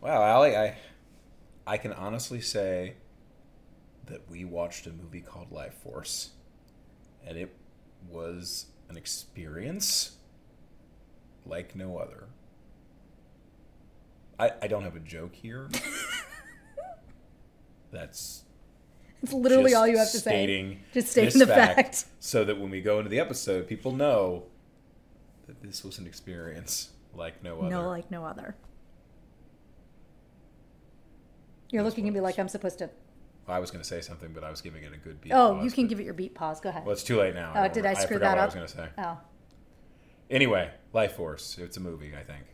Wow, 0.00 0.22
Allie, 0.22 0.56
I 0.56 0.76
I 1.66 1.76
can 1.76 1.92
honestly 1.92 2.40
say 2.40 2.94
that 4.06 4.30
we 4.30 4.44
watched 4.44 4.86
a 4.86 4.90
movie 4.90 5.20
called 5.20 5.50
Lifeforce, 5.50 6.28
and 7.26 7.36
it 7.36 7.54
was 8.08 8.66
an 8.88 8.96
experience 8.96 10.16
like 11.44 11.74
no 11.74 11.98
other. 11.98 12.28
I, 14.38 14.52
I 14.62 14.66
don't 14.68 14.84
have 14.84 14.96
a 14.96 15.00
joke 15.00 15.34
here. 15.34 15.68
That's 17.90 18.44
It's 19.22 19.32
literally 19.32 19.74
all 19.74 19.86
you 19.86 19.98
have 19.98 20.10
to 20.12 20.20
say. 20.20 20.78
Just 20.94 21.10
stating 21.10 21.40
the 21.40 21.46
fact. 21.46 22.04
so 22.20 22.44
that 22.44 22.60
when 22.60 22.70
we 22.70 22.80
go 22.80 22.98
into 22.98 23.10
the 23.10 23.18
episode, 23.18 23.66
people 23.66 23.92
know 23.92 24.44
that 25.46 25.60
this 25.62 25.82
was 25.82 25.98
an 25.98 26.06
experience 26.06 26.90
like 27.14 27.42
no 27.42 27.60
other. 27.60 27.70
No, 27.70 27.88
like 27.88 28.10
no 28.10 28.24
other. 28.24 28.54
You're 31.70 31.82
That's 31.82 31.92
looking 31.94 32.08
at 32.08 32.14
me 32.14 32.20
like. 32.20 32.38
I'm 32.38 32.48
supposed 32.48 32.78
to. 32.78 32.90
I 33.46 33.58
was 33.60 33.70
going 33.70 33.82
to 33.82 33.88
say 33.88 34.00
something, 34.02 34.32
but 34.34 34.44
I 34.44 34.50
was 34.50 34.60
giving 34.60 34.84
it 34.84 34.92
a 34.92 34.98
good 34.98 35.20
beat. 35.22 35.32
Oh, 35.32 35.54
pause, 35.54 35.64
you 35.64 35.70
can 35.70 35.84
but- 35.84 35.88
give 35.90 36.00
it 36.00 36.04
your 36.04 36.14
beat 36.14 36.34
pause. 36.34 36.60
Go 36.60 36.68
ahead. 36.68 36.84
Well, 36.84 36.92
it's 36.92 37.02
too 37.02 37.18
late 37.18 37.34
now. 37.34 37.52
Oh, 37.54 37.62
don't 37.62 37.72
did 37.74 37.86
I 37.86 37.94
screw 37.94 38.16
forgot 38.18 38.36
that 38.36 38.36
what 38.36 38.38
up? 38.38 38.42
I 38.42 38.46
was 38.46 38.54
going 38.54 38.66
to 38.66 38.72
say. 38.74 39.02
Oh, 39.02 39.18
Anyway, 40.30 40.70
Lifeforce. 40.94 41.58
It's 41.58 41.78
a 41.78 41.80
movie, 41.80 42.12
I 42.14 42.22
think. 42.22 42.44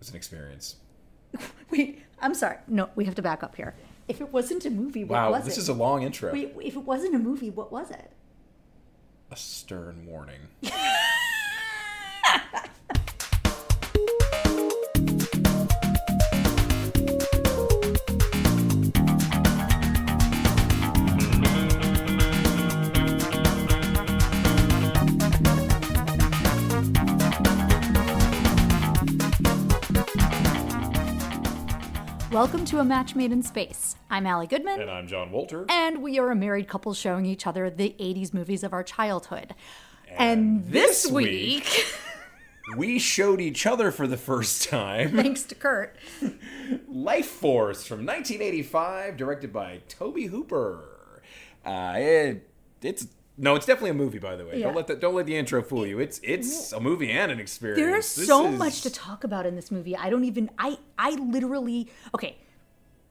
It's 0.00 0.10
an 0.10 0.16
experience. 0.16 0.76
wait. 1.70 2.02
I'm 2.20 2.34
sorry. 2.34 2.58
No, 2.68 2.88
we 2.94 3.04
have 3.06 3.16
to 3.16 3.22
back 3.22 3.42
up 3.42 3.56
here. 3.56 3.74
If 4.06 4.20
it 4.20 4.32
wasn't 4.32 4.64
a 4.66 4.70
movie, 4.70 5.02
what 5.02 5.10
was 5.10 5.18
it? 5.18 5.22
Wow, 5.22 5.32
was 5.32 5.44
this 5.44 5.56
it? 5.56 5.60
is 5.62 5.68
a 5.68 5.74
long 5.74 6.02
intro. 6.04 6.32
Wait, 6.32 6.54
if 6.62 6.76
it 6.76 6.84
wasn't 6.84 7.16
a 7.16 7.18
movie, 7.18 7.50
what 7.50 7.72
was 7.72 7.90
it? 7.90 8.12
A 9.32 9.36
stern 9.36 10.06
warning. 10.06 10.38
Welcome 32.36 32.66
to 32.66 32.80
A 32.80 32.84
Match 32.84 33.16
Made 33.16 33.32
in 33.32 33.42
Space. 33.42 33.96
I'm 34.10 34.26
Allie 34.26 34.46
Goodman. 34.46 34.78
and 34.82 34.90
I'm 34.90 35.06
John 35.08 35.30
Walter. 35.30 35.64
and 35.70 36.02
we 36.02 36.18
are 36.18 36.30
a 36.30 36.36
married 36.36 36.68
couple 36.68 36.92
showing 36.92 37.24
each 37.24 37.46
other 37.46 37.70
the 37.70 37.96
80s 37.98 38.34
movies 38.34 38.62
of 38.62 38.74
our 38.74 38.82
childhood. 38.82 39.54
And, 40.10 40.66
this, 40.70 41.04
this 41.04 41.10
week, 41.10 41.64
week- 41.64 41.86
we 42.76 42.98
showed 42.98 43.40
each 43.40 43.64
other 43.64 43.90
for 43.90 44.06
the 44.06 44.18
first 44.18 44.68
time 44.68 45.16
thanks 45.16 45.44
to 45.44 45.54
Kurt, 45.54 45.96
Lifeforce 46.92 47.86
from 47.86 48.04
1985, 48.04 49.16
directed 49.16 49.50
by 49.50 49.80
Tobe 49.88 50.24
Hooper. 50.24 51.22
Uh, 51.64 51.94
it, 51.96 52.50
it's 52.82 53.06
no, 53.38 53.54
it's 53.54 53.66
definitely 53.66 53.90
a 53.90 53.94
movie, 53.94 54.18
by 54.18 54.34
the 54.36 54.44
way. 54.46 54.58
Yeah. 54.58 54.66
Don't 54.66 54.76
let 54.76 54.86
the 54.86 54.94
don't 54.96 55.14
let 55.14 55.26
the 55.26 55.36
intro 55.36 55.62
fool 55.62 55.86
you. 55.86 55.98
It's 55.98 56.20
it's 56.22 56.72
a 56.72 56.80
movie 56.80 57.10
and 57.10 57.30
an 57.32 57.38
experience. 57.40 57.78
there's 57.80 58.14
This 58.14 58.26
so 58.26 58.48
is- 58.52 58.58
much 58.58 58.80
to 58.82 58.90
talk 58.90 59.24
about 59.24 59.46
in 59.46 59.56
this 59.56 59.70
movie. 59.70 59.96
I 59.96 60.10
don't 60.10 60.24
even 60.24 60.50
I 60.58 60.78
I 60.98 61.10
literally 61.12 61.88
okay. 62.14 62.36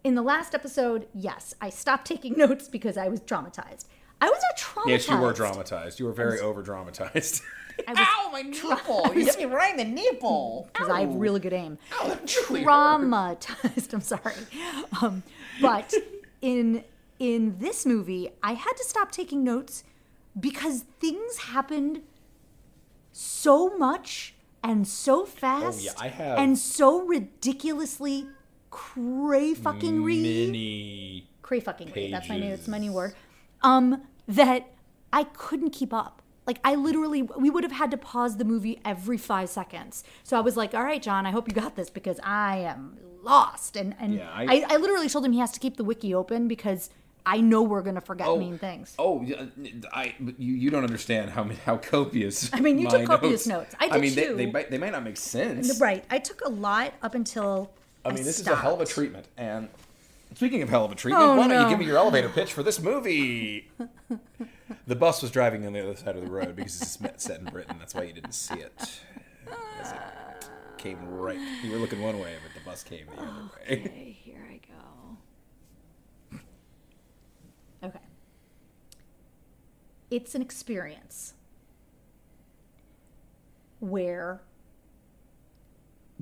In 0.04 0.14
the 0.14 0.22
last 0.22 0.54
episode, 0.54 1.08
yes, 1.16 1.56
I 1.60 1.70
stopped 1.70 2.06
taking 2.06 2.34
notes 2.38 2.68
because 2.68 2.96
I 2.98 3.08
was 3.08 3.22
traumatized. 3.22 3.86
I 4.22 4.30
was 4.30 4.40
not 4.50 4.58
traumatized. 4.58 4.90
Yes, 4.90 5.10
you 5.10 5.18
were 5.18 5.34
dramatized. 5.34 6.00
You 6.00 6.06
were 6.06 6.14
very 6.14 6.40
over 6.40 6.62
dramatized. 6.62 7.42
I 7.88 7.92
was 7.92 8.00
Ow, 8.00 8.30
my 8.32 8.42
nipple! 8.44 9.14
You 9.14 9.26
hit 9.26 9.38
me 9.38 9.46
right 9.46 9.72
in 9.72 9.78
the 9.78 10.02
nipple. 10.02 10.70
because 10.72 10.90
I 10.90 11.02
have 11.02 11.14
really 11.16 11.40
good 11.42 11.52
aim. 11.54 11.78
Oh, 12.00 12.08
that 12.08 12.36
really 12.50 12.64
hurt. 12.64 12.70
traumatized. 12.70 13.94
I'm 13.94 14.02
sorry, 14.02 14.34
um, 15.02 15.24
but 15.62 15.94
in 16.42 16.84
in 17.20 17.58
this 17.60 17.86
movie, 17.86 18.30
I 18.44 18.54
had 18.54 18.74
to 18.78 18.84
stop 18.86 19.12
taking 19.12 19.44
notes 19.44 19.84
because 20.40 20.86
things 21.00 21.38
happened 21.38 22.02
so 23.12 23.76
much 23.78 24.36
and 24.64 24.88
so 24.88 25.26
fast. 25.26 25.80
Oh, 25.80 25.84
yeah, 25.84 25.92
I 26.00 26.08
have- 26.10 26.38
and 26.38 26.58
so 26.58 27.02
ridiculously 27.06 28.28
cray 28.72 29.54
fucking 29.54 30.04
re 30.04 30.22
Many. 30.48 31.28
cray 31.42 31.60
fucking 31.60 31.92
re. 31.96 32.12
That's 32.12 32.28
my 32.28 32.38
new. 32.38 32.50
That's 32.50 32.68
my 32.68 32.78
new 32.80 32.92
word. 32.92 33.16
Um, 33.62 34.04
that 34.28 34.68
I 35.14 35.24
couldn't 35.24 35.70
keep 35.70 35.94
up. 35.94 36.22
Like 36.46 36.60
I 36.64 36.76
literally, 36.76 37.22
we 37.24 37.50
would 37.50 37.64
have 37.64 37.72
had 37.74 37.90
to 37.92 37.98
pause 37.98 38.38
the 38.38 38.46
movie 38.46 38.80
every 38.86 39.18
five 39.18 39.50
seconds. 39.50 40.04
So 40.24 40.38
I 40.38 40.42
was 40.42 40.58
like, 40.58 40.74
"All 40.76 40.84
right, 40.84 41.02
John, 41.02 41.26
I 41.26 41.32
hope 41.32 41.48
you 41.48 41.54
got 41.54 41.76
this 41.76 41.90
because 41.90 42.20
I 42.24 42.58
am 42.58 42.98
lost." 43.24 43.76
And 43.78 43.96
and 44.00 44.16
Yeah, 44.16 44.30
I, 44.32 44.44
I- 44.44 44.66
I, 44.72 44.78
literally 44.78 45.10
told 45.10 45.26
him 45.26 45.32
he 45.32 45.40
has 45.40 45.52
to 45.54 45.60
keep 45.60 45.78
the 45.78 45.84
wiki 45.84 46.14
open 46.14 46.48
because 46.48 46.90
I 47.26 47.42
know 47.42 47.64
we're 47.64 47.82
gonna 47.82 48.02
forget 48.02 48.28
Oh, 48.28 48.38
mean 48.38 48.58
things. 48.58 48.94
Oh, 49.00 49.26
uh, 49.26 49.46
I 49.92 50.16
you, 50.20 50.54
you 50.54 50.70
don't 50.70 50.84
understand 50.84 51.32
how 51.32 51.50
how 51.66 51.78
copious. 51.78 52.50
I 52.54 52.60
mean, 52.60 52.78
you 52.80 52.90
took 52.90 53.06
copious 53.06 53.48
notes. 53.48 53.76
I 53.80 53.90
did 53.90 54.02
mean, 54.02 54.14
too. 54.14 54.36
They, 54.36 54.46
they 54.46 54.64
they 54.66 54.78
might 54.78 54.92
not 54.92 55.04
make 55.04 55.18
sense. 55.18 55.80
Right. 55.80 56.06
I 56.10 56.20
took 56.20 56.42
a 56.46 56.50
lot 56.50 56.94
up 57.02 57.16
until. 57.16 57.72
I 58.04 58.14
mean, 58.14 58.24
this 58.24 58.40
is 58.40 58.48
a 58.48 58.56
hell 58.56 58.76
of 58.76 58.82
a 58.82 58.86
treatment. 58.86 59.28
And 59.36 59.70
speaking 60.36 60.62
of 60.62 60.70
hell 60.70 60.86
of 60.86 60.92
a 60.92 60.96
treatment, 60.96 61.26
Oh, 61.26 61.36
why 61.36 61.48
don't 61.48 61.64
you 61.64 61.70
give 61.70 61.80
me 61.80 61.86
your 61.86 61.98
elevator 61.98 62.30
pitch 62.30 62.54
for 62.54 62.62
this 62.62 62.80
movie? 62.80 63.72
the 64.88 64.96
bus 64.96 65.22
was 65.22 65.32
driving 65.32 65.66
on 65.66 65.74
the 65.74 65.82
other 65.82 65.96
side 65.96 66.16
of 66.16 66.24
the 66.24 66.30
road 66.30 66.56
because 66.56 66.82
it's 66.82 67.00
met- 67.02 67.22
set 67.22 67.40
in 67.40 67.46
Britain. 67.46 67.78
That's 67.80 67.96
why 67.96 68.04
you 68.04 68.14
didn't 68.14 68.34
see 68.34 68.56
it. 68.56 68.74
As 69.80 69.92
it 69.92 69.98
ah. 69.98 70.48
came 70.78 71.08
right. 71.08 71.40
You 71.64 71.72
were 71.72 71.78
looking 71.78 72.02
one 72.02 72.20
way, 72.20 72.36
but 72.44 72.54
the 72.54 72.70
bus 72.70 72.84
came 72.84 73.06
the 73.16 73.22
other 73.22 73.32
way. 73.32 73.82
Okay, 73.86 74.18
here 74.24 74.46
I 74.50 74.60
go. 76.32 76.38
Okay. 77.88 78.00
It's 80.12 80.36
an 80.36 80.42
experience 80.42 81.34
where 83.80 84.42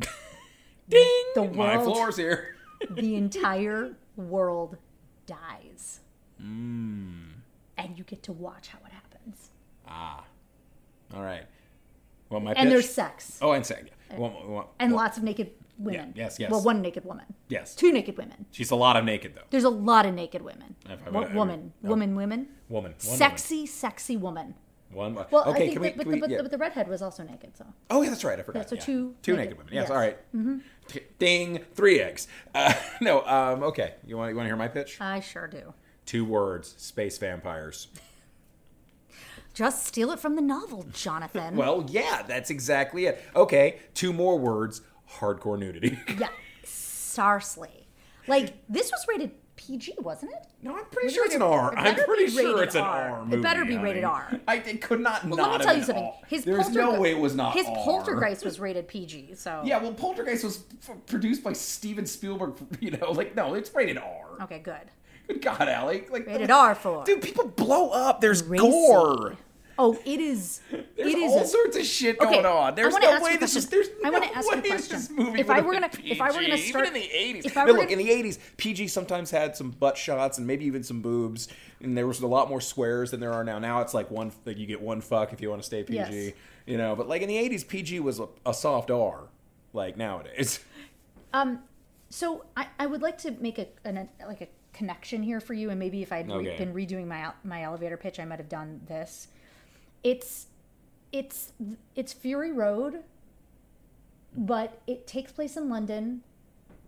Ding! 0.90 1.24
The 1.36 1.50
My 1.54 1.78
world- 1.78 1.84
floor's 1.94 2.18
here. 2.18 2.56
the 2.90 3.16
entire 3.16 3.96
world 4.18 4.78
dies. 5.26 6.02
Mm. 6.42 7.30
And 7.78 7.98
you 7.98 8.04
get 8.04 8.24
to 8.24 8.32
watch 8.34 8.68
how 8.68 8.80
it 8.86 8.92
happens. 8.92 9.50
Ah. 9.88 10.24
All 11.14 11.22
right. 11.24 11.46
Well, 12.30 12.40
my 12.42 12.52
And 12.54 12.68
pitch. 12.68 12.70
there's 12.70 12.90
sex. 12.90 13.38
Oh, 13.42 13.52
and 13.52 13.66
sex. 13.66 13.90
And 14.80 14.94
lots 14.94 15.18
of 15.18 15.24
naked 15.24 15.52
women. 15.78 16.14
yes, 16.16 16.38
yes. 16.40 16.52
Well, 16.52 16.62
one 16.62 16.82
naked 16.82 17.04
woman. 17.06 17.26
Yes. 17.50 17.76
Two 17.76 17.92
naked 17.92 18.18
women. 18.18 18.46
She's 18.52 18.72
a 18.72 18.76
lot 18.76 18.96
of 18.96 19.04
naked 19.06 19.36
though. 19.36 19.42
There's 19.50 19.64
a 19.64 19.70
lot 19.70 20.06
of 20.06 20.14
naked 20.14 20.42
women. 20.42 20.76
If 20.90 21.00
I 21.06 21.10
Wo- 21.10 21.20
would- 21.22 21.32
I 21.32 21.36
woman, 21.36 21.74
would- 21.82 21.90
woman, 21.90 22.16
women. 22.16 22.48
Woman. 22.70 22.92
One 23.06 23.18
Sexy, 23.18 23.66
sexy 23.66 24.18
woman. 24.18 24.56
Woman. 24.92 25.16
One. 25.16 25.26
Well, 25.32 25.44
okay. 25.46 25.52
I 25.52 25.58
think 25.58 25.74
can 25.74 25.82
we? 25.82 25.88
that, 25.90 25.98
but, 25.98 26.04
can 26.04 26.20
the, 26.20 26.28
we 26.28 26.34
yeah. 26.34 26.42
but 26.44 26.52
the 26.52 26.58
redhead 26.60 26.88
was 26.88 27.02
also 27.02 27.24
naked, 27.24 27.58
so. 27.58 27.66
Oh 27.90 28.04
yeah, 28.04 28.10
that's 28.10 28.24
right. 28.24 28.38
I 28.40 28.44
forgot. 28.44 28.60
Yeah, 28.64 28.68
so 28.68 28.76
yeah. 28.76 28.82
two 28.82 29.16
two 29.24 29.32
naked- 29.36 29.46
naked, 29.46 29.58
women. 29.58 29.74
Yes, 29.74 29.84
yes. 29.84 29.90
all 29.90 29.98
right. 29.98 30.18
T- 30.88 31.00
Ding, 31.18 31.60
three 31.74 32.00
eggs. 32.00 32.28
Uh, 32.54 32.74
no, 33.02 33.26
um, 33.26 33.64
okay. 33.64 33.96
You 34.06 34.18
want 34.18 34.30
you 34.30 34.36
want 34.36 34.46
to 34.46 34.50
hear 34.50 34.56
my 34.56 34.68
pitch? 34.68 35.02
I 35.02 35.20
sure 35.20 35.48
do. 35.48 35.74
Two 36.06 36.26
words: 36.26 36.76
space 36.78 37.18
vampires. 37.18 37.88
Just 39.54 39.86
steal 39.86 40.12
it 40.12 40.20
from 40.20 40.36
the 40.36 40.42
novel, 40.42 40.86
Jonathan. 40.94 41.56
Well, 41.64 41.86
yeah, 41.88 42.24
that's 42.28 42.50
exactly 42.50 43.06
it. 43.06 43.24
Okay, 43.36 43.80
two 43.94 44.12
more 44.14 44.38
words: 44.40 44.82
hardcore 45.20 45.58
nudity. 45.60 46.00
yeah, 46.20 46.30
Sarsley. 46.66 47.86
Like 48.28 48.54
this 48.68 48.90
was 48.92 49.06
rated 49.08 49.32
PG, 49.56 49.96
wasn't 50.00 50.32
it? 50.32 50.46
no, 50.64 50.76
I'm 50.76 50.86
pretty 50.86 51.14
sure 51.14 51.26
it's 51.26 51.36
an 51.36 51.42
R. 51.42 51.74
it 51.74 51.78
I'm 51.78 51.96
pretty 52.06 52.28
sure 52.28 52.64
it's 52.64 52.74
an 52.76 52.82
R. 52.82 53.10
R. 53.22 53.28
It 53.34 53.42
better 53.42 53.66
be 53.66 53.78
rated 53.78 54.04
R. 54.04 54.40
I 54.48 54.56
it 54.58 54.82
could 54.82 55.00
not 55.02 55.24
Well, 55.26 55.36
not 55.38 55.52
let 55.52 55.60
me 55.60 55.66
tell 55.66 55.78
you 55.78 55.84
something. 55.84 56.04
R. 56.06 56.14
His 56.28 56.44
There's 56.46 56.70
no 56.70 57.00
way 57.00 57.12
it 57.12 57.20
was 57.20 57.36
not 57.36 57.54
His 57.54 57.68
R. 57.68 57.76
Poltergeist 57.76 58.44
was 58.44 58.60
rated 58.60 58.88
PG, 58.88 59.36
so 59.36 59.62
Yeah, 59.66 59.82
well, 59.82 59.94
Poltergeist 59.94 60.44
was 60.44 60.64
f- 60.88 60.96
produced 61.06 61.44
by 61.44 61.54
Steven 61.54 62.06
Spielberg. 62.06 62.56
You 62.80 62.92
know, 62.92 63.12
like 63.12 63.36
no, 63.36 63.54
it's 63.54 63.74
rated 63.76 63.98
R. 63.98 64.38
Okay, 64.42 64.60
good. 64.60 64.90
Good 65.28 65.42
God, 65.42 65.68
Allie, 65.70 66.06
like 66.12 66.28
Rated 66.28 66.52
R 66.52 66.76
for 66.76 67.04
Dude, 67.06 67.22
people 67.22 67.46
blow 67.48 67.90
up. 67.92 68.20
There's 68.22 68.44
Racy. 68.44 68.62
gore. 68.64 69.36
Oh, 69.80 69.98
it 70.06 70.20
is. 70.20 70.62
There's 70.70 70.84
it 70.98 71.18
is 71.18 71.32
all 71.32 71.42
a- 71.42 71.48
sorts 71.48 71.78
of 71.78 71.84
shit 71.86 72.20
Okay, 72.20 72.32
going 72.32 72.46
on. 72.46 72.76
There's 72.76 72.94
no 72.96 73.22
way 73.22 73.38
this 73.38 73.56
is. 73.56 73.68
There's 73.70 73.88
I 74.06 74.10
no 74.10 74.20
wanna 74.20 74.28
ask 74.36 74.46
you 74.52 74.58
a 74.58 74.62
question. 74.62 74.96
this 74.98 75.10
movie 75.10 75.40
If 75.40 75.50
I 75.50 75.62
were 75.62 75.74
gonna- 75.74 75.90
if 76.04 76.22
I 76.22 76.28
were 76.28 76.42
gonna 76.42 76.58
start- 76.60 76.86
even 76.88 76.96
in 76.96 77.02
the 77.02 77.10
80s. 77.40 77.46
if 77.46 77.58
I 77.58 77.62
Now, 77.62 77.66
were 77.72 77.80
look, 77.80 77.90
gonna- 77.90 78.00
in 78.02 78.06
the 78.06 78.12
80s, 78.12 78.38
PG 78.58 78.88
sometimes 78.90 79.32
had 79.32 79.56
some 79.58 79.72
butt 79.72 79.98
shots 79.98 80.38
and 80.38 80.46
maybe 80.46 80.66
even 80.66 80.84
some 80.84 81.02
boobs, 81.02 81.48
and 81.82 81.98
there 81.98 82.06
was 82.06 82.22
a 82.22 82.28
lot 82.28 82.50
more 82.50 82.62
swears 82.62 83.10
than 83.12 83.20
there 83.20 83.34
are 83.34 83.44
now. 83.44 83.58
Now 83.58 83.82
it's 83.82 83.96
like 83.96 84.12
one, 84.12 84.32
like 84.46 84.58
you 84.60 84.68
get 84.68 84.80
one 84.82 85.02
fuck 85.02 85.34
if 85.34 85.42
you 85.42 85.50
want 85.50 85.62
to 85.64 85.66
stay 85.66 85.82
PG, 85.84 85.96
Yes. 85.98 86.34
you 86.68 86.78
know. 86.78 86.96
But 86.96 87.08
like 87.08 87.24
in 87.24 87.28
the 87.28 87.38
80s, 87.38 87.64
PG 87.68 88.00
was 88.02 88.20
a, 88.20 88.28
a 88.46 88.54
soft 88.54 88.92
R, 88.92 89.22
like 89.74 89.98
nowadays. 89.98 90.60
Um, 91.34 91.64
so 92.10 92.46
I, 92.56 92.68
I 92.78 92.86
would 92.86 93.02
like 93.02 93.18
to 93.20 93.32
make 93.32 93.58
a 93.58 93.66
an, 93.84 94.08
like 94.28 94.42
a 94.42 94.48
connection 94.74 95.24
here 95.24 95.40
for 95.40 95.54
you, 95.54 95.70
and 95.70 95.80
maybe 95.80 96.02
if 96.02 96.12
I'd 96.12 96.28
re- 96.28 96.34
Okay. 96.50 96.58
been 96.58 96.74
redoing 96.74 97.08
my 97.08 97.32
my 97.44 97.64
elevator 97.64 97.98
pitch, 97.98 98.20
I 98.20 98.26
might 98.26 98.40
have 98.40 98.50
done 98.50 98.82
this. 98.88 99.28
It's 100.04 100.48
it's 101.12 101.54
it's 101.96 102.12
Fury 102.14 102.52
Road, 102.52 103.04
but 104.36 104.82
it 104.88 105.06
takes 105.08 105.32
place 105.32 105.56
in 105.56 105.70
London, 105.70 106.24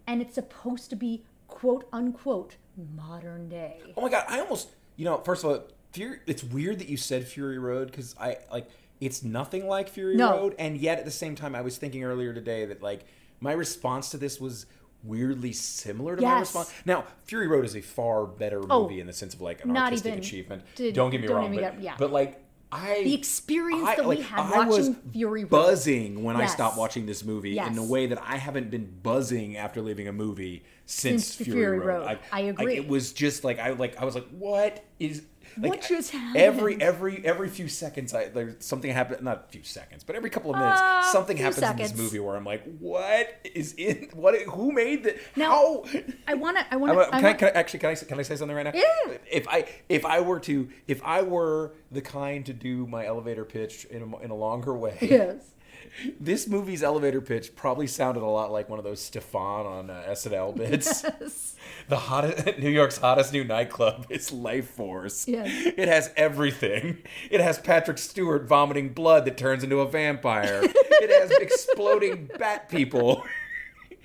and 0.08 0.22
it's 0.22 0.34
supposed 0.36 0.90
to 0.90 0.96
be 0.96 1.24
quote 1.48 1.88
unquote 1.94 2.56
modern 2.96 3.48
day. 3.50 3.82
Oh 3.96 4.02
my 4.02 4.10
god, 4.10 4.26
I 4.28 4.40
almost 4.40 4.70
you 4.96 5.06
know, 5.06 5.18
first 5.20 5.44
of 5.44 5.50
all, 5.52 5.64
Fury 5.92 6.20
it's 6.26 6.44
weird 6.44 6.80
that 6.80 6.90
you 6.90 6.98
said 6.98 7.28
Fury 7.28 7.60
Road 7.60 7.92
cuz 7.94 8.16
I 8.20 8.38
like 8.52 8.70
it's 9.00 9.24
nothing 9.24 9.68
like 9.68 9.90
Fury 9.90 10.16
No. 10.16 10.32
Road 10.32 10.56
and 10.58 10.78
yet 10.78 11.00
at 11.00 11.06
the 11.06 11.12
same 11.12 11.36
time 11.36 11.54
I 11.56 11.62
was 11.62 11.78
thinking 11.78 12.04
earlier 12.04 12.34
today 12.34 12.66
that 12.66 12.82
like 12.82 13.06
my 13.40 13.52
response 13.52 14.10
to 14.12 14.18
this 14.18 14.40
was 14.40 14.66
weirdly 15.06 15.54
similar 15.54 16.16
to 16.16 16.22
my 16.22 16.40
response. 16.40 16.72
Now, 16.86 17.06
Fury 17.26 17.48
Road 17.48 17.66
is 17.66 17.76
a 17.76 17.82
far 17.82 18.26
better 18.26 18.62
Oh, 18.70 18.84
movie 18.84 19.00
in 19.00 19.08
the 19.08 19.14
sense 19.14 19.34
of 19.34 19.42
like 19.42 19.64
an 19.64 19.76
artistic 19.76 20.14
even- 20.14 20.20
achievement. 20.20 20.64
did- 20.76 20.96
don't 20.96 21.10
get 21.12 21.22
me 21.22 21.28
don't 21.28 21.38
wrong, 21.38 21.54
but, 21.56 21.60
get- 21.62 21.82
yeah. 21.82 21.96
but 21.98 22.12
like 22.12 22.42
I 22.72 23.04
The 23.04 23.14
experience 23.14 23.86
that 23.96 24.06
we 24.06 24.18
had 24.22 24.40
I 24.40 24.66
was 24.68 24.90
watching 24.90 24.96
Fury 25.14 25.44
Road. 25.44 25.50
buzzing 25.50 26.24
when 26.24 26.36
I 26.36 26.48
stopped 26.48 26.78
watching 26.78 27.06
this 27.06 27.24
movie 27.24 27.58
in 27.58 27.78
a 27.78 27.84
way 27.84 28.08
that 28.08 28.22
I 28.22 28.38
haven't 28.38 28.70
been 28.70 28.92
buzzing 29.02 29.56
after 29.56 29.82
leaving 29.82 30.08
a 30.08 30.12
movie 30.12 30.66
since, 30.86 31.26
Since 31.28 31.46
Fury, 31.46 31.60
Fury 31.62 31.80
Road. 31.80 31.86
Road. 31.88 32.06
Like, 32.06 32.22
I 32.34 32.42
like, 32.42 32.60
agree. 32.60 32.76
it 32.76 32.88
was 32.88 33.14
just 33.14 33.44
like 33.46 33.60
I 33.60 33.70
like 33.72 34.02
I 34.02 34.04
was 34.04 34.16
like, 34.16 34.28
what 34.30 34.84
is 35.00 35.22
like 35.58 35.70
What 35.72 35.82
just 35.88 36.12
happened? 36.12 36.38
every 36.38 36.82
every 36.82 37.26
every 37.26 37.50
few 37.50 37.68
seconds 37.68 38.14
I 38.14 38.30
there's 38.30 38.64
something 38.66 38.92
happened 38.92 39.22
not 39.24 39.46
a 39.48 39.52
few 39.52 39.64
seconds 39.64 40.04
but 40.04 40.16
every 40.16 40.30
couple 40.30 40.52
of 40.52 40.58
minutes 40.58 40.80
Uh, 40.82 41.02
something 41.12 41.38
happens 41.38 41.62
in 41.64 41.78
this 41.78 41.96
movie 41.96 42.20
where 42.20 42.36
I'm 42.36 42.46
like 42.46 42.64
what 42.80 43.40
is 43.54 43.74
in 43.74 44.10
what 44.14 44.36
who 44.44 44.72
made 44.72 45.04
the 45.04 45.18
Now, 45.36 45.50
how 45.52 45.86
I 46.28 46.34
want 46.36 46.58
to. 46.58 46.66
I 46.72 46.76
want 46.76 46.96
wa- 46.96 47.06
to. 47.06 47.12
can, 47.12 47.26
I, 47.26 47.34
can 47.34 47.48
I 47.50 47.52
actually 47.52 47.80
can 47.80 47.90
I 47.92 47.96
can 47.96 48.20
I 48.20 48.24
say 48.24 48.36
something 48.36 48.56
right 48.56 48.64
now? 48.64 48.72
Yeah. 48.74 49.18
If 49.32 49.48
I 49.48 49.66
if 49.90 50.06
I 50.06 50.20
were 50.22 50.40
to 50.42 50.70
if 50.88 51.02
I 51.04 51.22
were 51.22 51.74
the 51.92 52.02
kind 52.02 52.46
to 52.46 52.54
do 52.54 52.86
my 52.88 53.06
elevator 53.06 53.46
pitch 53.46 53.86
in 53.86 54.02
a, 54.02 54.18
in 54.20 54.32
a 54.32 54.36
longer 54.36 54.74
way, 54.76 54.98
Yes. 55.02 55.38
This 56.20 56.48
movie's 56.48 56.84
elevator 56.84 57.22
pitch 57.22 57.56
probably 57.56 57.88
sounded 57.88 58.22
a 58.22 58.26
lot 58.26 58.52
like 58.52 58.70
one 58.70 58.80
of 58.80 58.86
those 58.86 59.00
Stefon 59.00 59.66
on 59.66 59.90
uh, 59.90 60.04
SNL 60.10 60.56
bits. 60.58 61.04
Yes. 61.04 61.56
The 61.88 61.98
hottest 61.98 62.58
New 62.60 62.70
York's 62.70 62.98
hottest 62.98 63.34
new 63.34 63.44
nightclub 63.44 64.08
is 64.10 64.32
Lifeforce. 64.32 65.28
Yes. 65.28 65.50
It 65.78 65.88
has 65.88 66.12
everything. 66.18 66.98
It 67.30 67.40
has 67.42 67.60
Patrick 67.60 67.98
Stewart 67.98 68.48
vomiting 68.48 68.90
blood 68.94 69.26
that 69.26 69.38
turns 69.38 69.64
into 69.64 69.80
a 69.80 69.90
vampire. 69.90 70.62
it 70.64 71.10
has 71.22 71.32
exploding 71.32 72.30
bat 72.38 72.70
people. 72.70 73.24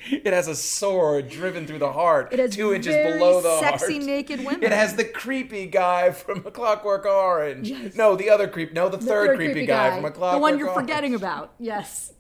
It 0.11 0.33
has 0.33 0.49
a 0.49 0.55
sword 0.55 1.29
driven 1.29 1.67
through 1.67 1.79
the 1.81 1.93
heart, 1.93 2.31
two 2.51 2.73
inches 2.73 2.95
below 2.95 3.41
the 3.41 3.61
sexy 3.61 3.95
heart. 3.95 4.07
naked 4.07 4.45
women. 4.45 4.63
It 4.63 4.73
has 4.73 4.97
the 4.97 5.05
creepy 5.05 5.67
guy 5.67 6.11
from 6.11 6.45
A 6.47 6.51
Clockwork 6.51 7.05
Orange. 7.07 7.69
Yes. 7.71 7.95
No, 7.95 8.17
the 8.17 8.31
other 8.31 8.49
creep. 8.49 8.73
No, 8.73 8.89
the, 8.89 8.97
The 8.97 9.07
third, 9.07 9.37
creepy, 9.37 9.67
guy, 9.67 9.95
from 9.95 10.05
A 10.05 10.11
Clockwork 10.11 10.23
Orange. 10.23 10.35
The 10.35 10.41
one 10.41 10.59
you're 10.59 10.71
Orange. 10.71 10.89
forgetting 10.89 11.15
about. 11.15 11.53
Yes. 11.59 12.13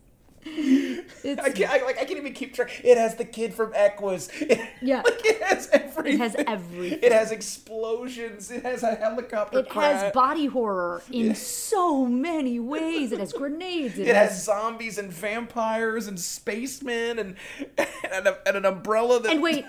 I 0.46 1.50
can't, 1.54 1.70
I, 1.70 1.84
like, 1.84 1.98
I 1.98 2.04
can't 2.04 2.18
even 2.18 2.32
keep 2.32 2.54
track. 2.54 2.80
It 2.82 2.96
has 2.96 3.14
the 3.16 3.24
kid 3.24 3.54
from 3.54 3.72
Equus. 3.74 4.28
It, 4.40 4.58
Yeah. 4.80 5.02
like, 5.02 5.24
it 5.24 5.42
has 5.42 5.68
everything. 5.70 6.14
It 6.14 6.18
has 6.20 6.34
everything. 6.46 6.98
It 7.02 7.12
has 7.12 7.30
explosions. 7.30 8.50
It 8.50 8.62
has 8.64 8.82
a 8.82 8.94
helicopter 8.94 9.60
it 9.60 9.68
crash. 9.68 10.00
has 10.02 10.12
body 10.12 10.46
horror 10.46 11.02
in 11.10 11.34
so 11.34 12.06
many 12.06 12.58
ways. 12.58 13.12
It 13.12 13.20
has 13.20 13.32
grenades. 13.32 13.98
It, 13.98 14.08
It 14.08 14.14
has, 14.16 14.30
has 14.30 14.44
zombies 14.44 14.98
and 14.98 15.12
vampires 15.12 16.06
and 16.06 16.18
spacemen 16.18 17.18
and 17.18 17.36
and, 18.12 18.26
a, 18.26 18.38
and 18.46 18.56
an 18.56 18.64
umbrella 18.64 19.20
that 19.20 19.32
And 19.32 19.42
wait, 19.42 19.64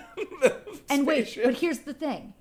and 0.88 1.06
wait. 1.06 1.38
But 1.42 1.54
here's 1.54 1.80
the 1.80 1.94
thing. 1.94 2.34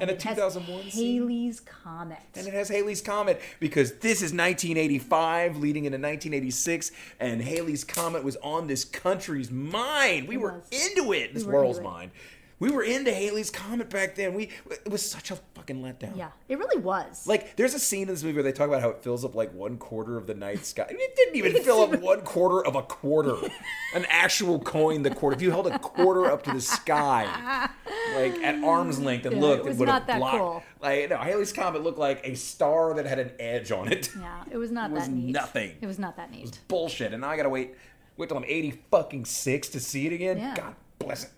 And 0.00 0.10
a 0.10 0.14
it 0.14 0.22
has 0.22 0.36
2001 0.36 0.90
scene. 0.90 1.54
Comet. 1.64 2.18
And 2.34 2.48
it 2.48 2.54
has 2.54 2.68
Halley's 2.68 3.00
Comet 3.00 3.40
because 3.60 3.92
this 3.98 4.18
is 4.18 4.32
1985 4.32 5.56
leading 5.56 5.84
into 5.84 5.96
1986 5.96 6.90
and 7.20 7.40
Halley's 7.40 7.84
Comet 7.84 8.24
was 8.24 8.36
on 8.36 8.66
this 8.66 8.84
country's 8.84 9.50
mind. 9.50 10.26
We 10.26 10.36
were 10.36 10.62
was. 10.70 10.90
into 10.90 11.12
it. 11.12 11.34
This 11.34 11.44
were 11.44 11.52
world's 11.54 11.78
it. 11.78 11.84
mind. 11.84 12.10
We 12.58 12.70
were 12.70 12.82
into 12.82 13.12
Halley's 13.12 13.50
Comet 13.50 13.90
back 13.90 14.14
then. 14.14 14.34
We 14.34 14.50
it 14.68 14.90
was 14.90 15.08
such 15.08 15.30
a 15.30 15.38
fucking 15.64 15.82
letdown. 15.82 16.16
yeah, 16.16 16.28
it 16.48 16.58
really 16.58 16.80
was. 16.82 17.26
Like, 17.26 17.56
there's 17.56 17.74
a 17.74 17.78
scene 17.78 18.02
in 18.02 18.08
this 18.08 18.22
movie 18.22 18.34
where 18.34 18.42
they 18.42 18.52
talk 18.52 18.68
about 18.68 18.80
how 18.82 18.90
it 18.90 19.02
fills 19.02 19.24
up 19.24 19.34
like 19.34 19.52
one 19.54 19.76
quarter 19.78 20.16
of 20.16 20.26
the 20.26 20.34
night 20.34 20.64
sky. 20.66 20.86
It 20.88 21.16
didn't 21.16 21.36
even 21.36 21.62
fill 21.62 21.80
up 21.82 22.00
one 22.00 22.20
quarter 22.22 22.64
of 22.66 22.74
a 22.76 22.82
quarter. 22.82 23.34
An 23.94 24.04
actual 24.08 24.58
coin, 24.60 25.02
the 25.02 25.10
quarter. 25.14 25.36
If 25.36 25.42
you 25.42 25.50
held 25.50 25.66
a 25.68 25.78
quarter 25.78 26.26
up 26.30 26.42
to 26.44 26.52
the 26.52 26.60
sky, 26.60 27.68
like 28.14 28.34
at 28.42 28.62
arm's 28.64 28.98
length 29.00 29.26
and 29.26 29.36
Yeah, 29.36 29.40
looked, 29.42 29.66
it 29.66 29.68
was 29.70 29.78
would 29.78 29.88
have 29.88 30.06
blocked. 30.06 30.36
cool. 30.38 30.62
Like, 30.82 31.10
no, 31.10 31.16
Halley's 31.16 31.52
Comet 31.52 31.82
looked 31.82 31.98
like 31.98 32.20
a 32.26 32.34
star 32.34 32.94
that 32.94 33.06
had 33.06 33.18
an 33.18 33.32
edge 33.38 33.70
on 33.72 33.90
it. 33.92 34.10
yeah, 34.18 34.44
it 34.50 34.56
was 34.56 34.70
not 34.70 34.90
was 34.90 35.04
that 35.06 35.12
neat. 35.12 35.32
nothing. 35.32 35.72
It 35.80 35.86
was 35.86 35.98
not 35.98 36.16
that 36.16 36.30
neat. 36.30 36.58
Bullshit. 36.68 37.12
And 37.12 37.22
now 37.22 37.28
I 37.30 37.36
gotta 37.36 37.48
wait, 37.48 37.74
wait 38.16 38.28
till 38.28 38.36
I'm 38.36 38.44
80 38.44 38.82
fucking 38.90 39.24
six 39.24 39.68
to 39.70 39.80
see 39.80 40.06
it 40.06 40.12
again. 40.12 40.38
Yeah. 40.38 40.54
God 40.56 40.74
bless 40.98 41.24
it. 41.24 41.30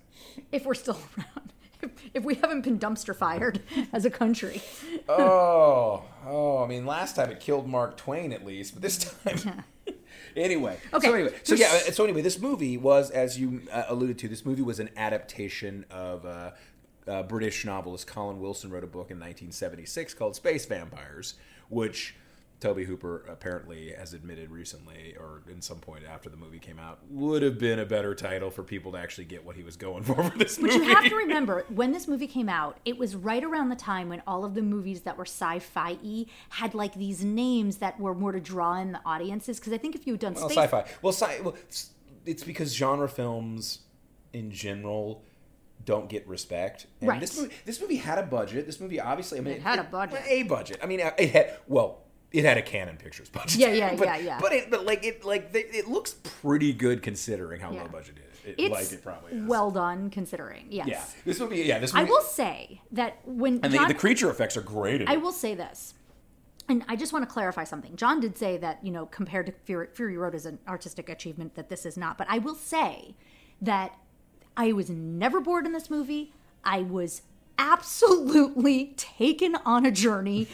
If 0.53 0.65
we're 0.67 0.75
still 0.75 0.99
around. 1.19 1.53
If, 2.15 2.25
we 2.25 2.35
haven't 2.35 2.63
been 2.63 2.79
dumpster 2.79 3.15
fired 3.15 3.61
as 3.93 4.05
a 4.05 4.11
country. 4.11 4.63
Oh, 5.09 6.05
oh! 6.27 6.63
I 6.63 6.67
mean, 6.67 6.87
last 6.87 7.17
time 7.17 7.31
it 7.31 7.41
killed 7.41 7.69
Mark 7.69 7.97
Twain 7.97 8.33
at 8.33 8.45
least, 8.45 8.75
but 8.75 8.83
this 8.83 8.99
time. 8.99 9.65
anyway, 10.37 10.79
Okay. 10.93 11.09
So 11.09 11.15
anyway, 11.15 11.35
so 11.43 11.55
yeah, 11.55 11.79
so 11.93 12.05
anyway, 12.05 12.23
this 12.23 12.39
movie 12.39 12.77
was, 12.77 13.11
as 13.11 13.39
you 13.39 13.63
uh, 13.73 13.85
alluded 13.89 14.19
to, 14.19 14.29
this 14.29 14.45
movie 14.45 14.63
was 14.63 14.81
an 14.81 14.91
adaptation 14.97 15.85
of 15.91 16.25
uh, 16.25 16.51
uh, 17.07 17.23
British 17.23 17.65
novelist 17.65 18.07
Colin 18.07 18.41
Wilson 18.41 18.71
wrote 18.71 18.85
a 18.85 18.89
book 18.89 19.11
in 19.11 19.19
1976 19.19 20.15
called 20.15 20.37
Space 20.37 20.67
Vampires, 20.67 21.35
which 21.69 22.15
Tobe 22.59 22.79
Hooper 22.85 23.25
apparently 23.29 23.93
has 23.93 24.15
admitted 24.15 24.51
recently, 24.51 25.15
or 25.19 25.43
in 25.51 25.61
some 25.61 25.79
point 25.79 26.05
after 26.11 26.31
the 26.31 26.39
movie 26.39 26.59
came 26.59 26.79
out, 26.79 27.01
would 27.11 27.43
have 27.43 27.59
been 27.59 27.79
a 27.79 27.85
better 27.85 28.15
title 28.15 28.51
for 28.51 28.63
people 28.63 28.93
to 28.93 28.99
actually 28.99 29.27
get 29.27 29.45
what 29.45 29.57
he 29.57 29.63
was 29.63 29.77
going 29.77 30.03
for 30.05 30.15
for 30.15 30.39
this 30.39 30.57
But 30.57 30.71
movie. 30.71 30.87
you 30.87 30.95
have 30.95 31.05
to 31.05 31.17
remember, 31.17 31.67
when 31.69 31.93
this 31.93 32.09
movie 32.09 32.27
came 32.27 32.49
out, 32.49 32.79
it 32.87 32.97
was 32.97 33.15
right 33.15 33.45
around 33.45 33.69
the 33.69 33.77
time 33.77 34.09
when 34.09 34.23
all 34.27 34.45
of 34.45 34.55
the 34.55 34.63
movies 34.63 35.03
that 35.03 35.19
were 35.19 35.27
sci-fi 35.27 35.99
y 36.03 36.25
had 36.49 36.75
like 36.75 36.95
these 36.95 37.23
names 37.23 37.77
that 37.79 38.01
were 38.01 38.15
more 38.15 38.33
to 38.33 38.41
draw 38.41 38.75
in 38.81 38.93
the 38.93 39.01
audiences. 39.05 39.59
Because 39.61 39.75
I 39.75 39.79
think 39.79 39.95
if 39.95 40.07
you 40.07 40.15
had 40.15 40.21
done 40.21 40.35
Well, 40.35 40.49
space, 40.49 40.57
sci-fi. 40.65 40.87
Well, 41.03 41.13
sci- 41.13 41.41
well, 41.43 41.55
it's- 41.55 42.43
because 42.45 42.75
genre 42.75 43.09
films, 43.09 43.81
in 44.33 44.51
general, 44.51 45.23
don't 45.85 46.09
get 46.09 46.27
respect. 46.27 46.87
And 47.01 47.09
Right. 47.09 47.21
This 47.21 47.39
movie, 47.39 47.55
this 47.67 47.81
movie 47.81 47.97
had 47.97 48.19
a 48.19 48.23
budget. 48.25 48.65
This 48.67 48.81
movie, 48.81 48.99
obviously, 48.99 49.39
I 49.39 49.43
mean, 49.43 49.55
It 49.55 49.63
had 49.63 49.79
a 49.79 49.85
budget. 49.85 50.23
A 50.27 50.43
budget. 50.45 50.79
I 50.83 50.87
mean, 50.87 51.01
it 51.01 51.31
had 51.31 51.59
well, 51.69 52.03
it 52.37 52.45
had 52.45 52.59
a 52.59 52.63
Cannon 52.63 52.99
Pictures 52.99 53.31
budget. 53.31 53.57
Yeah, 53.59 53.69
yeah, 53.73 53.95
but, 53.99 54.07
yeah, 54.07 54.17
yeah. 54.19 54.39
But 54.41 54.53
it, 54.53 54.71
but 54.71 54.85
like 54.85 55.05
it, 55.05 55.25
like 55.25 55.51
it 55.55 55.89
looks 55.89 56.15
pretty 56.43 56.73
good 56.75 57.03
considering 57.03 57.61
how 57.61 57.73
Yeah. 57.73 57.83
low 57.83 57.89
budget 57.89 58.17
it 58.19 58.31
is. 58.31 58.45
It, 58.47 58.63
it's 58.63 58.71
like 58.73 58.93
it 58.93 59.03
probably 59.03 59.33
is. 59.33 59.45
well 59.47 59.71
done 59.71 60.11
considering. 60.11 60.67
Yes. 60.71 60.87
yeah. 60.89 61.03
This 61.25 61.41
movie, 61.41 61.57
yeah, 61.63 61.79
this 61.79 61.95
I 61.95 62.01
movie. 62.01 62.11
will 62.11 62.21
say 62.21 62.83
that 62.93 63.19
when 63.25 63.61
and 63.63 63.73
John, 63.73 63.89
the, 63.89 63.95
the 63.95 63.99
creature 63.99 64.29
effects 64.31 64.57
are 64.57 64.61
great. 64.63 65.09
I 65.09 65.17
will 65.17 65.33
say 65.33 65.55
this, 65.55 65.95
and 66.69 66.85
I 66.89 66.95
just 66.97 67.13
want 67.13 67.27
to 67.27 67.33
clarify 67.33 67.65
something. 67.65 67.97
John 67.97 68.21
did 68.21 68.37
say 68.37 68.59
that 68.59 68.85
you 68.85 68.93
know 68.93 69.07
compared 69.07 69.47
to 69.47 69.53
Fury, 69.53 69.89
Fury 69.95 70.19
Road 70.19 70.35
is 70.35 70.45
an 70.45 70.59
artistic 70.69 71.09
achievement 71.09 71.55
that 71.55 71.71
this 71.71 71.87
is 71.87 71.97
not, 71.97 72.19
but 72.19 72.27
I 72.29 72.39
will 72.39 72.55
say 72.55 73.15
that 73.63 73.97
I 74.57 74.73
was 74.73 74.91
never 74.91 75.41
bored 75.41 75.65
in 75.65 75.73
this 75.73 75.89
movie. 75.89 76.33
I 76.63 76.83
was 76.83 77.23
absolutely 77.59 78.87
taken 78.97 79.57
on 79.65 79.87
a 79.87 79.91
journey 79.91 80.47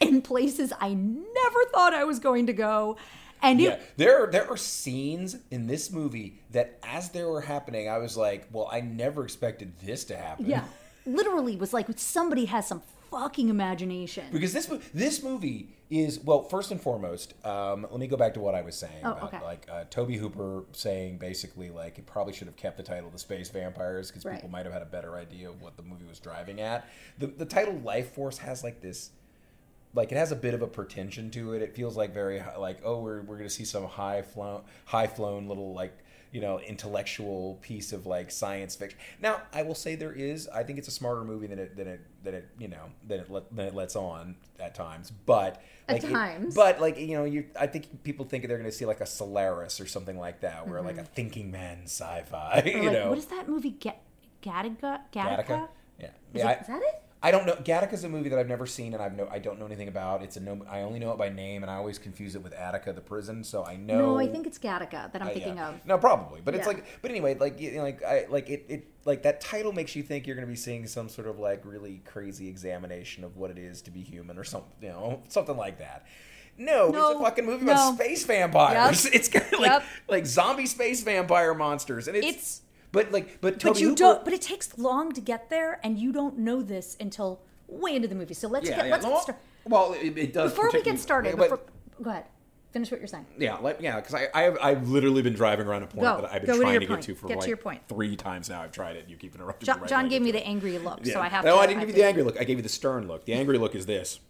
in 0.00 0.22
places 0.22 0.72
I 0.80 0.94
never 0.94 1.64
thought 1.72 1.94
I 1.94 2.04
was 2.04 2.18
going 2.18 2.46
to 2.46 2.52
go, 2.52 2.96
and 3.42 3.60
Yeah, 3.60 3.70
it, 3.72 3.92
there 3.96 4.26
there 4.26 4.48
are 4.50 4.56
scenes 4.56 5.36
in 5.50 5.66
this 5.66 5.90
movie 5.90 6.40
that, 6.50 6.78
as 6.82 7.10
they 7.10 7.22
were 7.24 7.40
happening, 7.42 7.88
I 7.88 7.98
was 7.98 8.16
like, 8.16 8.48
"Well, 8.52 8.68
I 8.70 8.80
never 8.80 9.24
expected 9.24 9.72
this 9.84 10.04
to 10.06 10.16
happen." 10.16 10.46
yeah, 10.46 10.64
literally 11.04 11.56
was 11.56 11.72
like 11.72 11.86
somebody 11.98 12.46
has 12.46 12.66
some 12.66 12.82
fucking 13.10 13.48
imagination. 13.48 14.24
because 14.32 14.52
this 14.52 14.70
this 14.92 15.22
movie 15.22 15.68
is 15.90 16.18
well. 16.18 16.42
First 16.42 16.72
and 16.72 16.80
foremost, 16.80 17.34
um, 17.46 17.86
let 17.90 18.00
me 18.00 18.06
go 18.08 18.16
back 18.16 18.34
to 18.34 18.40
what 18.40 18.54
I 18.56 18.62
was 18.62 18.74
saying 18.76 19.02
Oh, 19.04 19.12
about 19.12 19.34
okay. 19.34 19.44
like 19.44 19.66
uh, 19.70 19.84
Tobe 19.90 20.10
Hooper 20.14 20.64
saying 20.72 21.18
basically 21.18 21.70
like 21.70 21.98
it 21.98 22.06
probably 22.06 22.32
should 22.32 22.48
have 22.48 22.56
kept 22.56 22.76
the 22.76 22.82
title 22.82 23.08
"The 23.10 23.18
Space 23.18 23.48
Vampires" 23.50 24.10
because 24.10 24.24
Right. 24.24 24.34
people 24.34 24.48
might 24.50 24.64
have 24.66 24.72
had 24.72 24.82
a 24.82 24.86
better 24.86 25.14
idea 25.16 25.48
of 25.48 25.62
what 25.62 25.76
the 25.76 25.82
movie 25.84 26.04
was 26.06 26.18
driving 26.18 26.60
at. 26.60 26.88
The 27.18 27.28
the 27.28 27.44
title 27.46 27.74
"Lifeforce" 27.74 28.38
has 28.38 28.64
like 28.64 28.80
this. 28.80 29.10
Like 29.96 30.12
it 30.12 30.16
has 30.18 30.30
a 30.30 30.36
bit 30.36 30.54
of 30.54 30.62
a 30.62 30.66
pretension 30.68 31.30
to 31.32 31.54
it. 31.54 31.62
It 31.62 31.74
feels 31.74 31.96
like 31.96 32.14
very 32.14 32.40
like 32.58 32.78
oh 32.84 33.00
we're 33.00 33.22
we're 33.22 33.36
gonna 33.38 33.50
see 33.50 33.64
some 33.64 33.84
high 33.84 34.22
flown 34.22 34.62
high 34.84 35.06
flown 35.08 35.48
little 35.48 35.72
like 35.74 35.96
you 36.32 36.40
know 36.40 36.60
intellectual 36.60 37.58
piece 37.62 37.92
of 37.92 38.04
like 38.06 38.30
science 38.30 38.76
fiction. 38.76 38.98
Now 39.22 39.40
I 39.54 39.62
will 39.62 39.74
say 39.74 39.94
there 39.94 40.12
is 40.12 40.48
I 40.48 40.62
think 40.64 40.78
it's 40.78 40.88
a 40.88 40.92
smarter 40.92 41.24
movie 41.24 41.46
than 41.46 41.58
it 41.58 41.76
than 41.76 41.86
it 41.88 42.00
than 42.22 42.34
it 42.34 42.48
you 42.58 42.68
know 42.68 42.90
than 43.08 43.20
it 43.20 43.30
let, 43.30 43.54
than 43.56 43.66
it 43.66 43.74
lets 43.74 43.96
on 43.96 44.36
at 44.60 44.74
times. 44.74 45.10
But 45.24 45.62
At 45.88 45.94
like, 45.94 46.04
it- 46.04 46.10
times. 46.12 46.54
but 46.54 46.80
like 46.80 46.98
you 46.98 47.16
know 47.16 47.24
you 47.24 47.46
I 47.58 47.66
think 47.66 48.02
people 48.04 48.26
think 48.26 48.46
they're 48.48 48.58
gonna 48.58 48.72
see 48.72 48.84
like 48.84 49.00
a 49.00 49.06
Solaris 49.06 49.80
or 49.80 49.86
something 49.86 50.18
like 50.18 50.40
that 50.42 50.68
where 50.68 50.82
like 50.82 50.98
a 50.98 51.04
thinking 51.04 51.50
man 51.50 51.80
sci-fi. 51.84 52.62
Mm-hmm. 52.64 52.68
Or 52.68 52.70
You 52.82 52.90
like, 52.90 52.98
know 52.98 53.08
what 53.08 53.18
is 53.18 53.26
that 53.26 53.48
movie? 53.48 53.70
Get 53.70 54.02
Gattaca? 54.42 55.00
Gattaca? 55.12 55.46
Gattaca. 55.46 55.68
Yeah, 55.98 56.06
Is, 56.06 56.12
yeah. 56.34 56.50
it, 56.50 56.58
I- 56.58 56.60
is 56.60 56.66
that 56.66 56.82
it? 56.82 57.02
I 57.22 57.30
don't 57.30 57.46
know. 57.46 57.54
Gattaca 57.54 57.94
is 57.94 58.04
a 58.04 58.08
movie 58.08 58.28
that 58.28 58.38
I've 58.38 58.46
never 58.48 58.66
seen 58.66 58.92
and 58.92 59.02
I've 59.02 59.16
no 59.16 59.26
I 59.30 59.38
don't 59.38 59.58
know 59.58 59.64
anything 59.66 59.88
about. 59.88 60.22
It's 60.22 60.36
a 60.36 60.40
no. 60.40 60.64
I 60.68 60.82
only 60.82 60.98
know 60.98 61.10
it 61.12 61.18
by 61.18 61.28
name, 61.30 61.62
and 61.62 61.70
I 61.70 61.76
always 61.76 61.98
confuse 61.98 62.34
it 62.36 62.42
with 62.42 62.52
Attica, 62.52 62.92
the 62.92 63.00
prison. 63.00 63.42
So 63.42 63.64
I 63.64 63.76
know. 63.76 63.98
No, 64.12 64.18
I 64.18 64.26
think 64.28 64.46
it's 64.46 64.58
Gattaca 64.58 65.10
that 65.12 65.22
I'm 65.22 65.28
Uh, 65.28 65.30
thinking 65.32 65.56
yeah. 65.56 65.70
of. 65.70 65.86
No, 65.86 65.96
probably, 65.98 66.40
but 66.44 66.54
it's 66.54 66.66
like, 66.66 66.84
but 67.02 67.10
anyway, 67.10 67.34
like, 67.38 67.58
you 67.60 67.72
know, 67.72 67.82
like, 67.82 68.02
I 68.04 68.26
like 68.28 68.50
it, 68.50 68.66
it, 68.68 68.86
like 69.06 69.22
that 69.22 69.40
title 69.40 69.72
makes 69.72 69.96
you 69.96 70.02
think 70.02 70.26
you're 70.26 70.36
going 70.36 70.46
to 70.46 70.50
be 70.52 70.56
seeing 70.56 70.86
some 70.86 71.08
sort 71.08 71.26
of 71.26 71.38
like 71.38 71.64
really 71.64 72.02
crazy 72.04 72.48
examination 72.48 73.24
of 73.24 73.36
what 73.36 73.50
it 73.50 73.58
is 73.58 73.80
to 73.82 73.90
be 73.90 74.02
human 74.02 74.38
or 74.38 74.44
something, 74.44 74.70
you 74.82 74.88
know, 74.88 75.22
something 75.28 75.56
like 75.56 75.78
that. 75.78 76.06
No, 76.58 76.88
it's 76.88 76.96
a 77.20 77.22
fucking 77.22 77.44
movie 77.44 77.64
no. 77.66 77.72
about 77.72 77.94
space 77.96 78.24
vampires. 78.24 79.04
Yep. 79.04 79.14
It's 79.16 79.28
kind 79.28 79.52
of 79.52 79.60
like 79.60 79.70
Yep. 79.72 79.84
like 80.08 80.26
zombie 80.26 80.66
space 80.66 81.02
vampire 81.02 81.54
monsters, 81.54 82.08
and 82.08 82.16
it's, 82.16 82.26
It's- 82.26 82.60
but 82.92 83.12
like, 83.12 83.40
but 83.40 83.62
But 83.62 83.80
you 83.80 83.88
Hooper, 83.88 83.98
don't. 83.98 84.24
But 84.24 84.32
it 84.32 84.42
takes 84.42 84.78
long 84.78 85.12
to 85.12 85.20
get 85.20 85.50
there, 85.50 85.80
and 85.82 85.98
you 85.98 86.12
don't 86.12 86.38
know 86.38 86.62
this 86.62 86.96
until 87.00 87.40
way 87.68 87.96
into 87.96 88.08
the 88.08 88.14
movie. 88.14 88.34
So 88.34 88.48
let's 88.48 88.68
yeah, 88.68 88.76
get 88.76 88.86
yeah. 88.86 88.92
let's 88.92 89.04
well, 89.04 89.14
get 89.14 89.22
started. 89.22 89.42
well, 89.66 89.92
it, 89.94 90.18
it 90.18 90.32
does. 90.32 90.50
Before 90.52 90.70
we 90.72 90.82
get 90.82 90.98
started, 90.98 91.36
but- 91.36 91.50
before, 91.50 91.60
go 92.02 92.10
ahead. 92.10 92.24
Finish 92.72 92.90
what 92.90 93.00
you're 93.00 93.06
saying. 93.06 93.24
Yeah, 93.38 93.56
like 93.56 93.80
yeah, 93.80 93.96
because 93.96 94.12
I, 94.12 94.28
I 94.34 94.42
have 94.42 94.58
I've 94.60 94.88
literally 94.88 95.22
been 95.22 95.32
driving 95.32 95.66
around 95.66 95.84
a 95.84 95.86
point 95.86 96.02
Go. 96.02 96.20
that 96.20 96.30
I've 96.30 96.44
been 96.44 96.60
trying 96.60 96.72
your 96.72 96.80
to 96.80 96.86
get 96.86 97.02
to 97.02 97.14
for 97.14 97.26
Get 97.26 97.34
to 97.34 97.38
like 97.40 97.48
your 97.48 97.56
point. 97.56 97.80
three 97.88 98.16
times 98.16 98.50
now. 98.50 98.60
I've 98.60 98.72
tried 98.72 98.96
it. 98.96 99.04
And 99.04 99.10
you 99.10 99.16
keep 99.16 99.34
interrupting. 99.34 99.64
John, 99.64 99.76
me 99.76 99.80
right 99.82 99.88
John 99.88 100.08
gave 100.10 100.20
me 100.20 100.30
the 100.30 100.46
angry 100.46 100.76
look, 100.78 101.06
so 101.06 101.18
I 101.18 101.28
have 101.28 101.42
no, 101.42 101.54
to. 101.54 101.62
I 101.62 101.66
didn't 101.66 101.80
give 101.80 101.88
you 101.90 101.94
the 101.94 102.04
angry 102.04 102.22
look. 102.22 102.38
I 102.38 102.44
gave 102.44 102.58
you 102.58 102.62
the 102.62 102.68
stern 102.68 103.08
look. 103.08 103.24
The 103.24 103.32
angry 103.32 103.56
look 103.56 103.74
is 103.74 103.86
this. 103.86 104.20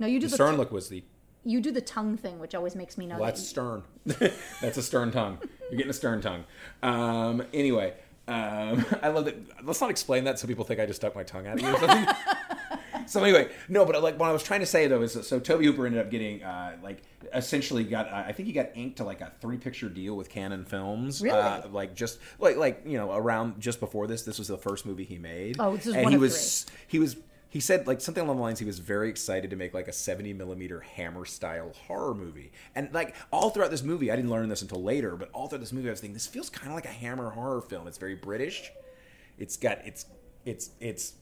No, 0.00 0.08
you 0.08 0.18
do 0.18 0.26
The 0.26 0.30
the, 0.30 0.34
stern 0.34 0.56
look 0.56 0.72
was 0.72 0.88
the. 0.88 1.04
You 1.46 1.60
do 1.60 1.70
the 1.70 1.80
tongue 1.80 2.16
thing, 2.16 2.40
which 2.40 2.56
always 2.56 2.74
makes 2.74 2.98
me 2.98 3.06
know. 3.06 3.16
Well, 3.18 3.26
that 3.26 3.36
that's 3.36 3.46
stern. 3.48 3.84
that's 4.04 4.76
a 4.76 4.82
stern 4.82 5.12
tongue. 5.12 5.38
You're 5.70 5.76
getting 5.78 5.90
a 5.90 5.94
stern 5.94 6.20
tongue. 6.20 6.44
Um, 6.82 7.44
anyway, 7.54 7.94
um, 8.26 8.84
I 9.02 9.08
love 9.08 9.26
that. 9.26 9.36
Let's 9.64 9.80
not 9.80 9.90
explain 9.90 10.24
that 10.24 10.40
so 10.40 10.48
people 10.48 10.64
think 10.64 10.80
I 10.80 10.86
just 10.86 11.00
stuck 11.00 11.14
my 11.14 11.22
tongue 11.22 11.46
out 11.46 11.58
at 11.58 11.62
you 11.62 11.68
or 11.72 11.78
something. 11.78 12.14
so 13.06 13.22
anyway, 13.22 13.48
no, 13.68 13.84
but 13.84 14.02
like 14.02 14.18
what 14.18 14.28
I 14.28 14.32
was 14.32 14.42
trying 14.42 14.58
to 14.60 14.66
say 14.66 14.88
though 14.88 15.02
is 15.02 15.14
that, 15.14 15.24
so 15.24 15.38
Tobe 15.38 15.62
Hooper 15.62 15.86
ended 15.86 16.00
up 16.00 16.10
getting 16.10 16.42
uh, 16.42 16.76
like 16.82 17.02
essentially 17.32 17.84
got 17.84 18.08
uh, 18.08 18.24
I 18.26 18.32
think 18.32 18.48
he 18.48 18.52
got 18.52 18.70
inked 18.74 18.96
to 18.96 19.04
like 19.04 19.20
a 19.20 19.30
three 19.40 19.56
picture 19.56 19.88
deal 19.88 20.16
with 20.16 20.28
Cannon 20.28 20.64
Films. 20.64 21.22
Really? 21.22 21.38
Uh, 21.38 21.68
like 21.68 21.94
just 21.94 22.18
like 22.40 22.56
like 22.56 22.82
you 22.84 22.98
know 22.98 23.12
around 23.12 23.60
just 23.60 23.78
before 23.78 24.08
this, 24.08 24.22
this 24.22 24.38
was 24.38 24.48
the 24.48 24.58
first 24.58 24.84
movie 24.84 25.04
he 25.04 25.18
made. 25.18 25.56
Oh, 25.60 25.76
this 25.76 25.86
is 25.86 25.94
and 25.94 26.02
one 26.02 26.12
he 26.12 26.16
of 26.16 26.22
was 26.22 26.66
he 26.88 26.98
was 26.98 27.16
he 27.48 27.60
said 27.60 27.86
like 27.86 28.00
something 28.00 28.22
along 28.22 28.36
the 28.36 28.42
lines 28.42 28.58
he 28.58 28.64
was 28.64 28.78
very 28.78 29.08
excited 29.08 29.50
to 29.50 29.56
make 29.56 29.72
like 29.72 29.88
a 29.88 29.92
70 29.92 30.32
millimeter 30.32 30.80
hammer 30.80 31.24
style 31.24 31.72
horror 31.86 32.14
movie. 32.14 32.52
And 32.74 32.92
like 32.92 33.14
all 33.30 33.50
throughout 33.50 33.70
this 33.70 33.82
movie 33.82 34.10
i 34.10 34.16
didn't 34.16 34.30
learn 34.30 34.48
this 34.48 34.62
until 34.62 34.82
later 34.82 35.16
but 35.16 35.30
all 35.32 35.48
throughout 35.48 35.60
this 35.60 35.72
movie 35.72 35.88
i 35.88 35.92
was 35.92 36.00
thinking 36.00 36.14
this 36.14 36.26
feels 36.26 36.50
kind 36.50 36.68
of 36.68 36.74
like 36.74 36.86
a 36.86 36.88
hammer 36.88 37.30
horror 37.30 37.60
film. 37.60 37.86
It's 37.86 37.98
very 37.98 38.14
british. 38.14 38.70
It's 39.38 39.56
got 39.56 39.78
it's 39.84 40.06
it's 40.44 40.70
it's 40.80 41.14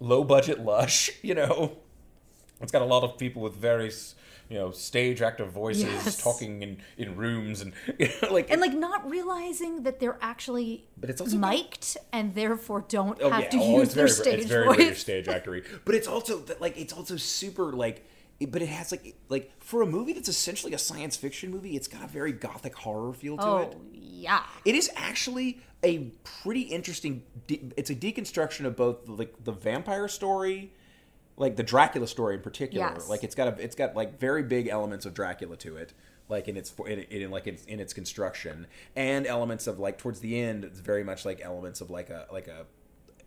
low 0.00 0.24
budget 0.24 0.60
lush 0.60 1.10
you 1.22 1.34
know? 1.34 1.78
It's 2.60 2.72
got 2.72 2.82
a 2.82 2.86
lot 2.86 3.02
of 3.02 3.18
people 3.18 3.42
with 3.42 3.54
very 3.54 3.90
you 4.48 4.58
know 4.58 4.70
stage 4.70 5.22
actor 5.22 5.44
voices 5.44 5.84
Yes. 5.84 6.22
talking 6.22 6.62
in 6.62 6.78
in 6.96 7.16
rooms 7.16 7.60
and 7.62 7.72
you 7.98 8.08
know, 8.22 8.32
like 8.32 8.50
and 8.50 8.60
like 8.60 8.74
not 8.74 9.08
realizing 9.10 9.82
that 9.84 10.00
they're 10.00 10.18
actually 10.20 10.86
But 10.96 11.10
it's 11.10 11.20
also 11.20 11.36
mic'd 11.38 11.96
and 12.12 12.34
therefore 12.34 12.84
don't 12.88 13.18
Oh, 13.22 13.30
have 13.30 13.44
yeah. 13.44 13.48
to 13.50 13.58
Oh, 13.60 13.78
use 13.80 13.94
their 13.94 14.06
very, 14.06 14.10
stage 14.22 14.38
it's 14.40 14.48
very 14.48 14.66
voice. 14.66 14.98
Stage 15.00 15.26
actory. 15.26 15.64
But 15.84 15.94
it's 15.94 16.06
also 16.08 16.38
that, 16.40 16.60
like 16.60 16.76
it's 16.78 16.92
also 16.92 17.16
super 17.16 17.72
like. 17.72 18.04
But 18.48 18.62
it 18.62 18.68
has 18.68 18.90
like 18.90 19.14
like 19.28 19.52
for 19.60 19.80
a 19.82 19.86
movie 19.86 20.12
that's 20.12 20.28
essentially 20.28 20.74
a 20.74 20.78
science 20.78 21.16
fiction 21.16 21.50
movie, 21.50 21.76
it's 21.76 21.86
got 21.88 22.02
a 22.04 22.08
very 22.08 22.32
gothic 22.32 22.74
horror 22.74 23.12
feel 23.14 23.36
to 23.38 23.42
it. 23.42 23.48
Oh 23.76 23.80
yeah. 23.92 24.42
It 24.64 24.74
is 24.74 24.90
actually 24.96 25.60
a 25.84 26.10
pretty 26.42 26.62
interesting. 26.62 27.22
De- 27.46 27.70
it's 27.76 27.90
a 27.90 27.94
deconstruction 27.94 28.66
of 28.66 28.74
both 28.76 29.08
like 29.08 29.32
the 29.44 29.52
vampire 29.52 30.08
story, 30.08 30.72
like 31.36 31.56
the 31.56 31.62
Dracula 31.62 32.06
story 32.06 32.34
in 32.36 32.40
particular. 32.42 32.92
Yes. 32.94 33.08
Like 33.08 33.24
it's 33.24 33.34
got 33.34 33.48
a 33.58 33.62
it's 33.62 33.74
got 33.76 33.94
like 33.96 34.18
very 34.18 34.42
big 34.42 34.68
elements 34.68 35.04
of 35.06 35.14
Dracula 35.14 35.56
to 35.58 35.76
it, 35.76 35.92
like 36.28 36.48
in 36.48 36.56
its 36.56 36.72
in, 36.86 37.00
in 37.00 37.30
like 37.30 37.46
its, 37.46 37.64
in 37.64 37.80
its 37.80 37.92
construction, 37.92 38.66
and 38.96 39.26
elements 39.26 39.66
of 39.66 39.78
like 39.78 39.98
towards 39.98 40.20
the 40.20 40.38
end, 40.40 40.64
it's 40.64 40.80
very 40.80 41.04
much 41.04 41.24
like 41.24 41.40
elements 41.42 41.80
of 41.80 41.90
like 41.90 42.10
a 42.10 42.26
like 42.32 42.46
a 42.48 42.66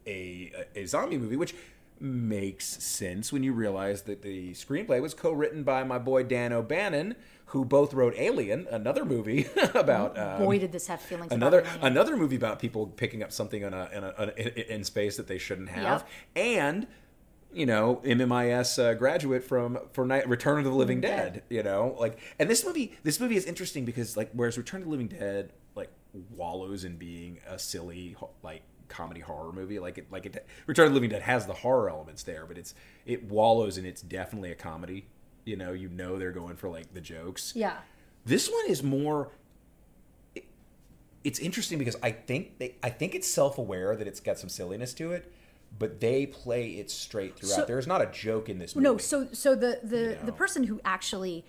a, 0.08 0.54
a 0.76 0.86
zombie 0.86 1.18
movie, 1.18 1.36
which 1.36 1.54
makes 2.00 2.66
sense 2.84 3.34
when 3.34 3.44
you 3.44 3.52
realize 3.52 4.04
that 4.04 4.22
the 4.22 4.52
screenplay 4.52 5.02
was 5.02 5.14
co-written 5.14 5.64
by 5.64 5.84
my 5.84 5.98
boy 5.98 6.22
Dan 6.24 6.54
O'Bannon, 6.54 7.16
who 7.48 7.66
both 7.66 7.92
wrote 7.94 8.14
Alien, 8.18 8.68
another 8.70 9.04
movie 9.04 9.48
about 9.74 10.18
um, 10.18 10.38
Boy, 10.44 10.60
did 10.60 10.72
this 10.72 10.88
have 10.88 11.02
feelings. 11.02 11.32
another 11.32 11.62
about 11.62 11.80
another 11.82 12.16
movie 12.16 12.36
about 12.36 12.60
people 12.60 12.88
picking 12.88 13.24
up 13.24 13.32
something 13.32 13.64
in 13.64 13.74
a 13.74 13.90
in, 13.92 14.04
a, 14.04 14.34
in, 14.38 14.48
in 14.78 14.84
space 14.84 15.18
that 15.18 15.28
they 15.28 15.38
shouldn't 15.40 15.70
have, 15.70 16.06
Yep. 16.36 16.46
and 16.46 16.88
you 17.54 17.66
know 17.66 18.02
MMIS 18.04 18.78
uh, 18.84 18.94
graduate 18.96 19.44
from 19.44 19.78
for 19.94 20.06
Night, 20.06 20.28
Return 20.28 20.58
of 20.60 20.66
the 20.66 20.72
Living 20.72 21.02
Dead. 21.02 21.34
Dead. 21.34 21.44
You 21.50 21.64
know, 21.64 21.96
like 22.00 22.20
and 22.40 22.50
this 22.50 22.66
movie 22.66 22.94
this 23.04 23.20
movie 23.20 23.36
is 23.36 23.46
interesting 23.46 23.86
because 23.86 24.16
like 24.18 24.30
whereas 24.34 24.58
Return 24.58 24.82
of 24.82 24.86
the 24.88 24.92
Living 24.92 25.08
Dead 25.08 25.54
like 25.76 25.92
wallows 26.36 26.84
in 26.84 26.98
being 26.98 27.40
a 27.48 27.58
silly 27.60 28.16
like 28.44 28.62
comedy 28.90 29.20
horror 29.20 29.52
movie 29.52 29.80
like 29.80 29.98
it 29.98 30.12
like 30.12 30.26
it 30.26 30.46
Return 30.66 30.86
of 30.88 30.92
the 30.92 30.96
Living 30.96 31.10
Dead 31.10 31.22
has 31.24 31.46
the 31.46 31.54
horror 31.54 31.90
elements 31.90 32.24
there 32.24 32.46
but 32.46 32.58
it's 32.58 32.74
it 33.06 33.24
wallows 33.30 33.78
and 33.78 33.86
it's 33.86 34.02
definitely 34.02 34.50
a 34.52 34.56
comedy 34.56 35.08
you 35.46 35.58
know 35.58 35.74
you 35.74 35.90
know 35.90 36.18
they're 36.18 36.32
going 36.32 36.56
for 36.56 36.70
like 36.70 36.94
the 36.94 37.02
jokes 37.02 37.52
Yeah. 37.56 37.78
this 38.26 38.50
one 38.50 38.64
is 38.70 38.82
more. 38.84 39.32
it- 40.36 40.46
It's 41.24 41.40
interesting 41.40 41.78
because 41.80 41.98
I 42.02 42.12
think 42.12 42.60
they, 42.60 42.76
I 42.82 42.90
think 42.90 43.14
it's 43.14 43.28
self-aware 43.28 43.96
that 43.98 44.08
it's 44.08 44.20
got 44.22 44.40
some 44.40 44.50
silliness 44.50 44.94
to 44.96 45.12
it, 45.12 45.30
but 45.80 46.00
they 46.00 46.26
play 46.26 46.72
it 46.72 46.90
straight 46.90 47.38
throughout. 47.38 47.56
So- 47.56 47.66
There's 47.66 47.88
not 47.88 48.02
a 48.02 48.08
joke 48.08 48.50
in 48.50 48.60
this 48.60 48.76
movie. 48.76 48.84
No, 48.84 48.98
so 48.98 49.28
so 49.34 49.56
the 49.56 49.80
the 49.84 49.98
You 49.98 50.18
the 50.26 50.32
person 50.32 50.64
who 50.66 50.80
actually 50.86 51.46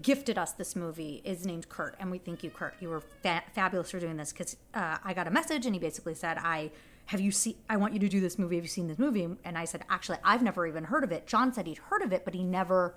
gifted 0.00 0.38
us 0.38 0.52
this 0.52 0.74
movie 0.74 1.20
is 1.24 1.44
named 1.44 1.68
Kurt, 1.68 1.94
and 2.00 2.10
we 2.10 2.18
thank 2.18 2.42
you, 2.42 2.50
Kurt. 2.50 2.74
You 2.80 2.88
were 2.88 3.02
fa- 3.22 3.42
fabulous 3.54 3.90
for 3.90 4.00
doing 4.00 4.16
this 4.16 4.32
because 4.32 4.56
uh, 4.72 4.96
I 5.04 5.12
got 5.12 5.26
a 5.26 5.30
message, 5.30 5.66
and 5.66 5.74
he 5.74 5.78
basically 5.78 6.14
said, 6.14 6.38
"I 6.38 6.70
have 7.06 7.20
you 7.20 7.30
seen? 7.30 7.56
I 7.68 7.76
want 7.76 7.92
you 7.92 7.98
to 8.00 8.08
do 8.08 8.20
this 8.20 8.38
movie. 8.38 8.56
Have 8.56 8.64
you 8.64 8.68
seen 8.70 8.88
this 8.88 8.98
movie?" 8.98 9.28
And 9.44 9.58
I 9.58 9.64
said, 9.66 9.84
"Actually, 9.90 10.18
I've 10.24 10.42
never 10.42 10.66
even 10.66 10.84
heard 10.84 11.04
of 11.04 11.12
it." 11.12 11.26
John 11.26 11.52
said 11.52 11.66
he'd 11.66 11.78
heard 11.78 12.02
of 12.02 12.12
it, 12.12 12.24
but 12.24 12.34
he 12.34 12.42
never. 12.42 12.94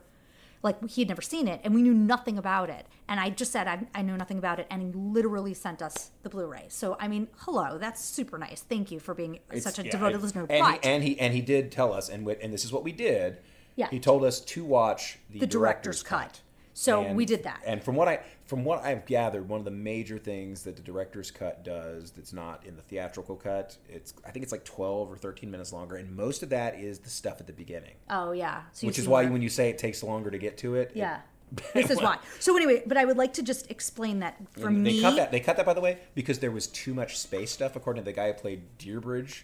Like 0.63 0.89
he 0.89 1.01
had 1.01 1.09
never 1.09 1.21
seen 1.21 1.47
it, 1.47 1.61
and 1.63 1.73
we 1.75 1.81
knew 1.81 1.93
nothing 1.93 2.37
about 2.37 2.69
it. 2.69 2.85
And 3.07 3.19
I 3.19 3.29
just 3.29 3.51
said 3.51 3.67
I, 3.67 3.85
I 3.95 4.01
know 4.01 4.15
nothing 4.15 4.37
about 4.37 4.59
it, 4.59 4.67
and 4.69 4.81
he 4.81 4.91
literally 4.91 5.53
sent 5.53 5.81
us 5.81 6.11
the 6.23 6.29
Blu-ray. 6.29 6.65
So 6.69 6.97
I 6.99 7.07
mean, 7.07 7.27
hello, 7.39 7.77
that's 7.77 8.03
super 8.03 8.37
nice. 8.37 8.61
Thank 8.61 8.91
you 8.91 8.99
for 8.99 9.13
being 9.13 9.35
It's- 9.35 9.63
such 9.63 9.79
a 9.79 9.83
yeah, 9.85 9.91
devoted 9.91 10.15
it- 10.17 10.21
listener. 10.23 10.45
And, 10.49 10.59
but 10.61 10.83
he, 10.83 10.89
and 10.89 11.03
he 11.03 11.19
and 11.19 11.33
he 11.33 11.41
did 11.41 11.71
tell 11.71 11.93
us, 11.93 12.09
and 12.09 12.27
and 12.27 12.51
this 12.53 12.65
is 12.65 12.71
what 12.71 12.83
we 12.83 12.91
did. 12.91 13.37
Yeah. 13.75 13.89
He 13.91 13.99
told 13.99 14.23
us 14.23 14.39
to 14.41 14.65
watch 14.65 15.19
the, 15.29 15.39
The 15.39 15.47
director's 15.47 16.01
cut. 16.01 16.41
So 16.79 17.11
we 17.11 17.25
did 17.25 17.41
that. 17.43 17.61
And 17.65 17.83
from 17.83 17.95
what 17.95 18.07
I 18.07 18.19
from 18.45 18.63
what 18.63 18.83
I've 18.83 19.05
gathered, 19.07 19.49
one 19.49 19.57
of 19.59 19.65
the 19.65 19.71
major 19.71 20.19
things 20.19 20.61
that 20.63 20.75
the 20.75 20.81
director's 20.83 21.31
cut 21.31 21.63
does 21.63 22.11
that's 22.11 22.33
not 22.33 22.63
in 22.67 22.75
the 22.75 22.83
theatrical 22.83 23.35
cut, 23.35 23.77
it's 23.89 24.13
I 24.25 24.29
think 24.29 24.43
it's 24.43 24.51
like 24.51 24.63
twelve 24.63 25.11
or 25.11 25.17
thirteen 25.17 25.49
minutes 25.49 25.73
longer, 25.73 25.95
and 25.95 26.15
most 26.15 26.43
of 26.43 26.49
that 26.49 26.79
is 26.79 26.99
the 26.99 27.09
stuff 27.09 27.39
at 27.39 27.47
the 27.47 27.53
beginning. 27.53 27.95
oh 28.11 28.31
yeah, 28.31 28.61
so 28.73 28.85
Which 28.85 28.99
is 28.99 29.07
why 29.07 29.23
more. 29.23 29.33
when 29.33 29.41
you 29.41 29.49
say 29.49 29.69
it 29.71 29.79
takes 29.79 30.03
longer 30.03 30.29
to 30.29 30.37
get 30.37 30.57
to 30.59 30.75
it, 30.75 30.91
it- 30.91 30.97
Yeah. 30.97 31.21
This 31.73 31.89
is 31.89 32.01
why. 32.01 32.17
So 32.39 32.55
anyway, 32.57 32.83
but 32.85 32.97
I 32.97 33.05
would 33.05 33.15
like 33.17 33.33
to 33.33 33.43
just 33.43 33.71
explain 33.71 34.19
that 34.19 34.35
for 34.51 34.63
they 34.63 34.67
me. 34.69 35.01
cut 35.01 35.15
that. 35.15 35.31
They 35.31 35.39
cut 35.39 35.55
that 35.57 35.65
by 35.65 35.73
the 35.73 35.79
way 35.81 35.97
because 36.13 36.39
there 36.39 36.51
was 36.51 36.67
too 36.67 36.93
much 36.93 37.17
space 37.17 37.51
stuff. 37.51 37.75
According 37.77 38.03
to 38.03 38.05
the 38.05 38.11
guy 38.13 38.27
who 38.27 38.33
played 38.33 38.63
Deerbridge, 38.77 39.43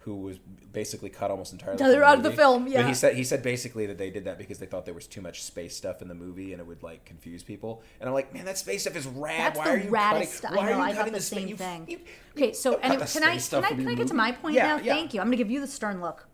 who 0.00 0.16
was 0.16 0.38
basically 0.72 1.08
cut 1.08 1.30
almost 1.30 1.52
entirely. 1.52 1.80
Uh-huh. 1.80 1.90
They're 1.92 2.02
out 2.04 2.16
of 2.18 2.24
the 2.24 2.30
movie. 2.30 2.36
film, 2.42 2.62
But 2.64 2.72
yeah. 2.72 2.88
he 2.88 2.94
said 2.94 3.14
he 3.14 3.22
said 3.22 3.42
basically 3.44 3.86
that 3.86 3.96
they 3.96 4.10
did 4.10 4.24
that 4.24 4.38
because 4.38 4.58
they 4.58 4.66
thought 4.66 4.84
there 4.86 4.94
was 4.94 5.06
too 5.06 5.20
much 5.20 5.44
space 5.44 5.76
stuff 5.76 6.02
in 6.02 6.08
the 6.08 6.14
movie 6.16 6.52
and 6.52 6.60
it 6.60 6.66
would 6.66 6.82
like 6.82 7.04
confuse 7.04 7.44
people. 7.44 7.80
And 8.00 8.08
I'm 8.08 8.14
like, 8.14 8.34
man, 8.34 8.44
that 8.46 8.58
space 8.58 8.82
stuff 8.82 8.96
is 8.96 9.06
rad. 9.06 9.54
That's 9.54 9.58
why 9.58 9.64
the 9.66 9.70
are 9.70 9.78
you 9.78 9.90
raddest 9.90 10.10
cutting? 10.12 10.26
stuff. 10.28 10.50
Why 10.56 10.62
I 10.68 10.72
are 10.72 10.76
you 10.76 10.80
I 10.82 10.86
thought 10.88 10.96
cutting 10.96 11.12
the 11.12 11.18
this 11.18 11.26
space? 11.28 11.38
same 11.40 11.48
You- 11.48 11.56
thing. 11.56 11.84
you- 11.88 12.00
okay, 12.36 12.52
so 12.54 12.72
don't 12.72 12.82
cut 12.82 12.90
anyway, 12.90 13.06
the 13.06 13.12
can 13.12 13.22
I 13.22 13.30
space 13.34 13.44
stuff 13.44 13.64
can 13.64 13.72
I 13.72 13.76
from 13.76 13.84
can 13.84 13.88
I 13.88 13.94
get 13.94 14.08
to 14.08 14.14
movie. 14.14 14.16
my 14.16 14.32
point 14.32 14.54
Yeah, 14.56 14.66
now? 14.76 14.82
yeah. 14.82 14.94
Thank 14.94 15.14
you. 15.14 15.20
I'm 15.20 15.28
going 15.28 15.38
to 15.38 15.44
give 15.44 15.50
you 15.52 15.60
the 15.60 15.66
stern 15.68 16.00
look. 16.00 16.26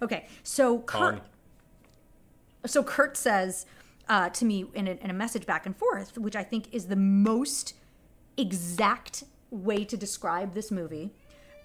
Okay, 0.00 0.26
so 0.44 0.78
Kurt, 0.80 1.16
Kong. 1.16 1.20
so 2.66 2.82
Kurt 2.82 3.16
says 3.16 3.66
uh, 4.08 4.28
to 4.30 4.44
me 4.44 4.66
in 4.74 4.86
a, 4.88 4.92
in 4.92 5.10
a 5.10 5.14
message 5.14 5.46
back 5.46 5.66
and 5.66 5.76
forth, 5.76 6.16
which 6.18 6.36
I 6.36 6.42
think 6.44 6.68
is 6.72 6.86
the 6.86 6.96
most 6.96 7.74
exact 8.36 9.24
way 9.50 9.84
to 9.84 9.96
describe 9.96 10.54
this 10.54 10.70
movie. 10.70 11.10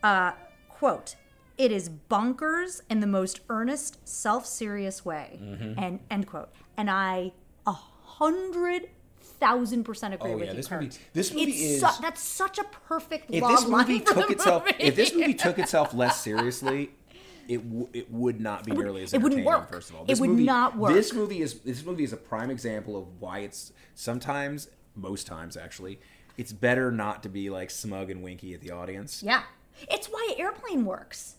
Uh, 0.01 0.31
quote: 0.69 1.15
"It 1.57 1.71
is 1.71 1.89
bonkers 1.89 2.81
in 2.89 2.99
the 2.99 3.07
most 3.07 3.41
earnest, 3.49 4.07
self-serious 4.07 5.05
way." 5.05 5.39
Mm-hmm. 5.41 5.79
And 5.81 5.99
end 6.09 6.27
quote. 6.27 6.49
And 6.77 6.89
I 6.89 7.31
a 7.65 7.71
hundred 7.73 8.89
thousand 9.21 9.83
percent 9.83 10.13
agree 10.13 10.31
Oh, 10.31 10.35
with 10.35 10.45
yeah, 10.45 10.51
you, 10.51 10.57
this 10.57 10.67
Kurt. 10.67 10.81
movie- 10.83 10.97
this 11.13 11.33
movie 11.33 11.51
it's 11.51 11.61
is- 11.61 11.79
su- 11.81 12.01
that's 12.01 12.21
such 12.21 12.57
a 12.59 12.63
perfect 12.87 13.25
If 13.29 13.43
this 13.45 13.67
movie 13.67 13.99
took 13.99 14.29
itself, 14.31 14.65
movie. 14.65 14.75
if 14.79 14.95
this 14.95 15.13
movie 15.13 15.33
took 15.33 15.59
itself 15.59 15.93
less 15.93 16.21
seriously, 16.21 16.91
it 17.47 17.57
w- 17.57 17.89
it 17.93 18.11
would 18.11 18.39
not 18.39 18.63
be 18.65 18.71
nearly 18.71 19.03
as 19.03 19.13
it 19.13 19.21
wouldn't 19.21 19.41
entertaining. 19.41 19.61
work. 19.61 19.71
First 19.71 19.89
of 19.89 19.95
all, 19.95 20.03
It 20.03 20.07
this 20.07 20.19
would 20.19 20.29
movie, 20.31 20.43
not 20.45 20.77
work. 20.77 20.93
This 20.93 21.13
movie 21.13 21.41
is 21.41 21.59
this 21.59 21.83
movie 21.85 22.03
is 22.03 22.13
a 22.13 22.17
prime 22.17 22.49
example 22.49 22.95
of 22.97 23.07
why 23.21 23.39
it's 23.39 23.71
sometimes, 23.95 24.69
most 24.95 25.27
times 25.27 25.55
actually, 25.57 25.99
it's 26.37 26.51
better 26.53 26.91
not 26.91 27.23
to 27.23 27.29
be 27.29 27.49
like 27.49 27.69
smug 27.71 28.09
and 28.09 28.23
winky 28.23 28.53
at 28.53 28.61
the 28.61 28.71
audience. 28.71 29.21
yeah, 29.23 29.43
it's 29.89 30.07
why 30.07 30.33
airplane 30.37 30.85
works. 30.85 31.35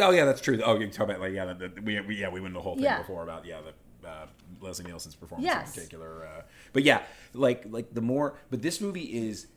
Oh 0.00 0.10
yeah, 0.10 0.24
that's 0.24 0.40
true. 0.40 0.60
Oh, 0.64 0.78
you 0.78 0.86
talk 0.88 1.08
about 1.08 1.20
like 1.20 1.32
yeah, 1.32 1.44
the, 1.52 1.68
the, 1.68 1.80
we, 1.82 2.00
we 2.02 2.16
yeah 2.16 2.28
we 2.28 2.40
went 2.40 2.54
the 2.54 2.60
whole 2.60 2.74
thing 2.76 2.84
Yeah. 2.84 2.98
before 2.98 3.22
about 3.24 3.44
yeah 3.44 3.60
the 4.02 4.08
uh, 4.08 4.26
Leslie 4.60 4.84
Nielsen's 4.86 5.16
performance 5.16 5.44
Yes. 5.44 5.68
in 5.68 5.74
particular. 5.74 6.24
Uh, 6.24 6.42
but 6.72 6.84
yeah, 6.84 7.02
like 7.34 7.64
like 7.68 7.92
the 7.94 8.00
more, 8.00 8.36
but 8.50 8.62
this 8.62 8.80
movie 8.80 9.26
is 9.26 9.48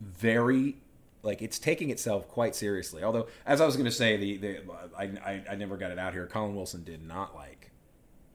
very 0.00 0.76
like 1.22 1.42
it's 1.42 1.58
taking 1.58 1.90
itself 1.90 2.28
quite 2.28 2.54
seriously. 2.54 3.02
Although, 3.02 3.28
as 3.46 3.60
I 3.60 3.66
was 3.66 3.76
going 3.76 3.86
to 3.86 3.90
say, 3.90 4.16
the, 4.16 4.36
the 4.36 4.60
I, 4.96 5.04
I 5.04 5.42
I 5.50 5.54
never 5.56 5.76
got 5.76 5.90
it 5.90 5.98
out 5.98 6.12
here. 6.12 6.26
Colin 6.26 6.54
Wilson 6.54 6.84
did 6.84 7.06
not 7.06 7.34
like 7.34 7.70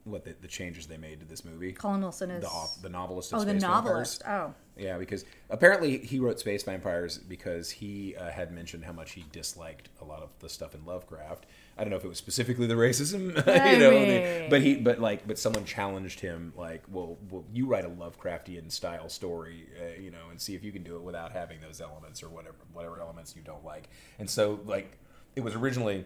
what 0.04 0.24
the, 0.24 0.34
the 0.40 0.48
changes 0.48 0.86
they 0.86 0.98
made 0.98 1.20
to 1.20 1.26
this 1.26 1.44
movie. 1.44 1.72
Colin 1.72 2.02
Wilson 2.02 2.30
is 2.30 2.42
the 2.42 2.48
off, 2.48 2.80
the 2.82 2.88
novelist. 2.88 3.32
Oh 3.34 3.42
the 3.42 3.54
novelist. 3.54 4.22
Vampires. 4.22 4.54
Oh, 4.54 4.80
Yeah, 4.80 4.98
because 4.98 5.24
apparently 5.50 5.98
he 5.98 6.18
wrote 6.18 6.38
Space 6.38 6.62
Vampires 6.62 7.18
because 7.18 7.70
he 7.70 8.14
uh, 8.16 8.30
had 8.30 8.52
mentioned 8.52 8.84
how 8.84 8.92
much 8.92 9.12
he 9.12 9.24
disliked 9.32 9.88
a 10.00 10.04
lot 10.04 10.22
of 10.22 10.30
the 10.40 10.48
stuff 10.48 10.74
in 10.74 10.84
Lovecraft. 10.84 11.46
I 11.76 11.82
don't 11.82 11.90
know 11.90 11.96
if 11.96 12.04
it 12.04 12.08
was 12.08 12.18
specifically 12.18 12.66
the 12.66 12.74
racism, 12.74 13.28
you 13.72 13.78
know, 13.78 13.90
the- 14.06 14.46
but 14.48 14.62
he, 14.62 14.76
but 14.76 15.00
like, 15.00 15.26
but 15.26 15.38
someone 15.38 15.64
challenged 15.64 16.20
him, 16.20 16.52
like, 16.56 16.82
well, 16.88 17.18
well 17.30 17.44
you 17.52 17.66
write 17.66 17.84
a 17.84 17.88
Lovecraftian 17.88 18.70
style 18.70 19.08
story, 19.08 19.66
uh, 19.80 20.00
you 20.00 20.10
know, 20.10 20.28
and 20.30 20.40
see 20.40 20.54
if 20.54 20.62
you 20.62 20.70
can 20.70 20.82
do 20.84 20.96
it 20.96 21.02
without 21.02 21.32
having 21.32 21.60
those 21.60 21.80
elements 21.80 22.22
or 22.22 22.28
whatever, 22.28 22.56
whatever 22.72 23.00
elements 23.00 23.34
you 23.36 23.42
don't 23.42 23.64
like. 23.64 23.88
And 24.18 24.30
so, 24.30 24.60
like, 24.66 24.98
it 25.34 25.40
was 25.40 25.54
originally 25.54 26.04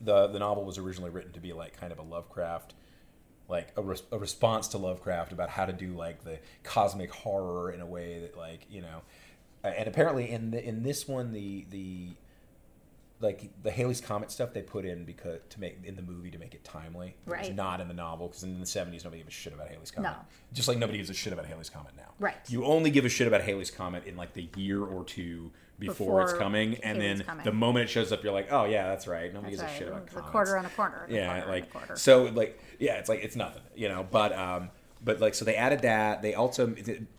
the 0.00 0.26
the 0.26 0.38
novel 0.40 0.64
was 0.64 0.78
originally 0.78 1.10
written 1.10 1.32
to 1.32 1.40
be 1.40 1.52
like 1.52 1.78
kind 1.78 1.92
of 1.92 1.98
a 1.98 2.02
Lovecraft 2.02 2.74
like 3.48 3.68
a, 3.76 3.82
res- 3.82 4.02
a 4.10 4.18
response 4.18 4.68
to 4.68 4.78
Lovecraft 4.78 5.32
about 5.32 5.48
how 5.50 5.64
to 5.66 5.72
do 5.72 5.92
like 5.92 6.24
the 6.24 6.38
cosmic 6.64 7.12
horror 7.12 7.70
in 7.70 7.80
a 7.80 7.86
way 7.86 8.18
that 8.20 8.36
like 8.36 8.66
you 8.68 8.80
know 8.82 9.02
and 9.62 9.86
apparently 9.88 10.30
in 10.30 10.50
the, 10.50 10.64
in 10.64 10.82
this 10.82 11.06
one 11.06 11.32
the 11.32 11.66
the 11.70 12.08
like 13.20 13.50
the 13.62 13.70
Halley's 13.70 14.00
Comet 14.00 14.30
stuff 14.30 14.52
they 14.52 14.60
put 14.62 14.84
in 14.84 15.04
because 15.04 15.38
to 15.50 15.60
make 15.60 15.78
in 15.84 15.96
the 15.96 16.02
movie 16.02 16.30
to 16.30 16.38
make 16.38 16.54
it 16.54 16.64
timely. 16.64 17.16
Right. 17.26 17.54
not 17.54 17.80
in 17.80 17.88
the 17.88 17.94
novel 17.94 18.28
because 18.28 18.42
in 18.42 18.60
the 18.60 18.66
seventies 18.66 19.04
nobody 19.04 19.22
gave 19.22 19.28
a 19.28 19.32
shit 19.32 19.52
about 19.54 19.68
Halley's 19.68 19.90
Comet. 19.90 20.10
No. 20.10 20.16
Just 20.52 20.68
like 20.68 20.78
nobody 20.78 20.98
gives 20.98 21.10
a 21.10 21.14
shit 21.14 21.32
about 21.32 21.46
Halley's 21.46 21.70
Comet 21.70 21.92
now. 21.96 22.12
Right. 22.18 22.36
You 22.48 22.64
only 22.64 22.90
give 22.90 23.04
a 23.04 23.08
shit 23.08 23.26
about 23.26 23.40
Haley's 23.42 23.70
Comet 23.70 24.04
in 24.06 24.16
like 24.16 24.34
the 24.34 24.48
year 24.56 24.82
or 24.84 25.04
two 25.04 25.50
before, 25.78 26.22
it's 26.22 26.32
Before 26.32 26.42
coming, 26.42 26.76
and 26.76 26.98
then 27.00 27.20
coming. 27.22 27.44
the 27.44 27.52
moment 27.52 27.84
it 27.84 27.88
shows 27.88 28.10
up, 28.10 28.24
you're 28.24 28.32
like, 28.32 28.50
oh 28.50 28.64
yeah, 28.64 28.88
that's 28.88 29.06
right. 29.06 29.32
Nobody 29.32 29.56
that's 29.56 29.70
gives 29.70 29.74
a 29.74 29.78
shit 29.78 29.88
right. 29.92 29.96
about 29.98 30.06
It's 30.08 30.16
a 30.16 30.20
quarter 30.22 30.56
on 30.56 30.64
a 30.64 30.70
quarter. 30.70 31.06
yeah 31.10 31.34
quarter 31.34 31.50
like 31.52 31.70
quarter. 31.72 31.96
so 31.96 32.24
like 32.24 32.58
yeah 32.78 32.94
it's 32.94 33.08
like 33.10 33.22
it's 33.22 33.36
nothing 33.36 33.62
you 33.74 33.88
know 33.88 34.06
but 34.10 34.32
um 34.32 34.70
but 35.04 35.20
like 35.20 35.34
so 35.34 35.44
they 35.44 35.54
added 35.56 35.80
that 35.82 36.22
they 36.22 36.34
also 36.34 36.74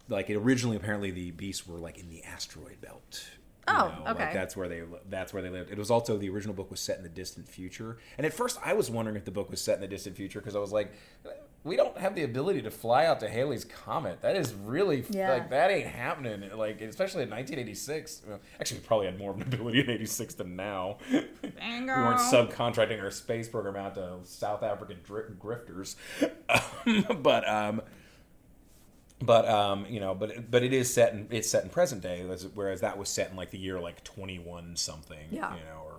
like 0.10 0.30
originally 0.30 0.76
apparently 0.76 1.12
the 1.12 1.30
beasts 1.32 1.68
were 1.68 1.78
like 1.78 1.98
in 2.00 2.10
the 2.10 2.24
asteroid 2.24 2.82
belt 2.82 3.30
Oh, 3.70 3.74
know, 4.06 4.12
okay. 4.12 4.26
like 4.26 4.34
that's 4.34 4.56
where 4.56 4.68
they 4.70 4.82
that's 5.10 5.34
where 5.34 5.42
they 5.44 5.50
lived 5.50 5.72
it 5.72 5.78
was 5.78 5.92
also 5.92 6.18
the 6.18 6.30
original 6.30 6.54
book 6.56 6.72
was 6.72 6.80
set 6.80 6.98
in 6.98 7.04
the 7.04 7.10
distant 7.10 7.48
future 7.50 7.98
and 8.18 8.26
at 8.26 8.34
first 8.34 8.58
i 8.64 8.74
was 8.74 8.90
wondering 8.90 9.18
if 9.18 9.26
the 9.26 9.32
book 9.32 9.50
was 9.52 9.60
set 9.62 9.76
in 9.76 9.82
the 9.82 9.88
distant 9.88 10.16
future 10.16 10.40
because 10.40 10.56
i 10.56 10.60
was 10.60 10.72
like 10.72 10.94
we 11.64 11.76
don't 11.76 11.98
have 11.98 12.16
the 12.16 12.24
ability 12.24 12.62
to 12.62 12.72
fly 12.72 13.06
out 13.08 13.20
to 13.20 13.28
Halley's 13.28 13.66
comet. 13.66 14.22
That 14.22 14.38
is 14.38 14.54
really 14.54 15.04
Yeah. 15.10 15.34
like 15.34 15.50
that 15.50 15.70
ain't 15.70 15.88
happening. 15.88 16.50
Like 16.56 16.80
especially 16.80 17.24
in 17.24 17.30
1986. 17.30 18.22
Well, 18.26 18.40
Actually, 18.58 18.80
we 18.80 18.86
probably 18.86 19.06
had 19.08 19.18
more 19.18 19.32
of 19.32 19.38
an 19.38 19.42
ability 19.54 19.82
in 19.82 19.90
'86 19.90 20.36
than 20.36 20.56
now. 20.56 20.98
Bang. 21.12 21.82
We 21.82 21.88
weren't 21.88 22.20
subcontracting 22.20 23.02
our 23.04 23.12
space 23.12 23.50
program 23.50 23.76
out 23.76 23.96
to 23.96 24.20
South 24.24 24.64
African 24.64 25.00
dri- 25.04 25.24
grifters. 25.38 25.96
But 27.22 27.48
um, 27.50 27.82
but 29.22 29.48
um, 29.48 29.86
you 29.88 30.00
know, 30.00 30.14
but 30.14 30.50
but 30.52 30.64
it 30.64 30.74
is 30.74 30.94
set 30.94 31.14
in 31.14 31.28
it's 31.32 31.50
set 31.50 31.64
in 31.64 31.70
present 31.70 32.02
day, 32.02 32.24
whereas- 32.24 32.48
whereas 32.54 32.82
that 32.82 32.98
was 32.98 33.10
set 33.10 33.32
in 33.32 33.36
like 33.36 33.52
the 33.52 33.58
year 33.58 33.80
like 33.80 34.04
21 34.04 34.76
something. 34.76 35.28
Yeah. 35.32 35.56
You 35.56 35.62
know, 35.62 35.82
or 35.86 35.94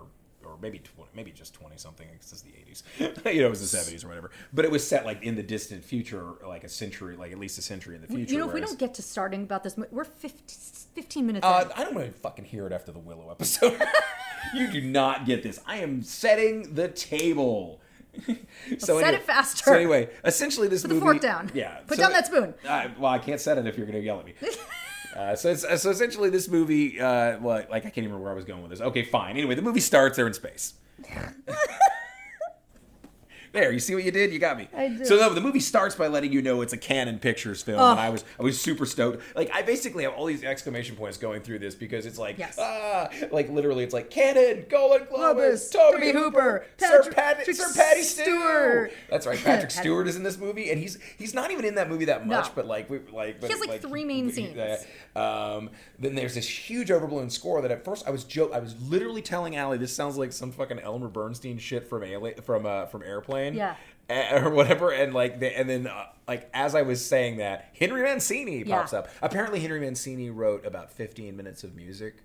or 0.45 0.57
maybe 0.63 0.79
20, 0.79 1.11
maybe 1.15 1.31
just 1.31 1.53
20 1.55 1.77
something 1.77 2.07
because 2.13 2.33
it's 2.33 2.43
the 2.43 2.51
80s. 2.51 2.85
you 3.35 3.41
know, 3.43 3.49
it 3.49 3.51
was 3.51 3.71
the 3.71 3.77
70s 3.79 4.05
or 4.05 4.09
whatever. 4.09 4.31
But 4.53 4.65
it 4.65 4.71
was 4.71 4.87
set 4.87 5.05
like 5.05 5.23
in 5.23 5.35
the 5.35 5.43
distant 5.43 5.85
future, 5.85 6.25
like 6.47 6.65
a 6.65 6.69
century, 6.69 7.17
like 7.17 7.33
at 7.33 7.39
least 7.39 7.59
a 7.59 7.63
century 7.63 7.97
in 7.97 8.01
the 8.01 8.07
future. 8.07 8.33
you 8.33 8.39
know, 8.39 8.49
if 8.49 8.55
we 8.55 8.61
don't 8.61 8.79
get 8.79 8.95
to 8.95 9.03
starting 9.03 9.43
about 9.43 9.63
this, 9.63 9.77
we're 9.91 10.05
50, 10.05 10.55
15 10.95 11.27
minutes 11.27 11.45
uh. 11.45 11.69
I 11.77 11.85
don't 11.85 11.95
want 11.95 12.07
to 12.07 12.19
fucking 12.21 12.47
hear 12.47 12.67
it 12.67 12.73
after 12.73 12.93
the 12.93 12.99
Willow 12.99 13.31
episode. 13.31 13.79
you 14.55 14.71
do 14.71 14.81
not 14.81 15.27
get 15.27 15.43
this. 15.43 15.61
I 15.67 15.79
am 15.79 16.03
setting 16.03 16.75
the 16.75 16.89
table. 16.89 17.81
so 18.79 19.01
set 19.01 19.15
it 19.15 19.23
faster. 19.23 19.65
So 19.65 19.75
anyway, 19.75 20.09
essentially 20.25 20.69
this 20.69 20.83
Put 20.83 20.89
the 20.89 20.95
movie. 20.95 21.05
fork 21.05 21.21
down. 21.21 21.51
Yeah. 21.55 21.79
Put 21.87 21.97
so- 21.97 22.03
down 22.05 22.13
that 22.13 22.27
spoon. 22.27 22.55
Uh, 22.67 22.89
well, 22.99 23.13
I 23.13 23.19
can't 23.19 23.41
set 23.41 23.59
it 23.59 23.67
if 23.67 23.77
you're 23.77 23.87
going 23.87 23.99
to 23.99 24.05
yell 24.05 24.21
at 24.21 24.27
me. 24.27 24.35
Uh, 25.17 25.35
so, 25.35 25.51
it's, 25.51 25.63
so 25.83 25.91
essentially, 25.91 26.31
this 26.31 26.49
movie, 26.49 27.01
uh, 27.01 27.39
well, 27.41 27.65
like 27.71 27.85
I 27.85 27.91
can't 27.91 27.99
even 27.99 28.11
remember 28.13 28.25
where 28.25 28.33
I 28.33 28.37
was 28.37 28.45
going 28.45 28.63
with 28.63 28.71
this. 28.71 28.81
Okay, 28.81 29.03
fine. 29.03 29.37
Anyway, 29.37 29.57
the 29.57 29.63
movie 29.63 29.81
starts. 29.81 30.17
They're 30.17 30.29
in 30.29 30.35
space. 30.35 30.75
There, 33.53 33.73
you 33.73 33.79
see 33.79 33.95
what 33.95 34.05
you 34.05 34.11
did? 34.11 34.33
You 34.33 34.39
got 34.39 34.57
me. 34.59 34.69
I 34.77 34.89
did. 34.89 35.07
So 35.07 35.17
no, 35.17 35.33
the 35.33 35.41
movie 35.41 35.61
starts 35.61 35.95
by 35.95 36.07
letting 36.09 36.33
you 36.33 36.43
know 36.43 36.61
it's 36.61 36.73
a 36.73 36.77
Cannon 36.77 37.19
Pictures 37.19 37.63
film, 37.63 37.79
Oh. 37.81 37.91
and 37.93 38.01
I 38.01 38.11
was 38.11 38.25
I 38.39 38.43
was 38.43 38.61
super 38.61 38.85
stoked. 38.87 39.23
Like 39.37 39.51
I 39.55 39.63
basically 39.63 40.05
have 40.05 40.13
all 40.15 40.27
these 40.27 40.45
exclamation 40.45 40.97
points 40.97 41.17
going 41.19 41.41
through 41.43 41.61
this 41.61 41.75
because 41.75 42.07
it's 42.07 42.19
like 42.19 42.39
Yes. 42.39 42.57
ah, 42.61 43.09
like 43.31 43.49
literally 43.51 43.85
it's 43.85 43.95
like 43.95 44.11
Cannon, 44.11 44.67
Golan 44.69 45.07
Globus, 45.07 45.39
Globus, 45.39 45.73
Tobe 45.73 45.93
Tobe 46.01 46.03
Hooper, 46.15 46.21
Hooper, 46.21 46.67
Sir 46.79 47.11
Patrick 47.13 47.47
Pat, 47.47 47.57
Sir 47.57 47.73
Patty 47.75 48.03
Stewart. 48.03 48.29
Stewart. 48.29 48.93
That's 49.11 49.27
right, 49.27 49.37
Patrick 49.39 49.47
Patrick- 49.55 49.71
Stewart 49.71 50.09
is 50.09 50.17
in 50.17 50.23
this 50.23 50.37
movie, 50.39 50.71
and 50.71 50.79
he's 50.81 50.99
he's 51.17 51.35
not 51.35 51.51
even 51.51 51.65
in 51.65 51.75
that 51.77 51.89
movie 51.89 52.05
that 52.07 52.27
much, 52.27 52.47
No. 52.47 52.53
but 52.55 52.67
like 52.67 52.91
we 52.91 52.99
like 53.13 53.43
He 53.43 53.49
has, 53.51 53.61
like, 53.61 53.81
three 53.83 54.05
main 54.05 54.27
he- 54.27 54.33
scenes. 54.33 54.59
uh, 54.59 54.79
um, 55.19 55.71
then 55.99 56.15
there's 56.15 56.35
this 56.35 56.49
huge 56.49 56.91
overblown 56.91 57.31
score 57.31 57.61
that 57.63 57.71
at 57.71 57.85
first 57.85 58.07
I 58.07 58.11
was 58.11 58.25
joke 58.25 58.53
I 58.53 58.59
was 58.61 58.75
literally 58.83 59.23
telling 59.23 59.57
Allie 59.57 59.79
this 59.79 59.95
sounds 59.95 60.17
like 60.17 60.33
some 60.33 60.53
fucking 60.53 60.79
Elmer 60.81 61.09
Bernstein 61.09 61.59
shit 61.59 61.89
from 61.89 62.05
Alien, 62.05 62.41
from 62.43 62.67
uh, 62.67 62.87
from 62.87 63.03
Airplane 63.03 63.38
Yeah. 63.55 63.77
uh, 64.11 64.41
or 64.45 64.51
whatever 64.51 64.91
and 64.91 65.13
like 65.15 65.41
the, 65.41 65.57
and 65.59 65.69
then 65.69 65.87
uh, 65.87 66.07
like 66.27 66.49
as 66.55 66.75
I 66.75 66.83
was 66.83 67.05
saying 67.05 67.39
that 67.39 67.71
Henry 67.79 68.03
Mancini 68.03 68.63
Yeah. 68.65 68.79
pops 68.79 68.93
up 68.93 69.09
apparently 69.23 69.61
Henry 69.61 69.81
Mancini 69.81 70.31
wrote 70.31 70.65
about 70.67 70.91
15 70.93 71.37
minutes 71.37 71.65
of 71.65 71.75
music 71.77 72.17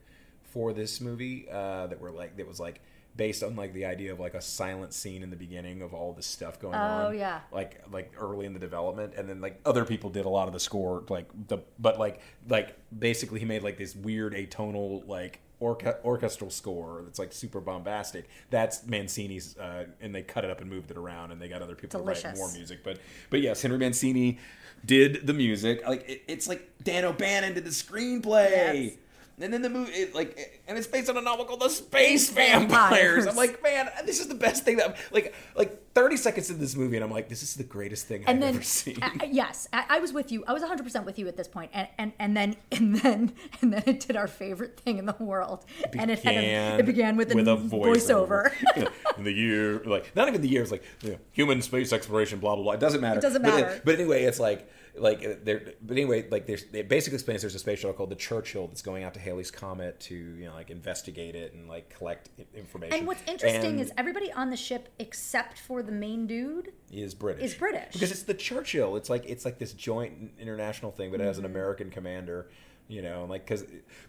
for 0.43 0.71
this 0.73 1.01
movie 1.01 1.47
uh, 1.51 1.87
that 1.87 1.99
were 1.99 2.11
like 2.11 2.37
that 2.37 2.47
was 2.47 2.59
like 2.59 2.79
based 3.15 3.43
on 3.43 3.55
like 3.55 3.73
the 3.73 3.85
idea 3.85 4.11
of 4.11 4.19
like 4.19 4.33
a 4.33 4.41
silent 4.41 4.91
scene 4.91 5.21
in 5.21 5.29
the 5.29 5.35
beginning 5.35 5.83
of 5.83 5.93
all 5.93 6.13
this 6.13 6.25
stuff 6.25 6.59
going 6.59 6.73
on 6.73 7.05
Oh, 7.05 7.11
yeah. 7.11 7.41
like 7.51 7.79
like 7.91 8.11
early 8.17 8.45
in 8.47 8.53
the 8.53 8.59
development 8.59 9.13
and 9.15 9.29
then 9.29 9.39
like 9.39 9.59
other 9.65 9.85
people 9.85 10.09
did 10.09 10.25
a 10.25 10.29
lot 10.29 10.47
of 10.47 10.53
the 10.53 10.59
score 10.59 11.03
like 11.09 11.27
the 11.47 11.59
but 11.79 11.99
like 11.99 12.21
like 12.49 12.75
basically 12.97 13.39
he 13.39 13.45
made 13.45 13.61
like 13.61 13.77
this 13.77 13.95
weird 13.95 14.33
atonal 14.33 15.07
like 15.07 15.41
orca- 15.63 15.99
orchestral 16.03 16.49
score 16.49 17.01
that's 17.05 17.19
like 17.19 17.31
super 17.31 17.61
bombastic 17.61 18.27
that's 18.49 18.85
mancini's 18.85 19.57
uh, 19.57 19.85
and 20.01 20.13
they 20.13 20.21
cut 20.21 20.43
it 20.43 20.51
up 20.51 20.59
and 20.59 20.69
moved 20.69 20.91
it 20.91 20.97
around 20.97 21.31
and 21.31 21.41
they 21.41 21.47
got 21.47 21.61
other 21.61 21.75
people 21.75 21.99
to 21.99 22.05
write 22.05 22.35
more 22.35 22.51
music. 22.51 22.83
But 22.83 22.99
but 23.29 23.41
yes 23.41 23.61
henry 23.61 23.77
mancini 23.77 24.39
did 24.85 25.25
the 25.25 25.33
music. 25.33 25.87
Like 25.87 26.09
it, 26.09 26.23
it's 26.27 26.47
like 26.47 26.69
dan 26.83 27.05
o'bannon 27.05 27.53
did 27.53 27.63
the 27.63 27.69
screenplay. 27.69 28.49
Yes. 28.49 28.97
And 29.39 29.53
then 29.53 29.61
the 29.61 29.69
movie, 29.69 29.91
it, 29.91 30.15
like, 30.15 30.61
and 30.67 30.77
it's 30.77 30.87
based 30.87 31.09
on 31.09 31.17
a 31.17 31.21
novel 31.21 31.45
called 31.45 31.61
The 31.61 31.69
Space 31.69 32.29
Vampires. 32.29 33.25
I'm 33.27 33.35
like, 33.35 33.61
man, 33.63 33.89
this 34.05 34.19
is 34.19 34.27
the 34.27 34.35
best 34.35 34.63
thing 34.63 34.77
that, 34.77 34.97
like, 35.11 35.33
like 35.55 35.93
30 35.93 36.17
seconds 36.17 36.49
into 36.49 36.61
this 36.61 36.75
movie, 36.75 36.95
and 36.97 37.03
I'm 37.03 37.11
like, 37.11 37.29
this 37.29 37.43
is 37.43 37.55
the 37.55 37.63
greatest 37.63 38.07
thing 38.07 38.23
and 38.27 38.37
I've 38.37 38.41
then 38.41 38.55
ever 38.55 38.63
seen. 38.63 38.97
uh, 39.01 39.09
yes 39.29 39.67
I, 39.71 39.85
I 39.89 39.99
was 39.99 40.11
with 40.11 40.31
you 40.31 40.43
i 40.47 40.53
was 40.53 40.63
100% 40.63 41.05
with 41.05 41.19
you 41.19 41.27
at 41.27 41.37
this 41.37 41.47
point 41.47 41.69
and, 41.73 41.87
and 41.97 42.13
and 42.19 42.35
then 42.35 42.55
and 42.71 42.95
then 42.97 43.33
and 43.61 43.73
then 43.73 43.83
it 43.85 43.99
did 43.99 44.15
our 44.15 44.27
favorite 44.27 44.79
thing 44.79 44.97
in 44.97 45.05
the 45.05 45.15
world 45.19 45.65
and 45.97 46.09
it 46.09 46.19
had 46.19 46.35
a, 46.35 46.79
it 46.79 46.85
began 46.85 47.15
with, 47.15 47.31
a, 47.31 47.35
voiceover, 47.35 48.51
in 49.17 49.23
the 49.23 49.31
year, 49.31 49.81
like, 49.85 50.15
not 50.15 50.27
even 50.27 50.41
the 50.41 50.47
year, 50.47 50.61
it's 50.61 50.71
like, 50.71 50.83
you 51.01 51.11
know, 51.11 51.17
human 51.31 51.61
space 51.61 51.93
exploration, 51.93 52.39
blah, 52.39 52.55
blah, 52.55 52.63
blah. 52.63 52.73
It 52.73 52.79
doesn't 52.79 53.01
matter. 53.01 53.19
It 53.19 53.21
doesn't 53.21 53.41
But, 53.41 53.53
matter. 53.53 53.81
but 53.85 53.95
anyway, 53.95 54.23
it's 54.23 54.39
like, 54.39 54.69
like, 54.95 55.25
uh, 55.25 55.33
there, 55.43 55.73
but 55.81 55.97
anyway, 55.97 56.27
like, 56.29 56.45
there's, 56.45 56.63
it 56.71 56.87
basically 56.87 57.15
explains 57.15 57.41
there's 57.41 57.55
a 57.55 57.59
space 57.59 57.79
shuttle 57.79 57.93
called 57.95 58.09
the 58.11 58.15
Churchill 58.15 58.67
that's 58.67 58.81
going 58.83 59.03
out 59.03 59.13
to 59.15 59.19
Halley's 59.19 59.49
Comet 59.51 59.99
to, 60.01 60.15
you 60.15 60.45
know, 60.45 60.53
like, 60.53 60.69
investigate 60.69 61.35
it 61.35 61.53
and, 61.53 61.67
like, 61.67 61.89
collect 61.89 62.29
information. 62.55 62.97
and 62.99 63.07
what's 63.07 63.23
interesting 63.27 63.71
And- 63.71 63.81
is 63.81 63.91
everybody 63.97 64.31
on 64.31 64.49
the 64.51 64.55
ship 64.57 64.89
except 64.99 65.59
for 65.59 65.81
the 65.81 65.91
main 65.91 66.27
dude 66.27 66.73
is 66.91 67.13
British. 67.15 67.43
Is 67.43 67.53
British. 67.55 67.93
because 67.93 68.11
it's 68.11 68.23
the 68.23 68.33
Churchill. 68.35 68.95
It's 68.95 69.09
like 69.09 69.25
it's 69.25 69.45
like 69.45 69.57
this 69.57 69.73
joint 69.73 70.31
international 70.39 70.91
thing, 70.91 71.09
but 71.09 71.15
it 71.15 71.23
Mm-hmm. 71.23 71.27
has 71.27 71.37
an 71.39 71.45
American 71.45 71.89
commander. 71.89 72.49
You 72.89 73.01
know, 73.01 73.25
like 73.29 73.45
because, 73.45 73.63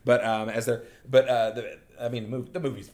but 0.04 0.22
um, 0.24 0.48
as 0.48 0.66
they're, 0.66 0.82
but 1.08 1.28
uh, 1.28 1.50
the, 1.52 1.78
I 1.98 2.08
mean, 2.08 2.24
the, 2.24 2.28
movie, 2.28 2.50
the 2.52 2.60
movie's 2.60 2.90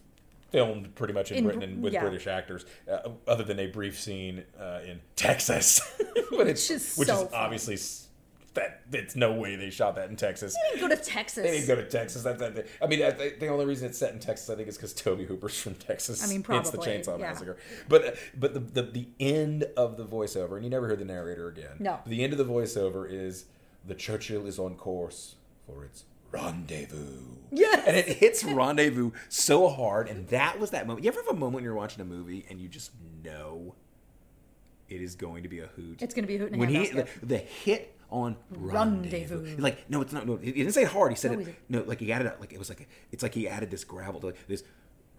filmed 0.50 0.94
pretty 0.94 1.14
much 1.14 1.30
in, 1.30 1.38
In 1.38 1.44
Britain 1.44 1.62
and 1.62 1.82
with 1.82 1.92
yeah. 1.92 2.02
British 2.02 2.26
actors, 2.26 2.64
uh, 2.90 3.10
other 3.26 3.44
than 3.44 3.58
a 3.58 3.66
brief 3.66 3.98
scene 3.98 4.44
uh, 4.58 4.80
in 4.86 5.00
Texas, 5.16 5.80
but 6.30 6.46
it's 6.46 6.68
Which 6.68 6.76
is 6.76 6.96
which 6.96 7.08
so 7.08 7.26
is 7.26 7.32
obviously 7.32 7.76
that 8.54 8.82
it's 8.92 9.14
no 9.14 9.32
way 9.32 9.54
they 9.54 9.70
shot 9.70 9.94
that 9.96 10.10
in 10.10 10.16
Texas. 10.16 10.54
They 10.54 10.76
didn't 10.76 10.88
go 10.88 10.94
to 10.94 11.02
Texas. 11.02 11.44
They 11.44 11.52
didn't 11.52 11.68
go 11.68 11.76
to 11.76 11.88
Texas. 11.88 12.22
That's 12.22 12.40
that. 12.40 12.66
I 12.82 12.86
mean, 12.86 13.02
I, 13.02 13.10
the 13.10 13.46
only 13.48 13.64
reason 13.64 13.88
it's 13.88 13.98
set 13.98 14.12
in 14.12 14.18
Texas, 14.18 14.50
I 14.50 14.56
think, 14.56 14.68
is 14.68 14.76
because 14.76 14.92
Tobe 14.92 15.20
Hooper's 15.20 15.60
from 15.60 15.74
Texas. 15.74 16.24
I 16.24 16.26
mean, 16.26 16.42
Hence 16.42 16.70
the 16.70 16.78
probably, 16.78 16.98
Chainsaw 16.98 17.18
yeah. 17.18 17.28
Massacre. 17.28 17.56
But 17.88 18.16
but 18.36 18.54
the, 18.54 18.60
the 18.60 18.82
the 18.82 19.08
end 19.20 19.64
of 19.76 19.96
the 19.96 20.04
voiceover, 20.04 20.56
and 20.56 20.64
you 20.64 20.70
never 20.70 20.88
hear 20.88 20.96
the 20.96 21.04
narrator 21.04 21.48
again. 21.48 21.76
No. 21.78 22.00
The 22.06 22.24
end 22.24 22.32
of 22.32 22.38
the 22.38 22.44
voiceover 22.44 23.06
is 23.10 23.46
the 23.86 23.94
Churchill 23.94 24.46
is 24.46 24.58
on 24.58 24.74
course 24.74 25.36
for 25.66 25.84
its 25.84 26.04
rendezvous. 26.30 27.24
Yeah. 27.52 27.82
And 27.86 27.96
it 27.96 28.06
hits 28.06 28.44
rendezvous 28.44 29.10
so 29.28 29.68
hard. 29.68 30.08
And 30.08 30.28
that 30.28 30.60
was 30.60 30.70
that 30.70 30.86
moment. 30.86 31.04
You 31.04 31.10
ever 31.10 31.20
have 31.22 31.34
a 31.34 31.38
moment 31.38 31.54
when 31.54 31.64
you're 31.64 31.74
watching 31.74 32.00
a 32.00 32.04
movie 32.04 32.46
and 32.48 32.60
you 32.60 32.68
just 32.68 32.92
know 33.24 33.74
it 34.88 35.00
is 35.00 35.14
going 35.14 35.42
to 35.42 35.48
be 35.48 35.60
a 35.60 35.66
hoot? 35.66 36.02
It's 36.02 36.14
gonna 36.14 36.26
be 36.26 36.36
a 36.36 36.38
hoot 36.40 36.56
when 36.56 36.68
he 36.68 36.88
the, 36.88 37.08
the 37.22 37.38
hit 37.38 37.96
on 38.10 38.36
rendezvous. 38.50 39.36
Rendezvous. 39.36 39.62
Like 39.62 39.88
no, 39.90 40.00
it's 40.00 40.12
not. 40.12 40.26
No, 40.26 40.36
he 40.36 40.52
didn't 40.52 40.72
say 40.72 40.82
it 40.82 40.88
hard. 40.88 41.12
He 41.12 41.16
said 41.16 41.32
No, 41.32 41.38
it. 41.40 41.54
No, 41.68 41.82
like 41.82 42.00
he 42.00 42.12
added. 42.12 42.32
Like 42.40 42.52
it 42.52 42.58
was 42.58 42.68
like 42.68 42.80
a, 42.82 42.86
it's 43.12 43.22
like 43.22 43.34
he 43.34 43.48
added 43.48 43.70
this 43.70 43.84
gravel 43.84 44.20
to 44.20 44.26
like 44.26 44.46
this 44.48 44.62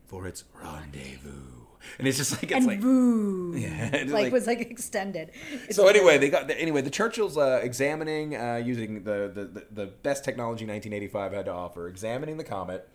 for 0.05 0.27
its 0.27 0.43
rendezvous. 0.61 1.65
And 1.99 2.07
it's 2.07 2.17
just 2.17 2.31
like 2.33 2.43
it's 2.43 2.53
and 2.53 2.65
like 2.65 2.81
boo. 2.81 3.55
Yeah, 3.57 3.89
like, 3.91 4.09
like- 4.11 4.33
was 4.33 4.47
like 4.47 4.61
extended. 4.61 5.31
It's 5.67 5.75
so 5.75 5.87
anyway, 5.87 6.17
they 6.17 6.29
got 6.29 6.49
anyway. 6.51 6.81
The 6.81 6.89
Churchill's 6.89 7.37
uh, 7.37 7.59
examining 7.63 8.35
uh, 8.35 8.61
using 8.63 9.03
the, 9.03 9.31
the 9.33 9.65
the 9.71 9.85
best 9.87 10.23
technology 10.23 10.65
1985 10.65 11.33
had 11.33 11.45
to 11.45 11.51
offer, 11.51 11.87
examining 11.87 12.37
the 12.37 12.43
comet, 12.43 12.87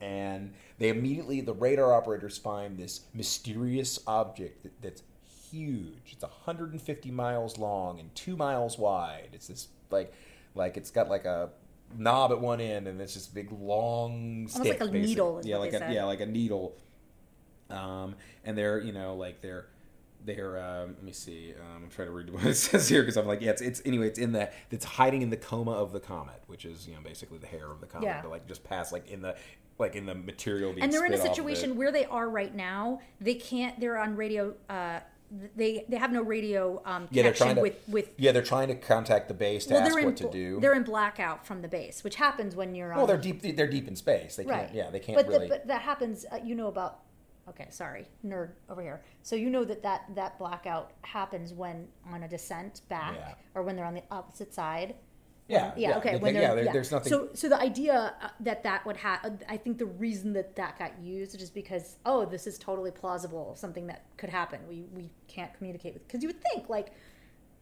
and 0.00 0.52
they 0.78 0.88
immediately 0.88 1.40
the 1.40 1.52
radar 1.54 1.92
operators 1.92 2.38
find 2.38 2.78
this 2.78 3.02
mysterious 3.14 4.00
object 4.06 4.62
that, 4.64 4.80
that's 4.82 5.02
huge. 5.50 6.12
It's 6.12 6.22
150 6.22 7.10
miles 7.10 7.58
long 7.58 8.00
and 8.00 8.14
two 8.14 8.36
miles 8.36 8.78
wide. 8.78 9.28
It's 9.32 9.48
this 9.48 9.68
like 9.90 10.12
like 10.54 10.76
it's 10.76 10.90
got 10.90 11.08
like 11.08 11.24
a 11.24 11.50
knob 11.96 12.32
at 12.32 12.40
one 12.40 12.60
end 12.60 12.88
and 12.88 13.00
it's 13.00 13.14
this 13.14 13.26
big 13.26 13.52
long 13.52 14.12
Almost 14.54 14.54
stick, 14.56 14.80
like 14.80 14.88
a 14.88 14.92
basically. 14.92 15.00
needle 15.00 15.40
yeah, 15.44 15.56
like 15.58 15.74
a 15.74 15.92
yeah, 15.92 16.04
like 16.04 16.20
a 16.20 16.26
needle 16.26 16.74
um, 17.72 18.14
and 18.44 18.56
they're 18.56 18.78
you 18.80 18.92
know 18.92 19.14
like 19.14 19.40
they're 19.40 19.66
they're 20.24 20.58
um, 20.62 20.94
let 20.94 21.02
me 21.02 21.12
see 21.12 21.52
um, 21.58 21.84
I'm 21.84 21.90
trying 21.90 22.08
to 22.08 22.12
read 22.12 22.30
what 22.34 22.44
it 22.44 22.54
says 22.54 22.88
here 22.88 23.02
because 23.02 23.16
I'm 23.16 23.26
like 23.26 23.40
yeah 23.40 23.50
it's, 23.50 23.62
it's 23.62 23.82
anyway 23.84 24.06
it's 24.08 24.18
in 24.18 24.32
the 24.32 24.50
it's 24.70 24.84
hiding 24.84 25.22
in 25.22 25.30
the 25.30 25.36
coma 25.36 25.72
of 25.72 25.92
the 25.92 26.00
comet 26.00 26.42
which 26.46 26.64
is 26.64 26.86
you 26.86 26.94
know 26.94 27.00
basically 27.02 27.38
the 27.38 27.46
hair 27.46 27.70
of 27.70 27.80
the 27.80 27.86
comet 27.86 28.06
Yeah. 28.06 28.22
but 28.22 28.30
like 28.30 28.46
just 28.46 28.62
past 28.64 28.92
like 28.92 29.10
in 29.10 29.22
the 29.22 29.36
like 29.78 29.96
in 29.96 30.06
the 30.06 30.14
material 30.14 30.72
being 30.72 30.84
and 30.84 30.92
they're 30.92 31.04
in 31.04 31.12
a 31.12 31.16
spit 31.16 31.30
off 31.30 31.38
of 31.38 31.44
situation 31.44 31.76
where 31.76 31.90
they 31.90 32.04
are 32.04 32.28
right 32.28 32.54
now. 32.54 33.00
They 33.20 33.34
can't. 33.34 33.78
They're 33.80 33.98
on 33.98 34.16
radio. 34.16 34.54
Uh, 34.68 35.00
they 35.56 35.84
they 35.88 35.96
have 35.96 36.12
no 36.12 36.20
radio 36.22 36.82
um, 36.84 37.08
yeah 37.10 37.22
they're 37.22 37.32
connection 37.32 37.46
trying 37.46 37.56
to 37.56 37.62
with 37.62 37.88
with. 37.88 38.14
yeah 38.18 38.32
they're 38.32 38.42
trying 38.42 38.68
to 38.68 38.74
contact 38.74 39.28
the 39.28 39.34
base 39.34 39.64
to 39.64 39.72
well, 39.72 39.82
ask 39.82 39.98
in 39.98 40.04
what 40.04 40.16
to 40.18 40.30
do 40.30 40.60
they're 40.60 40.74
in 40.74 40.82
blackout 40.82 41.46
from 41.46 41.62
the 41.62 41.68
base, 41.68 42.04
which 42.04 42.16
happens 42.16 42.54
when 42.54 42.74
you're 42.74 42.92
on. 42.92 42.98
well 42.98 43.06
they're 43.06 43.16
deep 43.16 43.40
they're 43.56 43.66
deep 43.66 43.88
in 43.88 43.96
space 43.96 44.36
they 44.36 44.44
right. 44.44 44.66
can't 44.66 44.74
yeah 44.74 44.90
they 44.90 45.00
can't 45.00 45.16
but 45.16 45.26
really 45.26 45.48
The, 45.48 45.54
but 45.54 45.66
that 45.68 45.80
happens. 45.82 46.26
Uh, 46.30 46.38
you 46.44 46.54
know 46.54 46.66
about. 46.68 47.00
Okay, 47.48 47.66
sorry, 47.70 48.06
nerd 48.24 48.50
over 48.70 48.80
here. 48.82 49.02
So 49.22 49.34
you 49.36 49.50
know 49.50 49.64
that 49.64 49.82
that 49.82 50.02
that 50.14 50.38
blackout 50.38 50.92
happens 51.02 51.52
when 51.52 51.88
on 52.12 52.22
a 52.22 52.28
descent 52.28 52.82
back, 52.88 53.16
Yeah. 53.16 53.34
or 53.54 53.62
when 53.62 53.74
they're 53.76 53.84
on 53.84 53.94
the 53.94 54.04
opposite 54.10 54.54
side. 54.54 54.94
yeah 55.48 55.72
yeah, 55.76 55.98
okay. 55.98 56.12
they- 56.12 56.18
when 56.18 56.34
they- 56.34 56.40
they're, 56.40 56.64
yeah, 56.64 56.72
there's 56.72 56.92
nothing 56.92 57.10
So, 57.10 57.28
so 57.34 57.48
the 57.48 57.58
idea 57.60 58.14
uh, 58.22 58.28
that 58.40 58.62
that 58.62 58.86
would 58.86 58.96
have, 58.98 59.42
I 59.48 59.56
think 59.56 59.76
the 59.76 59.86
reason 59.86 60.32
that 60.34 60.54
that 60.54 60.78
got 60.78 60.96
used 61.00 61.34
is 61.34 61.40
just 61.40 61.52
because, 61.52 61.96
oh, 62.06 62.24
this 62.24 62.46
is 62.46 62.56
totally 62.58 62.92
plausible, 62.92 63.54
something 63.56 63.88
that 63.88 64.04
could 64.16 64.30
happen. 64.30 64.60
We 64.68 64.86
we 64.94 65.10
can't 65.26 65.52
communicate 65.54 65.94
with 65.94 66.06
because 66.06 66.22
you 66.22 66.28
would 66.28 66.40
think 66.42 66.68
like 66.68 66.92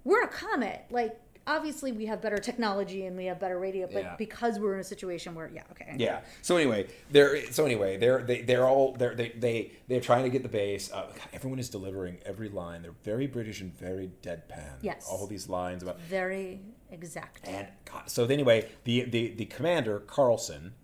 we're 0.04 0.22
a 0.22 0.28
comet, 0.28 0.84
like 0.90 1.18
obviously 1.56 1.90
we 1.92 2.06
have 2.06 2.22
better 2.22 2.38
technology 2.38 3.06
and 3.06 3.16
we 3.16 3.24
have 3.26 3.38
better 3.40 3.58
radio, 3.58 3.86
but 3.92 4.02
Yeah. 4.02 4.14
because 4.16 4.58
we're 4.58 4.74
in 4.74 4.80
a 4.80 4.84
situation 4.84 5.34
where, 5.34 5.50
yeah, 5.52 5.62
okay, 5.72 5.94
Yeah. 5.98 6.20
So 6.42 6.56
anyway, 6.56 6.86
they're 7.10 7.50
so 7.50 7.64
anyway 7.66 7.96
they're 7.96 8.22
they, 8.22 8.42
they're 8.42 8.66
all 8.66 8.92
they're 8.92 9.14
they 9.14 9.30
they 9.30 9.72
they're 9.88 10.00
trying 10.00 10.24
to 10.24 10.30
get 10.30 10.42
the 10.42 10.48
base. 10.48 10.90
Uh, 10.92 11.12
everyone 11.32 11.58
is 11.58 11.68
delivering 11.68 12.18
every 12.24 12.48
line. 12.48 12.82
They're 12.82 13.00
very 13.02 13.26
British 13.26 13.60
and 13.60 13.76
very 13.76 14.10
deadpan. 14.22 14.74
Yes. 14.82 15.06
All 15.10 15.26
these 15.26 15.48
lines 15.48 15.82
about 15.82 15.98
very 16.00 16.60
exact. 16.90 17.46
and 17.48 17.66
God. 17.84 18.08
So 18.10 18.24
anyway, 18.26 18.68
the 18.84 19.02
the 19.02 19.28
the 19.34 19.46
commander 19.46 20.00
Carlsen. 20.00 20.74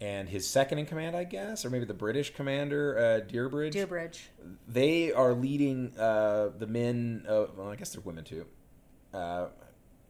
And 0.00 0.28
his 0.28 0.48
second 0.48 0.78
in 0.78 0.86
command, 0.86 1.14
I 1.14 1.22
guess, 1.22 1.64
or 1.64 1.70
maybe 1.70 1.84
the 1.84 1.94
British 1.94 2.34
commander, 2.34 2.98
uh, 2.98 3.02
Dearbridge. 3.32 3.72
Dearbridge. 3.72 4.18
They 4.66 5.12
are 5.12 5.32
leading 5.32 5.96
uh, 5.96 6.50
the 6.58 6.66
men. 6.66 7.24
Uh, 7.28 7.46
well, 7.56 7.68
I 7.70 7.76
guess 7.76 7.92
they're 7.92 8.02
women 8.02 8.24
too. 8.24 8.44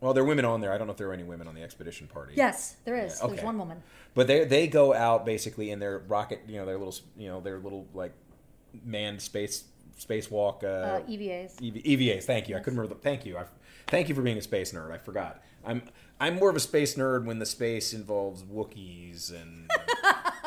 Well, 0.02 0.12
there 0.14 0.24
are 0.24 0.26
women 0.26 0.44
on 0.44 0.60
there. 0.60 0.72
I 0.72 0.78
don't 0.78 0.88
know 0.88 0.92
if 0.92 0.96
there 0.98 1.08
are 1.10 1.12
any 1.12 1.22
women 1.22 1.46
on 1.46 1.54
the 1.54 1.62
expedition 1.62 2.08
party. 2.08 2.34
Yes, 2.36 2.74
there 2.84 2.96
is. 2.96 3.20
Yeah, 3.22 3.28
There's 3.28 3.42
one 3.44 3.56
woman. 3.56 3.82
But 4.14 4.26
they 4.26 4.44
they 4.44 4.66
go 4.66 4.92
out 4.92 5.24
basically 5.24 5.70
in 5.70 5.78
their 5.78 6.00
rocket, 6.00 6.40
you 6.48 6.56
know, 6.56 6.66
their 6.66 6.76
little, 6.76 6.94
you 7.16 7.28
know, 7.28 7.40
their 7.40 7.58
little 7.60 7.86
like 7.94 8.12
manned 8.84 9.22
space 9.22 9.64
spacewalk. 9.98 10.64
Uh, 10.64 10.66
Uh, 10.66 11.00
EVAs. 11.02 11.52
EV, 11.64 11.74
EVAs. 11.84 12.24
Thank 12.24 12.48
you. 12.48 12.56
I 12.56 12.58
couldn't 12.58 12.78
remember. 12.80 12.96
The, 12.96 13.00
thank 13.00 13.24
you. 13.24 13.38
I, 13.38 13.44
thank 13.86 14.08
you 14.08 14.14
for 14.16 14.22
being 14.22 14.38
a 14.38 14.42
space 14.42 14.72
nerd. 14.72 14.90
I 14.90 14.98
forgot. 14.98 15.40
I'm 15.64 15.82
I'm 16.18 16.34
more 16.34 16.50
of 16.50 16.56
a 16.56 16.60
space 16.60 16.96
nerd 16.96 17.24
when 17.24 17.38
the 17.38 17.46
space 17.46 17.92
involves 17.94 18.42
Wookiees 18.42 19.30
and 19.32 19.70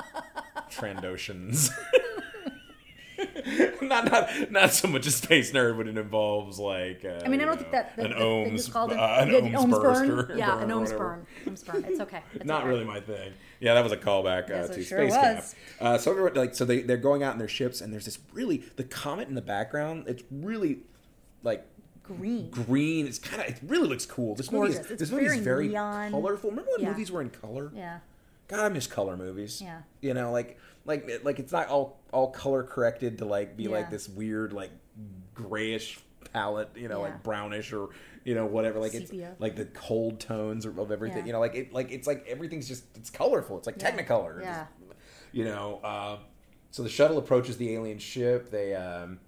Trandoshans. 0.70 1.70
not 3.82 4.12
not 4.12 4.52
not 4.52 4.74
so 4.74 4.88
much 4.88 5.06
a 5.06 5.12
space 5.12 5.52
nerd 5.52 5.78
but 5.78 5.88
it 5.88 5.98
involves 5.98 6.58
like. 6.60 7.06
Uh, 7.06 7.22
I 7.24 7.28
mean, 7.28 7.42
I 7.42 7.46
don't 7.46 7.58
think 7.60 7.72
know, 7.72 7.80
that 7.80 7.96
the, 7.96 8.06
an 8.06 8.12
OMS 8.14 8.54
is 8.56 8.68
called 8.70 8.92
uh, 8.92 9.18
an, 9.20 9.34
an 9.34 9.46
yeah, 9.46 9.52
OMS, 9.60 9.66
OMS 9.66 9.82
burst 9.82 10.28
burn. 10.28 10.38
Yeah, 10.38 10.52
burn 10.56 10.64
an 10.64 10.70
OMS 10.70 10.98
burn. 10.98 11.26
OMS 11.46 11.66
burn. 11.66 11.86
It's 11.88 12.00
okay. 12.00 12.22
It's 12.34 12.46
Not 12.46 12.62
okay. 12.62 12.70
really 12.70 12.86
my 12.86 13.00
thing. 13.00 13.34
Yeah, 13.60 13.76
that 13.76 13.84
was 13.84 13.92
a 13.92 13.98
callback 13.98 14.50
uh, 14.50 14.56
Yes, 14.56 14.70
it 14.70 14.74
to 14.76 14.84
sure 14.84 15.10
Space 15.10 15.12
was. 15.12 15.22
Camp. 15.22 15.46
Uh, 15.80 15.98
so 15.98 16.12
everyone, 16.12 16.34
like, 16.34 16.56
so 16.56 16.66
they 16.66 16.82
they're 16.82 16.98
going 16.98 17.24
out 17.24 17.34
in 17.34 17.40
their 17.40 17.48
ships, 17.48 17.82
and 17.82 17.94
there's 17.94 18.06
this 18.06 18.20
really 18.34 18.64
the 18.76 18.84
comet 18.84 19.28
in 19.28 19.36
the 19.36 19.42
background. 19.42 20.06
It's 20.08 20.24
really 20.32 20.80
like 21.44 21.66
Green. 22.04 22.50
green. 22.52 23.08
It's 23.08 23.20
kind 23.20 23.42
of 23.42 23.48
it 23.50 23.60
really 23.66 23.88
looks 23.88 24.06
cool. 24.06 24.36
This 24.36 24.52
movie 24.52 24.70
is. 24.72 24.78
It's 24.80 25.00
this 25.00 25.12
movie 25.12 25.26
is 25.26 25.34
very 25.34 25.44
very 25.44 25.68
neon. 25.70 26.12
colorful. 26.12 26.50
Remember 26.52 26.70
when 26.72 26.82
Yeah. 26.82 26.90
movies 26.92 27.12
were 27.12 27.22
in 27.22 27.30
color? 27.30 27.72
Yeah. 27.76 28.00
God, 28.48 28.60
I 28.60 28.70
miss 28.70 28.86
color 28.86 29.18
movies. 29.18 29.60
Yeah. 29.62 29.82
You 30.02 30.14
know, 30.14 30.32
like 30.32 30.60
like 30.86 31.10
like 31.24 31.40
it's 31.40 31.52
not 31.52 31.68
all 31.68 32.00
all 32.12 32.32
color 32.32 32.64
corrected 32.64 33.18
to 33.20 33.26
like 33.26 33.58
be 33.58 33.64
Yeah. 33.64 33.70
like 33.70 33.90
this 33.90 34.08
weird 34.08 34.54
like 34.54 34.72
grayish 35.34 36.00
palette, 36.34 36.70
you 36.76 36.88
know, 36.88 36.98
Yeah. 36.98 37.12
like 37.12 37.24
brownish 37.24 37.74
or 37.74 37.90
you 38.24 38.36
know 38.36 38.46
whatever. 38.46 38.80
Like 38.80 38.92
Sepia. 38.94 39.32
it's 39.32 39.42
like 39.42 39.56
the 39.56 39.66
cold 39.66 40.20
tones 40.20 40.66
of 40.66 40.92
everything. 40.92 41.20
Yeah. 41.20 41.26
You 41.26 41.34
know, 41.34 41.40
like 41.40 41.56
it 41.56 41.74
like 41.74 41.92
it's 41.92 42.08
like 42.08 42.26
everything's 42.28 42.68
just 42.68 42.84
it's 42.96 43.10
colorful. 43.10 43.58
It's 43.58 43.68
like. 43.68 43.78
Technicolor. 43.78 44.42
Yeah. 44.42 44.66
Just, 44.80 44.94
you 45.32 45.44
know, 45.44 45.80
uh, 45.84 46.18
so 46.72 46.82
the 46.84 46.90
shuttle 46.90 47.18
approaches 47.18 47.58
the 47.58 47.74
alien 47.74 48.00
ship. 48.00 48.52
They 48.52 48.74
um, 48.74 49.20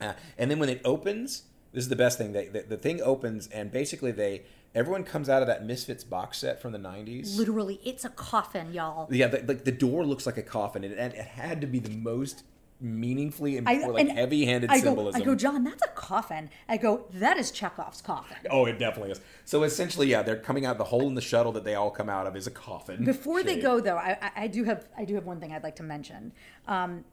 uh, 0.00 0.12
and 0.38 0.50
then 0.50 0.58
when 0.58 0.68
it 0.68 0.80
opens, 0.84 1.42
this 1.72 1.84
is 1.84 1.88
the 1.88 1.96
best 1.96 2.18
thing. 2.18 2.32
They, 2.32 2.48
the, 2.48 2.62
the 2.62 2.76
thing 2.76 3.00
opens, 3.02 3.46
and 3.48 3.70
basically 3.70 4.12
they 4.12 4.42
everyone 4.74 5.04
comes 5.04 5.28
out 5.28 5.42
of 5.42 5.48
that 5.48 5.64
Misfits 5.64 6.04
box 6.04 6.38
set 6.38 6.60
from 6.60 6.72
the 6.72 6.78
'90s. 6.78 7.36
Literally, 7.36 7.80
it's 7.84 8.04
a 8.04 8.08
coffin, 8.10 8.72
y'all. 8.72 9.08
Yeah, 9.12 9.28
the, 9.28 9.42
like 9.42 9.64
the 9.64 9.72
door 9.72 10.04
looks 10.04 10.26
like 10.26 10.36
a 10.36 10.42
coffin, 10.42 10.84
and 10.84 10.92
it, 10.94 10.98
it 11.14 11.24
had 11.24 11.60
to 11.60 11.66
be 11.66 11.78
the 11.78 11.90
most 11.96 12.44
meaningfully 12.82 13.58
and 13.58 13.68
I- 13.68 13.86
like 13.88 14.08
heavy-handed 14.08 14.70
I 14.70 14.78
go, 14.78 14.84
symbolism. 14.84 15.20
I 15.20 15.24
go, 15.24 15.34
John, 15.34 15.64
that's 15.64 15.82
a 15.82 15.88
coffin. 15.88 16.48
I 16.66 16.78
go, 16.78 17.04
that 17.12 17.36
is 17.36 17.50
Chekhov's 17.50 18.00
coffin. 18.00 18.38
Oh, 18.50 18.64
it 18.64 18.78
definitely 18.78 19.12
is. 19.12 19.20
So 19.44 19.64
essentially, 19.64 20.06
yeah, 20.08 20.22
they're 20.22 20.38
coming 20.38 20.64
out. 20.64 20.72
Of 20.72 20.78
the 20.78 20.84
hole 20.84 21.06
in 21.06 21.14
the 21.14 21.20
shuttle 21.20 21.52
that 21.52 21.64
they 21.64 21.74
all 21.74 21.90
come 21.90 22.08
out 22.08 22.26
of 22.26 22.36
is 22.36 22.46
a 22.46 22.50
coffin. 22.50 23.04
Before 23.04 23.42
they 23.42 23.58
go, 23.60 23.80
though, 23.80 23.96
I, 23.98 24.16
I- 24.22 24.44
I 24.44 24.46
do 24.46 24.64
have 24.64 24.86
I 24.96 25.04
do 25.04 25.14
have 25.14 25.26
one 25.26 25.40
thing 25.40 25.52
I'd 25.52 25.62
like 25.62 25.76
to 25.76 25.82
mention. 25.82 26.32
Um, 26.66 27.04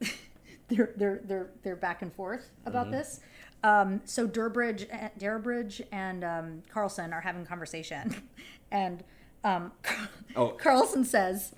they're 0.68 0.92
they're 0.96 1.20
they're 1.24 1.50
they're 1.62 1.76
back 1.76 2.02
and 2.02 2.12
forth 2.12 2.50
about 2.64 2.86
Mm-hmm. 2.86 2.92
this. 2.96 3.20
Um, 3.64 4.00
so 4.04 4.28
Durbridge, 4.28 4.86
Durbridge 5.18 5.80
and 5.90 6.22
um, 6.22 6.62
Carlsen 6.70 7.12
are 7.12 7.20
having 7.20 7.42
a 7.42 7.46
conversation, 7.46 8.14
and 8.70 9.02
um, 9.44 9.72
Oh. 10.36 10.48
Carlsen 10.50 11.04
says, 11.04 11.54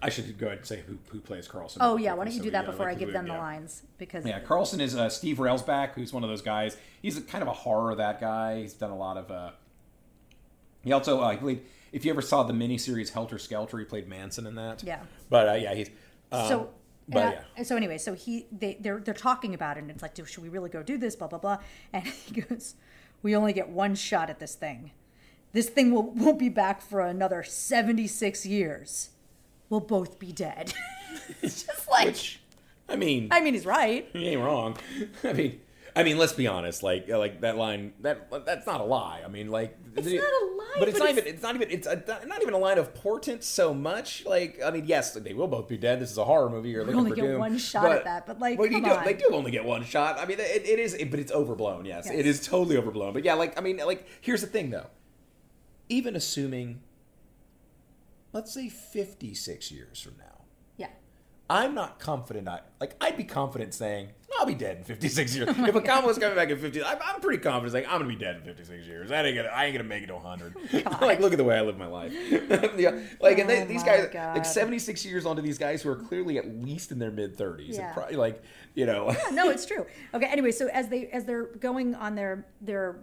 I 0.00 0.08
should 0.08 0.36
go 0.38 0.46
ahead 0.46 0.58
and 0.58 0.66
say 0.66 0.82
who, 0.86 0.98
who 1.08 1.20
plays 1.20 1.46
Carlsen. 1.46 1.80
"Oh 1.84 1.96
yeah, 1.96 2.12
why 2.14 2.24
don't 2.24 2.32
you 2.32 2.38
so 2.38 2.44
do 2.44 2.48
we, 2.48 2.52
that 2.52 2.64
uh, 2.66 2.70
before 2.72 2.86
I 2.86 2.90
like 2.90 2.98
give 2.98 3.08
we- 3.08 3.12
them 3.12 3.26
the 3.26 3.32
yeah. 3.34 3.38
lines?" 3.38 3.82
Because 3.98 4.24
Yeah, 4.26 4.40
Carlsen 4.40 4.80
is 4.80 4.96
uh, 4.96 5.08
Steve 5.08 5.36
Railsback, 5.38 5.94
who's 5.94 6.12
one 6.12 6.24
of 6.24 6.30
those 6.30 6.42
guys. 6.42 6.76
He's 7.00 7.16
a, 7.16 7.22
kind 7.22 7.42
of 7.42 7.48
a 7.48 7.52
horror 7.52 7.94
that 7.94 8.20
guy. 8.20 8.60
He's 8.62 8.74
done 8.74 8.90
a 8.90 8.96
lot 8.96 9.16
of. 9.16 9.30
Uh, 9.30 9.50
he 10.82 10.92
also, 10.92 11.20
uh, 11.20 11.26
I 11.26 11.36
believe, 11.36 11.60
if 11.92 12.04
you 12.04 12.10
ever 12.10 12.22
saw 12.22 12.42
the 12.42 12.52
miniseries 12.52 13.10
Helter 13.12 13.38
Skelter, 13.38 13.78
he 13.78 13.84
played 13.84 14.08
Manson 14.08 14.46
in 14.46 14.56
that. 14.56 14.82
Yeah. 14.82 15.00
But 15.30 15.48
uh, 15.48 15.52
yeah, 15.54 15.74
he's. 15.74 15.90
Um, 16.32 16.48
so 16.48 16.70
but 17.08 17.18
uh, 17.24 17.40
yeah. 17.56 17.62
so 17.62 17.76
anyway 17.76 17.98
so 17.98 18.14
he 18.14 18.46
they 18.52 18.76
they're 18.80 19.00
they're 19.00 19.14
talking 19.14 19.54
about 19.54 19.76
it 19.76 19.80
and 19.80 19.90
it's 19.90 20.02
like 20.02 20.14
"Do- 20.14 20.24
should 20.24 20.42
we 20.42 20.48
really 20.48 20.70
go 20.70 20.82
do 20.82 20.96
this 20.98 21.16
blah 21.16 21.28
blah 21.28 21.38
blah 21.38 21.58
and 21.92 22.06
he 22.06 22.40
goes 22.40 22.74
we 23.22 23.34
only 23.36 23.52
get 23.52 23.68
one 23.68 23.94
shot 23.94 24.30
at 24.30 24.38
this 24.38 24.54
thing 24.54 24.92
this 25.52 25.68
thing 25.68 25.92
will 25.92 26.10
won't 26.12 26.38
be 26.38 26.48
back 26.48 26.80
for 26.80 27.00
another 27.00 27.42
76 27.42 28.46
years 28.46 29.10
we'll 29.68 29.80
both 29.80 30.18
be 30.18 30.32
dead 30.32 30.72
it's 31.42 31.64
just 31.64 31.90
like 31.90 32.06
Which, 32.06 32.40
I 32.88 32.96
mean, 32.96 33.28
i 33.30 33.40
mean 33.40 33.54
he's 33.54 33.66
right 33.66 34.08
he 34.12 34.28
ain't 34.28 34.40
wrong. 34.40 34.76
I 35.24 35.32
mean, 35.32 35.60
I 35.94 36.02
mean, 36.02 36.16
let's 36.18 36.32
be 36.32 36.46
honest. 36.46 36.82
Like, 36.82 37.08
like 37.08 37.42
that 37.42 37.56
line. 37.56 37.92
That 38.00 38.46
that's 38.46 38.66
not 38.66 38.80
a 38.80 38.84
lie. 38.84 39.22
I 39.24 39.28
mean, 39.28 39.50
like 39.50 39.76
It's 39.96 40.06
not 40.06 40.22
a 40.22 40.51
but 40.78 40.88
it's 40.88 40.98
but 40.98 41.04
not 41.04 41.10
it's- 41.10 41.24
even. 41.26 41.34
It's 41.34 41.42
not 41.42 41.54
even. 41.54 41.70
It's 41.70 41.86
uh, 41.86 42.18
a, 42.22 42.26
not 42.26 42.42
even 42.42 42.54
a 42.54 42.58
line 42.58 42.78
of 42.78 42.94
portent 42.94 43.42
so 43.44 43.72
much. 43.74 44.24
Like, 44.26 44.60
I 44.64 44.70
mean, 44.70 44.84
yes, 44.86 45.12
they 45.14 45.34
will 45.34 45.48
both 45.48 45.68
be 45.68 45.76
dead. 45.76 46.00
This 46.00 46.10
is 46.10 46.18
a 46.18 46.24
horror 46.24 46.48
movie. 46.50 46.70
You're 46.70 46.84
looking 46.84 46.98
only 46.98 47.10
for 47.10 47.16
get 47.16 47.22
doom. 47.22 47.38
one 47.40 47.58
shot 47.58 47.90
at 47.92 48.04
that, 48.04 48.26
but, 48.26 48.38
like, 48.40 48.58
well, 48.58 48.68
you 48.70 48.82
do, 48.82 48.96
they 49.04 49.14
do 49.14 49.30
only 49.32 49.50
get 49.50 49.64
one 49.64 49.84
shot. 49.84 50.18
I 50.18 50.24
mean, 50.26 50.38
it, 50.40 50.66
it 50.66 50.78
is, 50.78 50.96
but 51.10 51.18
it's 51.20 51.32
overblown. 51.32 51.84
Yes, 51.84 52.06
Yes. 52.06 52.14
it 52.18 52.26
is 52.26 52.46
totally 52.46 52.76
overblown. 52.76 53.12
But 53.12 53.24
yeah, 53.24 53.34
like, 53.34 53.58
I 53.58 53.62
mean, 53.62 53.78
like, 53.78 54.06
here's 54.20 54.40
the 54.40 54.46
thing 54.46 54.70
though. 54.70 54.86
Even 55.88 56.16
assuming 56.16 56.80
let's 58.32 58.52
say 58.54 58.68
56 58.68 59.70
years 59.70 60.00
from 60.00 60.14
now. 60.18 60.31
I'm 61.52 61.74
not 61.74 61.98
confident. 61.98 62.48
I 62.48 62.60
like. 62.80 62.96
I'd 63.00 63.16
be 63.16 63.24
confident 63.24 63.74
saying 63.74 64.08
I'll 64.38 64.46
be 64.46 64.54
dead 64.54 64.78
in 64.78 64.84
56 64.84 65.36
years. 65.36 65.48
Oh 65.58 65.66
if 65.66 65.74
a 65.74 66.02
was 66.06 66.18
coming 66.18 66.34
back 66.34 66.48
in 66.50 66.58
50, 66.58 66.82
I'm, 66.82 66.98
I'm 67.04 67.20
pretty 67.20 67.42
confident 67.42 67.72
saying 67.72 67.86
I'm 67.86 67.98
gonna 67.98 68.08
be 68.08 68.16
dead 68.16 68.36
in 68.36 68.42
56 68.42 68.86
years. 68.86 69.12
I 69.12 69.22
ain't 69.22 69.36
gonna. 69.36 69.48
I 69.48 69.66
ain't 69.66 69.74
gonna 69.74 69.88
make 69.88 70.02
it 70.02 70.06
to 70.06 70.14
100. 70.14 70.54
like, 71.00 71.20
look 71.20 71.32
at 71.32 71.38
the 71.38 71.44
way 71.44 71.56
I 71.56 71.60
live 71.60 71.76
my 71.76 71.86
life. 71.86 72.12
yeah, 72.76 72.98
like, 73.20 73.38
and 73.38 73.48
they, 73.48 73.62
Oh 73.62 73.66
these 73.66 73.82
guys, 73.82 74.08
God. 74.12 74.36
like 74.36 74.44
76 74.44 75.04
years 75.04 75.26
onto 75.26 75.42
these 75.42 75.58
guys 75.58 75.82
who 75.82 75.90
are 75.90 75.96
clearly 75.96 76.38
at 76.38 76.48
least 76.48 76.90
in 76.90 76.98
their 76.98 77.10
mid 77.10 77.36
30s. 77.36 77.74
Yeah. 77.74 77.92
Probably 77.92 78.16
like, 78.16 78.42
you 78.74 78.86
know. 78.86 79.10
yeah, 79.10 79.30
no, 79.32 79.50
it's 79.50 79.66
true. 79.66 79.84
Okay. 80.14 80.26
Anyway, 80.26 80.52
so 80.52 80.68
as 80.68 80.88
they 80.88 81.08
as 81.08 81.24
they're 81.24 81.46
going 81.60 81.94
on 81.94 82.14
their 82.14 82.46
their 82.60 82.96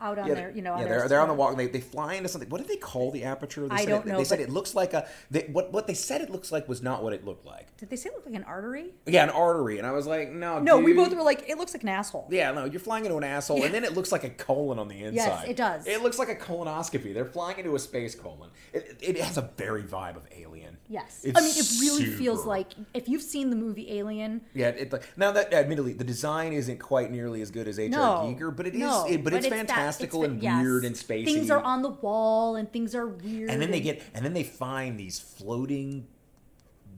out 0.00 0.18
on 0.18 0.28
Yeah, 0.28 0.34
their 0.34 0.50
you 0.50 0.62
know 0.62 0.76
yeah, 0.78 0.84
they're, 0.84 1.08
they're 1.08 1.20
on 1.20 1.28
the 1.28 1.34
walk. 1.34 1.56
They, 1.56 1.66
they 1.66 1.80
fly 1.80 2.14
into 2.14 2.28
something. 2.28 2.48
What 2.50 2.58
did 2.58 2.68
they 2.68 2.76
call 2.76 3.10
the 3.10 3.24
aperture? 3.24 3.68
They 3.68 3.74
I 3.74 3.78
said 3.78 3.88
don't 3.88 4.06
it, 4.06 4.08
know, 4.08 4.18
They 4.18 4.24
said 4.24 4.40
it 4.40 4.50
looks 4.50 4.74
like 4.74 4.92
a. 4.92 5.06
They, 5.30 5.48
what 5.52 5.72
what 5.72 5.86
they 5.86 5.94
said 5.94 6.20
it 6.20 6.30
looks 6.30 6.52
like 6.52 6.68
was 6.68 6.82
not 6.82 7.02
what 7.02 7.12
it 7.12 7.24
looked 7.24 7.44
like. 7.46 7.76
Did 7.76 7.90
they 7.90 7.96
say 7.96 8.08
it 8.10 8.14
looked 8.14 8.26
like 8.26 8.34
an 8.34 8.44
artery? 8.44 8.94
Yeah, 9.06 9.24
an 9.24 9.30
artery, 9.30 9.78
and 9.78 9.86
I 9.86 9.92
was 9.92 10.06
like, 10.06 10.30
no, 10.30 10.58
No, 10.60 10.78
we 10.78 10.92
both 10.92 11.14
were 11.14 11.22
like, 11.22 11.48
it 11.48 11.58
looks 11.58 11.74
like 11.74 11.82
an 11.82 11.88
asshole. 11.88 12.28
Yeah, 12.30 12.52
no, 12.52 12.64
you're 12.64 12.80
flying 12.80 13.04
into 13.04 13.16
an 13.16 13.24
asshole, 13.24 13.62
and 13.62 13.74
then 13.74 13.84
it 13.84 13.94
looks 13.94 14.12
like 14.12 14.24
a 14.24 14.30
colon 14.30 14.78
on 14.78 14.88
the 14.88 15.02
inside. 15.02 15.14
Yes, 15.14 15.44
it 15.48 15.56
does. 15.56 15.86
It 15.86 16.02
looks 16.02 16.18
like 16.18 16.28
a 16.28 16.36
colonoscopy. 16.36 17.12
They're 17.12 17.24
flying 17.24 17.58
into 17.58 17.74
a 17.74 17.78
space 17.78 18.14
colon. 18.14 18.50
It, 18.72 18.98
it 19.00 19.18
has 19.20 19.36
a 19.36 19.50
very 19.56 19.82
vibe 19.82 20.16
of 20.16 20.26
Alien. 20.32 20.53
Yes. 20.88 21.22
It's 21.24 21.38
I 21.38 21.42
mean, 21.42 21.50
it 21.56 21.80
really 21.80 22.06
feels 22.06 22.44
like 22.44 22.68
if 22.92 23.08
you've 23.08 23.22
seen 23.22 23.50
the 23.50 23.56
movie 23.56 23.90
Alien, 23.98 24.42
Yeah, 24.52 24.68
it 24.68 24.92
like 24.92 25.02
now 25.16 25.32
that 25.32 25.52
uh, 25.52 25.56
admittedly 25.56 25.94
the 25.94 26.04
design 26.04 26.52
isn't 26.52 26.78
quite 26.78 27.10
nearly 27.10 27.40
as 27.40 27.50
good 27.50 27.66
as 27.68 27.78
H.R. 27.78 27.98
no, 27.98 28.34
Giger, 28.36 28.54
but 28.54 28.66
it 28.66 28.74
is. 28.74 28.80
no, 28.80 29.06
it, 29.06 29.24
but, 29.24 29.32
it's, 29.32 29.48
that- 29.48 29.54
fantastical 29.56 30.24
it's- 30.24 30.34
and 30.34 30.42
yes. 30.42 30.62
weird 30.62 30.84
and 30.84 30.94
spacey. 30.94 31.24
Things 31.24 31.50
are 31.50 31.62
on 31.62 31.82
the 31.82 31.88
wall 31.90 32.56
and 32.56 32.70
things 32.70 32.94
are 32.94 33.06
weird. 33.06 33.50
and 33.50 33.62
then 33.62 33.70
they 33.70 33.80
get 33.80 34.02
and 34.14 34.24
then 34.24 34.34
they 34.34 34.44
find 34.44 34.98
these 35.00 35.18
floating 35.18 36.06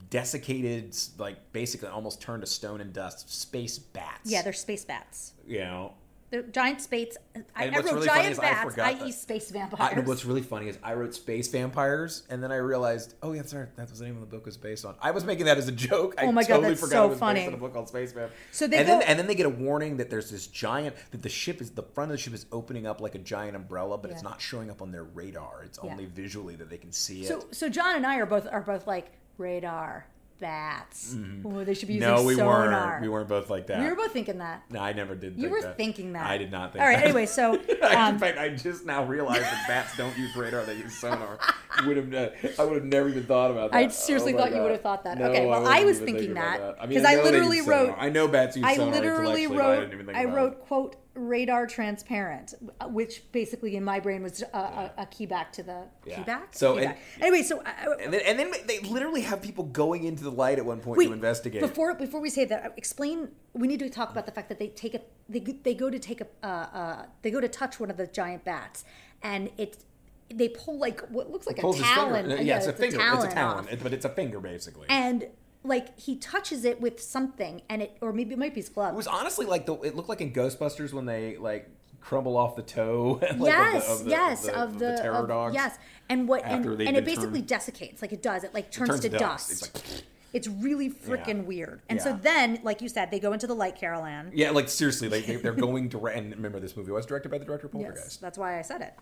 desiccated 0.09 0.95
like 1.17 1.51
basically 1.51 1.89
almost 1.89 2.21
turned 2.21 2.41
to 2.41 2.47
stone 2.47 2.79
and 2.81 2.93
dust 2.93 3.29
space 3.33 3.77
bats 3.77 4.29
yeah, 4.31 4.41
they're 4.41 4.53
space 4.53 4.85
bats. 4.85 5.33
you 5.45 5.59
know 5.59 5.93
They're 6.29 6.41
giant 6.41 6.81
space. 6.81 7.15
I, 7.55 7.67
I 7.67 7.69
wrote 7.69 7.85
really 7.85 8.05
giant 8.05 8.41
bats, 8.41 8.63
forgot 8.71 9.01
i.e., 9.01 9.11
space 9.13 9.49
I, 9.49 9.53
vampires. 9.53 10.05
what's 10.05 10.25
really 10.25 10.41
funny 10.41 10.67
is 10.67 10.77
I 10.83 10.93
wrote 10.93 11.13
space 11.15 11.47
vampires, 11.47 12.23
and 12.29 12.43
then 12.43 12.51
I 12.51 12.57
realized, 12.57 13.13
oh 13.23 13.31
yeah, 13.31 13.41
that's 13.43 13.53
right, 13.53 13.73
that 13.77 13.89
was 13.89 13.99
the 13.99 14.05
name 14.05 14.15
of 14.15 14.21
the 14.21 14.27
book 14.27 14.45
was 14.45 14.57
based 14.57 14.83
on. 14.83 14.95
I 15.01 15.11
was 15.11 15.23
making 15.23 15.45
that 15.45 15.57
as 15.57 15.69
a 15.69 15.71
joke. 15.71 16.15
Oh 16.17 16.23
I 16.23 16.25
Oh 16.27 16.31
my 16.33 16.41
God, 16.43 16.47
totally 16.55 16.69
that's 16.69 16.81
forgot 16.81 16.95
so 16.95 17.05
it 17.05 17.09
was 17.11 17.19
funny. 17.19 17.39
based 17.39 17.47
on 17.47 17.53
a 17.53 17.57
book 17.57 17.73
called 17.73 17.87
Space 17.87 18.11
Vamp. 18.11 18.31
So 18.51 18.67
they 18.67 18.77
and 18.79 18.87
go- 18.87 18.99
then 18.99 19.07
and 19.07 19.19
then 19.19 19.27
they 19.27 19.35
get 19.35 19.45
a 19.45 19.49
warning 19.49 19.97
that 19.97 20.09
there's 20.09 20.29
this 20.29 20.47
giant 20.47 20.95
that 21.11 21.21
the 21.21 21.29
ship 21.29 21.61
is 21.61 21.71
the 21.71 21.83
front 21.83 22.11
of 22.11 22.17
the 22.17 22.21
ship 22.21 22.33
is 22.33 22.45
opening 22.51 22.85
up 22.85 22.99
like 22.99 23.15
a 23.15 23.19
giant 23.19 23.55
umbrella, 23.55 23.97
but 23.97 24.11
it's 24.11 24.23
not 24.23 24.41
showing 24.41 24.69
up 24.69 24.81
on 24.81 24.91
their 24.91 25.05
radar. 25.05 25.63
It's 25.63 25.79
Yeah. 25.81 25.91
only 25.91 26.05
visually 26.07 26.55
that 26.57 26.69
they 26.69 26.77
can 26.77 26.91
see 26.91 27.21
it. 27.23 27.27
so, 27.27 27.45
so 27.51 27.69
John 27.69 27.95
and 27.95 28.05
I 28.05 28.17
are 28.17 28.25
both 28.25 28.47
are 28.51 28.61
both 28.61 28.85
like 28.85 29.13
radar 29.37 30.05
bats. 30.39 31.15
Ooh, 31.15 31.63
they 31.65 31.73
should 31.73 31.87
be 31.87 31.95
using 31.95 32.09
no, 32.09 32.23
we 32.23 32.35
sonar. 32.35 32.69
weren't. 32.69 33.01
We 33.01 33.09
weren't 33.09 33.27
both 33.27 33.49
like 33.49 33.67
that. 33.67 33.79
We 33.79 33.87
were 33.89 33.95
both 33.95 34.11
thinking 34.11 34.37
that. 34.39 34.63
No, 34.69 34.79
I 34.79 34.93
never 34.93 35.15
did. 35.15 35.37
You 35.37 35.49
were 35.49 35.61
that. 35.61 35.77
thinking 35.77 36.13
that. 36.13 36.25
I 36.25 36.37
did 36.37 36.51
not 36.51 36.73
think. 36.73 36.79
That. 36.79 36.81
All 36.83 36.87
right. 36.89 36.97
that. 36.97 37.05
Anyway, 37.05 37.25
so 37.25 37.59
I- 37.83 37.95
um, 38.07 38.13
in 38.15 38.19
fact, 38.19 38.37
I 38.37 38.49
just 38.49 38.85
now 38.85 39.03
realized 39.03 39.43
that 39.43 39.65
bats 39.67 39.95
don't 39.97 40.17
use 40.17 40.35
radar; 40.35 40.63
they 40.63 40.75
use 40.75 40.95
sonar. 40.95 41.39
would 41.85 41.97
have, 41.97 42.13
uh, 42.13 42.29
I 42.59 42.65
would 42.65 42.75
have 42.75 42.85
never 42.85 43.09
even 43.09 43.23
thought 43.25 43.51
about 43.51 43.71
that. 43.71 43.77
I 43.77 43.87
seriously 43.89 44.33
Oh 44.33 44.37
thought 44.37 44.49
you 44.49 44.55
God. 44.57 44.63
would 44.63 44.71
have 44.71 44.81
thought 44.81 45.03
that. 45.03 45.17
No, 45.19 45.25
Okay, 45.25 45.45
well, 45.45 45.61
wasn't 45.61 45.77
I 45.79 45.83
was 45.85 45.99
thinking 45.99 46.33
that, 46.35 46.75
I 46.81 46.85
mean, 46.87 47.05
I 47.05 47.15
they 47.15 47.23
literally 47.23 47.59
sonar. 47.59 47.85
wrote- 47.87 47.95
I 47.99 48.09
know 48.09 48.27
bats 48.27 48.55
use 48.57 48.65
I 48.65 48.75
sonar 48.75 48.93
I 48.93 48.97
literally 48.97 49.45
I 49.45 49.49
wrote. 49.49 49.79
didn't 49.81 49.93
even 49.93 50.05
think 50.07 50.17
I 50.17 50.25
wrote 50.25 50.61
quote 50.67 50.95
radar 51.17 51.65
transparent, 51.67 52.53
uh, 52.79 52.87
which 52.87 53.29
basically 53.31 53.75
in 53.75 53.83
my 53.83 53.99
brain 53.99 54.21
was 54.23 54.41
a, 54.53 54.57
a, 54.57 54.91
a 54.99 55.05
key 55.07 55.25
back 55.25 55.51
to 55.53 55.63
the 55.63 55.83
Yeah. 56.05 56.15
key 56.17 56.23
back. 56.23 56.49
So, 56.51 56.73
Key 56.75 56.79
and- 56.85 56.87
back. 56.89 56.99
anyway, 57.21 57.41
so 57.43 57.61
I, 57.65 57.87
I- 57.87 58.03
And 58.03 58.13
then, 58.13 58.21
and 58.25 58.39
then 58.39 58.51
they 58.67 58.79
literally 58.79 59.21
have 59.21 59.41
people 59.41 59.63
going 59.65 60.03
into 60.05 60.23
the 60.23 60.31
light 60.31 60.57
at 60.59 60.65
one 60.65 60.79
point 60.79 61.01
to 61.01 61.11
investigate. 61.13 61.61
Before 61.61 61.93
before 61.95 62.21
we 62.21 62.29
say 62.29 62.45
that, 62.45 62.65
uh, 62.65 62.69
explain. 62.77 63.29
We 63.53 63.67
need 63.67 63.79
to 63.79 63.89
talk 63.89 64.11
about 64.11 64.27
the 64.27 64.31
fact 64.31 64.49
that 64.49 64.59
they 64.59 64.67
take 64.67 64.93
a 64.93 65.01
they, 65.27 65.39
go- 65.39 65.55
they 65.63 65.73
go 65.73 65.89
to 65.89 65.97
take 65.99 66.21
a 66.21 66.27
uh, 66.43 66.47
uh, 66.47 67.05
they 67.23 67.31
go 67.31 67.41
to 67.41 67.47
touch 67.47 67.79
one 67.79 67.89
of 67.89 67.97
the 67.97 68.05
giant 68.05 68.45
bats, 68.45 68.85
and 69.23 69.49
it 69.57 69.83
they 70.33 70.49
pull 70.49 70.77
like 70.77 71.01
what 71.09 71.31
looks 71.31 71.47
like 71.47 71.57
a 71.57 71.61
talon. 71.61 72.27
finger. 72.29 72.43
Yeah, 72.43 72.57
it's 72.57 72.67
a 72.67 72.73
finger. 72.73 72.97
It's 72.97 73.03
a 73.03 73.07
talon 73.09 73.31
talon, 73.31 73.65
off. 73.73 73.83
But 73.83 73.93
it's 73.93 74.05
a 74.05 74.09
finger 74.09 74.39
basically. 74.39 74.85
and 74.89 75.25
like 75.67 75.99
he 75.99 76.15
touches 76.15 76.65
it 76.65 76.79
with 76.81 77.01
something, 77.01 77.61
and 77.69 77.81
it 77.83 77.97
or 78.01 78.13
maybe 78.13 78.33
it 78.33 78.39
might 78.39 78.53
be 78.55 78.61
his 78.61 78.69
glove. 78.69 78.93
It 78.93 78.97
was 78.97 79.07
honestly 79.07 79.45
like 79.45 79.65
the. 79.65 79.75
It 79.81 79.95
looked 79.95 80.09
like 80.09 80.21
in 80.21 80.31
Ghostbusters 80.33 80.93
when 80.93 81.05
they 81.05 81.37
like 81.37 81.69
crumble 82.01 82.37
off 82.37 82.55
the 82.55 82.61
toe. 82.63 83.19
like, 83.21 83.31
of 83.31 83.39
the- 83.39 83.45
yes, 83.45 83.89
of 83.89 84.03
the, 84.05 84.09
yes, 84.09 84.47
of 84.47 84.53
the, 84.53 84.61
of 84.63 84.79
the, 84.79 85.01
terror 85.01 85.15
of- 85.15 85.27
dogs. 85.27 85.53
Yes, 85.53 85.77
and 86.09 86.27
what 86.27 86.43
and, 86.45 86.65
and 86.65 86.97
it 86.97 87.05
basically 87.05 87.39
turned- 87.39 87.47
desiccates 87.47 88.01
like 88.01 88.13
it 88.13 88.21
does. 88.21 88.43
It 88.43 88.53
like 88.53 88.71
turns, 88.71 88.89
turns 88.89 89.01
to 89.01 89.09
to 89.09 89.17
dust. 89.17 89.49
dust. 89.49 89.75
It's 89.75 89.93
like- 89.95 90.03
It's 90.33 90.47
really 90.49 90.89
freaking 90.91 91.27
Yeah. 91.37 91.41
weird. 91.43 91.81
And 91.89 92.01
so 92.01 92.11
then, 92.21 92.59
like 92.61 92.81
you 92.81 92.89
said, 92.89 93.09
they 93.11 93.19
go 93.19 93.31
into 93.31 93.47
the 93.47 93.55
light 93.55 93.77
Carol 93.77 94.03
Anne. 94.03 94.29
Yeah, 94.35 94.51
like 94.51 94.67
seriously, 94.67 95.07
like 95.07 95.25
they, 95.25 95.37
they're 95.37 95.53
going 95.67 95.87
to. 95.91 96.05
And 96.07 96.31
remember, 96.35 96.59
this 96.59 96.75
movie 96.75 96.91
was 96.91 97.05
directed 97.05 97.29
by 97.31 97.37
the 97.37 97.45
director 97.45 97.67
of 97.67 97.73
Yes, 97.73 97.81
Poltergeist. 97.85 98.21
that's 98.21 98.37
why 98.37 98.59
I 98.59 98.61
said 98.61 98.81
it. 98.81 98.93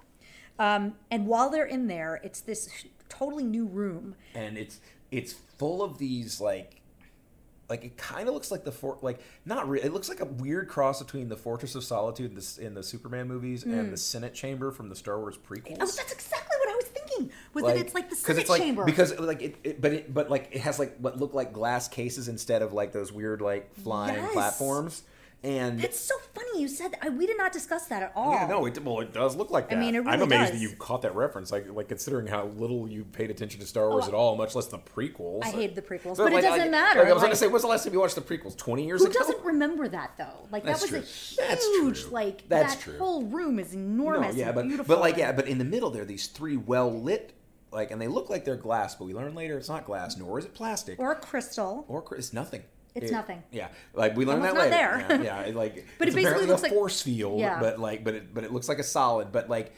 Um, 0.59 0.93
and 1.09 1.25
while 1.25 1.49
they're 1.49 1.65
in 1.65 1.87
there, 1.87 2.21
it's 2.23 2.39
this 2.41 2.69
totally 3.09 3.43
new 3.43 3.65
room. 3.65 4.15
and 4.35 4.55
it's 4.57 4.79
it's 5.17 5.33
full 5.33 5.81
of 5.83 5.97
these 5.97 6.39
like 6.41 6.81
like 7.69 7.83
it 7.83 7.97
kind 7.97 8.27
of 8.27 8.33
looks 8.35 8.51
like 8.51 8.63
the 8.63 8.71
for 8.71 8.97
like 9.01 9.19
not 9.45 9.67
really 9.67 9.85
it 9.85 9.91
looks 9.93 10.07
like 10.09 10.19
a 10.19 10.25
weird 10.25 10.67
cross 10.67 11.01
between 11.01 11.29
the 11.29 11.35
Fortress 11.35 11.73
of 11.75 11.83
Solitude 11.83 12.31
in 12.31 12.35
the, 12.35 12.57
in 12.67 12.73
the 12.75 12.83
Superman 12.83 13.27
movies 13.27 13.63
and 13.63 13.91
the 13.91 13.97
Senate 13.97 14.33
Chamber 14.35 14.71
from 14.71 14.89
the 14.89 14.95
Star 14.95 15.19
Wars 15.19 15.37
prequels. 15.37 15.77
Hmm. 15.77 15.81
Oh, 15.81 15.85
that's 15.85 16.11
exactly 16.11 16.55
what 16.59 16.69
I 16.69 16.75
was 16.75 16.85
thinking. 16.85 17.31
Was 17.53 17.63
that 17.65 17.77
it's 17.77 17.95
like 17.95 18.09
the 18.09 18.15
Senate 18.15 18.41
it's 18.41 18.49
like, 18.49 18.61
chamber? 18.61 18.85
because 18.85 19.17
like 19.19 19.41
it, 19.41 19.55
it 19.63 19.81
but 19.81 19.93
it 19.93 20.13
but 20.13 20.29
like 20.29 20.49
it 20.51 20.61
has 20.61 20.77
like 20.77 20.97
what 20.99 21.17
look 21.19 21.33
like 21.33 21.53
glass 21.53 21.87
cases 21.87 22.27
instead 22.27 22.61
of 22.61 22.71
like 22.73 22.91
those 22.91 23.11
weird 23.11 23.41
like 23.41 23.73
flying 23.75 24.15
Yes. 24.15 24.33
platforms 24.33 25.01
and 25.45 25.79
that's 25.79 25.99
so 25.99 26.15
funny. 26.33 26.61
You 26.61 26.67
said 26.67 26.95
I, 27.01 27.09
we 27.09 27.27
did 27.27 27.37
not 27.37 27.51
discuss 27.51 27.85
that 27.87 28.01
at 28.03 28.11
all. 28.15 28.31
Yeah, 28.33 28.47
no, 28.47 28.65
it 28.65 28.81
well, 28.83 28.99
it 29.01 29.13
does 29.13 29.35
look 29.35 29.51
like 29.51 29.69
that. 29.69 29.77
I 29.77 29.79
mean, 29.79 29.93
it 29.95 29.99
really 29.99 30.11
I'm 30.11 30.21
amazed 30.21 30.51
does. 30.53 30.59
that 30.61 30.69
you 30.69 30.75
caught 30.77 31.03
that 31.03 31.15
reference. 31.15 31.51
Like, 31.51 31.69
like 31.71 31.87
considering 31.87 32.27
how 32.27 32.45
little 32.45 32.89
you 32.89 33.03
paid 33.05 33.29
attention 33.29 33.59
to 33.59 33.65
Star 33.65 33.89
Wars 33.89 34.05
Oh, 34.05 34.07
at 34.09 34.13
all, 34.13 34.35
much 34.35 34.55
less 34.55 34.65
the 34.67 34.79
prequels. 34.79 35.43
I 35.43 35.49
hate 35.51 35.75
the 35.75 35.81
prequels, 35.81 36.17
So, 36.17 36.23
but 36.23 36.33
it 36.33 36.41
doesn't 36.41 36.59
like- 36.59 36.71
matter, 36.71 36.99
like, 37.01 37.09
I 37.09 37.13
was 37.13 37.21
like- 37.21 37.29
gonna 37.29 37.35
say, 37.35 37.47
when's 37.47 37.61
the 37.61 37.67
last 37.67 37.83
time 37.83 37.93
you 37.93 37.99
watched 37.99 38.15
the 38.15 38.21
prequels? 38.21 38.57
Twenty 38.57 38.85
years 38.85 39.01
Who 39.01 39.09
ago. 39.09 39.19
doesn't 39.19 39.43
remember 39.45 39.87
that 39.87 40.11
though? 40.17 40.47
Like 40.51 40.63
That's 40.63 40.81
that 40.81 40.87
true. 40.89 40.99
was 40.99 41.37
a 41.39 41.55
huge, 41.55 42.01
true. 42.03 42.11
like 42.11 42.47
That's 42.49 42.75
that 42.75 42.81
true. 42.81 42.97
whole 42.97 43.23
room 43.23 43.59
is 43.59 43.75
No, 43.75 43.81
enormous. 44.05 44.35
yeah, 44.35 44.47
and 44.47 44.55
but 44.55 44.67
beautiful. 44.67 44.95
but 44.95 45.01
like 45.01 45.17
yeah, 45.17 45.31
but 45.31 45.47
in 45.47 45.57
the 45.59 45.65
middle 45.65 45.89
there 45.91 46.01
are 46.01 46.05
these 46.05 46.27
three 46.27 46.57
well 46.57 46.91
lit, 46.91 47.33
like, 47.71 47.91
and 47.91 48.01
they 48.01 48.07
look 48.07 48.29
like 48.29 48.45
they're 48.45 48.55
glass, 48.55 48.95
but 48.95 49.05
we 49.05 49.13
learn 49.13 49.35
later 49.35 49.57
it's 49.57 49.69
not 49.69 49.85
glass, 49.85 50.17
nor 50.17 50.39
is 50.39 50.45
it 50.45 50.53
plastic, 50.53 50.99
or 50.99 51.13
crystal. 51.15 51.85
or 51.87 52.03
it's 52.17 52.33
nothing. 52.33 52.63
It's 52.95 53.11
It- 53.11 53.13
nothing. 53.13 53.43
Yeah, 53.51 53.67
like 53.93 54.15
we 54.15 54.25
learned 54.25 54.43
that 54.45 54.51
it's 54.55 54.57
later. 54.71 54.97
not 54.99 55.07
there. 55.09 55.23
Yeah, 55.23 55.45
yeah, 55.47 55.53
like 55.55 55.85
But 55.99 56.07
it 56.07 56.11
it's 56.11 56.15
basically 56.15 56.45
looks 56.47 56.61
a 56.61 56.63
like- 56.63 56.71
force 56.73 57.01
field, 57.01 57.39
Yeah. 57.39 57.59
but 57.59 57.77
like, 57.79 58.03
but 58.05 58.13
it, 58.15 58.33
but 58.33 58.43
it 58.45 58.51
looks 58.53 58.69
like 58.69 58.79
a 58.79 58.83
solid. 58.83 59.31
But 59.33 59.49
like, 59.49 59.73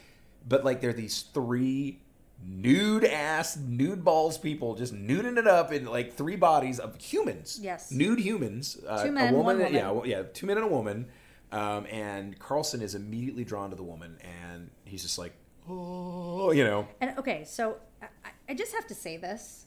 but 0.48 0.64
like, 0.64 0.80
there 0.80 0.90
are 0.90 0.94
these 0.94 1.22
three 1.22 2.00
nude 2.46 3.04
ass, 3.04 3.56
nude 3.56 4.04
balls 4.04 4.38
people 4.38 4.76
just 4.76 4.94
nuding 4.94 5.36
it 5.36 5.48
up 5.48 5.72
in 5.72 5.84
like 5.86 6.14
three 6.14 6.36
bodies 6.36 6.78
of 6.78 6.96
humans. 7.00 7.58
Yes. 7.60 7.90
nude 7.90 8.20
humans. 8.20 8.78
Uh, 8.86 9.02
Two 9.04 9.10
men, 9.10 9.34
a 9.34 9.36
one 9.36 9.46
woman. 9.58 9.74
woman. 9.74 10.04
Yeah, 10.06 10.18
yeah, 10.18 10.22
two 10.32 10.46
men 10.46 10.56
and 10.56 10.66
a 10.66 10.68
woman. 10.70 11.06
Um, 11.50 11.86
and 11.90 12.38
Carlsen 12.38 12.82
is 12.82 12.94
immediately 12.94 13.42
drawn 13.42 13.70
to 13.70 13.76
the 13.76 13.82
woman, 13.82 14.18
and 14.52 14.70
he's 14.84 15.02
just 15.02 15.18
like, 15.18 15.32
oh, 15.68 16.52
you 16.52 16.62
know. 16.62 16.86
And 17.00 17.18
okay, 17.18 17.42
so 17.44 17.78
I, 18.02 18.06
I 18.50 18.54
just 18.54 18.72
have 18.74 18.86
to 18.88 18.94
say 18.94 19.16
this. 19.16 19.64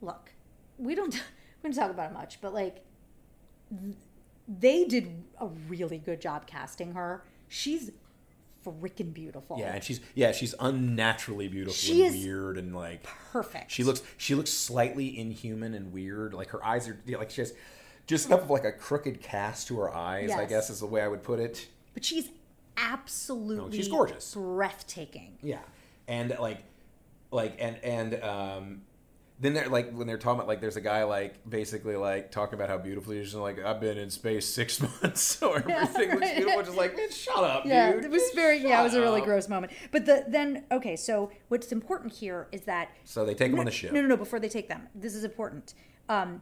Look, 0.00 0.30
we 0.78 0.94
don't 0.94 1.20
we 1.64 1.70
don't 1.70 1.76
talk 1.76 1.90
about 1.90 2.10
it 2.10 2.14
much, 2.14 2.40
but 2.40 2.54
like 2.54 2.84
they 4.46 4.84
did 4.84 5.24
a 5.40 5.46
really 5.68 5.98
good 5.98 6.20
job 6.20 6.46
casting 6.46 6.92
her. 6.92 7.24
She's 7.48 7.90
freaking 8.64 9.12
beautiful. 9.12 9.56
Yeah, 9.58 9.74
and 9.74 9.82
she's 9.82 10.00
yeah, 10.14 10.32
she's 10.32 10.54
unnaturally 10.60 11.48
beautiful 11.48 11.74
She 11.74 12.04
and 12.04 12.14
is- 12.14 12.24
weird 12.24 12.58
and 12.58 12.74
like 12.74 13.02
perfect. 13.32 13.70
She 13.70 13.82
looks 13.84 14.02
she 14.16 14.34
looks 14.34 14.50
slightly 14.50 15.18
inhuman 15.18 15.74
and 15.74 15.92
weird. 15.92 16.34
Like 16.34 16.50
her 16.50 16.64
eyes 16.64 16.88
are 16.88 17.00
yeah, 17.06 17.16
like 17.18 17.30
she 17.30 17.40
has 17.40 17.54
just 18.06 18.26
enough 18.26 18.42
of 18.42 18.50
like 18.50 18.64
a 18.64 18.72
crooked 18.72 19.22
cast 19.22 19.68
to 19.68 19.78
her 19.78 19.92
eyes. 19.94 20.30
I 20.30 20.44
guess 20.44 20.68
is 20.70 20.80
the 20.80 20.86
way 20.86 21.00
I 21.00 21.08
would 21.08 21.22
put 21.22 21.40
it. 21.40 21.66
but 21.94 22.04
she's 22.04 22.28
absolutely 22.76 23.76
she's 23.78 23.88
gorgeous. 23.88 24.34
breathtaking. 24.34 25.38
Yeah, 25.42 25.60
and 26.06 26.36
like 26.38 26.62
like 27.30 27.56
and 27.58 27.76
and 27.82 28.22
um. 28.22 28.82
Then 29.44 29.52
they're 29.52 29.68
like 29.68 29.92
when 29.92 30.06
they're 30.06 30.16
talking 30.16 30.38
about 30.38 30.48
like 30.48 30.62
there's 30.62 30.76
a 30.76 30.80
guy 30.80 31.04
like 31.04 31.48
basically 31.48 31.96
like 31.96 32.30
talking 32.30 32.54
about 32.54 32.70
how 32.70 32.78
beautiful 32.78 33.12
he 33.12 33.18
is 33.20 33.34
and 33.34 33.42
like 33.42 33.62
I've 33.62 33.78
been 33.80 33.98
in 33.98 34.08
space 34.08 34.46
six 34.46 34.80
months 35.02 35.20
so 35.20 35.52
everything 35.52 36.08
looks 36.12 36.20
right. 36.22 36.36
beautiful 36.38 36.62
just 36.62 36.76
like 36.78 36.96
man 36.96 37.10
shut 37.10 37.44
up 37.44 37.66
Yeah, 37.66 37.92
dude 37.92 38.06
it 38.06 38.10
was 38.10 38.22
Just 38.22 38.34
very 38.34 38.58
yeah, 38.62 38.80
it 38.80 38.84
was 38.84 38.94
a 38.94 39.00
really 39.02 39.20
up." 39.20 39.26
gross 39.26 39.48
moment. 39.48 39.72
But 39.92 40.06
the 40.06 40.24
then 40.28 40.64
okay, 40.72 40.96
so 40.96 41.30
what's 41.48 41.70
important 41.72 42.14
here 42.14 42.48
is 42.52 42.62
that 42.62 42.88
so 43.04 43.26
they 43.26 43.34
take 43.34 43.48
him 43.50 43.56
no, 43.56 43.60
on 43.60 43.66
the 43.66 43.70
ship 43.70 43.92
No, 43.92 44.00
no, 44.00 44.08
no. 44.08 44.16
Before 44.16 44.40
they 44.40 44.48
take 44.48 44.68
them, 44.68 44.88
this 44.94 45.14
is 45.14 45.24
important. 45.24 45.74
Um, 46.08 46.40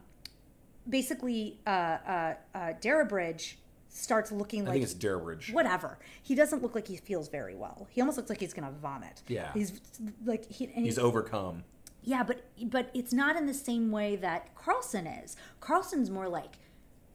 basically, 0.87 1.59
uh, 1.67 1.69
uh, 1.69 2.33
uh, 2.55 2.73
Dara 2.81 3.05
Bridge 3.05 3.57
starts 3.89 4.31
looking 4.31 4.61
I 4.61 4.65
like 4.65 4.73
think 4.73 4.83
it's 4.85 4.93
Durbridge. 4.93 5.53
whatever. 5.53 5.99
He 6.21 6.35
doesn't 6.35 6.61
look 6.63 6.73
like 6.73 6.87
he 6.87 6.97
feels 6.97 7.27
very 7.27 7.55
well. 7.55 7.87
He 7.91 8.01
almost 8.01 8.17
looks 8.17 8.29
like 8.29 8.39
he's 8.39 8.53
gonna 8.53 8.71
vomit. 8.81 9.21
Yeah. 9.27 9.51
he's 9.53 9.79
like 10.25 10.49
he. 10.49 10.67
He's 10.67 10.95
he- 10.95 11.01
overcome. 11.01 11.63
Yeah, 12.03 12.23
but 12.23 12.43
but 12.65 12.89
it's 12.93 13.13
not 13.13 13.35
in 13.35 13.45
the 13.45 13.53
same 13.53 13.91
way 13.91 14.15
that 14.17 14.55
Carlsen 14.55 15.07
is. 15.07 15.35
Carlsen's 15.59 16.09
more 16.09 16.27
like 16.27 16.57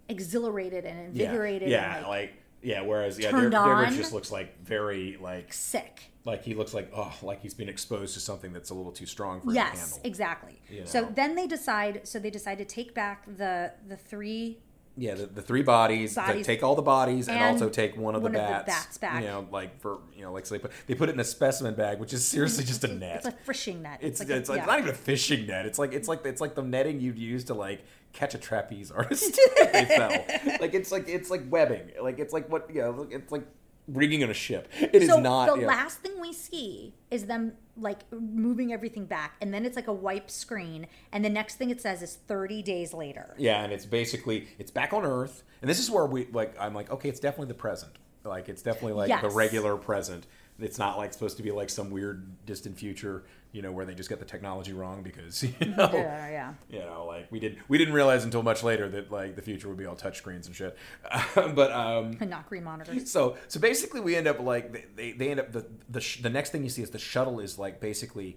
exhilarated 0.08 0.84
and 0.84 0.98
invigorated. 0.98 1.68
Yeah, 1.68 1.98
and, 1.98 2.06
like, 2.06 2.30
like, 2.30 2.42
yeah. 2.62 2.80
Whereas 2.80 3.18
yeah, 3.18 3.30
on. 3.34 3.94
just 3.94 4.12
looks 4.12 4.32
like 4.32 4.60
very 4.62 5.18
like 5.20 5.52
sick. 5.52 6.12
like 6.24 6.42
he 6.42 6.54
looks 6.54 6.74
like 6.74 6.90
oh 6.94 7.14
like 7.22 7.42
he's 7.42 7.54
been 7.54 7.68
exposed 7.68 8.14
to 8.14 8.20
something 8.20 8.52
that's 8.52 8.70
a 8.70 8.74
little 8.74 8.92
too 8.92 9.06
strong 9.06 9.40
for 9.40 9.48
him 9.48 9.54
to 9.54 9.54
Yes, 9.54 10.00
exactly. 10.04 10.60
You 10.70 10.86
So 10.86 11.08
then 11.14 11.34
they 11.34 11.46
decide. 11.46 12.08
So 12.08 12.18
they 12.18 12.30
decide 12.30 12.58
to 12.58 12.64
take 12.64 12.94
back 12.94 13.24
the 13.26 13.72
the 13.86 13.96
three. 13.96 14.58
Yeah, 15.00 15.14
the, 15.14 15.26
the 15.26 15.42
three 15.42 15.62
bodies, 15.62 16.14
Bodies. 16.16 16.44
take 16.44 16.62
all 16.64 16.74
the 16.74 16.82
bodies 16.82 17.28
and, 17.28 17.38
And 17.38 17.52
also 17.52 17.68
take 17.68 17.96
one 17.96 18.14
of 18.16 18.22
one 18.22 18.32
the 18.32 18.38
of 18.40 18.44
the 18.46 18.52
bats. 18.52 18.66
bats 18.84 18.98
back. 18.98 19.22
You 19.22 19.28
know, 19.28 19.46
like 19.52 19.78
for 19.80 19.98
you 20.16 20.22
know, 20.22 20.32
like 20.32 20.44
so 20.44 20.56
they 20.56 20.58
put 20.58 20.72
they 20.88 20.94
put 20.94 21.08
it 21.08 21.12
in 21.12 21.20
a 21.20 21.24
specimen 21.24 21.74
bag, 21.74 22.00
which 22.00 22.12
is 22.12 22.26
seriously 22.26 22.64
just 22.64 22.82
a 22.84 22.88
net. 22.94 23.16
It's 23.18 23.26
a 23.26 23.32
fishing 23.32 23.82
net. 23.82 24.00
It's 24.02 24.18
like 24.20 24.28
it's, 24.30 24.48
a- 24.48 24.52
like 24.52 24.60
yeah. 24.62 24.66
not 24.66 24.78
even 24.80 24.90
a 24.90 24.94
fishing 24.94 25.46
net. 25.46 25.66
It's 25.66 25.78
like 25.78 25.92
it's 25.92 26.08
like 26.08 26.26
it's 26.26 26.40
like 26.40 26.54
the 26.54 26.62
netting 26.62 27.00
you'd 27.00 27.18
use 27.18 27.44
to 27.44 27.54
like 27.54 27.84
catch 28.12 28.34
a 28.34 28.38
trapeze 28.38 28.90
artist 28.90 29.38
if 29.38 29.72
they 29.72 29.84
fell. 29.84 30.56
Like 30.60 30.74
it's 30.74 30.90
like 30.90 31.08
it's 31.08 31.30
like 31.30 31.42
webbing. 31.48 31.90
Like 32.02 32.18
it's 32.18 32.32
like 32.32 32.50
what 32.50 32.68
you 32.74 32.80
know. 32.82 33.06
It's 33.10 33.30
like 33.30 33.46
rigging 33.88 34.22
on 34.22 34.30
a 34.30 34.34
ship. 34.34 34.68
It 34.80 35.02
is 35.02 35.08
so 35.08 35.20
not. 35.20 35.48
the 35.48 35.56
know- 35.56 35.66
last 35.66 35.98
thing 35.98 36.20
we 36.20 36.32
see 36.32 36.94
is 37.10 37.26
them 37.26 37.52
like 37.76 38.00
moving 38.12 38.72
everything 38.72 39.06
back, 39.06 39.36
and 39.40 39.52
then 39.52 39.64
it's 39.64 39.76
like 39.76 39.88
a 39.88 39.92
wipe 39.92 40.30
screen, 40.30 40.86
and 41.12 41.24
the 41.24 41.30
next 41.30 41.56
thing 41.56 41.70
it 41.70 41.80
says 41.80 42.02
is 42.02 42.16
thirty 42.16 42.62
days 42.62 42.92
later. 42.92 43.34
Yeah, 43.38 43.62
and 43.62 43.72
it's 43.72 43.86
basically 43.86 44.48
it's 44.58 44.70
back 44.70 44.92
on 44.92 45.04
Earth, 45.04 45.42
and 45.62 45.70
this 45.70 45.78
is 45.78 45.90
where 45.90 46.06
we 46.06 46.26
like. 46.32 46.54
I'm 46.60 46.74
like, 46.74 46.90
okay, 46.90 47.08
it's 47.08 47.20
definitely 47.20 47.48
the 47.48 47.54
present. 47.54 47.92
Like 48.24 48.48
it's 48.48 48.62
definitely 48.62 48.94
like 48.94 49.20
the 49.20 49.30
regular 49.30 49.76
present. 49.76 50.26
It's 50.60 50.78
not 50.78 50.98
like 50.98 51.12
supposed 51.12 51.36
to 51.36 51.42
be 51.42 51.52
like 51.52 51.70
some 51.70 51.90
weird 51.90 52.44
distant 52.44 52.76
future, 52.76 53.24
you 53.52 53.62
know, 53.62 53.72
where 53.72 53.86
they 53.86 53.94
just 53.94 54.08
get 54.10 54.18
the 54.18 54.24
technology 54.26 54.72
wrong 54.74 55.02
because 55.02 55.42
you 55.42 55.50
know, 55.60 55.90
Yeah, 55.92 56.28
yeah. 56.30 56.54
you 56.68 56.80
know, 56.80 57.06
like 57.06 57.26
we 57.30 57.40
did 57.40 57.58
we 57.68 57.78
didn't 57.78 57.94
realize 57.94 58.24
until 58.24 58.42
much 58.42 58.62
later 58.62 58.88
that 58.90 59.10
like 59.10 59.36
the 59.36 59.42
future 59.42 59.68
would 59.68 59.78
be 59.78 59.86
all 59.86 59.96
touchscreens 59.96 60.46
and 60.46 60.54
shit. 60.54 60.76
but 61.34 61.72
um, 61.72 62.16
And 62.20 62.28
not 62.30 62.48
green 62.48 62.64
monitors. 62.64 63.10
so 63.10 63.36
so 63.48 63.58
basically 63.58 64.00
we 64.00 64.16
end 64.16 64.26
up 64.26 64.38
like 64.40 64.72
they- 64.72 64.84
they, 64.96 65.12
they 65.12 65.30
end 65.30 65.40
up 65.40 65.52
the 65.52 65.66
the, 65.88 66.00
sh- 66.00 66.20
the 66.22 66.30
next 66.30 66.50
thing 66.50 66.62
you 66.62 66.70
see 66.70 66.82
is 66.82 66.90
the 66.90 66.98
shuttle 66.98 67.40
is 67.40 67.58
like 67.58 67.80
basically 67.80 68.36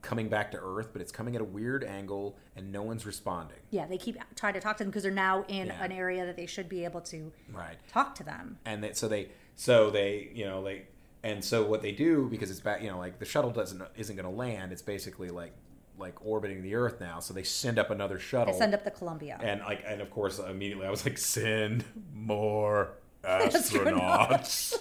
coming 0.00 0.28
back 0.28 0.50
to 0.50 0.58
earth 0.60 0.88
but 0.92 1.00
it's 1.00 1.12
coming 1.12 1.36
at 1.36 1.40
a 1.40 1.44
weird 1.44 1.84
angle 1.84 2.36
and 2.56 2.72
no 2.72 2.82
one's 2.82 3.06
responding 3.06 3.58
Yeah, 3.70 3.86
they 3.86 3.98
keep 3.98 4.18
trying 4.34 4.54
to 4.54 4.60
talk 4.60 4.76
to 4.78 4.82
them 4.82 4.90
because 4.90 5.04
they're 5.04 5.12
now 5.12 5.44
in 5.46 5.68
Yeah. 5.68 5.84
an 5.84 5.92
area 5.92 6.26
that 6.26 6.34
they 6.36 6.46
should 6.46 6.68
be 6.68 6.84
able 6.84 7.00
to 7.02 7.30
right 7.52 7.76
talk 7.88 8.16
to 8.16 8.24
them. 8.24 8.58
and 8.64 8.82
they, 8.82 8.94
so 8.94 9.06
they 9.06 9.28
so 9.54 9.90
they 9.90 10.30
you 10.34 10.44
know 10.44 10.64
they 10.64 10.86
and 11.24 11.44
so 11.44 11.64
what 11.64 11.82
they 11.82 11.92
do 11.92 12.26
because 12.30 12.50
it's 12.50 12.60
back 12.60 12.82
you 12.82 12.90
know 12.90 12.98
like 12.98 13.18
the 13.18 13.24
shuttle 13.24 13.50
doesn't 13.50 13.82
isn't 13.96 14.16
going 14.16 14.28
to 14.28 14.34
land 14.34 14.72
it's 14.72 14.82
basically 14.82 15.30
like 15.30 15.52
like 15.98 16.14
orbiting 16.24 16.62
the 16.62 16.74
earth 16.74 17.00
now 17.00 17.20
so 17.20 17.32
they 17.34 17.42
send 17.44 17.78
up 17.78 17.90
another 17.90 18.18
shuttle 18.18 18.52
They 18.52 18.58
send 18.58 18.74
up 18.74 18.82
the 18.82 18.90
Columbia. 18.90 19.38
and 19.42 19.60
like 19.60 19.84
and 19.86 20.00
of 20.00 20.10
course 20.10 20.38
immediately 20.38 20.86
i 20.86 20.90
was 20.90 21.04
like 21.04 21.18
send 21.18 21.84
more 22.14 22.92
Astronauts. 23.24 24.76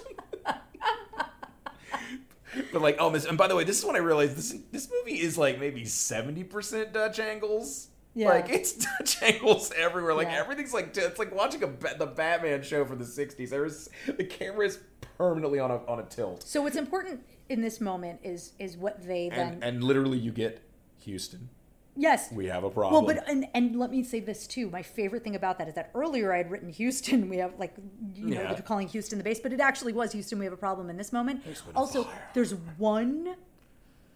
but 2.73 2.81
like 2.81 2.97
oh 2.99 3.09
this 3.09 3.25
and 3.25 3.37
by 3.37 3.47
the 3.47 3.55
way 3.55 3.63
this 3.63 3.77
is 3.79 3.85
when 3.85 3.95
i 3.95 3.99
realized 3.99 4.35
this 4.35 4.55
this 4.71 4.89
movie 4.91 5.19
is 5.21 5.37
like 5.37 5.59
maybe 5.59 5.83
70% 5.83 6.91
dutch 6.93 7.19
angles 7.19 7.87
Yeah. 8.13 8.29
like 8.29 8.49
it's 8.49 8.73
Dutch 8.73 9.21
angles 9.23 9.71
everywhere. 9.77 10.13
Like 10.13 10.27
Yeah. 10.27 10.39
everything's 10.41 10.73
like 10.73 10.95
it's 10.97 11.17
like 11.17 11.33
watching 11.33 11.63
a 11.63 11.67
the 11.97 12.07
Batman 12.07 12.61
show 12.61 12.83
from 12.83 12.99
the 12.99 13.05
'60s. 13.05 13.49
There's 13.49 13.87
the 14.05 14.25
camera 14.25 14.65
is 14.65 14.79
permanently 15.21 15.59
on 15.59 15.71
a 15.71 15.77
on 15.87 15.99
a 15.99 16.03
tilt, 16.03 16.43
So 16.43 16.61
what's 16.63 16.75
important 16.75 17.21
in 17.49 17.61
this 17.61 17.79
moment 17.79 18.19
is 18.23 18.53
is 18.59 18.75
what 18.77 19.05
they 19.05 19.29
then 19.29 19.53
and 19.53 19.63
and 19.63 19.83
literally 19.83 20.17
you 20.17 20.31
get 20.31 20.61
Houston. 21.05 21.49
yes 21.95 22.31
We 22.31 22.45
have 22.47 22.63
a 22.63 22.69
problem. 22.71 23.05
Well, 23.05 23.15
but 23.15 23.29
and 23.29 23.45
and 23.53 23.75
let 23.77 23.91
me 23.91 24.01
say 24.03 24.19
this 24.19 24.47
too. 24.47 24.69
My 24.69 24.81
favorite 24.81 25.23
thing 25.23 25.35
about 25.35 25.57
that 25.59 25.67
is 25.67 25.75
that 25.75 25.91
earlier 25.93 26.33
I 26.33 26.37
had 26.37 26.49
written 26.49 26.69
Houston. 26.69 27.29
We 27.33 27.37
have 27.37 27.53
like 27.59 27.73
you 28.15 28.27
know 28.35 28.41
Yeah. 28.41 28.61
calling 28.61 28.87
Houston 28.87 29.17
the 29.19 29.23
base, 29.23 29.39
but 29.39 29.53
it 29.53 29.59
actually 29.59 29.93
was 29.93 30.11
Houston. 30.13 30.39
We 30.39 30.45
have 30.45 30.53
a 30.53 30.63
problem 30.69 30.89
in 30.89 30.97
this 30.97 31.11
moment. 31.13 31.43
There's 31.45 31.61
Also, 31.75 32.07
there's 32.33 32.53
one 32.77 33.35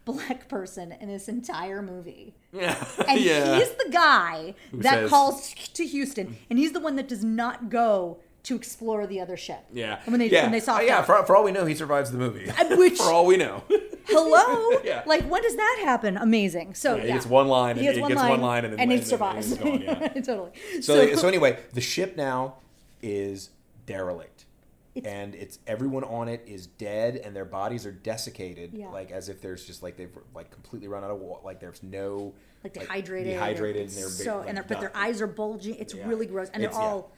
black 0.05 0.47
person 0.47 0.91
in 1.01 1.07
this 1.07 1.27
entire 1.27 1.81
movie, 1.81 2.35
yeah, 2.53 2.75
and 3.07 3.19
yeah. 3.19 3.57
he's 3.57 3.71
the 3.83 3.89
guy 3.91 4.53
that 4.73 4.93
says- 4.93 5.09
calls 5.09 5.53
to 5.73 5.83
Houston, 5.85 6.37
and 6.49 6.59
he's 6.59 6.73
the 6.73 6.79
one 6.79 6.95
that 6.95 7.07
does 7.07 7.23
not 7.23 7.69
go 7.69 8.19
to 8.45 8.55
explore 8.55 9.05
the 9.07 9.19
other 9.19 9.37
ship. 9.37 9.59
yeah. 9.73 9.99
And 10.05 10.13
when 10.13 10.19
they 10.19 10.29
yeah. 10.29 10.43
when 10.43 10.51
they 10.51 10.59
saw 10.59 10.77
Uh, 10.77 10.81
yeah, 10.81 11.01
for, 11.01 11.23
for 11.25 11.35
all 11.35 11.43
we 11.43 11.51
know, 11.51 11.65
he 11.65 11.75
survives 11.75 12.11
the 12.11 12.17
movie. 12.17 12.49
which- 12.75 12.97
for 12.97 13.11
all 13.11 13.25
we 13.25 13.37
know, 13.37 13.63
hello, 14.05 14.79
Yeah. 14.83 15.03
like 15.05 15.23
when 15.29 15.41
does 15.41 15.55
that 15.55 15.81
happen? 15.83 16.17
Amazing. 16.17 16.75
So 16.75 16.95
Yeah, 16.95 17.01
he 17.01 17.07
yeah. 17.09 17.13
gets 17.15 17.25
one 17.25 17.47
line 17.47 17.75
He 17.77 17.85
and- 17.87 17.95
gets 17.95 18.01
one 18.01 18.09
gets 18.09 18.21
line, 18.21 18.29
one 18.31 18.41
line 18.41 18.65
and 18.65 18.73
then- 18.73 18.79
and 18.79 18.91
he 18.91 19.01
survives. 19.01 19.49
he's 19.49 19.57
gone, 19.57 19.81
yeah. 19.81 20.07
totally. 20.21 20.51
so 20.81 20.95
they- 20.95 21.15
so 21.15 21.27
anyway, 21.27 21.59
the 21.73 21.81
ship 21.81 22.15
now 22.15 22.55
is 23.01 23.49
derelict. 23.85 24.45
It's- 24.93 25.11
and 25.13 25.35
it's 25.35 25.59
everyone 25.67 26.03
on 26.05 26.27
it 26.29 26.43
is 26.47 26.67
dead 26.67 27.17
and 27.17 27.35
their 27.35 27.43
bodies 27.45 27.85
are 27.85 27.91
desiccated 27.91 28.71
Yeah. 28.73 28.89
like 28.91 29.11
as 29.11 29.27
if 29.27 29.41
there's 29.41 29.65
just 29.65 29.83
like 29.83 29.97
they've 29.97 30.15
like 30.33 30.51
completely 30.51 30.87
run 30.87 31.03
out 31.03 31.11
of 31.11 31.19
water 31.19 31.41
like 31.43 31.59
there's 31.59 31.83
no 31.83 32.33
like 32.63 32.73
dehydrated, 32.73 33.33
dehydrated 33.33 33.81
It's 33.83 33.95
and 33.95 34.03
they're 34.03 34.09
so 34.11 34.37
like, 34.39 34.47
and 34.47 34.57
they're, 34.57 34.63
but 34.65 34.79
their 34.79 34.95
eyes 34.95 35.21
are 35.21 35.27
bulging. 35.27 35.75
It's 35.75 35.93
Yeah. 35.93 36.07
really 36.07 36.25
gross, 36.27 36.49
and 36.53 36.63
they're 36.63 36.69
It's- 36.69 36.81
yeah. 36.81 36.87
all 36.87 37.11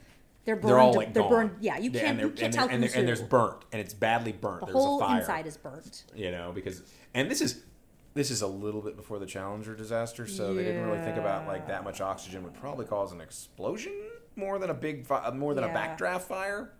they're 0.48 0.56
burned. 0.56 0.70
they're 0.70 0.78
all 0.80 0.94
like 0.94 1.12
they're 1.12 1.22
gone. 1.24 1.30
burned. 1.30 1.50
Yeah, 1.60 1.76
you 1.76 1.90
can't 1.90 2.18
and, 2.18 2.20
you 2.20 2.30
can't 2.30 2.54
tell 2.54 2.68
and, 2.70 2.82
who's 2.82 2.94
and 2.94 3.06
there's 3.06 3.20
burnt 3.20 3.66
and 3.70 3.80
it's 3.82 3.92
badly 3.92 4.32
burnt 4.32 4.60
The 4.60 4.66
there's 4.66 4.76
whole 4.76 4.96
a 5.02 5.06
fire 5.06 5.20
inside 5.20 5.46
is 5.46 5.58
burnt. 5.58 6.04
you 6.16 6.30
know 6.30 6.52
because 6.54 6.82
and 7.12 7.30
this 7.30 7.42
is 7.42 7.64
this 8.14 8.30
is 8.30 8.40
a 8.40 8.46
little 8.46 8.80
bit 8.80 8.96
before 8.96 9.18
the 9.18 9.26
challenger 9.26 9.74
disaster 9.76 10.26
so 10.26 10.54
they 10.54 10.64
didn't 10.64 10.86
really 10.86 11.02
think 11.04 11.18
about 11.18 11.46
like 11.46 11.68
that 11.68 11.84
much 11.84 12.00
oxygen 12.00 12.42
would 12.44 12.54
probably 12.54 12.86
cause 12.86 13.12
an 13.12 13.20
explosion 13.20 13.92
more 14.36 14.58
than 14.58 14.70
a 14.70 14.74
big 14.74 15.04
fi- 15.06 15.30
more 15.32 15.52
than 15.52 15.64
a 15.64 15.66
Yeah. 15.66 15.96
backdraft 15.96 16.22
fire 16.22 16.72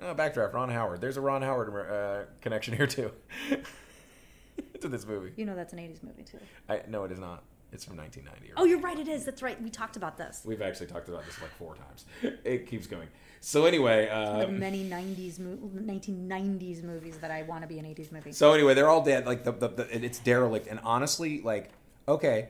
oh, 0.00 0.14
backdraft 0.14 0.52
ron 0.52 0.68
howard 0.68 1.00
there's 1.00 1.16
a 1.16 1.22
ron 1.22 1.40
howard 1.40 1.70
uh, 1.90 2.30
connection 2.42 2.76
here 2.76 2.86
too 2.86 3.10
to 4.82 4.88
this 4.88 5.06
movie 5.06 5.32
You 5.36 5.46
know 5.46 5.56
that's 5.56 5.72
an 5.72 5.78
'80s 5.78 6.02
movie 6.02 6.24
too. 6.24 6.38
I, 6.68 6.82
no 6.88 7.04
it 7.04 7.12
is 7.12 7.18
not 7.18 7.42
it's 7.74 7.84
from 7.84 7.96
1990 7.96 8.52
Oh, 8.56 8.64
you're 8.64 8.80
right. 8.80 8.98
It 8.98 9.08
is. 9.08 9.24
That's 9.24 9.42
right. 9.42 9.60
We 9.62 9.70
talked 9.70 9.96
about 9.96 10.16
this. 10.16 10.42
we've 10.44 10.62
actually 10.62 10.86
talked 10.86 11.08
about 11.08 11.24
this 11.26 11.40
like 11.40 11.50
four 11.58 11.74
times 11.74 12.04
it 12.44 12.66
keeps 12.66 12.86
going 12.86 13.08
so 13.40 13.66
anyway 13.66 14.06
The 14.06 14.46
um, 14.48 14.58
many 14.58 14.88
'90s, 14.88 15.38
mo- 15.38 15.58
1990s 15.78 16.82
movies 16.82 17.18
that 17.18 17.30
I 17.30 17.42
want 17.42 17.60
to 17.62 17.68
be 17.68 17.78
an 17.78 17.84
'80s 17.84 18.10
movie. 18.10 18.32
So 18.32 18.52
anyway, 18.54 18.72
they're 18.72 18.88
all 18.88 19.02
dead. 19.04 19.26
Like 19.26 19.44
the, 19.44 19.52
the, 19.52 19.68
the 19.68 20.04
it's 20.04 20.18
derelict. 20.18 20.66
And 20.66 20.80
honestly, 20.82 21.42
like 21.42 21.70
okay, 22.08 22.48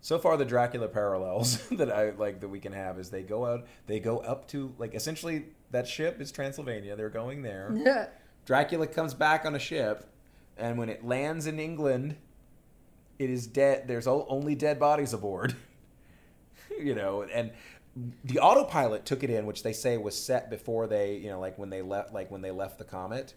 so 0.00 0.18
far 0.18 0.36
the 0.38 0.44
Dracula 0.46 0.88
parallels 0.88 1.66
that 1.72 1.90
I 1.90 2.10
like 2.10 2.40
that 2.40 2.48
we 2.48 2.58
can 2.60 2.72
have 2.72 2.98
is 2.98 3.10
they 3.10 3.22
go 3.22 3.44
out, 3.44 3.66
they 3.86 4.00
go 4.00 4.18
up 4.20 4.48
to 4.48 4.72
like 4.78 4.94
essentially 4.94 5.44
that 5.72 5.86
ship 5.86 6.20
is 6.22 6.32
Transylvania. 6.32 6.96
They're 6.96 7.10
going 7.10 7.42
there. 7.42 8.10
Dracula 8.46 8.86
comes 8.86 9.12
back 9.14 9.44
on 9.44 9.54
a 9.54 9.58
ship, 9.58 10.06
and 10.56 10.78
when 10.78 10.88
it 10.88 11.04
lands 11.04 11.46
in 11.46 11.58
England, 11.58 12.16
it 13.18 13.30
is 13.30 13.46
dead. 13.46 13.86
There's 13.86 14.06
only 14.06 14.54
dead 14.54 14.78
bodies 14.78 15.12
aboard. 15.12 15.56
you 16.78 16.94
know, 16.94 17.22
and 17.22 17.50
the 18.24 18.40
autopilot 18.40 19.04
took 19.04 19.22
it 19.22 19.30
in, 19.30 19.46
which 19.46 19.62
they 19.62 19.72
say 19.72 19.96
was 19.96 20.20
set 20.20 20.50
before 20.50 20.86
they, 20.86 21.16
you 21.16 21.28
know, 21.28 21.38
like 21.38 21.58
when 21.58 21.70
they 21.70 21.82
left, 21.82 22.12
like 22.12 22.30
when 22.30 22.42
they 22.42 22.50
left 22.50 22.78
the 22.78 22.84
comet, 22.84 23.34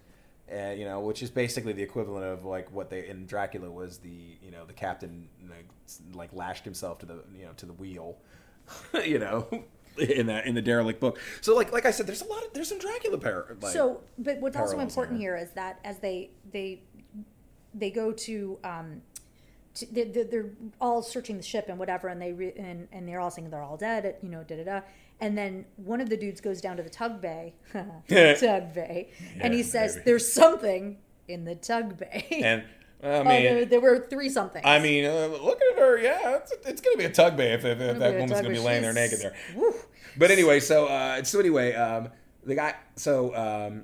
uh, 0.52 0.72
you 0.72 0.86
know, 0.86 1.00
which 1.00 1.22
is 1.22 1.30
basically 1.30 1.74
the 1.74 1.84
equivalent 1.84 2.26
of 2.26 2.46
like 2.46 2.72
what 2.72 2.90
they 2.90 3.08
in 3.08 3.26
Dracula 3.26 3.70
was 3.70 4.00
the, 4.00 4.38
you 4.42 4.52
know, 4.52 4.66
the 4.66 4.74
captain 4.74 5.28
like, 5.50 5.68
like 6.14 6.34
lashed 6.34 6.66
himself 6.66 7.00
to 7.00 7.06
the, 7.06 7.24
you 7.38 7.46
know, 7.46 7.52
to 7.58 7.66
the 7.66 7.74
wheel, 7.74 8.18
you 9.06 9.20
know. 9.20 9.48
In 9.98 10.28
that 10.28 10.46
in 10.46 10.54
the 10.54 10.62
derelict 10.62 11.00
book, 11.00 11.20
so 11.42 11.56
like 11.56 11.72
like 11.74 11.88
I 11.88 11.90
said, 11.90 12.06
there's 12.06 12.22
a 12.22 12.28
lot 12.28 12.44
of 12.44 12.54
there's 12.54 12.70
some 12.70 12.78
Dracula 12.78 13.18
par- 13.18 13.58
like, 13.60 13.74
so, 13.74 14.02
but 14.20 14.40
what's 14.40 14.56
also 14.56 14.78
important 14.78 15.18
there. 15.18 15.36
here 15.36 15.44
is 15.44 15.50
that 15.54 15.80
as 15.84 15.98
they 15.98 16.30
they 16.52 16.84
they 17.74 17.90
go 17.90 18.12
to 18.12 18.60
um 18.64 19.02
to, 19.80 20.28
they're, 20.30 20.50
all 20.82 21.02
searching 21.02 21.38
the 21.38 21.44
ship 21.44 21.66
and 21.70 21.78
whatever, 21.80 22.08
and 22.08 22.22
they 22.22 22.34
re, 22.34 22.54
and 22.58 22.88
and 22.92 23.08
they're 23.08 23.20
all 23.20 23.32
saying 23.32 23.50
they're 23.50 23.64
all 23.64 23.78
dead, 23.78 24.16
you 24.22 24.30
know, 24.30 24.44
da 24.44 24.58
da 24.58 24.64
da. 24.64 24.82
And 25.20 25.38
then 25.38 25.66
one 25.78 26.00
of 26.02 26.10
the 26.10 26.18
dudes 26.18 26.42
goes 26.42 26.62
down 26.62 26.78
to 26.78 26.84
the 26.84 26.90
tug 26.90 27.22
bay, 27.22 27.54
tug 27.74 28.74
bay, 28.74 29.10
and 29.40 29.54
he 29.54 29.64
says, 29.64 29.96
baby. 29.96 30.04
"There's 30.06 30.32
something 30.32 30.98
in 31.28 31.46
the 31.46 31.56
tug 31.56 31.98
bay." 31.98 32.42
and 32.44 32.64
I 33.04 33.08
Oh, 33.08 33.24
mean, 33.24 33.44
there, 33.44 33.66
there 33.66 33.80
were 33.80 34.08
three 34.10 34.28
somethings. 34.28 34.66
I 34.66 34.80
mean, 34.80 35.06
uh, 35.06 35.28
looking 35.28 35.68
at 35.74 35.78
her, 35.78 36.00
yeah, 36.00 36.38
it's, 36.38 36.52
it's 36.66 36.82
going 36.82 36.96
to 36.96 36.98
be 36.98 37.06
a 37.06 37.12
tug 37.12 37.38
bay 37.38 37.54
if, 37.54 37.64
if, 37.64 37.80
if 37.80 38.00
that 38.00 38.14
woman's 38.14 38.32
going 38.32 38.46
to 38.46 38.50
be 38.50 38.58
laying 38.58 38.82
there 38.82 38.94
naked 38.94 39.20
there. 39.20 39.36
Woo. 39.56 39.72
But 40.18 40.32
anyway, 40.32 40.60
so 40.60 40.88
uh, 40.88 41.24
so 41.24 41.40
anyway, 41.40 41.74
um, 41.76 42.10
the 42.44 42.56
guy. 42.56 42.74
So 42.96 43.36
um, 43.36 43.84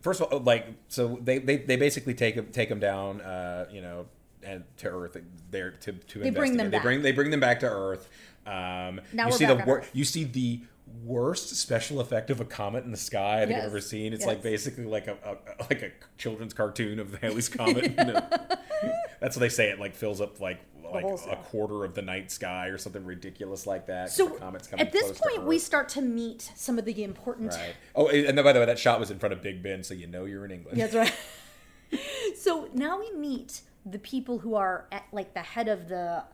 first 0.00 0.20
of 0.20 0.32
all, 0.32 0.38
like, 0.40 0.66
so 0.86 1.18
they, 1.22 1.38
they, 1.38 1.56
they 1.56 1.76
basically 1.76 2.14
take 2.14 2.36
him 2.36 2.46
take 2.52 2.68
him 2.70 2.78
down, 2.78 3.20
uh, 3.20 3.66
you 3.72 3.80
know, 3.80 4.06
and 4.44 4.64
to 4.78 4.88
Earth. 4.88 5.16
They're 5.50 5.70
to 5.72 5.92
to 5.92 6.18
They 6.20 6.30
bring 6.30 6.56
them. 6.56 6.70
They 6.70 6.76
back. 6.78 6.82
bring 6.82 7.02
they 7.02 7.12
bring 7.12 7.30
them 7.30 7.40
back 7.40 7.60
to 7.60 7.66
Earth. 7.70 8.08
Um, 8.46 9.00
Now 9.12 9.26
you 9.26 9.32
see 9.32 9.46
the 9.46 9.56
wor- 9.56 9.84
you 9.92 10.04
see 10.04 10.24
the 10.24 10.60
worst 11.02 11.56
special 11.56 11.98
effect 12.00 12.30
of 12.30 12.40
a 12.40 12.44
comet 12.44 12.84
in 12.84 12.90
the 12.90 12.96
sky 12.96 13.40
think 13.40 13.50
Yes. 13.52 13.60
I've 13.62 13.66
ever 13.70 13.80
seen. 13.80 14.12
It's 14.12 14.20
Yes. 14.22 14.28
like 14.28 14.42
basically 14.42 14.84
like 14.84 15.06
a, 15.08 15.16
a 15.24 15.62
like 15.64 15.82
a 15.82 15.90
children's 16.18 16.52
cartoon 16.54 16.98
of 17.00 17.10
the 17.10 17.18
Halley's 17.22 17.48
comet. 17.48 17.96
No. 17.96 18.12
That's 19.20 19.36
what 19.36 19.40
they 19.40 19.48
say. 19.48 19.70
It 19.70 19.78
like 19.80 19.94
fills 19.94 20.20
up 20.20 20.40
like 20.40 20.60
like 20.92 21.04
a 21.04 21.36
quarter 21.36 21.84
of 21.84 21.94
the 21.94 22.02
night 22.02 22.30
sky 22.30 22.68
or 22.68 22.78
something 22.78 23.04
ridiculous 23.04 23.66
like 23.66 23.86
that. 23.86 24.10
So 24.10 24.28
the 24.28 24.34
comet's 24.36 24.68
coming 24.68 24.86
at 24.86 24.92
this 24.92 25.18
point, 25.18 25.42
we 25.44 25.58
start 25.58 25.88
to 25.90 26.02
meet 26.02 26.52
some 26.54 26.78
of 26.78 26.84
the 26.84 27.02
important. 27.02 27.50
Right. 27.52 27.74
Oh, 27.96 28.06
and 28.08 28.38
then, 28.38 28.44
by 28.44 28.52
the 28.52 28.60
way, 28.60 28.66
that 28.66 28.78
shot 28.78 29.00
was 29.00 29.10
in 29.10 29.18
front 29.18 29.32
of 29.32 29.42
Big 29.42 29.60
Ben, 29.60 29.82
so 29.82 29.92
you 29.94 30.06
know 30.06 30.24
you're 30.24 30.44
in 30.44 30.52
England. 30.52 30.78
That's 30.78 30.94
right. 30.94 31.12
so 32.36 32.68
now 32.74 33.00
we 33.00 33.10
meet 33.12 33.62
the 33.86 33.98
people 33.98 34.38
who 34.38 34.54
are 34.54 34.86
at 34.92 35.04
like 35.12 35.34
the 35.34 35.40
head 35.42 35.68
of 35.68 35.88
the 35.88 36.24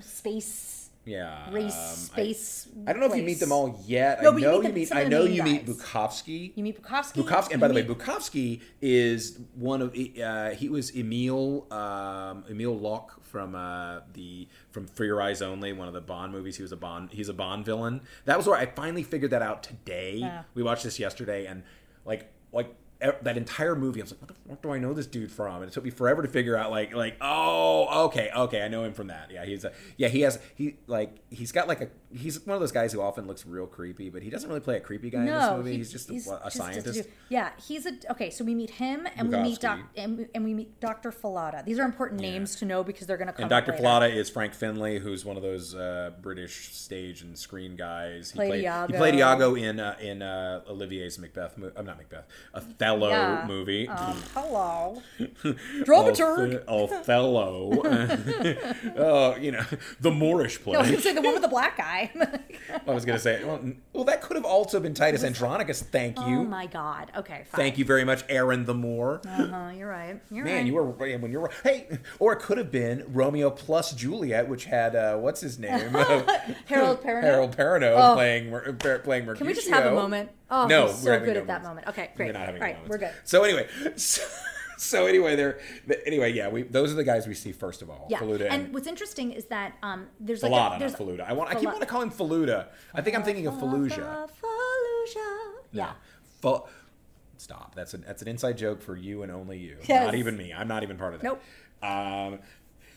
space 0.00 0.90
Yeah. 1.04 1.50
race 1.52 1.74
um, 1.76 1.96
space. 1.96 2.68
I, 2.86 2.92
don't 2.92 3.00
know 3.00 3.06
if 3.10 3.16
you 3.16 3.22
meet 3.22 3.40
them 3.40 3.52
all 3.52 3.78
yet. 3.86 4.22
No, 4.22 4.30
I 4.30 4.32
but 4.32 4.40
you 4.40 4.46
know 4.48 4.58
meet 4.60 4.68
you 4.68 4.72
meet. 4.74 4.94
I 4.94 5.04
know 5.04 5.24
you 5.24 5.42
meet 5.42 5.66
guys. 5.66 5.76
Bukowski. 5.76 6.52
You 6.56 6.62
meet 6.64 6.82
Bukowski. 6.82 7.22
Bukowski, 7.22 7.44
and 7.44 7.52
you 7.52 7.58
by 7.58 7.68
the 7.68 7.74
way, 7.74 7.82
meet- 7.82 7.98
Bukowski 7.98 8.60
is 8.80 9.38
one 9.54 9.82
of 9.82 9.94
uh, 9.94 10.50
he 10.50 10.68
was 10.68 10.94
Emil 10.96 11.66
um, 11.70 12.44
Emil 12.48 12.76
Locque 12.78 13.22
from 13.22 13.54
uh, 13.54 14.00
the 14.14 14.48
from 14.70 14.86
For 14.86 15.04
Your 15.04 15.20
Eyes 15.20 15.42
Only, 15.42 15.72
one 15.72 15.88
of 15.88 15.94
the 15.94 16.00
Bond 16.00 16.32
movies. 16.32 16.56
He 16.56 16.62
was 16.62 16.72
a 16.72 16.76
Bond. 16.76 17.10
He's 17.12 17.28
a 17.28 17.34
Bond 17.34 17.64
villain. 17.66 18.00
That 18.24 18.38
was 18.38 18.46
where 18.46 18.56
I 18.56 18.66
finally 18.66 19.02
figured 19.02 19.30
that 19.32 19.42
out 19.42 19.62
today. 19.62 20.16
Yeah. 20.20 20.44
We 20.54 20.62
watched 20.62 20.84
this 20.84 20.98
yesterday, 20.98 21.44
and 21.46 21.64
like 22.06 22.32
like 22.52 22.74
that 23.22 23.36
entire 23.36 23.74
movie, 23.76 24.00
I 24.00 24.04
was 24.04 24.12
like, 24.12 24.20
what 24.20 24.28
the 24.28 24.34
fuck 24.48 24.62
do 24.62 24.70
I 24.70 24.78
know 24.78 24.92
this 24.94 25.06
dude 25.06 25.30
from? 25.32 25.56
And 25.56 25.64
it 25.64 25.72
took 25.72 25.84
me 25.84 25.90
forever 25.90 26.22
to 26.22 26.28
figure 26.28 26.56
out, 26.56 26.70
like, 26.70 26.94
like, 26.94 27.16
oh, 27.20 28.04
okay, 28.06 28.30
okay, 28.34 28.62
I 28.62 28.68
know 28.68 28.84
him 28.84 28.92
from 28.94 29.08
that. 29.08 29.30
Yeah, 29.30 29.44
he's 29.44 29.64
a, 29.64 29.72
yeah, 29.96 30.08
he 30.08 30.22
has, 30.22 30.38
he 30.54 30.76
like, 30.86 31.16
he's 31.30 31.52
got 31.52 31.68
like 31.68 31.80
a, 31.80 31.88
he's 32.16 32.44
one 32.46 32.54
of 32.54 32.60
those 32.60 32.72
guys 32.72 32.92
who 32.92 33.00
often 33.00 33.26
looks 33.26 33.44
real 33.46 33.66
creepy, 33.66 34.10
but 34.10 34.22
he 34.22 34.30
doesn't 34.30 34.48
really 34.48 34.60
play 34.60 34.76
a 34.76 34.80
creepy 34.80 35.10
guy 35.10 35.20
in 35.20 35.26
this 35.26 35.50
movie. 35.56 35.72
he- 35.72 35.76
he's 35.78 35.92
just 35.92 36.08
a, 36.10 36.14
a 36.14 36.16
just 36.44 36.56
scientist. 36.56 36.94
dude. 37.02 37.12
yeah, 37.28 37.50
he's 37.66 37.86
a 37.86 37.92
okay. 38.10 38.30
So 38.30 38.44
we 38.44 38.54
meet 38.54 38.70
him, 38.70 39.06
and 39.16 39.28
we 39.30 39.38
meet 39.38 39.60
doc, 39.60 39.80
and, 39.96 40.28
and 40.34 40.44
we 40.44 40.54
meet 40.54 40.80
Doctor 40.80 41.10
Fallada. 41.12 41.64
These 41.64 41.78
are 41.78 41.84
important 41.84 42.20
names 42.20 42.56
to 42.56 42.64
know 42.64 42.82
because 42.84 43.06
they're 43.06 43.16
going 43.16 43.26
to 43.28 43.32
come. 43.32 43.42
And 43.44 43.50
Dr. 43.50 43.72
Fallada 43.72 44.14
is 44.14 44.30
Frank 44.30 44.54
Finlay, 44.54 44.98
who's 44.98 45.24
one 45.24 45.36
of 45.36 45.42
those 45.42 45.74
uh, 45.74 46.12
British 46.22 46.72
stage 46.74 47.22
and 47.22 47.36
screen 47.38 47.76
guys. 47.76 48.30
He 48.30 48.36
Played 48.36 48.48
played, 48.48 48.62
Iago. 48.64 48.92
he 48.92 48.98
played 48.98 49.14
Iago 49.16 49.54
in 49.54 49.80
uh, 49.80 49.96
in 50.00 50.22
uh, 50.22 50.62
Olivier's 50.68 51.18
Macbeth. 51.18 51.54
I'm 51.76 51.84
not 51.86 51.98
Macbeth, 51.98 52.26
Othello 52.94 53.08
Yeah. 53.10 53.44
movie. 53.46 53.88
Um, 53.88 54.22
hello, 54.34 55.02
dramaturg. 55.84 56.64
Othello. 56.68 57.70
oh, 58.96 59.36
you 59.36 59.52
know, 59.52 59.64
the 60.00 60.10
Moorish 60.10 60.60
play. 60.62 60.72
No, 60.74 60.78
I 60.80 60.82
was 60.82 60.90
going 60.90 60.96
to 61.02 61.02
say 61.02 61.14
the 61.14 61.22
one 61.22 61.32
with 61.34 61.42
the 61.42 61.48
black 61.48 61.76
guy. 61.76 62.10
I 62.86 62.92
was 62.92 63.04
going 63.04 63.16
to 63.16 63.22
say, 63.22 63.44
well, 63.44 63.60
well, 63.92 64.04
that 64.04 64.22
could 64.22 64.36
have 64.36 64.44
also 64.44 64.80
been 64.80 64.94
Titus 64.94 65.24
Andronicus. 65.24 65.82
Thank 65.82 66.18
you. 66.20 66.40
oh 66.40 66.44
my 66.44 66.66
god. 66.66 67.10
Okay, 67.16 67.44
fine. 67.50 67.60
Thank 67.60 67.78
you 67.78 67.84
very 67.84 68.04
much, 68.04 68.24
Aaron 68.28 68.64
the 68.64 68.74
Moor. 68.74 69.20
Uh-huh, 69.26 69.70
you're 69.76 69.88
right. 69.88 70.20
You're 70.30 70.44
Man, 70.44 70.56
right. 70.58 70.66
you 70.66 70.74
were 70.74 70.84
right 70.84 71.20
when 71.20 71.30
you 71.32 71.40
were 71.40 71.50
hey, 71.62 71.88
or 72.18 72.32
it 72.32 72.40
could 72.40 72.58
have 72.58 72.70
been 72.70 73.04
Romeo 73.08 73.50
plus 73.50 73.92
Juliet, 73.92 74.48
which 74.48 74.64
had 74.66 74.96
uh, 74.96 75.16
what's 75.16 75.40
his 75.40 75.58
name, 75.58 75.90
Harold 76.66 77.02
Perrineau? 77.02 77.22
Harold 77.22 77.56
Perrineau 77.56 77.94
Oh. 77.96 78.14
playing 78.14 78.50
playing 79.02 79.24
Mercutio. 79.26 79.34
Can 79.36 79.46
we 79.46 79.54
just 79.54 79.68
have 79.68 79.86
a 79.86 79.92
moment? 79.94 80.30
Oh, 80.50 80.66
no, 80.66 80.86
he's 80.86 81.02
we're 81.04 81.18
so 81.18 81.24
good 81.24 81.36
at 81.36 81.46
that 81.46 81.62
moment. 81.62 81.88
Okay, 81.88 82.10
great. 82.16 82.26
We're 82.26 82.32
not 82.32 82.46
having 82.46 82.60
All 82.62 82.66
right, 82.66 82.76
moments. 82.76 82.90
we're 82.90 82.98
good. 82.98 83.12
So 83.24 83.42
anyway, 83.44 83.68
so, 83.96 84.22
so 84.76 85.06
anyway, 85.06 85.36
they're 85.36 85.58
the- 85.86 86.06
anyway, 86.06 86.32
yeah. 86.32 86.48
We 86.48 86.62
those 86.62 86.92
are 86.92 86.96
the 86.96 87.04
guys 87.04 87.26
we 87.26 87.34
see 87.34 87.52
first 87.52 87.82
of 87.82 87.90
all. 87.90 88.06
Yeah, 88.10 88.18
Faluda 88.18 88.42
and, 88.42 88.64
and, 88.64 88.74
what's 88.74 88.86
interesting 88.86 89.32
is 89.32 89.46
that 89.46 89.74
um, 89.82 90.06
there's 90.20 90.42
Fallada, 90.42 90.50
like 90.50 90.76
a, 90.76 90.78
there's 90.80 90.94
Faluda. 90.94 91.28
I 91.28 91.32
want. 91.32 91.50
I 91.50 91.54
keep 91.54 91.64
wanting 91.64 91.80
to 91.80 91.86
call 91.86 92.02
him 92.02 92.10
Faluda. 92.10 92.66
I 92.94 93.00
think 93.00 93.16
I'm 93.16 93.22
thinking 93.22 93.46
of 93.46 93.54
Fallujah. 93.54 93.94
Fa- 93.94 94.28
Fallujah. 94.42 95.52
Yeah. 95.72 95.92
Fa- 96.40 96.62
Stop. 97.36 97.74
That's 97.74 97.94
an 97.94 98.04
that's 98.06 98.22
an 98.22 98.28
inside 98.28 98.56
joke 98.56 98.80
for 98.80 98.96
you 98.96 99.22
and 99.22 99.30
only 99.32 99.58
you. 99.58 99.76
Yes. 99.86 100.06
Not 100.06 100.14
even 100.14 100.36
me. 100.36 100.52
I'm 100.52 100.68
not 100.68 100.82
even 100.82 100.96
part 100.96 101.14
of 101.14 101.20
that. 101.20 101.26
Nope. 101.26 101.42
Um, 101.82 102.38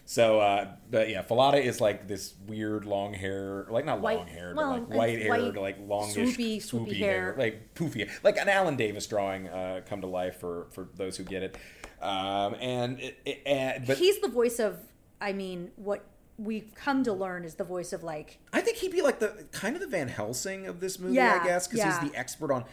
so, 0.09 0.39
uh, 0.39 0.69
but 0.89 1.09
yeah, 1.09 1.21
Fallada 1.21 1.61
is 1.61 1.81
like 1.81 2.07
this 2.07 2.33
weird 2.47 2.85
long 2.85 3.13
hair, 3.13 3.67
like 3.69 3.83
not 3.83 3.99
White- 3.99 4.19
long 4.19 4.27
hair, 4.27 4.53
well, 4.55 4.71
but 4.79 4.89
like 4.89 4.97
white 4.97 5.19
hair, 5.21 5.37
like 5.51 5.77
longish, 5.85 6.37
swoopy- 6.37 6.57
swoopy 6.63 6.95
hair. 6.97 7.35
like 7.37 7.75
poofy, 7.75 8.09
like 8.23 8.37
an 8.37 8.47
Alan 8.47 8.77
Davis 8.77 9.05
drawing 9.05 9.49
uh, 9.49 9.81
come 9.85 9.99
to 9.99 10.07
life 10.07 10.39
for 10.39 10.67
for 10.71 10.87
those 10.95 11.17
who 11.17 11.25
get 11.25 11.43
it. 11.43 11.57
Um, 12.01 12.55
and 12.61 13.01
it, 13.01 13.17
it, 13.25 13.41
and 13.45 13.85
but 13.85 13.97
He's 13.97 14.19
the 14.21 14.29
voice 14.29 14.59
of. 14.59 14.77
I 15.19 15.33
mean, 15.33 15.71
what 15.75 16.05
we've 16.37 16.71
come 16.73 17.03
to 17.03 17.11
learn 17.11 17.43
is 17.43 17.55
the 17.55 17.63
voice 17.65 17.91
of 17.91 18.01
like. 18.03 18.39
I 18.53 18.61
think 18.61 18.77
he'd 18.77 18.91
be 18.93 19.01
like 19.01 19.19
the 19.19 19.45
kind 19.51 19.75
of 19.75 19.81
the 19.81 19.87
Van 19.87 20.07
Helsing 20.07 20.67
of 20.67 20.79
this 20.79 20.99
movie, 20.99 21.15
Yeah, 21.15 21.39
I 21.41 21.45
guess, 21.45 21.67
because 21.67 21.79
yeah. 21.85 21.99
he's 21.99 22.11
the 22.11 22.17
expert 22.17 22.51
on. 22.53 22.63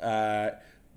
Uh, 0.00 0.50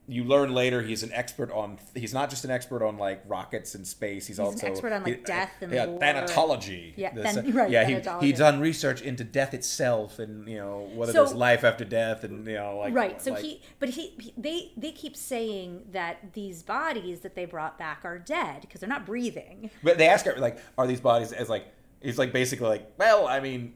you 0.10 0.24
learn 0.24 0.54
later 0.54 0.82
he's 0.82 1.04
an 1.04 1.12
expert 1.12 1.52
on. 1.52 1.78
He's 1.94 2.14
not 2.14 2.30
just 2.30 2.46
an 2.46 2.52
expert 2.52 2.82
on 2.86 2.98
like 2.98 3.22
rockets 3.28 3.76
and 3.76 3.86
space. 3.86 4.26
He's, 4.28 4.40
an 4.40 4.46
also 4.46 4.66
expert 4.68 4.94
on, 4.94 5.04
like, 5.04 5.16
he- 5.18 5.22
uh, 5.22 5.26
death 5.26 5.52
and 5.62 5.72
yeah, 5.74 5.86
thanatology. 5.86 6.94
Yeah, 6.96 7.14
The- 7.14 7.22
than- 7.24 7.38
uh, 7.52 7.52
right, 7.54 7.70
yeah. 7.70 7.84
Thanatology. 7.90 8.22
he 8.24 8.32
done 8.32 8.60
research 8.60 9.02
into 9.02 9.24
death 9.24 9.54
itself 9.54 10.20
and 10.20 10.48
you 10.48 10.58
know 10.58 10.90
whether 10.96 11.12
So- 11.12 11.26
there's 11.26 11.36
life 11.36 11.64
after 11.64 11.84
death 11.86 12.24
and 12.24 12.48
you 12.48 12.54
know 12.54 12.78
like 12.78 12.94
right. 12.94 13.22
So 13.22 13.32
like- 13.34 13.44
he, 13.44 13.62
but 13.80 13.90
he, 13.90 14.14
he, 14.20 14.34
they, 14.38 14.72
they 14.78 14.92
keep 14.92 15.16
saying 15.18 15.84
that 15.92 16.34
these 16.34 16.64
bodies 16.64 17.20
that 17.22 17.36
they 17.36 17.46
brought 17.46 17.78
back 17.78 18.02
are 18.06 18.18
dead 18.18 18.62
because 18.62 18.80
they're 18.80 18.90
not 18.90 19.06
breathing. 19.06 19.70
But 19.84 19.98
they 19.98 20.08
ask 20.08 20.26
her 20.26 20.36
like, 20.38 20.58
are 20.78 20.88
these 20.88 21.02
bodies 21.02 21.32
as 21.34 21.50
like? 21.50 21.66
He's 22.02 22.18
like 22.18 22.32
basically 22.32 22.68
like, 22.68 22.92
well, 22.98 23.28
I 23.28 23.40
mean, 23.40 23.74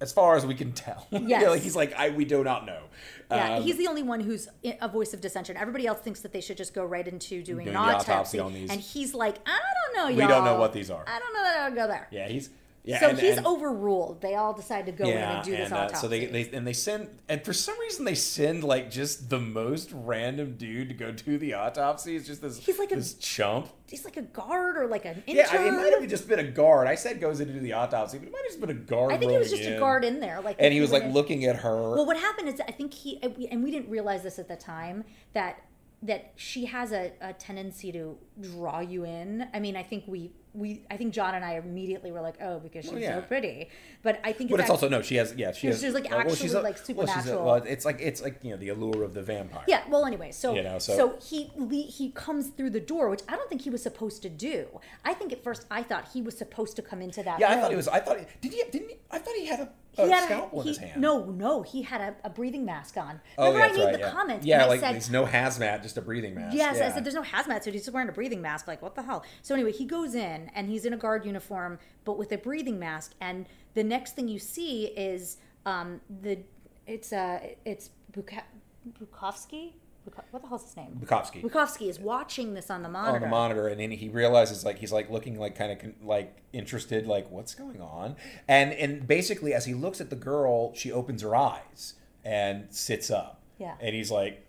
as 0.00 0.12
far 0.12 0.34
as 0.36 0.44
we 0.44 0.54
can 0.54 0.72
tell, 0.72 1.06
You 1.12 1.20
know, 1.20 1.50
like 1.50 1.62
he's 1.62 1.76
like, 1.76 1.94
I 1.94 2.10
we 2.10 2.24
do 2.24 2.42
not 2.44 2.66
know. 2.66 2.82
Yeah, 3.30 3.56
Um, 3.56 3.62
he's 3.62 3.76
the 3.76 3.86
only 3.86 4.02
one 4.02 4.20
who's 4.20 4.48
a 4.64 4.88
voice 4.88 5.14
of 5.14 5.20
dissension. 5.20 5.56
Everybody 5.56 5.86
else 5.86 6.00
thinks 6.00 6.20
that 6.20 6.32
they 6.32 6.40
should 6.40 6.56
just 6.56 6.74
go 6.74 6.84
right 6.84 7.06
into 7.06 7.42
doing, 7.42 7.64
Doing 7.64 7.68
an 7.68 7.76
autopsy, 7.76 8.10
autopsy 8.12 8.38
on 8.40 8.52
these. 8.54 8.70
and 8.70 8.80
he's 8.80 9.14
like, 9.14 9.36
I 9.46 9.58
don't 9.58 9.96
know, 9.96 10.08
y'all. 10.08 10.26
We 10.28 10.32
don't 10.32 10.44
know 10.44 10.58
what 10.58 10.72
these 10.72 10.90
are. 10.90 11.04
I 11.06 11.18
don't 11.18 11.32
know 11.34 11.42
that 11.42 11.60
I 11.60 11.68
would 11.68 11.76
go 11.76 11.86
there. 11.86 12.08
yeah, 12.10 12.28
he's 12.28 12.50
yeah. 12.84 13.00
so 13.00 13.08
and- 13.10 13.18
he's 13.18 13.36
and- 13.36 13.46
overruled. 13.46 14.20
They 14.20 14.34
all 14.34 14.52
decide 14.52 14.86
to 14.86 14.92
go 14.92 15.04
in 15.08 15.16
and 15.16 15.44
do 15.44 15.50
this 15.52 15.64
and, 15.66 15.72
uh, 15.72 15.76
autopsy. 15.76 16.00
so 16.00 16.08
they, 16.08 16.26
they 16.26 16.50
and 16.50 16.66
they 16.66 16.72
send 16.72 17.08
and 17.28 17.44
for 17.44 17.52
some 17.52 17.78
reason 17.80 18.04
they 18.04 18.14
send 18.14 18.64
like 18.64 18.90
just 18.90 19.28
the 19.30 19.38
most 19.38 19.90
random 19.92 20.56
dude 20.56 20.88
to 20.88 20.94
go 20.94 21.12
do 21.12 21.38
the 21.38 21.54
autopsy. 21.54 22.16
It's 22.16 22.26
just 22.26 22.42
this 22.42 22.58
He's 22.58 22.78
like 22.78 22.92
a- 22.92 22.96
this 22.96 23.14
chump. 23.14 23.68
he's 23.86 24.04
like 24.04 24.16
a 24.16 24.22
guard 24.22 24.76
or 24.76 24.86
like 24.86 25.04
an 25.04 25.22
intern. 25.26 25.46
Yeah, 25.52 25.66
it 25.68 25.72
might 25.72 25.92
have 26.00 26.08
just 26.08 26.28
been 26.28 26.38
a 26.38 26.44
guard. 26.50 26.86
I 26.86 26.94
said 26.94 27.20
goes 27.20 27.40
in 27.40 27.48
to 27.48 27.54
do 27.54 27.60
the 27.60 27.72
autopsy, 27.74 28.18
but 28.18 28.28
it 28.28 28.32
might 28.32 28.42
have 28.42 28.46
just 28.50 28.60
been 28.60 28.70
a 28.70 28.74
guard. 28.74 29.12
I 29.12 29.16
think 29.18 29.32
it 29.32 29.38
was 29.38 29.50
just 29.50 29.64
a 29.64 29.78
guard 29.78 30.04
in 30.04 30.20
there, 30.20 30.40
like 30.40 30.56
and 30.58 30.72
he 30.72 30.80
was 30.80 30.92
like 30.92 31.04
in- 31.04 31.12
looking 31.12 31.44
at 31.44 31.56
her. 31.56 31.76
Well, 31.94 32.06
what 32.06 32.16
happened 32.16 32.48
is 32.48 32.60
I 32.60 32.72
think 32.72 32.94
he 32.94 33.22
and 33.22 33.36
we- 33.36 33.46
and 33.48 33.62
we 33.62 33.70
didn't 33.70 33.90
realize 33.90 34.22
this 34.22 34.38
at 34.38 34.48
the 34.48 34.56
time 34.56 35.04
that 35.34 35.62
that 36.02 36.32
she 36.36 36.64
has 36.64 36.92
a, 36.92 37.12
a 37.20 37.34
tendency 37.34 37.92
to 37.92 38.16
draw 38.40 38.80
you 38.80 39.04
in. 39.04 39.46
I 39.52 39.60
mean, 39.60 39.76
I 39.76 39.82
think 39.82 40.04
we 40.06 40.32
we 40.52 40.82
I 40.90 40.96
think 40.96 41.14
John 41.14 41.34
and 41.34 41.44
I 41.44 41.54
immediately 41.54 42.12
were 42.12 42.20
like, 42.20 42.36
oh, 42.40 42.58
because 42.58 42.84
she's 42.84 42.98
yeah. 43.00 43.16
so 43.16 43.22
pretty. 43.22 43.68
But 44.02 44.20
I 44.24 44.32
think 44.32 44.50
but 44.50 44.60
it's 44.60 44.64
act- 44.64 44.70
also 44.70 44.88
no. 44.88 45.02
She 45.02 45.16
has 45.16 45.34
yeah. 45.36 45.52
She 45.52 45.68
has, 45.68 45.80
She's 45.80 45.94
like 45.94 46.10
well, 46.10 46.20
actually, 46.20 46.48
like, 46.50 46.64
Well, 46.64 46.72
she's 46.74 46.82
a, 46.82 46.84
supernatural. 46.84 47.44
well, 47.44 47.54
it's 47.56 47.84
like 47.84 48.00
it's 48.00 48.22
like 48.22 48.40
you 48.42 48.50
know 48.50 48.56
the 48.56 48.70
allure 48.70 49.02
of 49.04 49.14
the 49.14 49.22
vampire. 49.22 49.64
Yeah. 49.68 49.82
Well, 49.88 50.06
anyway, 50.06 50.32
so 50.32 50.54
You 50.54 50.62
know, 50.62 50.78
so- 50.78 50.96
so, 50.96 51.18
he 51.22 51.82
he 51.82 52.10
comes 52.10 52.48
through 52.48 52.70
the 52.70 52.80
door, 52.80 53.08
which 53.08 53.22
I 53.28 53.36
don't 53.36 53.48
think 53.48 53.62
he 53.62 53.70
was 53.70 53.82
supposed 53.82 54.22
to 54.22 54.28
do. 54.28 54.66
I 55.04 55.14
think 55.14 55.32
at 55.32 55.42
first 55.44 55.66
I 55.70 55.82
thought 55.82 56.08
he 56.12 56.22
was 56.22 56.36
supposed 56.36 56.76
to 56.76 56.82
come 56.82 57.00
into 57.02 57.22
that. 57.22 57.38
Yeah, 57.40 57.52
I 57.52 57.60
thought 57.60 57.70
he 57.70 57.76
was. 57.76 57.88
I 57.88 58.00
thought 58.00 58.18
he 58.18 58.26
did. 58.40 58.52
He 58.52 58.70
didn't. 58.70 58.88
He, 58.90 58.96
I 59.10 59.18
thought 59.18 59.34
he 59.34 59.46
had 59.46 59.60
a, 59.60 59.62
a 59.64 59.89
He 59.92 60.08
had 60.08 60.24
scalpel 60.24 60.58
a, 60.58 60.62
in 60.62 60.66
he, 60.66 60.68
his 60.70 60.78
hand. 60.78 61.00
No, 61.00 61.24
no, 61.24 61.62
he 61.62 61.82
had 61.82 62.00
a, 62.00 62.14
a 62.24 62.30
breathing 62.30 62.64
mask 62.64 62.96
on. 62.96 63.20
Oh, 63.36 63.52
Remember, 63.52 63.58
yeah, 63.58 63.64
I 63.64 63.76
made 63.76 63.84
right, 63.84 63.92
the 63.92 63.98
yeah. 63.98 64.10
comment. 64.12 64.44
Yeah, 64.44 64.64
like 64.66 64.80
said, 64.80 64.94
there's 64.94 65.10
no 65.10 65.26
hazmat, 65.26 65.82
just 65.82 65.96
a 65.96 66.02
breathing 66.02 66.34
mask. 66.34 66.56
Yes, 66.56 66.78
yeah. 66.78 66.86
I 66.86 66.92
said 66.92 67.04
there's 67.04 67.14
no 67.14 67.22
hazmat 67.22 67.64
so 67.64 67.70
He's 67.70 67.82
just 67.82 67.92
wearing 67.92 68.08
a 68.08 68.12
breathing 68.12 68.40
mask. 68.40 68.68
Like 68.68 68.82
what 68.82 68.94
the 68.94 69.02
hell? 69.02 69.24
So 69.42 69.54
anyway, 69.54 69.72
he 69.72 69.84
goes 69.84 70.14
in 70.14 70.50
and 70.54 70.68
he's 70.68 70.84
in 70.84 70.92
a 70.92 70.96
guard 70.96 71.24
uniform, 71.24 71.78
but 72.04 72.18
with 72.18 72.30
a 72.32 72.38
breathing 72.38 72.78
mask. 72.78 73.14
And 73.20 73.46
the 73.74 73.84
next 73.84 74.14
thing 74.14 74.28
you 74.28 74.38
see 74.38 74.86
is 74.86 75.38
um, 75.66 76.00
the 76.22 76.38
it's 76.86 77.12
uh 77.12 77.40
it's 77.64 77.90
Bukowski. 78.12 79.72
Buka- 80.08 80.24
What 80.30 80.42
the 80.42 80.48
hell's 80.48 80.62
his 80.64 80.76
name? 80.76 80.98
Bukowski. 81.02 81.42
Bukowski 81.42 81.88
is 81.88 81.98
watching 82.00 82.54
this 82.54 82.70
on 82.70 82.82
the 82.82 82.88
monitor. 82.88 83.16
on 83.16 83.20
the 83.22 83.28
monitor 83.28 83.68
and 83.68 83.78
then 83.80 83.90
he 83.90 84.08
realizes 84.08 84.64
like 84.64 84.78
he's 84.78 84.92
like 84.92 85.10
looking 85.10 85.38
like 85.38 85.54
kind 85.56 85.72
of 85.72 85.78
con- 85.78 85.94
like 86.02 86.40
interested 86.52 87.06
like 87.06 87.30
what's 87.30 87.54
going 87.54 87.80
on 87.80 88.16
and 88.48 88.72
and 88.72 89.06
basically 89.06 89.52
as 89.52 89.66
he 89.66 89.74
looks 89.74 90.00
at 90.00 90.08
the 90.10 90.16
girl 90.16 90.72
she 90.74 90.90
opens 90.90 91.22
her 91.22 91.36
eyes 91.36 91.94
and 92.24 92.66
sits 92.70 93.10
up 93.10 93.40
Yeah. 93.58 93.74
and 93.80 93.94
he's 93.94 94.10
like 94.10 94.46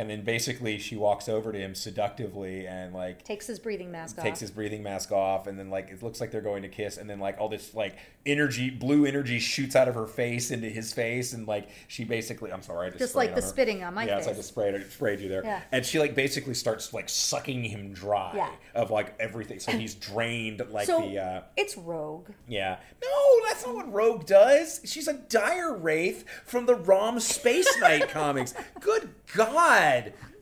and 0.00 0.08
then 0.08 0.22
basically 0.24 0.78
she 0.78 0.96
walks 0.96 1.28
over 1.28 1.52
to 1.52 1.58
him 1.58 1.74
seductively 1.74 2.66
and 2.66 2.94
like 2.94 3.22
Takes 3.22 3.46
his 3.46 3.58
breathing 3.58 3.90
mask 3.92 4.16
off. 4.18 4.24
takes 4.24 4.40
his 4.40 4.50
breathing 4.50 4.82
mask 4.82 5.12
off 5.12 5.46
and 5.46 5.58
then 5.58 5.68
like 5.68 5.90
it 5.90 6.02
looks 6.02 6.20
like 6.20 6.30
they're 6.30 6.40
going 6.40 6.62
to 6.62 6.68
kiss 6.68 6.96
and 6.96 7.08
then 7.10 7.20
like 7.20 7.36
all 7.38 7.48
this 7.50 7.74
like 7.74 7.96
energy 8.24 8.70
blue 8.70 9.04
energy 9.06 9.38
shoots 9.38 9.76
out 9.76 9.88
of 9.88 9.94
her 9.94 10.06
face 10.06 10.50
into 10.50 10.68
his 10.68 10.92
face 10.92 11.32
and 11.32 11.46
like 11.46 11.68
she 11.88 12.04
basically 12.04 12.52
i'm 12.52 12.62
sorry 12.62 12.86
I 12.86 12.90
just, 12.90 12.98
Just 13.00 13.14
like 13.14 13.30
the 13.30 13.36
on 13.36 13.42
her. 13.42 13.48
spitting 13.48 13.84
on 13.84 13.94
my 13.94 14.02
face. 14.04 14.10
yeah 14.10 14.18
it's 14.18 14.26
like 14.26 14.42
sprayed, 14.42 14.90
sprayed 14.90 15.20
you 15.20 15.28
there 15.28 15.44
Yeah. 15.44 15.60
and 15.72 15.84
she 15.84 15.98
like 15.98 16.14
basically 16.14 16.54
starts 16.54 16.92
like 16.94 17.08
sucking 17.08 17.64
him 17.64 17.92
dry 17.92 18.32
Yeah. 18.34 18.50
of 18.74 18.90
like 18.90 19.14
everything 19.20 19.60
so 19.60 19.72
he's 19.72 19.94
drained 19.94 20.62
like 20.70 20.86
so 20.86 21.00
the 21.00 21.18
uh 21.18 21.42
it's 21.56 21.76
Rogue. 21.76 22.28
yeah. 22.48 22.78
No, 23.02 23.46
that's 23.48 23.64
not 23.66 23.74
what 23.74 23.92
Rogue 23.92 24.26
does. 24.26 24.80
She's 24.84 25.08
a 25.08 25.14
dire 25.14 25.74
wraith 25.76 26.24
from 26.44 26.66
the 26.66 26.74
ROM 26.74 27.18
Space 27.20 27.66
Knight 27.80 28.08
comics. 28.10 28.54
Good 28.80 29.08
God. 29.34 29.89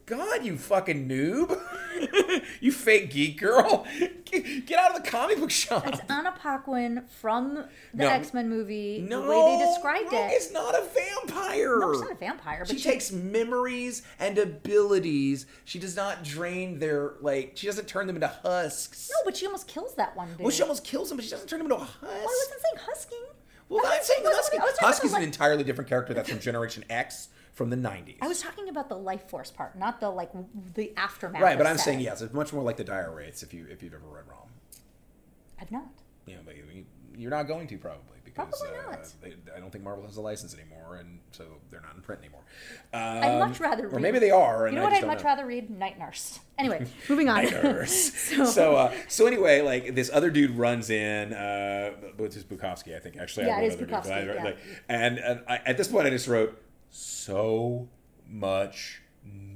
God, 0.07 0.42
you 0.42 0.57
fucking 0.57 1.07
noob. 1.07 1.61
you 2.61 2.72
fake 2.72 3.11
geek 3.11 3.38
girl. 3.38 3.86
Get 4.24 4.72
out 4.78 4.96
of 4.96 5.05
the 5.05 5.11
comic 5.11 5.38
book 5.38 5.51
shop. 5.51 5.86
It's 5.86 6.01
Anna 6.09 6.32
Paquin 6.32 7.05
from 7.20 7.55
the 7.57 7.66
No. 7.92 8.09
X 8.09 8.32
Men 8.32 8.49
movie. 8.49 9.05
no, 9.07 9.22
the 9.22 9.28
way 9.28 9.59
they 9.59 9.66
described 9.66 10.05
Rogue 10.12 10.30
it. 10.30 10.34
is 10.34 10.51
not 10.51 10.74
a 10.74 10.82
vampire. 10.94 11.78
No, 11.78 11.92
she's 11.92 12.01
not 12.03 12.12
a 12.12 12.14
vampire, 12.14 12.64
but 12.66 12.70
she 12.70 12.82
takes 12.82 13.12
memories 13.12 14.01
and 14.18 14.38
abilities. 14.38 15.44
She 15.66 15.78
does 15.78 15.94
not 15.94 16.24
drain 16.24 16.78
their 16.78 17.12
like. 17.20 17.53
She 17.57 17.66
doesn't 17.66 17.86
turn 17.86 18.07
them 18.07 18.16
into 18.16 18.28
husks. 18.28 19.11
No, 19.11 19.16
but 19.26 19.36
she 19.36 19.44
almost 19.44 19.68
kills 19.68 19.94
that 19.96 20.16
one 20.16 20.28
dude. 20.28 20.40
Well, 20.40 20.51
she 20.51 20.62
almost 20.62 20.84
kills 20.84 21.11
him, 21.11 21.18
but 21.18 21.24
she 21.24 21.30
doesn't 21.30 21.49
turn 21.49 21.61
him 21.61 21.66
into 21.66 21.76
a 21.76 21.80
husk. 21.84 22.01
Well, 22.03 22.11
I 22.12 22.24
wasn't 22.24 22.61
saying 22.62 22.86
husking. 22.86 23.18
Well, 23.68 23.82
I'm 23.84 24.03
saying 24.03 24.22
Husky. 24.24 24.57
I 24.57 24.64
was 24.64 24.72
talking 24.74 24.86
Husky's 24.88 25.12
an 25.12 25.22
entirely 25.22 25.62
different 25.62 25.90
character. 25.90 26.14
That's 26.14 26.30
from 26.30 26.38
Generation 26.38 26.84
X 26.88 27.28
from 27.59 27.70
the 27.70 27.76
90s. 27.76 28.14
I 28.22 28.28
was 28.28 28.40
talking 28.40 28.68
about 28.68 28.88
the 28.88 28.94
life 28.96 29.28
force 29.28 29.50
part, 29.50 29.76
not 29.76 29.98
the 30.00 30.09
like 30.09 30.30
the 30.74 30.96
aftermath. 30.96 31.42
right, 31.42 31.59
but 31.59 31.66
I'm 31.66 31.76
saying 31.76 31.98
yes. 32.00 32.22
It's 32.22 32.32
much 32.32 32.52
more 32.52 32.62
like 32.62 32.76
the 32.76 32.84
Dire 32.84 33.12
Wraiths 33.12 33.42
if 33.42 33.52
you 33.52 33.66
if 33.68 33.82
you've 33.82 33.92
ever 33.94 34.06
read 34.06 34.24
ROM. 34.28 34.48
I've 35.61 35.72
not. 35.72 35.88
Yeah, 36.24 36.36
but 36.46 36.56
you- 36.56 36.86
you're 37.16 37.32
not 37.32 37.48
going 37.48 37.66
to 37.66 37.76
probably 37.78 38.04
because 38.24 38.62
Probably 38.62 38.78
uh. 38.78 39.04
They, 39.20 39.34
I 39.56 39.59
don't 39.59 39.72
think 39.72 39.82
Marvel 39.82 40.04
has 40.06 40.16
a 40.18 40.20
license 40.20 40.54
anymore, 40.54 40.94
and 41.00 41.18
so 41.32 41.42
they're 41.68 41.80
not 41.80 41.96
in 41.96 42.00
print 42.02 42.20
anymore. 42.22 42.42
I'd 42.92 43.40
Um, 43.42 43.48
much 43.48 43.59
rather. 43.59 43.86
or 43.86 43.88
read, 43.88 44.02
maybe 44.02 44.20
they 44.20 44.30
are. 44.30 44.68
You 44.68 44.76
know 44.76 44.82
I 44.82 44.84
what? 44.84 44.92
I'd 44.92 45.04
much 45.04 45.18
know. 45.18 45.24
rather 45.24 45.44
read 45.44 45.68
Night 45.68 45.98
Nurse. 45.98 46.38
Anyway, 46.59 46.86
moving 47.09 47.28
on. 47.28 47.42
Night 47.42 47.50
Nurse. 47.64 48.14
so, 48.14 48.44
so, 48.44 48.76
uh, 48.76 48.94
so 49.09 49.26
anyway, 49.26 49.62
like 49.62 49.96
this 49.96 50.11
other 50.12 50.30
dude 50.30 50.52
runs 50.52 50.90
in, 50.90 51.32
uh, 51.32 51.90
which 52.18 52.36
is 52.36 52.44
Bukowski, 52.44 52.94
I 52.94 53.00
think. 53.00 53.16
Actually, 53.16 53.46
I 53.46 53.48
Yeah, 53.48 53.54
wrote 53.56 53.64
it 53.64 53.66
is 53.66 53.74
other 53.74 53.86
dude, 53.86 53.94
Bukowski, 53.96 54.12
I- 54.12 54.34
yeah. 54.34 54.44
like- 54.44 54.59
and 54.88 55.18
and 55.18 55.40
I, 55.48 55.56
at 55.66 55.76
this 55.76 55.88
point, 55.88 56.06
I 56.06 56.11
just 56.11 56.28
wrote 56.28 56.62
so 56.91 57.89
much 58.26 59.03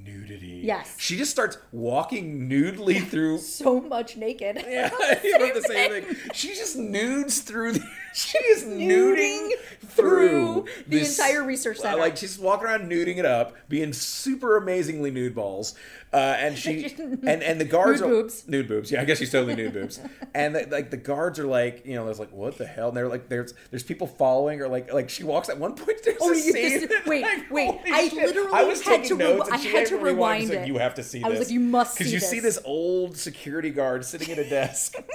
nudity. 0.05 0.61
Yes. 0.63 0.95
she 0.97 1.17
just 1.17 1.31
starts 1.31 1.57
walking 1.71 2.47
nudely 2.47 2.99
through. 2.99 3.37
so 3.39 3.81
much 3.81 4.17
naked. 4.17 4.63
Yeah, 4.73 4.89
I 5.01 5.37
wrote 5.39 5.53
the 5.53 5.61
same 5.67 6.03
thing. 6.03 6.15
She 6.33 6.49
just 6.49 6.75
nudes 6.77 7.41
through. 7.41 7.73
The, 7.73 7.87
she 8.13 8.37
is 8.39 8.63
nuding 8.63 9.49
through, 9.81 10.65
through 10.65 10.65
the 10.87 10.99
this- 10.99 11.17
entire 11.19 11.43
research 11.43 11.77
center. 11.79 11.97
Like 11.99 12.17
she's 12.17 12.37
walking 12.39 12.67
around 12.67 12.89
nuding 12.91 13.17
it 13.17 13.25
up, 13.25 13.55
being 13.69 13.93
super 13.93 14.57
amazingly 14.57 15.11
nude 15.11 15.35
balls, 15.35 15.75
uh, 16.11 16.17
and 16.37 16.57
she 16.57 16.93
and 17.23 17.43
and 17.43 17.59
the 17.61 17.65
guards 17.65 18.01
Nude 18.01 18.09
are 18.09 18.13
boobs. 18.13 18.47
nude 18.47 18.67
boobs. 18.67 18.91
Yeah, 18.91 19.01
I 19.01 19.05
guess 19.05 19.17
she's 19.19 19.31
totally 19.31 19.55
nude 19.55 19.73
boobs. 19.73 19.99
And 20.33 20.55
the, 20.55 20.67
like 20.71 20.89
the 20.91 20.97
guards 20.97 21.39
are 21.39 21.45
like, 21.47 21.85
you 21.85 21.95
know, 21.95 22.05
there's 22.05 22.19
like, 22.19 22.31
what 22.31 22.57
the 22.57 22.65
hell? 22.65 22.87
And 22.89 22.97
they're 22.97 23.07
like, 23.09 23.29
there's 23.29 23.53
there's 23.71 23.83
people 23.83 24.07
following 24.07 24.59
her. 24.59 24.67
Like 24.67 24.91
like 24.93 25.09
she 25.09 25.23
walks 25.23 25.49
at 25.49 25.57
one 25.59 25.73
point. 25.75 25.99
There's 26.03 26.17
Oh, 26.21 26.31
a 26.31 26.35
you- 26.35 26.41
scene. 26.53 26.87
this- 26.87 27.05
wait, 27.05 27.23
like, 27.23 27.51
wait, 27.51 27.79
I 27.91 28.07
shit. 28.09 28.13
literally 28.27 28.49
I 28.53 28.63
was 28.63 28.81
had 28.81 29.03
to 29.05 29.15
notes, 29.17 29.49
and 29.49 29.55
I 29.55 29.57
had 29.57 29.87
to 29.87 29.92
rewind. 29.97 30.15
rewind 30.17 30.41
She's 30.41 30.49
like, 30.49 30.59
it. 30.59 30.67
you 30.67 30.77
have 30.77 30.95
to 30.95 31.03
see 31.03 31.23
I 31.23 31.29
this. 31.29 31.39
was 31.39 31.47
like, 31.47 31.53
you 31.53 31.59
must 31.59 31.97
because 31.97 32.13
you 32.13 32.19
see 32.19 32.39
this. 32.39 32.55
this 32.57 32.63
old 32.65 33.17
security 33.17 33.69
guard 33.69 34.05
sitting 34.05 34.31
at 34.31 34.39
a 34.39 34.49
desk. 34.49 34.95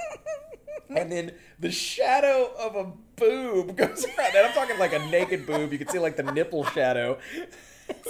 And 0.95 1.11
then 1.11 1.33
the 1.59 1.69
shadow 1.71 2.51
of 2.59 2.75
a 2.75 2.91
boob 3.15 3.75
goes 3.77 4.05
around. 4.05 4.35
And 4.35 4.47
I'm 4.47 4.53
talking 4.53 4.79
like 4.79 4.91
a 4.93 4.97
naked 5.09 5.45
boob. 5.45 5.71
You 5.71 5.77
can 5.77 5.87
see 5.87 5.99
like 5.99 6.15
the 6.15 6.23
nipple 6.23 6.65
shadow. 6.65 7.19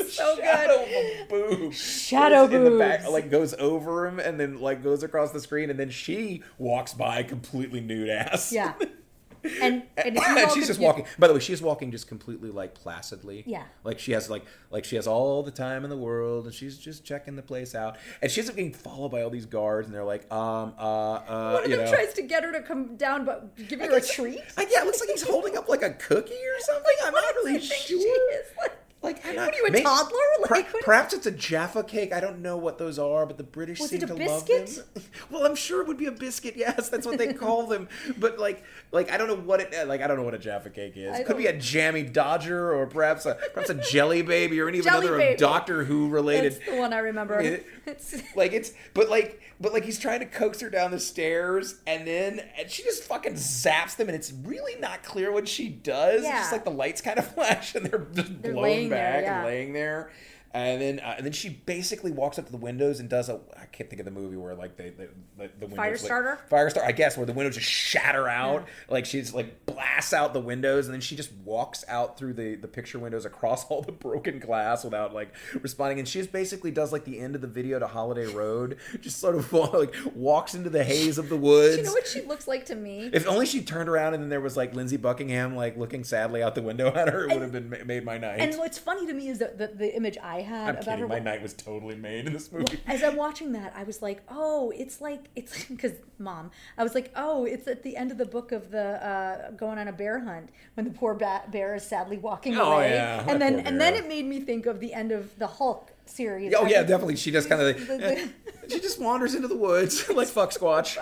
So 0.09 0.35
good. 0.37 0.43
shadow 0.45 0.83
of 0.83 0.87
a 0.89 1.25
boob. 1.29 1.73
Shadow 1.73 2.47
goes 2.47 2.55
in 2.55 2.63
the 2.63 2.79
back, 2.79 3.05
like 3.09 3.29
goes 3.29 3.53
over 3.55 4.07
him 4.07 4.19
and 4.19 4.39
then 4.39 4.59
like 4.61 4.81
goes 4.81 5.03
across 5.03 5.31
the 5.31 5.41
screen. 5.41 5.69
And 5.69 5.77
then 5.77 5.89
she 5.89 6.41
walks 6.57 6.93
by 6.93 7.21
completely 7.23 7.81
nude 7.81 8.09
ass. 8.09 8.51
Yeah. 8.53 8.73
And 9.61 9.83
and, 9.97 10.17
and 10.27 10.51
she's 10.51 10.67
just 10.67 10.79
walking. 10.79 11.05
By 11.17 11.27
the 11.27 11.33
way, 11.33 11.39
she's 11.39 11.61
walking 11.61 11.91
just 11.91 12.07
completely 12.07 12.49
like 12.51 12.73
placidly. 12.73 13.43
Yeah. 13.45 13.63
Like 13.83 13.99
she 13.99 14.11
has 14.13 14.29
like 14.29 14.45
like 14.71 14.85
she 14.85 14.95
has 14.95 15.07
all 15.07 15.43
the 15.43 15.51
time 15.51 15.83
in 15.83 15.89
the 15.89 15.97
world, 15.97 16.45
and 16.45 16.53
she's 16.53 16.77
just 16.77 17.03
checking 17.05 17.35
the 17.35 17.41
place 17.41 17.75
out. 17.75 17.97
And 18.21 18.31
she's 18.31 18.49
getting 18.49 18.73
followed 18.73 19.09
by 19.09 19.21
all 19.21 19.29
these 19.29 19.45
guards, 19.45 19.87
and 19.87 19.95
they're 19.95 20.03
like, 20.03 20.31
um, 20.31 20.73
uh, 20.77 20.81
uh, 20.81 21.51
One 21.53 21.63
of 21.65 21.69
them 21.69 21.85
know. 21.85 21.91
tries 21.91 22.13
to 22.13 22.21
get 22.21 22.43
her 22.43 22.51
to 22.51 22.61
come 22.61 22.95
down, 22.95 23.25
but 23.25 23.55
give 23.67 23.79
her 23.79 23.95
a 23.97 24.01
treat. 24.01 24.41
Like, 24.57 24.69
yeah, 24.71 24.81
it 24.81 24.85
looks 24.85 24.99
like 24.99 25.09
he's 25.09 25.23
holding 25.23 25.57
up 25.57 25.67
like 25.69 25.81
a 25.83 25.91
cookie 25.91 26.33
or 26.33 26.59
something. 26.59 26.95
I'm 27.05 27.13
not 27.13 27.35
really 27.35 27.59
sure. 27.59 27.77
she 27.77 27.93
is. 27.95 28.45
Like, 28.57 28.73
Like, 29.01 29.23
What 29.23 29.37
are 29.37 29.55
you, 29.55 29.65
a 29.67 29.71
may- 29.71 29.81
toddler? 29.81 30.17
Like, 30.49 30.73
what- 30.73 30.83
perhaps 30.83 31.13
it's 31.13 31.25
a 31.25 31.31
Jaffa 31.31 31.83
cake. 31.83 32.11
I 32.13 32.19
don't 32.19 32.41
know 32.41 32.57
what 32.57 32.77
those 32.77 32.97
are, 32.99 33.25
but 33.25 33.37
the 33.37 33.43
British 33.43 33.79
Was 33.79 33.89
seem 33.91 33.99
it 33.99 34.03
a 34.03 34.07
to 34.07 34.13
love 34.13 34.45
biscuit? 34.45 34.93
them. 34.93 35.03
Well, 35.29 35.45
I'm 35.45 35.55
sure 35.55 35.81
it 35.81 35.87
would 35.87 35.97
be 35.97 36.05
a 36.07 36.11
biscuit. 36.11 36.55
Yes, 36.57 36.89
that's 36.89 37.05
what 37.05 37.17
they 37.17 37.31
call 37.33 37.67
them. 37.67 37.87
But 38.17 38.39
like, 38.39 38.63
like 38.91 39.09
I 39.11 39.17
don't 39.17 39.27
know 39.27 39.35
what 39.35 39.61
it 39.61 39.87
like. 39.87 40.01
I 40.01 40.07
don't 40.07 40.17
know 40.17 40.23
what 40.23 40.33
a 40.33 40.37
Jaffa 40.39 40.69
cake 40.69 40.93
is. 40.97 41.13
I 41.15 41.19
It 41.19 41.25
could 41.25 41.37
be 41.37 41.45
a 41.47 41.57
jammy 41.57 42.03
Dodger, 42.03 42.73
or 42.73 42.87
perhaps 42.87 43.25
a 43.25 43.37
perhaps 43.53 43.69
a 43.69 43.75
Jelly 43.75 44.21
Baby, 44.21 44.59
or 44.59 44.67
any 44.67 44.81
Jelly 44.81 45.07
other 45.07 45.17
Baby. 45.17 45.37
Doctor 45.37 45.83
Who 45.85 46.09
related. 46.09 46.53
that's 46.53 46.65
the 46.69 46.75
one 46.77 46.91
I 46.93 46.99
remember. 46.99 47.39
It- 47.39 47.65
It's, 47.85 48.21
like 48.35 48.53
it's 48.53 48.71
but 48.93 49.09
like 49.09 49.41
but 49.59 49.73
like 49.73 49.83
he's 49.85 49.97
trying 49.99 50.19
to 50.19 50.25
coax 50.25 50.59
her 50.61 50.69
down 50.69 50.91
the 50.91 50.99
stairs 50.99 51.75
and 51.87 52.05
then 52.07 52.39
and 52.57 52.69
she 52.69 52.83
just 52.83 53.03
fucking 53.03 53.33
zaps 53.33 53.95
them 53.95 54.07
and 54.09 54.15
it's 54.15 54.31
really 54.43 54.75
not 54.79 55.03
clear 55.03 55.31
what 55.31 55.47
she 55.47 55.69
does. 55.69 56.21
It's 56.21 56.29
just 56.29 56.51
like 56.51 56.65
the 56.65 56.69
lights 56.71 57.01
kind 57.01 57.17
of 57.17 57.27
flash 57.33 57.73
and 57.75 57.85
they're 57.85 58.05
just 58.13 58.41
They're 58.43 58.53
blown 58.53 58.88
laying 58.89 59.03
there, 59.03 59.11
back 59.13 59.23
yeah. 59.23 59.37
and 59.37 59.45
laying 59.45 59.73
there. 59.73 60.11
And 60.51 60.81
then, 60.81 60.99
uh, 60.99 61.13
and 61.17 61.25
then 61.25 61.33
she 61.33 61.49
basically 61.49 62.11
walks 62.11 62.39
up 62.39 62.45
to 62.47 62.51
the 62.51 62.57
windows 62.57 62.99
and 62.99 63.07
does 63.07 63.29
a. 63.29 63.39
I 63.55 63.65
can't 63.65 63.87
think 63.89 63.99
of 63.99 64.05
the 64.05 64.11
movie 64.11 64.35
where 64.35 64.55
like 64.55 64.77
they, 64.77 64.89
they 64.89 65.07
the, 65.37 65.49
the 65.59 65.67
windows 65.67 65.77
like- 65.77 66.11
Firestarter? 66.11 66.37
Firestarter, 66.49 66.85
I 66.85 66.91
guess, 66.91 67.17
where 67.17 67.25
the 67.25 67.33
windows 67.33 67.55
just 67.55 67.69
shatter 67.69 68.27
out. 68.27 68.67
Like 68.89 69.05
she's 69.05 69.33
like 69.33 69.65
blasts 69.67 70.11
out 70.11 70.33
the 70.33 70.39
windows, 70.41 70.87
and 70.87 70.93
then 70.93 71.01
she 71.01 71.15
just 71.15 71.31
walks 71.45 71.85
out 71.87 72.17
through 72.17 72.33
the 72.33 72.55
the 72.55 72.67
picture 72.67 72.97
windows 72.97 73.25
across 73.25 73.65
all 73.69 73.81
the 73.83 73.91
broken 73.91 74.39
glass 74.39 74.83
without 74.83 75.13
like 75.13 75.33
responding. 75.61 75.99
And 75.99 76.07
she 76.07 76.19
just 76.19 76.31
basically 76.31 76.71
does 76.71 76.91
like 76.91 77.05
the 77.05 77.19
end 77.19 77.35
of 77.35 77.41
the 77.41 77.47
video 77.47 77.77
to 77.77 77.85
Holiday 77.87 78.25
Road, 78.25 78.77
just 79.01 79.19
sort 79.19 79.35
of 79.35 79.53
like 79.73 79.93
walks 80.15 80.55
into 80.55 80.69
the 80.71 80.83
haze 80.83 81.17
of 81.19 81.29
the 81.29 81.37
woods. 81.37 81.77
you 81.77 81.83
know 81.83 81.91
what 81.93 82.07
she 82.07 82.21
looks 82.21 82.47
like 82.47 82.65
to 82.65 82.75
me? 82.75 83.09
if 83.13 83.27
only 83.27 83.45
she 83.45 83.61
turned 83.61 83.87
around 83.89 84.13
and 84.13 84.23
then 84.23 84.29
there 84.29 84.41
was 84.41 84.57
like 84.57 84.73
Lindsey 84.73 84.97
Buckingham 84.97 85.55
like 85.55 85.77
looking 85.77 86.03
sadly 86.03 86.41
out 86.41 86.55
the 86.55 86.61
window 86.61 86.87
at 86.87 87.07
her, 87.09 87.25
it 87.25 87.33
would 87.33 87.41
have 87.41 87.51
been 87.51 87.69
made 87.85 88.03
my 88.03 88.17
night. 88.17 88.39
And 88.39 88.55
what's 88.57 88.77
funny 88.77 89.05
to 89.05 89.13
me 89.13 89.27
is 89.29 89.37
that 89.39 89.57
the, 89.57 89.67
the 89.67 89.95
image 89.95 90.17
I 90.23 90.38
had 90.41 90.61
I'm 90.69 90.69
about 90.75 90.85
kidding. 90.85 90.99
her. 91.01 91.07
My 91.07 91.19
night 91.19 91.41
was 91.41 91.53
totally 91.53 91.95
made 91.95 92.27
in 92.27 92.33
this 92.33 92.51
movie. 92.51 92.79
As 92.87 93.03
I'm 93.03 93.15
watching 93.25 93.51
that, 93.53 93.73
I 93.75 93.83
was 93.83 94.01
like, 94.01 94.21
"Oh, 94.29 94.71
it's 94.75 95.01
like 95.01 95.25
it's 95.35 95.65
because 95.69 95.93
mom." 96.17 96.51
I 96.77 96.83
was 96.83 96.93
like, 96.95 97.11
"Oh, 97.15 97.45
it's 97.45 97.67
at 97.67 97.83
the 97.83 97.95
end 97.97 98.11
of 98.11 98.17
the 98.17 98.25
book 98.25 98.51
of 98.51 98.71
the 98.71 99.05
uh, 99.05 99.51
going 99.51 99.77
on 99.77 99.87
a 99.87 99.91
bear 99.93 100.19
hunt 100.19 100.49
when 100.75 100.85
the 100.85 100.91
poor 100.91 101.13
ba- 101.13 101.43
bear 101.51 101.75
is 101.75 101.83
sadly 101.83 102.17
walking 102.17 102.57
Oh, 102.57 102.73
away." 102.73 102.91
yeah, 102.91 103.23
and 103.27 103.41
then 103.41 103.59
and 103.61 103.79
then 103.79 103.95
it 103.95 104.07
made 104.07 104.25
me 104.25 104.39
think 104.39 104.65
of 104.65 104.79
the 104.79 104.93
end 104.93 105.11
of 105.11 105.37
the 105.39 105.47
Hulk 105.47 105.91
series. 106.05 106.53
Oh 106.55 106.65
I 106.65 106.69
yeah, 106.69 106.81
definitely. 106.83 107.15
She 107.15 107.31
just 107.31 107.49
kind 107.49 107.61
of 107.61 107.77
the- 107.87 108.29
she 108.69 108.79
just 108.79 108.99
wanders 108.99 109.35
into 109.35 109.47
the 109.47 109.57
woods 109.57 110.07
like 110.09 110.27
fuck 110.27 110.51
squatch. 110.51 110.97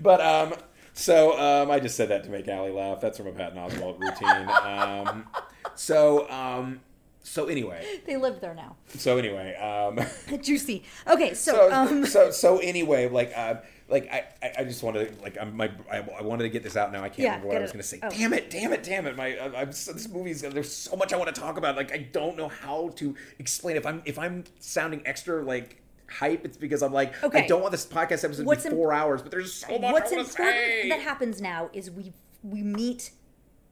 But 0.00 0.20
um, 0.20 0.54
so 0.92 1.38
um, 1.38 1.70
I 1.70 1.78
just 1.80 1.96
said 1.96 2.08
that 2.08 2.24
to 2.24 2.30
make 2.30 2.48
Allie 2.48 2.70
laugh. 2.72 3.00
That's 3.00 3.18
from 3.18 3.26
a 3.28 3.32
Patton 3.32 3.58
Oswalt 3.58 3.98
routine. 4.00 4.48
Um, 4.64 5.26
so 5.74 6.28
um, 6.30 6.80
so 7.28 7.46
anyway, 7.46 7.84
They 8.06 8.16
live 8.16 8.40
there 8.40 8.54
now. 8.54 8.76
so 8.88 9.18
anyway, 9.18 9.54
um, 9.56 9.98
Juicy. 10.42 10.84
Okay, 11.06 11.34
so, 11.34 11.52
so 11.52 11.72
um, 11.72 12.06
so 12.06 12.30
so 12.30 12.58
anyway, 12.58 13.08
like 13.08 13.32
uh, 13.36 13.56
like 13.88 14.08
I, 14.12 14.24
I- 14.58 14.64
just 14.64 14.82
wanted 14.82 15.14
to, 15.16 15.22
like 15.22 15.36
I'm 15.40 15.56
my 15.56 15.70
I, 15.90 15.98
I 16.18 16.22
wanted 16.22 16.44
to 16.44 16.48
get 16.50 16.62
this 16.62 16.76
out 16.76 16.92
now. 16.92 17.02
I 17.02 17.08
can't 17.08 17.18
Yeah, 17.20 17.28
remember 17.30 17.48
what 17.48 17.56
I 17.56 17.60
was 17.62 17.72
going 17.72 17.82
to 17.82 17.88
say. 17.88 17.98
Oh. 18.02 18.08
Damn 18.10 18.32
it! 18.32 18.50
Damn 18.50 18.72
it! 18.72 18.82
Damn 18.82 19.06
it! 19.06 19.16
My 19.16 19.36
I, 19.36 19.62
I'm 19.62 19.72
so, 19.72 19.92
this 19.92 20.08
movie's 20.08 20.40
there's 20.42 20.72
so 20.72 20.96
much 20.96 21.12
I 21.12 21.16
want 21.16 21.34
to 21.34 21.40
talk 21.40 21.56
about. 21.58 21.76
Like 21.76 21.92
I 21.92 21.98
don't 21.98 22.36
know 22.36 22.48
how 22.48 22.90
to 22.96 23.14
explain. 23.38 23.76
If 23.76 23.86
I'm 23.86 24.02
if 24.04 24.18
I'm 24.18 24.44
sounding 24.60 25.02
extra 25.06 25.42
like 25.44 25.82
hype, 26.08 26.44
it's 26.44 26.56
because 26.56 26.82
I'm 26.82 26.92
like 26.92 27.22
okay. 27.24 27.44
I 27.44 27.46
don't 27.48 27.60
want 27.60 27.72
this 27.72 27.84
podcast 27.86 28.22
episode 28.24 28.36
to 28.38 28.44
What's 28.44 28.62
be 28.64 28.70
im- 28.70 28.76
four 28.76 28.92
hours. 28.92 29.20
But 29.22 29.30
there's 29.32 29.52
so 29.52 29.78
much 29.78 29.92
what's 29.92 30.12
important 30.12 30.36
say. 30.56 30.88
that 30.90 31.00
happens 31.00 31.40
now 31.42 31.70
is 31.72 31.90
we 31.90 32.12
we 32.44 32.62
meet 32.62 33.10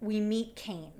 we 0.00 0.20
meet 0.20 0.54
Caine, 0.56 0.92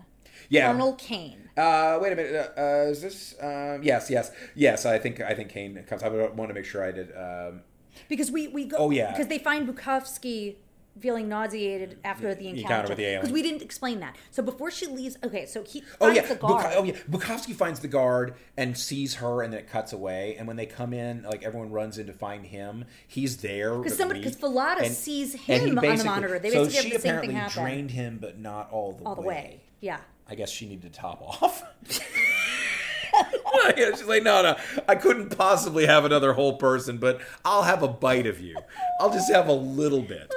yeah. 0.49 0.71
Colonel 0.71 0.95
Caine. 0.95 1.49
Uh, 1.57 1.99
wait 2.03 2.13
a 2.13 2.17
minute. 2.17 2.53
Uh, 2.57 2.61
uh, 2.61 2.65
is 2.91 3.01
this? 3.03 3.35
Um, 3.41 3.83
yes, 3.83 4.11
yes, 4.11 4.31
yes. 4.55 4.85
I 4.87 4.99
think 4.99 5.21
I 5.21 5.35
think 5.35 5.51
Caine 5.51 5.83
comes. 5.87 6.03
I 6.03 6.09
want 6.09 6.49
to 6.49 6.55
make 6.55 6.65
sure 6.65 6.83
I 6.85 6.91
did. 6.93 7.13
Um, 7.17 7.63
because 8.09 8.31
we 8.31 8.49
we 8.49 8.65
go 8.65 8.77
Oh, 8.79 8.91
yeah. 8.91 9.13
because 9.13 9.29
they 9.29 9.39
find 9.39 9.69
Bukowski 9.69 10.57
feeling 11.01 11.29
nauseated 11.29 11.99
after 12.05 12.37
the 12.37 12.47
encounter 12.49 12.61
encounter 12.63 12.89
with 12.91 12.99
the 12.99 13.05
alien. 13.05 13.21
because 13.21 13.33
we 13.33 13.43
didn't 13.43 13.63
explain 13.63 13.99
that. 14.01 14.17
So 14.31 14.43
before 14.45 14.71
she 14.71 14.87
leaves, 14.87 15.17
okay, 15.25 15.45
so 15.47 15.65
he 15.65 15.83
Oh 16.01 16.07
finds 16.07 16.17
yeah, 16.21 16.27
the 16.27 16.35
guard. 16.37 16.63
Buk- 16.65 16.73
oh 16.77 16.83
yeah. 16.85 16.93
Bukowski 17.11 17.55
finds 17.55 17.81
the 17.81 17.89
guard 17.89 18.35
and 18.57 18.77
sees 18.79 19.17
her, 19.17 19.43
and 19.43 19.53
then 19.53 19.61
it 19.61 19.69
cuts 19.69 19.93
away. 19.93 20.35
And 20.39 20.47
when 20.49 20.57
they 20.57 20.67
come 20.67 20.93
in, 20.93 21.23
like 21.23 21.43
everyone 21.45 21.71
runs 21.71 21.99
in 21.99 22.07
to 22.09 22.13
find 22.13 22.47
him. 22.47 22.85
He's 23.07 23.37
there 23.39 23.77
Because 23.79 23.97
somebody- 23.99 24.21
weak. 24.21 24.41
'cause 24.41 24.51
Fallada 24.53 24.89
sees 24.89 25.35
him 25.35 25.79
on 25.79 25.97
the 25.97 26.05
monitor. 26.05 26.39
They 26.41 26.51
so 26.51 26.65
basically 26.65 26.83
she 26.91 26.93
have 26.95 27.03
the 27.03 27.09
apparently 27.09 27.41
drained 27.51 27.91
him, 27.93 28.19
but 28.21 28.39
not 28.41 28.71
all 28.73 28.93
the 28.93 29.05
all 29.05 29.15
the 29.15 29.23
way. 29.23 29.61
Yeah. 29.81 29.99
I 30.29 30.35
guess 30.35 30.51
she 30.51 30.66
needed 30.66 30.93
to 30.93 30.99
top 31.01 31.20
off. 31.22 31.62
she's 33.77 34.05
like, 34.05 34.22
no, 34.22 34.43
no, 34.43 34.57
I 34.89 34.95
couldn't 34.95 35.37
possibly 35.37 35.87
have 35.87 36.05
another 36.05 36.33
whole 36.33 36.57
person, 36.57 36.99
but 36.99 37.20
I'll 37.45 37.62
have 37.62 37.83
a 37.83 37.89
bite 37.89 38.27
of 38.27 38.41
you. 38.41 38.57
I'll 39.01 39.12
just 39.12 39.31
have 39.33 39.49
a 39.49 39.53
little 39.53 40.03
bit. 40.03 40.33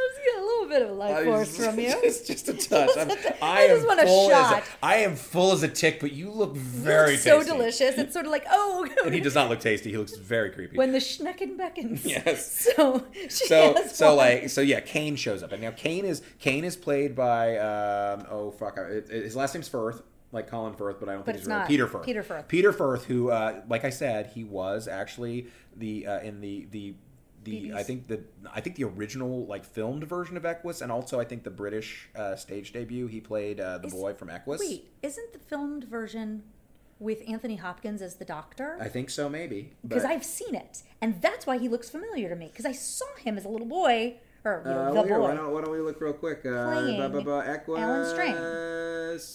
A 0.68 0.70
little 0.70 0.88
bit 0.88 0.92
of 0.92 0.98
life 0.98 1.24
force 1.26 1.58
from 1.58 1.80
you. 1.80 1.90
Just, 2.04 2.28
just 2.28 2.50
a 2.50 2.54
touch. 2.54 2.90
I'm, 2.98 3.12
I, 3.12 3.16
I 3.64 3.68
just 3.68 3.88
want 3.88 4.00
a 4.02 4.06
shot. 4.08 4.64
I 4.84 4.98
am 4.98 5.16
full 5.16 5.52
as 5.54 5.64
a 5.64 5.68
tick, 5.68 6.00
but 6.00 6.12
you 6.12 6.30
look 6.30 6.56
very 6.58 7.14
It's 7.16 7.24
so 7.24 7.38
tasty. 7.38 7.52
delicious. 7.52 7.98
It's 7.98 8.14
sort 8.14 8.26
of 8.26 8.32
like, 8.32 8.46
oh, 8.50 8.88
And 9.06 9.14
he 9.14 9.20
does 9.22 9.36
not 9.36 9.50
look 9.50 9.60
tasty. 9.60 9.92
He 9.92 9.98
looks 9.98 10.16
very 10.16 10.50
creepy. 10.52 10.78
when 10.78 10.92
the 10.92 11.00
schnecken 11.00 11.58
beckons. 11.58 12.06
Yes. 12.06 12.52
So 12.76 13.04
she 13.14 13.30
so 13.30 13.74
has 13.76 13.96
so 13.96 14.08
one. 14.10 14.18
like 14.18 14.50
so 14.50 14.62
yeah, 14.62 14.80
Caine 14.82 15.16
shows 15.16 15.42
up, 15.44 15.52
and 15.52 15.62
now 15.62 15.72
Caine 15.72 16.06
is 16.06 16.22
Caine 16.40 16.64
is 16.66 16.76
played 16.76 17.16
by 17.16 17.58
um, 17.58 18.26
oh 18.30 18.52
fuck, 18.52 18.78
it, 18.78 19.10
it- 19.10 19.24
his 19.24 19.36
last 19.36 19.54
name's 19.54 19.68
Firth, 19.70 20.02
like 20.32 20.48
Colin 20.50 20.74
Firth, 20.74 20.98
but 21.00 21.08
I 21.10 21.14
don't 21.14 21.26
But 21.26 21.36
think 21.36 21.46
he's 21.46 21.48
real. 21.48 21.66
Peter 21.68 21.88
Firth. 21.88 22.06
Peter 22.06 22.24
Firth. 22.24 22.48
Peter 22.48 22.74
Firth, 22.74 23.06
who 23.06 23.30
uh, 23.32 23.62
like 23.70 23.86
I 23.86 23.90
said, 23.90 24.32
he 24.34 24.44
was 24.44 24.88
actually 24.88 25.48
the 25.76 26.08
uh, 26.08 26.20
in 26.20 26.42
the 26.42 26.68
the. 26.72 26.96
The, 27.48 27.74
I 27.74 27.84
think 27.84 28.08
the 28.08 28.22
I 28.54 28.62
think 28.62 28.76
the 28.76 28.84
original 28.84 29.46
like 29.46 29.64
filmed 29.66 30.04
version 30.04 30.36
of 30.38 30.46
Equus, 30.46 30.82
and 30.82 30.92
also 30.92 31.20
I 31.20 31.24
think 31.26 31.44
the 31.44 31.50
British 31.50 32.10
uh, 32.16 32.36
stage 32.36 32.74
debut. 32.74 33.08
He 33.08 33.20
played 33.22 33.60
uh, 33.60 33.78
the 33.78 33.88
Is- 33.88 33.94
boy 33.94 34.14
from 34.14 34.30
Equus. 34.30 34.60
Wait, 34.60 34.90
isn't 35.02 35.34
the 35.34 35.40
filmed 35.40 35.86
version 35.86 36.44
with 37.00 37.22
Anthony 37.28 37.56
Hopkins 37.58 38.02
as 38.02 38.16
the 38.16 38.26
doctor? 38.26 38.78
I 38.82 38.88
think 38.90 39.10
so, 39.10 39.30
maybe. 39.30 39.74
Because 39.88 40.04
but- 40.04 40.12
I've 40.12 40.26
seen 40.26 40.56
it, 40.56 40.84
and 41.02 41.22
that's 41.22 41.46
why 41.48 41.58
he 41.58 41.70
looks 41.70 41.90
familiar 41.90 42.28
to 42.30 42.36
me. 42.36 42.48
Because 42.48 42.66
I 42.66 42.72
saw 42.74 43.06
him 43.24 43.38
as 43.38 43.46
a 43.46 43.50
little 43.50 43.68
boy, 43.68 44.16
or 44.44 44.64
you 44.66 44.72
know, 44.72 44.78
Uh, 44.80 44.88
the 44.90 44.94
well, 44.96 45.04
here, 45.06 45.16
boy. 45.18 45.22
why, 45.24 45.34
don't, 45.36 45.52
why 45.54 45.62
don't 45.62 45.72
we 45.72 45.80
look 45.80 46.02
real 46.02 46.14
quick? 46.14 46.40
Uh, 46.46 46.72
Playing 46.74 46.98
blah, 46.98 47.08
blah, 47.08 47.22
blah, 47.22 47.40
Equus. 47.42 47.80
Alan 47.80 48.06
Strang. 48.10 48.36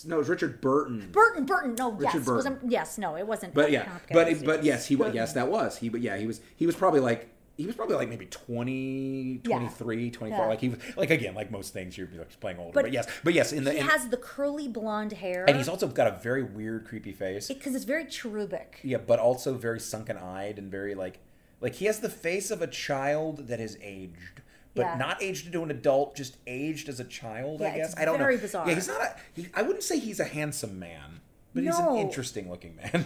No, 0.09 0.21
it's 0.21 0.29
Richard 0.29 0.61
Burton. 0.61 1.09
Burton, 1.11 1.45
Burton. 1.45 1.75
No, 1.77 1.91
Richard 1.93 2.19
yes, 2.19 2.25
Burton. 2.27 2.35
wasn't 2.37 2.71
yes, 2.71 2.99
no, 2.99 3.17
it 3.17 3.27
wasn't. 3.27 3.53
But 3.55 3.73
yeah, 3.73 3.85
Hopkins, 3.85 4.41
but 4.41 4.47
but 4.47 4.65
yes, 4.65 4.87
he 4.87 4.95
was 4.95 5.07
Burton. 5.07 5.17
yes 5.17 5.33
that 5.33 5.49
was 5.49 5.77
he. 5.79 5.89
But 5.89 6.03
yeah, 6.03 6.17
he 6.19 6.27
was 6.27 6.41
he 6.55 6.67
was 6.67 6.77
probably 6.77 7.01
like 7.01 7.32
he 7.57 7.67
was 7.67 7.75
probably 7.77 7.97
like 7.97 8.09
maybe 8.09 8.27
20, 8.27 9.41
Yeah. 9.45 9.59
23, 9.59 10.11
24. 10.11 10.39
Yeah. 10.39 10.47
Like 10.49 10.61
he 10.61 10.69
was 10.71 10.79
like 10.97 11.11
again 11.11 11.35
like 11.35 11.51
most 11.51 11.73
things 11.73 11.97
you're 11.99 12.09
like 12.17 12.39
playing 12.41 12.59
older. 12.59 12.73
But 12.73 12.85
But, 12.85 12.93
yes, 12.93 13.07
but 13.25 13.35
yes, 13.35 13.53
in 13.53 13.65
the 13.65 13.73
He 13.73 13.79
in, 13.79 13.87
has 13.87 14.09
the 14.09 14.17
curly 14.17 14.69
blonde 14.69 15.13
hair, 15.13 15.45
and 15.47 15.57
he's 15.57 15.69
also 15.69 15.87
got 15.89 16.07
a 16.07 16.19
very 16.23 16.43
weird, 16.43 16.85
creepy 16.87 17.13
face. 17.13 17.49
because 17.49 17.75
it's 17.75 17.85
very 17.85 18.05
cherubic. 18.07 18.81
Yeah, 18.83 18.99
but 18.99 19.19
also 19.19 19.55
very 19.55 19.81
sunken 19.81 20.17
eyed 20.17 20.59
and 20.59 20.71
very 20.71 20.95
like 20.95 21.19
like 21.61 21.75
he 21.75 21.85
has 21.87 22.01
the 22.01 22.09
face 22.11 22.51
of 22.51 22.61
a 22.63 22.67
child 22.67 23.49
that 23.49 23.61
is 23.61 23.77
aged. 23.83 24.41
But 24.75 24.83
Yeah. 24.87 24.97
not 24.97 25.23
aged 25.23 25.45
into 25.47 25.63
an 25.63 25.71
adult, 25.71 26.17
just 26.17 26.39
aged 26.47 26.89
as 26.89 26.99
a 26.99 27.05
child, 27.05 27.61
Yeah, 27.61 27.69
I 27.69 27.77
guess. 27.77 27.95
I 27.99 28.07
don't 28.07 28.17
very 28.19 28.37
know. 28.37 28.41
bizarre. 28.43 28.67
Yeah, 28.67 28.75
he's 28.75 28.89
not 28.89 29.03
a 29.03 29.15
he, 29.35 29.47
I 29.53 29.61
wouldn't 29.63 29.85
say 29.85 29.99
he's 29.99 30.19
a 30.19 30.25
handsome 30.25 30.79
man, 30.79 31.21
but 31.53 31.63
he's 31.63 31.79
an 31.79 31.97
interesting 31.97 32.49
looking 32.51 32.77
man. 32.77 33.05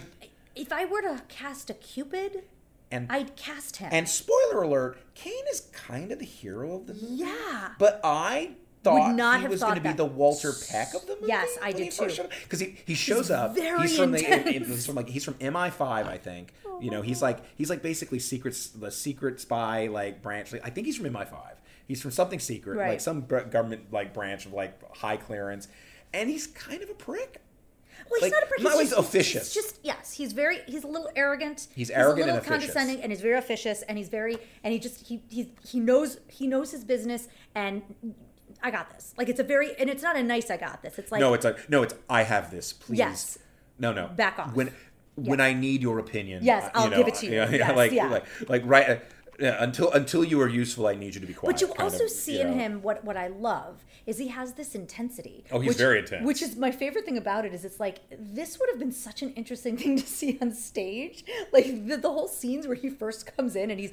If 0.55 0.71
I 0.73 0.85
were 0.85 1.01
to 1.01 1.21
cast 1.27 1.69
a 1.69 1.73
Cupid, 1.75 2.43
And 2.91 3.11
I'd 3.11 3.35
cast 3.35 3.77
him. 3.77 3.89
and 3.91 4.07
spoiler 4.07 4.63
alert, 4.63 4.97
Caine 5.13 5.43
is 5.51 5.61
kind 5.73 6.11
of 6.11 6.19
the 6.19 6.25
hero 6.25 6.75
of 6.75 6.87
the 6.87 6.93
movie. 6.93 7.07
yeah, 7.15 7.69
But 7.77 7.99
I 8.03 8.51
thought 8.83 9.15
not 9.15 9.37
he 9.37 9.41
have 9.43 9.51
was 9.51 9.61
going 9.61 9.75
to 9.75 9.81
be 9.81 9.91
the 9.91 10.05
Walter 10.05 10.53
Peck 10.69 10.93
of 10.93 11.05
the 11.05 11.15
movie. 11.15 11.27
Yes, 11.27 11.57
I 11.61 11.71
did 11.73 11.91
too. 11.91 12.09
Because 12.43 12.59
he, 12.61 12.77
he 12.85 12.93
shows 12.93 13.29
up. 13.29 13.55
very 13.55 13.81
he's 13.81 13.97
from 13.97 14.11
the 14.11 14.19
intense. 14.23 14.67
he's 14.67 14.85
from 14.85 14.95
like 14.95 15.09
he's 15.09 15.25
from 15.25 15.33
MI5, 15.35 15.81
I 15.81 16.17
think. 16.17 16.53
You 16.79 16.91
know, 16.91 17.01
he's 17.01 17.21
like 17.21 17.39
he's 17.57 17.69
like 17.69 17.81
basically 17.81 18.19
secret 18.19 18.55
the 18.75 18.91
secret 18.91 19.41
spy 19.41 19.87
like 19.87 20.21
branch. 20.21 20.53
I 20.63 20.69
think 20.69 20.85
he's 20.87 20.95
from 20.97 21.07
MI5. 21.07 21.35
He's 21.87 22.01
from 22.01 22.11
something 22.11 22.39
secret, 22.39 22.77
like 22.77 23.01
some 23.01 23.25
government 23.25 23.91
like 23.91 24.13
branch 24.13 24.45
of 24.45 24.53
like 24.53 24.79
high 24.95 25.17
clearance, 25.17 25.67
and 26.13 26.29
he's 26.29 26.47
kind 26.47 26.81
of 26.83 26.89
a 26.89 26.93
prick. 26.93 27.41
Well, 28.09 28.19
he's 28.19 28.21
Like, 28.23 28.31
not 28.31 28.43
a 28.43 28.45
prick. 28.47 28.61
not 28.61 28.79
he's 28.79 28.91
officious. 28.93 29.53
He's 29.53 29.63
just 29.63 29.79
yes, 29.83 30.13
he's 30.13 30.33
very. 30.33 30.59
He's 30.67 30.83
a 30.83 30.87
little 30.87 31.09
arrogant. 31.15 31.67
He's 31.75 31.89
a 31.89 31.97
arrogant 31.97 32.27
little 32.27 32.35
and 32.35 32.45
officious. 32.45 32.73
condescending, 32.73 33.01
and 33.03 33.11
he's 33.11 33.21
very 33.21 33.37
officious, 33.37 33.81
and 33.83 33.97
he's 33.97 34.09
very, 34.09 34.37
and 34.63 34.73
he 34.73 34.79
just 34.79 35.05
he 35.07 35.21
he 35.29 35.51
he 35.67 35.79
knows 35.79 36.19
he 36.29 36.47
knows 36.47 36.71
his 36.71 36.83
business, 36.83 37.27
and 37.55 37.81
I 38.63 38.71
got 38.71 38.89
this. 38.93 39.13
Like 39.17 39.29
it's 39.29 39.39
a 39.39 39.43
very, 39.43 39.75
and 39.79 39.89
it's 39.89 40.03
not 40.03 40.15
a 40.15 40.23
nice 40.23 40.49
I 40.49 40.57
got 40.57 40.81
this. 40.81 40.97
It's 40.97 41.11
like 41.11 41.19
no, 41.21 41.33
it's 41.33 41.45
like 41.45 41.69
no, 41.69 41.83
it's 41.83 41.93
I 42.09 42.23
have 42.23 42.49
this. 42.51 42.73
Please, 42.73 42.99
Yes. 42.99 43.37
no, 43.79 43.91
no, 43.93 44.07
Back 44.07 44.39
off. 44.39 44.53
When 44.55 44.71
when 45.15 45.41
I 45.41 45.53
need 45.53 45.81
your 45.81 45.99
opinion, 45.99 46.43
Yes, 46.43 46.65
uh, 46.65 46.69
I'll 46.75 46.89
give 46.89 47.07
it 47.07 47.15
to 47.15 47.25
you. 47.25 47.33
Yeah, 47.33 47.49
yeah, 47.49 47.57
Yes, 47.57 47.75
like, 47.75 47.91
yeah. 47.91 48.07
like 48.09 48.25
like 48.49 48.61
right. 48.65 49.01
Yeah, 49.39 49.61
until 49.63 49.91
until 49.91 50.23
you 50.23 50.41
are 50.41 50.47
useful, 50.49 50.87
I 50.87 50.95
need 50.95 51.13
you 51.13 51.21
to 51.21 51.27
be 51.27 51.33
quiet. 51.33 51.53
But 51.53 51.61
you 51.61 51.71
also 51.77 52.05
of, 52.05 52.09
see 52.09 52.39
you 52.39 52.47
in 52.47 52.53
him 52.53 52.81
what 52.81 53.03
what 53.03 53.15
I 53.17 53.27
love 53.27 53.83
is 54.07 54.17
he 54.17 54.29
has 54.29 54.53
this 54.53 54.73
intensity. 54.73 55.43
Oh, 55.51 55.59
he's 55.59 55.69
which- 55.69 55.77
very 55.77 55.99
intense. 55.99 56.25
Which 56.25 56.41
is 56.41 56.55
my 56.55 56.71
favorite 56.71 57.05
thing 57.05 57.17
about 57.17 57.45
it 57.45 57.53
is 57.53 57.63
it's 57.63 57.79
like 57.79 57.99
this 58.17 58.59
would 58.59 58.67
have 58.69 58.79
been 58.79 58.91
such 58.91 59.21
an 59.21 59.33
interesting 59.33 59.77
thing 59.77 59.97
to 59.97 60.07
see 60.07 60.39
on 60.41 60.51
stage. 60.53 61.23
Like 61.53 61.87
the, 61.87 61.97
the 61.97 62.09
whole 62.11 62.27
scenes 62.27 62.65
where 62.65 62.75
he 62.75 62.89
first 62.89 63.35
comes 63.35 63.55
in 63.55 63.69
and 63.69 63.79
he's 63.79 63.91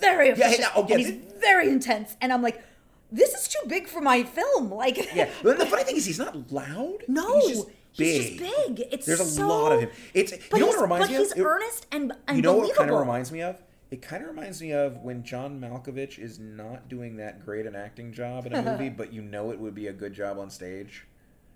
very 0.00 0.28
Yeah, 0.28 0.32
officious 0.34 0.58
yeah, 0.60 0.68
oh, 0.76 0.86
yeah, 0.88 0.94
and 0.94 1.00
he's 1.04 1.10
th- 1.10 1.22
very 1.40 1.68
intense, 1.70 2.16
and 2.20 2.32
I'm 2.32 2.42
like, 2.42 2.62
this 3.10 3.34
is 3.34 3.48
too 3.48 3.66
big 3.68 3.88
for 3.88 4.00
my 4.00 4.22
film. 4.22 4.70
Like, 4.72 5.12
Yeah, 5.14 5.28
but 5.42 5.58
the 5.58 5.66
funny 5.66 5.82
thing 5.84 5.96
is, 5.96 6.04
he's 6.04 6.18
not 6.20 6.52
loud. 6.52 6.98
no, 7.08 7.40
he's 7.40 7.56
just 7.56 7.68
big. 7.96 8.06
He's 8.06 8.40
just 8.40 8.66
big. 8.76 8.88
It's 8.92 9.06
There's 9.06 9.20
a 9.20 9.24
so- 9.24 9.48
lot 9.48 9.72
of 9.72 9.80
him. 9.80 9.90
It's 10.14 10.32
you 10.32 10.58
know 10.60 10.66
what 10.66 10.76
it 10.78 10.82
reminds 10.82 11.06
but 11.08 11.12
me 11.12 11.18
he's 11.18 11.32
of. 11.32 11.38
It- 11.38 11.42
earnest 11.44 11.86
and 11.90 12.02
you 12.32 12.42
know 12.42 12.52
what 12.52 12.60
unbelievable. 12.70 12.74
kind 12.76 12.90
of 12.90 12.98
reminds 13.00 13.32
me 13.32 13.42
of? 13.42 13.60
It 13.90 14.02
kind 14.02 14.22
of 14.22 14.28
reminds 14.28 14.60
me 14.60 14.72
of 14.72 14.98
when 15.02 15.22
John 15.22 15.60
Malkovich 15.60 16.18
is 16.18 16.38
not 16.38 16.88
doing 16.88 17.16
that 17.18 17.44
great 17.44 17.66
an 17.66 17.76
acting 17.76 18.12
job 18.12 18.46
in 18.46 18.54
a 18.54 18.62
movie, 18.70 18.88
but 18.88 19.12
you 19.12 19.22
know 19.22 19.50
it 19.50 19.58
would 19.60 19.74
be 19.74 19.86
a 19.86 19.92
good 19.92 20.12
job 20.12 20.38
on 20.38 20.50
stage. 20.50 21.06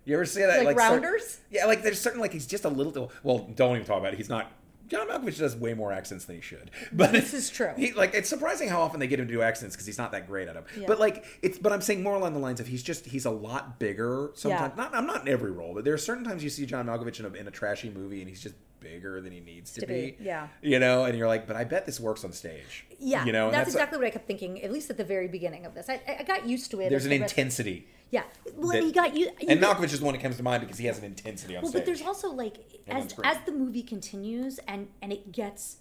You 0.05 0.15
ever 0.15 0.25
see 0.25 0.41
that? 0.43 0.65
Like 0.65 0.79
cer- 0.79 0.91
Rounders? 0.91 1.41
yeah, 1.51 1.67
like 1.67 1.83
there's 1.83 2.01
certain 2.01 2.21
like 2.21 2.33
he's 2.33 2.47
just 2.47 2.65
a 2.65 2.69
little. 2.69 3.13
Well, 3.23 3.39
don't 3.55 3.75
even 3.77 3.87
talk 3.87 3.99
about 3.99 4.13
it. 4.15 4.17
He's 4.17 4.29
not. 4.29 4.53
John 4.89 5.07
Malkovich 5.09 5.37
does 5.39 5.55
way 5.55 5.75
more 5.75 5.93
accents 5.93 6.25
than 6.25 6.37
he 6.37 6.41
should. 6.41 6.71
But 6.95 7.13
This 7.13 7.35
is 7.35 7.51
true. 7.51 7.73
He 7.77 7.93
like 7.93 8.15
it's 8.15 8.29
surprising 8.29 8.69
how 8.71 8.81
often 8.81 9.01
they 9.01 9.07
get 9.07 9.21
him 9.21 9.27
to 9.27 9.33
do 9.35 9.43
accents 9.43 9.75
because 9.77 9.85
he's 9.85 9.99
not 9.99 10.13
that 10.13 10.27
great 10.27 10.49
at 10.49 10.55
them. 10.55 10.65
Yeah. 10.79 10.85
But 10.87 10.99
like 10.99 11.27
it's. 11.43 11.59
But 11.59 11.73
I'm 11.73 11.83
saying 11.83 12.03
more 12.03 12.15
along 12.15 12.33
the 12.33 12.39
lines 12.39 12.59
of 12.61 12.67
he's 12.69 12.83
just 12.83 13.05
he's 13.05 13.27
a 13.27 13.31
lot 13.31 13.79
bigger. 13.79 14.31
Sometimes 14.35 14.73
Yeah. 14.77 14.83
not. 14.85 14.95
I'm 14.95 15.07
not 15.07 15.23
in 15.23 15.29
every 15.29 15.51
role, 15.51 15.75
but 15.75 15.85
there 15.85 15.93
are 15.93 15.99
certain 15.99 16.25
times 16.25 16.43
you 16.43 16.49
see 16.51 16.65
John 16.65 16.87
Malkovich 16.87 17.21
in 17.21 17.27
a, 17.27 17.33
in 17.35 17.49
a 17.49 17.51
trashy 17.51 17.91
movie 17.91 18.21
and 18.21 18.29
he's 18.31 18.41
just 18.41 18.55
bigger 18.81 19.21
than 19.21 19.33
he 19.33 19.41
needs 19.41 19.73
to, 19.75 19.81
To 19.83 19.87
be, 19.87 20.17
yeah. 20.21 20.49
You 20.63 20.79
know, 20.79 21.05
and 21.05 21.17
you're 21.17 21.27
like, 21.29 21.47
but 21.47 21.57
I 21.57 21.65
bet 21.65 21.87
this 21.87 21.99
works 22.01 22.25
on 22.25 22.33
stage. 22.33 22.87
Yeah, 22.99 23.25
You 23.25 23.33
know, 23.33 23.47
and 23.47 23.55
that's, 23.55 23.69
exactly 23.69 23.99
what 23.99 24.07
I 24.07 24.11
kept 24.11 24.27
thinking. 24.27 24.63
At 24.63 24.73
least 24.73 24.91
at 24.91 24.97
the 24.97 25.05
very 25.05 25.29
beginning 25.29 25.67
of 25.67 25.75
this, 25.75 25.89
I, 25.89 26.01
I 26.19 26.23
got 26.25 26.47
used 26.49 26.71
to 26.73 26.81
it. 26.81 26.91
There's 26.91 27.05
an 27.05 27.11
the 27.11 27.17
intensity. 27.17 27.87
Yeah, 28.11 28.23
well, 28.55 28.69
that- 28.69 28.79
and 28.79 28.87
he 28.87 28.93
got 28.93 29.15
you. 29.17 29.27
you 29.41 29.49
And 29.49 29.61
Malkovich 29.61 29.93
is 29.93 29.99
the 30.01 30.05
one 30.07 30.15
that 30.15 30.23
comes 30.23 30.37
to 30.39 30.43
mind 30.43 30.63
because 30.63 30.79
he 30.79 30.87
has 30.87 30.99
an 30.99 31.05
intensity 31.05 31.57
on 31.57 31.63
Well, 31.63 31.71
stage. 31.71 31.81
but 31.83 31.87
there's 31.87 32.03
also 32.03 32.31
like 32.31 32.57
And 32.87 32.99
as 32.99 33.15
as 33.23 33.37
the 33.45 33.53
movie 33.53 33.83
continues 33.83 34.59
and 34.67 34.89
and 35.03 35.13
it 35.13 35.31
gets 35.31 35.77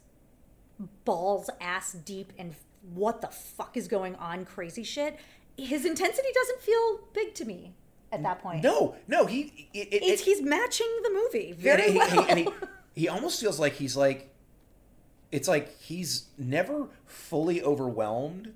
balls 1.05 1.49
ass 1.61 1.93
deep 1.93 2.33
and 2.37 2.55
what 2.93 3.21
the 3.21 3.27
fuck 3.27 3.75
is 3.77 3.87
going 3.87 4.15
on 4.15 4.45
crazy 4.45 4.83
shit. 4.83 5.17
His 5.57 5.85
intensity 5.85 6.27
doesn't 6.33 6.61
feel 6.61 6.99
big 7.13 7.33
to 7.35 7.45
me 7.45 7.73
at 8.11 8.21
that 8.23 8.41
point. 8.41 8.63
no, 8.63 8.95
no, 9.07 9.25
he. 9.25 9.69
It, 9.73 9.87
it, 9.91 10.19
he's 10.21 10.41
matching 10.41 10.87
the 11.03 11.09
movie 11.11 11.51
very 11.53 11.91
he, 11.91 11.97
well. 11.97 12.23
he- 12.23 12.29
and 12.29 12.39
he, 12.39 12.47
he 12.97 13.07
almost 13.07 13.39
feels 13.39 13.59
like 13.59 13.73
he's 13.73 13.95
like, 13.95 14.29
it's 15.31 15.47
like 15.47 15.77
he's 15.79 16.25
never 16.37 16.87
fully 17.05 17.61
overwhelmed, 17.61 18.53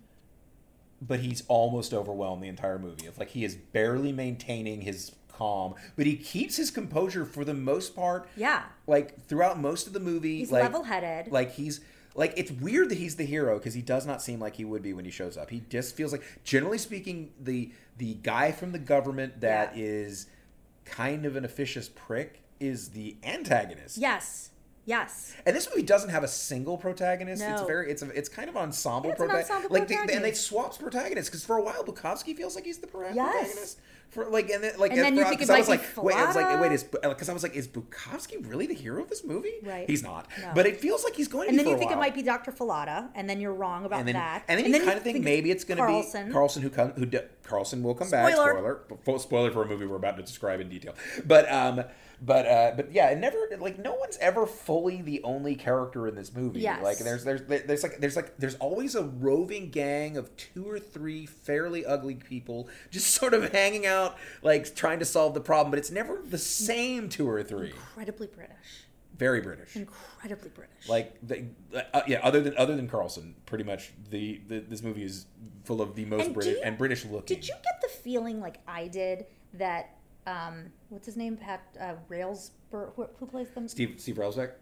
but 1.01 1.19
he's 1.19 1.43
almost 1.47 1.93
overwhelmed 1.93 2.43
the 2.43 2.47
entire 2.47 2.79
movie. 2.79 3.05
It's 3.07 3.17
like 3.19 3.29
he 3.29 3.43
is 3.43 3.55
barely 3.55 4.11
maintaining 4.11 4.81
his 4.81 5.11
calm, 5.31 5.75
but 5.95 6.05
he 6.05 6.15
keeps 6.15 6.55
his 6.57 6.71
composure 6.71 7.25
for 7.25 7.43
the 7.43 7.53
most 7.53 7.95
part. 7.95 8.27
yeah, 8.35 8.63
Like 8.87 9.25
throughout 9.27 9.59
most 9.59 9.87
of 9.87 9.93
the 9.93 9.99
movie, 9.99 10.39
he's 10.39 10.51
like, 10.51 10.63
level-headed. 10.63 11.31
Like 11.31 11.51
he's 11.53 11.81
like 12.13 12.33
it's 12.35 12.51
weird 12.51 12.89
that 12.89 12.97
he's 12.97 13.15
the 13.15 13.25
hero 13.25 13.57
because 13.57 13.73
he 13.73 13.81
does 13.81 14.05
not 14.05 14.21
seem 14.21 14.39
like 14.39 14.55
he 14.55 14.65
would 14.65 14.81
be 14.81 14.93
when 14.93 15.05
he 15.05 15.11
shows 15.11 15.37
up. 15.37 15.49
He 15.49 15.63
just 15.69 15.95
feels 15.95 16.11
like, 16.11 16.23
generally 16.43 16.77
speaking, 16.77 17.31
the 17.41 17.71
the 17.97 18.15
guy 18.15 18.51
from 18.51 18.71
the 18.71 18.79
government 18.79 19.41
that 19.41 19.77
is 19.77 20.27
Yeah. 20.85 20.93
kind 20.93 21.25
of 21.25 21.35
an 21.35 21.45
officious 21.45 21.89
prick 21.89 22.41
is 22.61 22.89
the 22.89 23.17
antagonist. 23.23 23.97
yes, 23.97 24.51
yes. 24.85 25.35
And 25.45 25.55
this 25.55 25.67
movie 25.69 25.81
doesn't 25.83 26.09
have 26.09 26.23
a 26.23 26.27
single 26.27 26.77
protagonist. 26.77 27.41
No. 27.41 27.53
It's 27.53 27.61
very 27.63 27.91
it's 27.91 28.01
a, 28.03 28.09
it's 28.11 28.29
kind 28.29 28.49
of 28.49 28.55
ensemble 28.57 29.09
Yeah, 29.09 29.15
prota- 29.15 29.39
ensemble 29.39 29.69
like 29.71 29.87
they, 29.87 29.95
and 29.95 30.03
they 30.09 30.13
protagonist. 30.13 30.43
swaps 30.43 30.77
protagonists 30.77 31.29
because 31.29 31.43
for 31.43 31.57
a 31.57 31.63
while 31.63 31.83
Bukowski 31.83 32.35
feels 32.35 32.55
like 32.55 32.65
he's 32.65 32.77
the 32.77 32.87
pro- 32.87 33.11
Yes. 33.11 33.31
protagonist. 33.33 33.79
For 34.11 34.25
like 34.25 34.49
and 34.49 34.61
then 34.61 34.73
like 34.77 34.91
And 34.91 34.99
then 34.99 35.15
you 35.15 35.23
think 35.23 35.41
it 35.41 35.49
I 35.49 35.57
was 35.59 35.67
be 35.67 35.71
like 35.71 35.83
wait 35.95 36.15
I 36.17 36.25
was 36.25 36.35
like 36.35 36.59
wait 36.59 36.73
is 36.73 36.83
uh, 37.01 37.07
because 37.09 37.29
I 37.29 37.33
was 37.33 37.43
like 37.43 37.55
is 37.55 37.65
Bukowski 37.69 38.45
really 38.45 38.67
the 38.67 38.73
hero 38.73 39.01
of 39.01 39.09
this 39.09 39.23
movie? 39.23 39.53
Right. 39.63 39.89
He's 39.89 40.03
not. 40.03 40.27
No. 40.41 40.51
But 40.53 40.65
it 40.65 40.81
feels 40.81 41.05
like 41.05 41.15
he's 41.15 41.29
going 41.29 41.45
to 41.45 41.49
And 41.51 41.57
then 41.59 41.65
you 41.67 41.77
think 41.77 41.91
it 41.91 41.97
might 41.97 42.13
be 42.13 42.21
Dr. 42.21 42.51
Fallada, 42.51 43.07
and 43.15 43.29
then 43.29 43.39
you're 43.39 43.53
wrong 43.53 43.85
about 43.85 43.99
and 43.99 44.07
then, 44.09 44.15
that. 44.15 44.43
and 44.49 44.59
then 44.59 44.69
you 44.73 44.79
kind 44.83 44.97
of 44.97 45.03
think 45.03 45.23
maybe 45.23 45.49
it's 45.49 45.63
going 45.63 45.77
to 45.77 45.83
be 45.87 45.93
Carlsen. 45.93 46.31
Carlsen 46.33 46.61
who 46.61 46.69
come 46.69 46.91
who 46.91 47.05
d- 47.05 47.19
Carlsen 47.51 47.83
will 47.83 47.93
come 47.93 48.09
back. 48.09 48.33
Spoiler. 48.33 48.51
Spoiler. 48.53 48.81
Full 49.03 49.19
Spoiler 49.19 49.51
for 49.51 49.63
a 49.63 49.67
movie 49.67 49.85
we're 49.85 49.97
about 49.97 50.15
to 50.17 50.23
describe 50.23 50.61
in 50.61 50.69
detail. 50.69 50.95
But 51.25 51.51
um, 51.51 51.83
but 52.21 52.45
uh, 52.45 52.71
but 52.75 52.91
yeah, 52.93 53.09
it 53.09 53.17
never 53.17 53.37
like 53.59 53.77
no 53.77 53.93
one's 53.93 54.17
ever 54.19 54.45
fully 54.45 55.01
the 55.01 55.21
only 55.23 55.55
character 55.55 56.07
in 56.07 56.15
this 56.15 56.33
movie. 56.33 56.61
Yes. 56.61 56.81
Like 56.81 56.99
there's 56.99 57.23
there's 57.23 57.41
there's 57.41 57.83
like 57.83 57.97
there's 57.99 58.15
like 58.15 58.37
there's 58.37 58.55
always 58.55 58.95
a 58.95 59.03
roving 59.03 59.69
gang 59.69 60.17
of 60.17 60.35
two 60.37 60.69
or 60.69 60.79
three 60.79 61.25
fairly 61.25 61.85
ugly 61.85 62.15
people 62.15 62.69
just 62.89 63.07
sort 63.15 63.33
of 63.33 63.51
hanging 63.51 63.85
out, 63.85 64.17
like 64.41 64.73
trying 64.75 64.99
to 64.99 65.05
solve 65.05 65.33
the 65.33 65.41
problem. 65.41 65.71
But 65.71 65.79
it's 65.79 65.91
never 65.91 66.21
the 66.23 66.37
same 66.37 67.09
two 67.09 67.27
or 67.29 67.43
three. 67.43 67.71
Incredibly 67.71 68.27
British. 68.27 68.87
Very 69.21 69.39
British. 69.41 69.75
Incredibly 69.75 70.49
British. 70.49 70.89
Like 70.89 71.15
the, 71.21 71.45
uh, 71.93 72.01
yeah, 72.07 72.21
other 72.23 72.41
than 72.41 72.57
other 72.57 72.75
than 72.75 72.87
Carlsen, 72.89 73.35
pretty 73.45 73.63
much 73.63 73.91
the, 74.09 74.41
the 74.47 74.57
this 74.61 74.81
movie 74.81 75.03
is 75.03 75.27
full 75.63 75.79
of 75.79 75.93
the 75.93 76.05
most 76.05 76.25
And 76.25 76.33
British 76.33 76.55
you- 76.55 76.61
and 76.63 76.75
British 76.75 77.05
looking. 77.05 77.37
Did 77.37 77.47
you 77.47 77.53
get 77.63 77.79
the 77.83 77.89
feeling 77.99 78.41
like 78.41 78.57
I 78.67 78.87
did 78.87 79.27
that 79.53 79.95
um 80.25 80.71
what's 80.89 81.05
his 81.05 81.17
name? 81.17 81.37
Pat 81.37 81.61
uh, 81.79 81.93
Railsberg 82.09 82.95
who, 82.95 83.07
who 83.19 83.27
plays 83.27 83.51
them? 83.51 83.67
Steve 83.67 83.95
Steve 83.99 84.15
Railsback? 84.15 84.53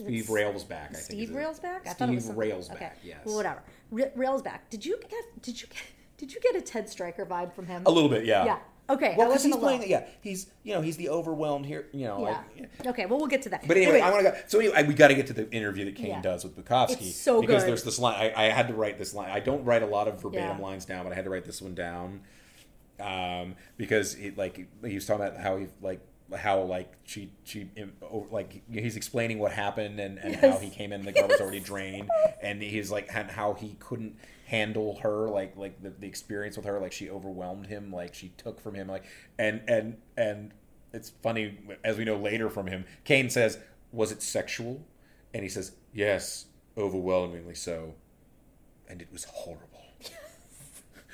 Steve 0.00 0.24
Railsback. 0.26 0.90
I 0.96 0.98
Steve. 0.98 1.28
Railsback? 1.30 1.86
I 1.86 1.92
Steve 1.92 1.96
thought 1.96 2.08
it 2.08 2.14
was 2.16 2.24
something- 2.24 2.50
Railsback. 2.50 2.72
Okay. 2.74 2.92
Yes. 3.04 3.20
Well, 3.24 3.36
whatever. 3.36 3.62
Ra- 3.92 4.14
Railsback. 4.16 4.60
Did 4.68 4.84
you 4.84 4.98
get 5.08 5.42
did 5.42 5.60
you 5.62 5.68
get 5.68 5.82
did 6.16 6.34
you 6.34 6.40
get 6.40 6.56
a 6.56 6.60
Ted 6.60 6.88
Stryker 6.88 7.24
vibe 7.24 7.52
from 7.52 7.66
him? 7.66 7.84
A 7.86 7.90
little 7.90 8.08
bit, 8.10 8.24
yeah. 8.24 8.44
Yeah. 8.44 8.58
Okay. 8.90 9.14
Well, 9.16 9.28
because 9.28 9.44
he's 9.44 9.56
playing. 9.56 9.80
alone. 9.80 9.90
Yeah, 9.90 10.06
he's 10.22 10.50
you 10.62 10.74
know 10.74 10.80
he's 10.80 10.96
the 10.96 11.10
overwhelmed 11.10 11.66
here. 11.66 11.86
You 11.92 12.06
know, 12.06 12.20
Yeah. 12.26 12.40
like. 12.58 12.86
Okay. 12.86 13.06
Well, 13.06 13.18
we'll 13.18 13.26
get 13.28 13.42
to 13.42 13.48
that. 13.50 13.66
But 13.68 13.76
anyway, 13.76 14.00
I 14.00 14.10
want 14.10 14.24
to 14.24 14.30
go. 14.32 14.38
So 14.46 14.58
anyway, 14.60 14.82
we 14.84 14.94
got 14.94 15.08
to 15.08 15.14
get 15.14 15.26
to 15.28 15.32
the 15.34 15.50
interview 15.50 15.84
that 15.84 15.96
Caine 15.96 16.06
Yeah. 16.06 16.22
does 16.22 16.44
with 16.44 16.56
Bukowski. 16.56 17.08
It's 17.08 17.16
so 17.16 17.40
because 17.40 17.62
good. 17.62 17.70
there's 17.70 17.82
this 17.84 17.98
line. 17.98 18.32
I, 18.34 18.46
I 18.46 18.48
had 18.50 18.68
to 18.68 18.74
write 18.74 18.98
this 18.98 19.14
line. 19.14 19.30
I 19.30 19.40
don't 19.40 19.64
write 19.64 19.82
a 19.82 19.86
lot 19.86 20.08
of 20.08 20.20
verbatim 20.22 20.58
Yeah. 20.58 20.64
lines 20.64 20.84
down, 20.84 21.04
but 21.04 21.12
I 21.12 21.16
had 21.16 21.24
to 21.24 21.30
write 21.30 21.44
this 21.44 21.60
one 21.60 21.74
down 21.74 22.20
um, 23.00 23.54
because 23.76 24.14
it 24.14 24.36
like 24.38 24.66
he 24.84 24.94
was 24.94 25.06
talking 25.06 25.26
about 25.26 25.38
how 25.40 25.56
he 25.58 25.66
like 25.80 26.00
how 26.36 26.60
like 26.62 26.92
she 27.04 27.32
she 27.44 27.68
like 28.30 28.62
he's 28.70 28.96
explaining 28.96 29.38
what 29.38 29.52
happened 29.52 29.98
and, 30.00 30.18
and 30.18 30.36
how 30.36 30.58
he 30.58 30.68
came 30.68 30.92
in 30.92 31.02
the 31.04 31.12
car 31.12 31.26
was 31.26 31.40
already 31.40 31.60
drained 31.72 32.10
and 32.42 32.60
he's 32.60 32.90
like 32.90 33.08
and 33.14 33.30
how 33.30 33.54
he 33.54 33.76
couldn't 33.80 34.14
handle 34.48 34.98
her 35.02 35.28
like 35.28 35.54
like 35.58 35.82
the, 35.82 35.90
the 35.90 36.06
experience 36.06 36.56
with 36.56 36.64
her 36.64 36.80
like 36.80 36.90
she 36.90 37.10
overwhelmed 37.10 37.66
him 37.66 37.92
like 37.92 38.14
she 38.14 38.30
took 38.38 38.58
from 38.58 38.74
him 38.74 38.88
like 38.88 39.04
and 39.38 39.60
and 39.68 39.98
and 40.16 40.52
it's 40.94 41.10
funny 41.22 41.58
as 41.84 41.98
we 41.98 42.04
know 42.04 42.16
later 42.16 42.48
from 42.48 42.66
him 42.66 42.86
Caine 43.04 43.28
says 43.28 43.58
was 43.92 44.10
it 44.10 44.22
sexual 44.22 44.86
and 45.34 45.42
he 45.42 45.50
says 45.50 45.72
yes 45.92 46.46
overwhelmingly 46.78 47.54
so 47.54 47.94
and 48.88 49.02
it 49.02 49.08
was 49.12 49.24
horrible 49.24 49.84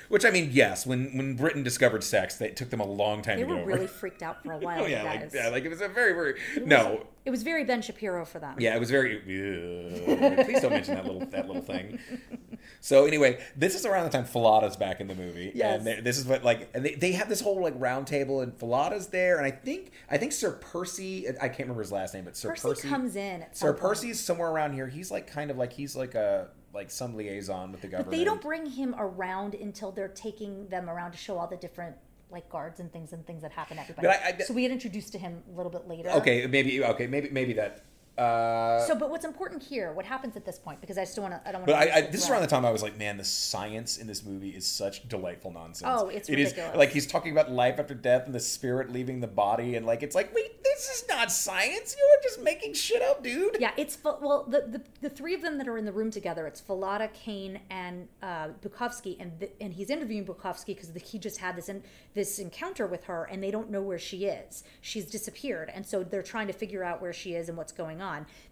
which 0.09 0.25
I 0.25 0.29
mean, 0.29 0.49
yes. 0.51 0.85
When 0.85 1.17
when 1.17 1.35
Britain 1.35 1.63
discovered 1.63 2.03
sex, 2.03 2.39
it 2.41 2.55
took 2.55 2.69
them 2.69 2.79
a 2.79 2.85
long 2.85 3.21
time 3.21 3.37
they 3.37 3.43
to 3.43 3.47
get 3.47 3.55
were 3.55 3.61
over. 3.61 3.71
really 3.71 3.87
freaked 4.01 4.21
out 4.21 4.43
for 4.43 4.53
a 4.53 4.57
oh, 4.57 4.59
while. 4.59 4.83
oh 4.83 4.85
yeah, 4.85 5.03
like 5.03 5.31
yeah, 5.33 5.49
like 5.49 5.65
it 5.65 5.69
was 5.69 5.81
a 5.81 5.87
very 5.87 6.13
very 6.13 6.35
no. 6.65 7.07
It 7.25 7.31
was 7.31 7.41
very 7.41 7.63
Ben 7.63 7.81
Shapiro 7.81 8.23
for 8.23 8.39
them. 8.39 8.55
Yeah, 8.59 8.75
it 8.75 8.79
was 8.79 8.91
very. 8.91 9.19
Please 9.19 10.61
don't 10.61 10.71
mention 10.71 10.95
that 10.95 11.05
little 11.05 11.25
that 11.25 11.47
little 11.47 11.61
thing. 11.61 11.99
So 12.85 13.05
anyway, 13.05 13.39
this 13.55 13.73
is 13.73 13.83
around 13.83 14.03
the 14.03 14.11
time 14.11 14.25
Fallada's 14.25 14.75
back 14.77 15.01
in 15.01 15.07
the 15.07 15.15
movie, 15.15 15.51
Yes. 15.55 15.79
and 15.79 15.87
they- 15.87 16.01
this 16.01 16.19
is 16.19 16.25
what 16.25 16.43
like, 16.43 16.69
and 16.75 16.85
they, 16.85 16.93
they 16.93 17.13
have 17.13 17.27
this 17.27 17.41
whole 17.41 17.59
like 17.59 17.73
round 17.77 18.05
table, 18.05 18.41
and 18.41 18.55
Fallada's 18.55 19.07
there, 19.07 19.37
and 19.37 19.45
I 19.45 19.49
think 19.49 19.89
I 20.07 20.19
think 20.19 20.31
Sir 20.31 20.51
Percy, 20.51 21.27
I 21.27 21.47
can't 21.47 21.61
remember 21.61 21.81
his 21.81 21.91
last 21.91 22.13
name, 22.13 22.25
but 22.25 22.37
Sir 22.37 22.49
Percy, 22.49 22.67
Percy, 22.67 22.87
comes 22.87 23.15
in. 23.15 23.43
Sir 23.53 23.73
point. 23.73 23.81
Percy's 23.81 24.19
somewhere 24.19 24.51
around 24.51 24.73
here. 24.73 24.87
He's 24.87 25.09
like 25.09 25.25
kind 25.25 25.49
of 25.49 25.57
like 25.57 25.73
he's 25.73 25.95
like 25.95 26.13
a 26.13 26.49
like 26.75 26.91
some 26.91 27.15
liaison 27.15 27.71
with 27.71 27.81
the 27.81 27.87
government. 27.87 28.11
But 28.11 28.17
they 28.17 28.23
don't 28.23 28.41
bring 28.41 28.67
him 28.67 28.93
around 28.99 29.55
until 29.55 29.91
they're 29.91 30.07
taking 30.09 30.67
them 30.67 30.87
around 30.87 31.13
to 31.13 31.17
show 31.17 31.39
all 31.39 31.47
the 31.47 31.57
different 31.57 31.95
like 32.29 32.47
guards 32.49 32.79
and 32.79 32.93
things 32.93 33.13
and 33.13 33.25
things 33.25 33.41
that 33.41 33.51
happen 33.51 33.77
to 33.77 33.81
everybody. 33.83 34.07
But 34.09 34.15
I- 34.23 34.35
I- 34.39 34.43
so 34.43 34.53
we 34.53 34.61
get 34.61 34.69
introduced 34.69 35.11
to 35.13 35.17
him 35.17 35.41
a 35.51 35.57
little 35.57 35.71
bit 35.71 35.87
later. 35.87 36.09
Okay, 36.11 36.45
maybe 36.45 36.83
okay, 36.83 37.07
maybe 37.07 37.29
maybe 37.31 37.53
that. 37.53 37.81
Uh, 38.17 38.79
So, 38.85 38.95
but 38.95 39.09
what's 39.09 39.25
important 39.25 39.61
here? 39.63 39.91
What 39.91 40.05
happens 40.05 40.35
at 40.37 40.45
this 40.45 40.57
point? 40.57 40.79
Because 40.81 40.97
I 40.97 41.03
still 41.03 41.23
want 41.23 41.33
to. 41.35 41.47
I 41.47 41.51
don't 41.51 41.61
want 41.61 41.67
But 41.67 41.85
to. 41.85 41.93
I, 41.93 41.97
I, 41.97 42.01
this 42.01 42.23
is 42.23 42.29
around 42.29 42.41
the 42.41 42.47
time 42.47 42.65
I 42.65 42.71
was 42.71 42.81
like, 42.81 42.97
man, 42.97 43.17
the 43.17 43.23
science 43.25 43.97
in 43.97 44.07
this 44.07 44.23
movie 44.23 44.49
is 44.51 44.65
such 44.65 45.07
delightful 45.09 45.51
nonsense. 45.51 45.89
Oh, 45.93 46.07
it's 46.09 46.29
It 46.29 46.39
is- 46.39 46.51
ridiculous. 46.51 46.77
like 46.77 46.89
he's 46.91 47.07
talking 47.07 47.31
about 47.31 47.51
life 47.51 47.79
after 47.79 47.93
death 47.93 48.25
and 48.25 48.33
the 48.33 48.39
spirit 48.39 48.91
leaving 48.91 49.19
the 49.19 49.27
body, 49.27 49.75
and 49.75 49.85
like 49.85 50.01
it's 50.03 50.15
like, 50.15 50.33
wait, 50.33 50.63
this 50.63 50.89
is 50.89 51.05
not 51.09 51.31
science. 51.31 51.95
You 51.97 52.03
are 52.17 52.23
just 52.23 52.41
making 52.41 52.73
shit 52.73 53.01
up, 53.01 53.23
dude. 53.23 53.57
Yeah, 53.59 53.71
it's 53.77 53.97
well 54.03 54.45
the, 54.47 54.61
the 54.61 54.81
the 55.01 55.09
three 55.09 55.33
of 55.33 55.41
them 55.41 55.57
that 55.57 55.67
are 55.67 55.77
in 55.77 55.85
the 55.85 55.91
room 55.91 56.11
together. 56.11 56.47
It's 56.47 56.61
Fallada, 56.61 57.11
Caine, 57.13 57.59
and 57.69 58.07
uh, 58.23 58.49
Bukowski, 58.63 59.17
and 59.19 59.37
the, 59.39 59.49
and 59.61 59.73
he's 59.73 59.89
interviewing 59.89 60.25
Bukowski 60.25 60.67
because 60.67 60.89
he 61.03 61.19
just 61.19 61.39
had 61.39 61.55
this 61.57 61.67
in, 61.69 61.83
this 62.13 62.39
encounter 62.39 62.87
with 62.87 63.03
her, 63.05 63.25
and 63.25 63.43
they 63.43 63.51
don't 63.51 63.69
know 63.69 63.81
where 63.81 63.99
she 63.99 64.25
is. 64.25 64.63
She's 64.81 65.05
disappeared, 65.05 65.69
and 65.73 65.85
so 65.85 66.03
they're 66.03 66.23
trying 66.23 66.47
to 66.47 66.53
figure 66.53 66.83
out 66.83 67.01
where 67.01 67.13
she 67.13 67.35
is 67.35 67.49
and 67.49 67.57
what's 67.57 67.71
going 67.73 68.01
on. 68.01 68.04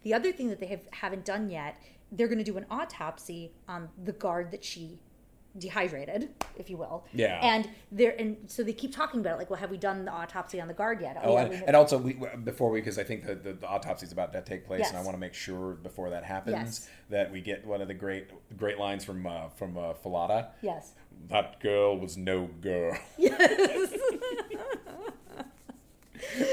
The 0.04 0.14
other 0.14 0.32
thing 0.32 0.50
that 0.50 0.60
they 0.60 0.68
have 0.68 0.82
haven't 0.92 1.26
done 1.26 1.50
yet, 1.50 1.82
they're 2.12 2.28
going 2.28 2.38
to 2.38 2.44
do 2.44 2.58
an 2.58 2.66
autopsy 2.70 3.52
on 3.68 3.90
the 4.04 4.12
guard 4.14 4.52
that 4.52 4.64
she 4.64 5.00
dehydrated, 5.58 6.30
if 6.58 6.70
you 6.70 6.78
will. 6.78 7.06
Yeah. 7.14 7.40
And 7.42 7.70
they're 7.92 8.16
and 8.20 8.38
so 8.48 8.64
they 8.64 8.74
keep 8.74 8.94
talking 8.96 9.20
about 9.20 9.36
it, 9.36 9.38
like, 9.38 9.50
well, 9.52 9.60
have 9.60 9.70
we 9.70 9.78
done 9.78 10.04
the 10.06 10.12
autopsy 10.12 10.60
on 10.60 10.68
the 10.68 10.74
guard 10.74 11.00
yet? 11.02 11.18
Oh, 11.24 11.34
yeah, 11.36 11.44
and, 11.44 11.64
and 11.68 11.76
also 11.76 11.98
we, 12.00 12.14
before 12.44 12.72
we, 12.72 12.80
because 12.82 12.98
I 12.98 13.04
think 13.04 13.26
the, 13.26 13.36
the, 13.36 13.54
the 13.54 13.68
autopsy 13.68 14.06
is 14.08 14.12
about 14.12 14.34
to 14.34 14.42
take 14.42 14.66
place, 14.66 14.88
and 14.90 14.98
I 14.98 15.02
want 15.02 15.14
to 15.14 15.20
make 15.20 15.34
sure 15.36 15.74
before 15.74 16.10
that 16.10 16.24
happens 16.24 16.56
Yes. 16.56 16.90
that 17.10 17.32
we 17.32 17.42
get 17.42 17.66
one 17.66 17.82
of 17.82 17.88
the 17.88 17.94
great 17.94 18.30
great 18.58 18.80
lines 18.80 19.04
from 19.06 19.28
uh, 19.28 19.50
from 19.50 19.78
uh, 19.78 19.94
Fallada. 19.94 20.48
yes. 20.62 20.94
That 21.30 21.60
girl 21.62 21.98
was 22.00 22.18
no 22.18 22.48
girl. 22.60 22.98
Yes. 23.18 23.94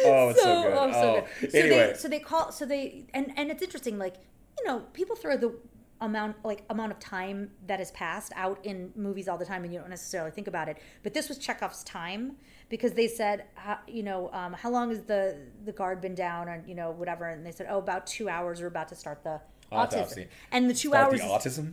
Oh, 0.05 0.29
it's 0.31 0.43
so, 0.43 0.63
good. 0.63 0.73
oh, 0.73 0.93
so 0.93 0.99
oh. 0.99 1.27
good. 1.41 1.53
So 1.53 1.59
anyway, 1.59 1.87
they, 1.93 1.95
so 1.99 2.09
they 2.09 2.21
call, 2.21 2.53
so 2.53 2.65
they, 2.67 3.07
and 3.15 3.33
and 3.37 3.51
it's 3.51 3.63
interesting. 3.63 3.99
Like 3.99 4.17
you 4.59 4.67
know, 4.67 4.81
people 4.93 5.17
throw 5.17 5.37
the 5.37 5.55
amount 6.01 6.37
like 6.45 6.65
amount 6.71 6.93
of 6.93 6.99
time 6.99 7.51
that 7.67 7.79
has 7.79 7.91
passed 7.93 8.33
out 8.35 8.59
in 8.65 8.93
movies 8.97 9.29
all 9.29 9.39
the 9.39 9.45
time, 9.45 9.65
and 9.65 9.73
you 9.73 9.81
don't 9.81 9.91
necessarily 9.91 10.31
think 10.31 10.49
about 10.49 10.69
it. 10.69 10.79
But 11.03 11.15
this 11.15 11.29
was 11.29 11.39
Chekhov's 11.39 11.85
time 11.85 12.37
because 12.69 12.93
they 12.93 13.09
said, 13.09 13.45
uh, 13.67 13.77
you 13.87 14.03
know, 14.03 14.31
um, 14.33 14.53
how 14.53 14.71
long 14.71 14.91
has 14.91 15.03
the 15.03 15.37
the 15.65 15.73
guard 15.73 16.01
been 16.01 16.15
down, 16.15 16.49
or 16.49 16.63
you 16.67 16.75
know, 16.75 16.91
whatever, 16.91 17.29
and 17.29 17.45
they 17.45 17.53
said, 17.53 17.67
oh, 17.71 17.79
about 17.79 18.07
two 18.07 18.29
hours. 18.29 18.61
We're 18.61 18.69
about 18.69 18.89
to 18.89 18.95
start 18.97 19.23
the 19.25 19.41
Autopsy. 19.73 20.23
autism, 20.23 20.29
and 20.53 20.71
the 20.71 20.75
two 20.75 20.89
Start 20.89 21.13
hours. 21.13 21.21
the 21.21 21.27
is- 21.27 21.33
autism. 21.33 21.73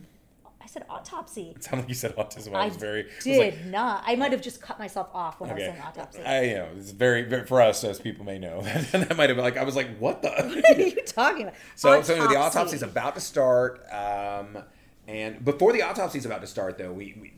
I 0.62 0.66
said 0.66 0.84
autopsy. 0.90 1.52
It 1.56 1.64
sounded 1.64 1.82
like 1.84 1.88
you 1.88 1.94
said 1.94 2.14
autism. 2.16 2.54
I 2.54 2.64
I 2.64 2.68
was 2.68 2.76
very. 2.76 3.04
I 3.04 3.06
was 3.14 3.24
did 3.24 3.38
like, 3.54 3.64
not. 3.66 4.02
I 4.06 4.16
might 4.16 4.32
have 4.32 4.42
just 4.42 4.60
cut 4.60 4.78
myself 4.78 5.08
off 5.14 5.40
when 5.40 5.50
I 5.50 5.54
was 5.54 5.62
saying 5.62 5.80
autopsy. 5.80 6.22
I 6.22 6.42
you 6.42 6.54
know 6.56 6.68
it's 6.76 6.90
very, 6.90 7.22
very 7.22 7.46
for 7.46 7.62
us 7.62 7.84
as 7.84 7.98
people 8.00 8.24
may 8.24 8.38
know 8.38 8.60
that 8.92 9.16
might 9.16 9.30
have 9.30 9.36
been 9.36 9.44
like 9.44 9.56
I 9.56 9.64
was 9.64 9.76
like 9.76 9.96
what 9.98 10.20
the 10.22 10.28
what 10.64 10.76
are 10.78 10.80
you 10.82 11.02
talking 11.06 11.42
about? 11.44 11.54
so 11.76 12.02
so 12.02 12.14
anyway, 12.14 12.28
the 12.34 12.36
autopsy 12.40 12.76
is 12.76 12.82
about 12.82 13.14
to 13.14 13.20
start 13.20 13.80
um, 13.92 14.58
and 15.06 15.42
before 15.44 15.72
the 15.72 15.82
autopsy 15.82 16.18
is 16.18 16.26
about 16.26 16.40
to 16.42 16.46
start 16.46 16.76
though 16.76 16.92
we, 16.92 17.16
we 17.20 17.32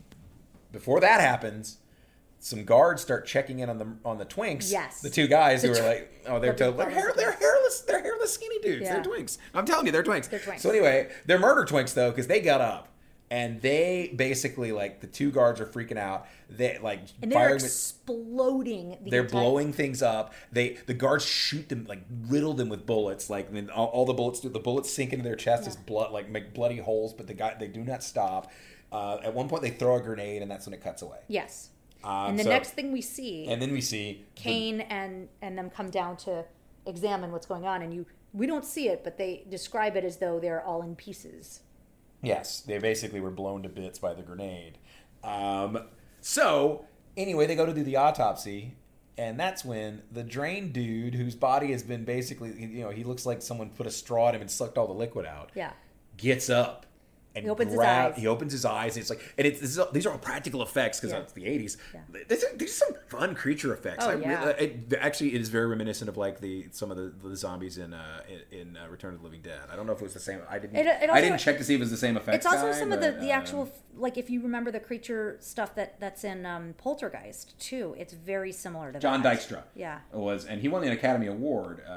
before 0.72 0.98
that 1.00 1.20
happens 1.20 1.78
some 2.42 2.64
guards 2.64 3.02
start 3.02 3.26
checking 3.26 3.58
in 3.58 3.68
on 3.68 3.78
the 3.78 3.86
on 4.04 4.16
the 4.18 4.24
twinks 4.24 4.72
Yes. 4.72 5.02
the 5.02 5.10
two 5.10 5.26
guys 5.28 5.60
The 5.62 5.68
who 5.68 5.74
are 5.74 5.76
tw- 5.76 5.84
like 5.84 6.24
oh 6.26 6.40
they're 6.40 6.52
the 6.54 6.70
they're, 6.72 6.88
hair, 6.90 7.12
they're 7.14 7.32
hairless 7.32 7.80
they're 7.82 8.02
hairless 8.02 8.32
skinny 8.32 8.58
dudes 8.60 8.82
Yeah. 8.86 8.94
they're 9.00 9.02
twinks 9.12 9.36
I'm 9.52 9.66
telling 9.66 9.84
you 9.86 9.92
they're 9.92 10.02
twinks 10.02 10.28
They're 10.30 10.40
twinks. 10.40 10.60
so 10.60 10.70
anyway 10.70 11.10
they're 11.26 11.38
murder 11.38 11.64
twinks 11.70 11.92
though 11.94 12.10
because 12.10 12.26
they 12.28 12.40
got 12.40 12.60
up. 12.62 12.88
And 13.32 13.60
they 13.62 14.12
basically 14.16 14.72
like 14.72 15.00
the 15.00 15.06
two 15.06 15.30
guards 15.30 15.60
are 15.60 15.66
freaking 15.66 15.96
out. 15.96 16.26
They 16.48 16.78
like 16.82 17.00
and 17.22 17.30
they're 17.30 17.54
exploding. 17.54 18.98
The 19.04 19.10
they're 19.10 19.22
entire- 19.22 19.40
blowing 19.40 19.72
things 19.72 20.02
up. 20.02 20.32
They 20.50 20.78
the 20.86 20.94
guards 20.94 21.24
shoot 21.24 21.68
them 21.68 21.86
like 21.88 22.02
riddle 22.26 22.54
them 22.54 22.68
with 22.68 22.86
bullets. 22.86 23.30
Like 23.30 23.52
mean, 23.52 23.70
all, 23.70 23.86
all 23.86 24.04
the 24.04 24.12
bullets 24.14 24.40
do 24.40 24.48
the 24.48 24.58
bullets 24.58 24.92
sink 24.92 25.12
into 25.12 25.22
their 25.22 25.36
chest 25.36 25.68
as 25.68 25.76
blood 25.76 26.10
like 26.12 26.28
make 26.28 26.52
bloody 26.54 26.78
holes. 26.78 27.12
But 27.12 27.28
the 27.28 27.34
guy 27.34 27.54
they 27.58 27.68
do 27.68 27.84
not 27.84 28.02
stop. 28.02 28.50
Uh, 28.90 29.18
at 29.22 29.32
one 29.32 29.48
point 29.48 29.62
they 29.62 29.70
throw 29.70 29.94
a 29.96 30.00
grenade 30.00 30.42
and 30.42 30.50
that's 30.50 30.66
when 30.66 30.74
it 30.74 30.82
cuts 30.82 31.02
away. 31.02 31.18
Yes. 31.28 31.70
Um, 32.02 32.30
and 32.30 32.38
the 32.38 32.44
so- 32.44 32.48
next 32.48 32.70
thing 32.70 32.90
we 32.90 33.02
see, 33.02 33.46
And 33.46 33.60
then 33.62 33.70
we 33.72 33.80
see 33.80 34.24
the- 34.42 34.82
and 34.90 35.28
and 35.40 35.56
them 35.56 35.70
come 35.70 35.90
down 35.90 36.16
to 36.18 36.44
examine 36.86 37.30
what's 37.30 37.46
going 37.46 37.64
on, 37.64 37.82
and 37.82 37.94
you 37.94 38.06
we 38.32 38.46
don't 38.46 38.64
see 38.64 38.88
it, 38.88 39.04
but 39.04 39.18
they 39.18 39.44
describe 39.48 39.96
it 39.96 40.04
as 40.04 40.16
though 40.16 40.40
they're 40.40 40.64
all 40.64 40.82
in 40.82 40.96
pieces. 40.96 41.60
Yes, 42.22 42.60
they 42.60 42.78
basically 42.78 43.20
were 43.20 43.30
blown 43.30 43.62
to 43.62 43.68
bits 43.68 43.98
by 43.98 44.14
the 44.14 44.22
grenade. 44.22 44.78
Um, 45.24 45.86
so 46.20 46.84
anyway, 47.16 47.46
they 47.46 47.56
go 47.56 47.66
to 47.66 47.72
do 47.72 47.82
the 47.82 47.96
autopsy, 47.96 48.76
and 49.16 49.38
that's 49.38 49.64
when 49.64 50.02
the 50.10 50.22
drain 50.22 50.72
dude, 50.72 51.14
whose 51.14 51.34
body 51.34 51.72
has 51.72 51.82
been 51.82 52.04
basically, 52.04 52.52
you 52.58 52.82
know, 52.82 52.90
he 52.90 53.04
looks 53.04 53.26
like 53.26 53.42
someone 53.42 53.70
put 53.70 53.86
a 53.86 53.90
straw 53.90 54.28
in 54.28 54.34
him 54.34 54.40
and 54.42 54.50
sucked 54.50 54.76
all 54.78 54.86
the 54.86 54.92
liquid 54.92 55.26
out. 55.26 55.50
Yeah. 55.54 55.72
Gets 56.16 56.50
up 56.50 56.86
and 57.34 57.44
He 57.44 57.50
opens 57.50 57.70
his 57.70 57.80
eyes. 57.80 58.16
He 58.16 58.26
opens 58.26 58.52
his 58.52 58.64
eyes. 58.64 58.96
And 58.96 59.02
it's 59.02 59.10
like, 59.10 59.34
and 59.38 59.46
it's 59.46 59.60
this 59.60 59.76
is 59.76 59.84
these 59.92 60.06
are 60.06 60.10
all 60.12 60.18
practical 60.18 60.62
effects 60.62 60.98
because 60.98 61.12
Yeah. 61.12 61.20
it's 61.20 61.32
the 61.32 61.44
'80s. 61.44 61.76
Yeah. 61.94 62.22
These, 62.28 62.44
are, 62.44 62.56
these 62.56 62.70
are 62.70 62.86
some 62.86 62.94
fun 63.08 63.34
creature 63.34 63.72
effects. 63.72 64.04
Oh, 64.04 64.10
I 64.10 64.14
yeah. 64.16 64.48
it, 64.50 64.92
actually, 64.98 65.34
it 65.34 65.40
is 65.40 65.48
very 65.48 65.66
reminiscent 65.66 66.08
of 66.08 66.16
like 66.16 66.40
the 66.40 66.66
some 66.72 66.90
of 66.90 66.96
the, 66.96 67.12
the 67.28 67.36
zombies 67.36 67.78
in 67.78 67.94
uh, 67.94 68.22
in, 68.50 68.76
uh, 68.76 68.88
Return 68.88 69.14
of 69.14 69.20
the 69.20 69.24
Living 69.24 69.42
Dead. 69.42 69.60
I 69.72 69.76
don't 69.76 69.86
know 69.86 69.92
if 69.92 70.00
it 70.00 70.04
was 70.04 70.14
the 70.14 70.20
same. 70.20 70.40
I 70.48 70.58
didn't. 70.58 70.76
It- 70.76 70.86
it 70.86 71.10
I 71.10 71.20
didn't 71.20 71.38
check 71.38 71.58
to 71.58 71.64
see 71.64 71.74
if 71.74 71.80
it 71.80 71.84
was 71.84 71.90
the 71.90 71.96
same 71.96 72.16
effect. 72.16 72.36
It's 72.38 72.46
also 72.46 72.66
guy, 72.66 72.72
some 72.72 72.92
of 72.92 73.00
the, 73.00 73.12
but, 73.12 73.20
the 73.20 73.32
um, 73.32 73.40
actual 73.40 73.72
like 73.96 74.18
if 74.18 74.28
you 74.28 74.42
remember 74.42 74.70
the 74.70 74.80
creature 74.80 75.36
stuff 75.40 75.74
that 75.76 76.00
that's 76.00 76.24
in 76.24 76.44
um, 76.46 76.74
Poltergeist 76.78 77.58
too. 77.60 77.94
It's 77.98 78.12
very 78.12 78.52
similar 78.52 78.92
to 78.92 78.98
John 78.98 79.22
that. 79.22 79.38
Dykstra. 79.38 79.62
Yeah. 79.74 80.00
was 80.12 80.44
and 80.46 80.60
he 80.60 80.68
won 80.68 80.82
an 80.84 80.92
Academy 80.92 81.26
Award 81.28 81.82
uh, 81.88 81.90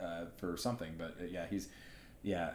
uh, 0.00 0.24
for 0.36 0.56
something, 0.56 0.94
but 0.98 1.16
uh, 1.20 1.24
yeah, 1.30 1.46
he's 1.48 1.68
yeah. 2.22 2.50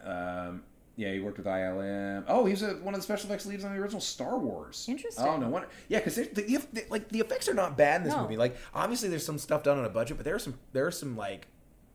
Um, 0.47 0.63
yeah, 0.97 1.13
he 1.13 1.19
worked 1.21 1.37
with 1.37 1.45
ILM. 1.47 2.25
Oh, 2.27 2.43
he 2.45 2.51
was 2.51 2.63
a, 2.63 2.71
one 2.77 2.93
of 2.93 2.99
the 2.99 3.03
special 3.03 3.29
effects 3.29 3.45
leads 3.45 3.63
on 3.63 3.71
the 3.73 3.79
original 3.79 4.01
Star 4.01 4.37
Wars. 4.37 4.85
Interesting. 4.89 5.25
Oh 5.25 5.37
no 5.37 5.47
wonder. 5.47 5.69
Yeah, 5.87 5.99
because 5.99 6.15
the, 6.15 6.23
the, 6.73 6.85
like 6.89 7.07
the 7.09 7.19
effects 7.19 7.47
are 7.47 7.53
not 7.53 7.77
bad 7.77 8.01
in 8.01 8.03
this 8.05 8.13
No. 8.15 8.23
movie. 8.23 8.35
Like 8.35 8.57
obviously 8.73 9.07
there's 9.07 9.25
some 9.25 9.37
stuff 9.37 9.63
done 9.63 9.77
on 9.77 9.85
a 9.85 9.89
budget, 9.89 10.17
but 10.17 10.25
there 10.25 10.35
are 10.35 10.39
some 10.39 10.55
there 10.73 10.85
are 10.87 10.91
some 10.91 11.15
like 11.15 11.47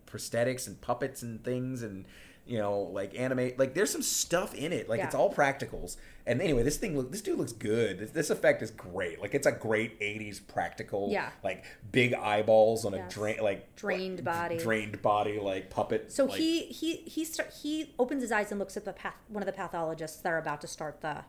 prosthetics 0.07 0.67
and 0.67 0.81
puppets 0.81 1.23
and 1.23 1.43
things 1.43 1.83
and 1.83 2.05
you 2.47 2.59
know 2.59 2.81
like 2.81 3.15
animate 3.19 3.59
like 3.59 3.73
there's 3.75 3.91
some 3.91 4.03
stuff 4.03 4.55
in 4.55 4.73
it. 4.73 4.89
Like 4.89 4.99
Yeah. 4.99 5.07
it's 5.07 5.15
all 5.15 5.33
practicals. 5.33 5.97
And 6.27 6.41
anyway, 6.41 6.63
this 6.63 6.77
thing 6.77 6.97
look 6.97 7.11
this 7.13 7.21
dude 7.23 7.39
looks 7.39 7.53
good. 7.53 7.99
This, 7.99 8.11
this 8.11 8.31
effect 8.31 8.63
is 8.63 8.71
great. 8.71 9.21
Like 9.21 9.35
it's 9.35 9.47
a 9.47 9.53
great 9.53 9.99
'80s 10.01 10.41
practical. 10.47 11.09
Yeah. 11.11 11.31
Like 11.45 11.65
big 11.91 12.15
eyeballs 12.15 12.85
on 12.85 12.95
a 12.95 12.99
Yes. 12.99 13.15
drain 13.15 13.39
like 13.43 13.75
Drained 13.77 14.25
body. 14.25 14.59
drained 14.59 15.01
body 15.03 15.39
like 15.41 15.71
puppet. 15.71 16.11
So 16.13 16.25
like- 16.27 16.39
he 16.39 16.63
he 16.65 16.97
he 16.97 17.25
start, 17.25 17.53
he 17.63 17.95
opens 17.99 18.23
his 18.23 18.33
eyes 18.33 18.51
and 18.51 18.59
looks 18.59 18.77
at 18.77 18.85
the 18.85 18.93
path, 18.93 19.15
one 19.29 19.43
of 19.43 19.47
the 19.47 19.53
pathologists 19.53 20.21
that 20.23 20.33
are 20.33 20.39
about 20.39 20.61
to 20.63 20.67
start 20.67 21.01
the 21.01 21.25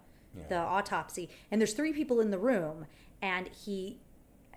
the 0.49 0.57
autopsy, 0.57 1.29
and 1.51 1.61
there's 1.61 1.73
three 1.73 1.93
people 1.93 2.19
in 2.19 2.31
the 2.31 2.39
room, 2.39 2.87
and 3.21 3.49
he 3.49 3.99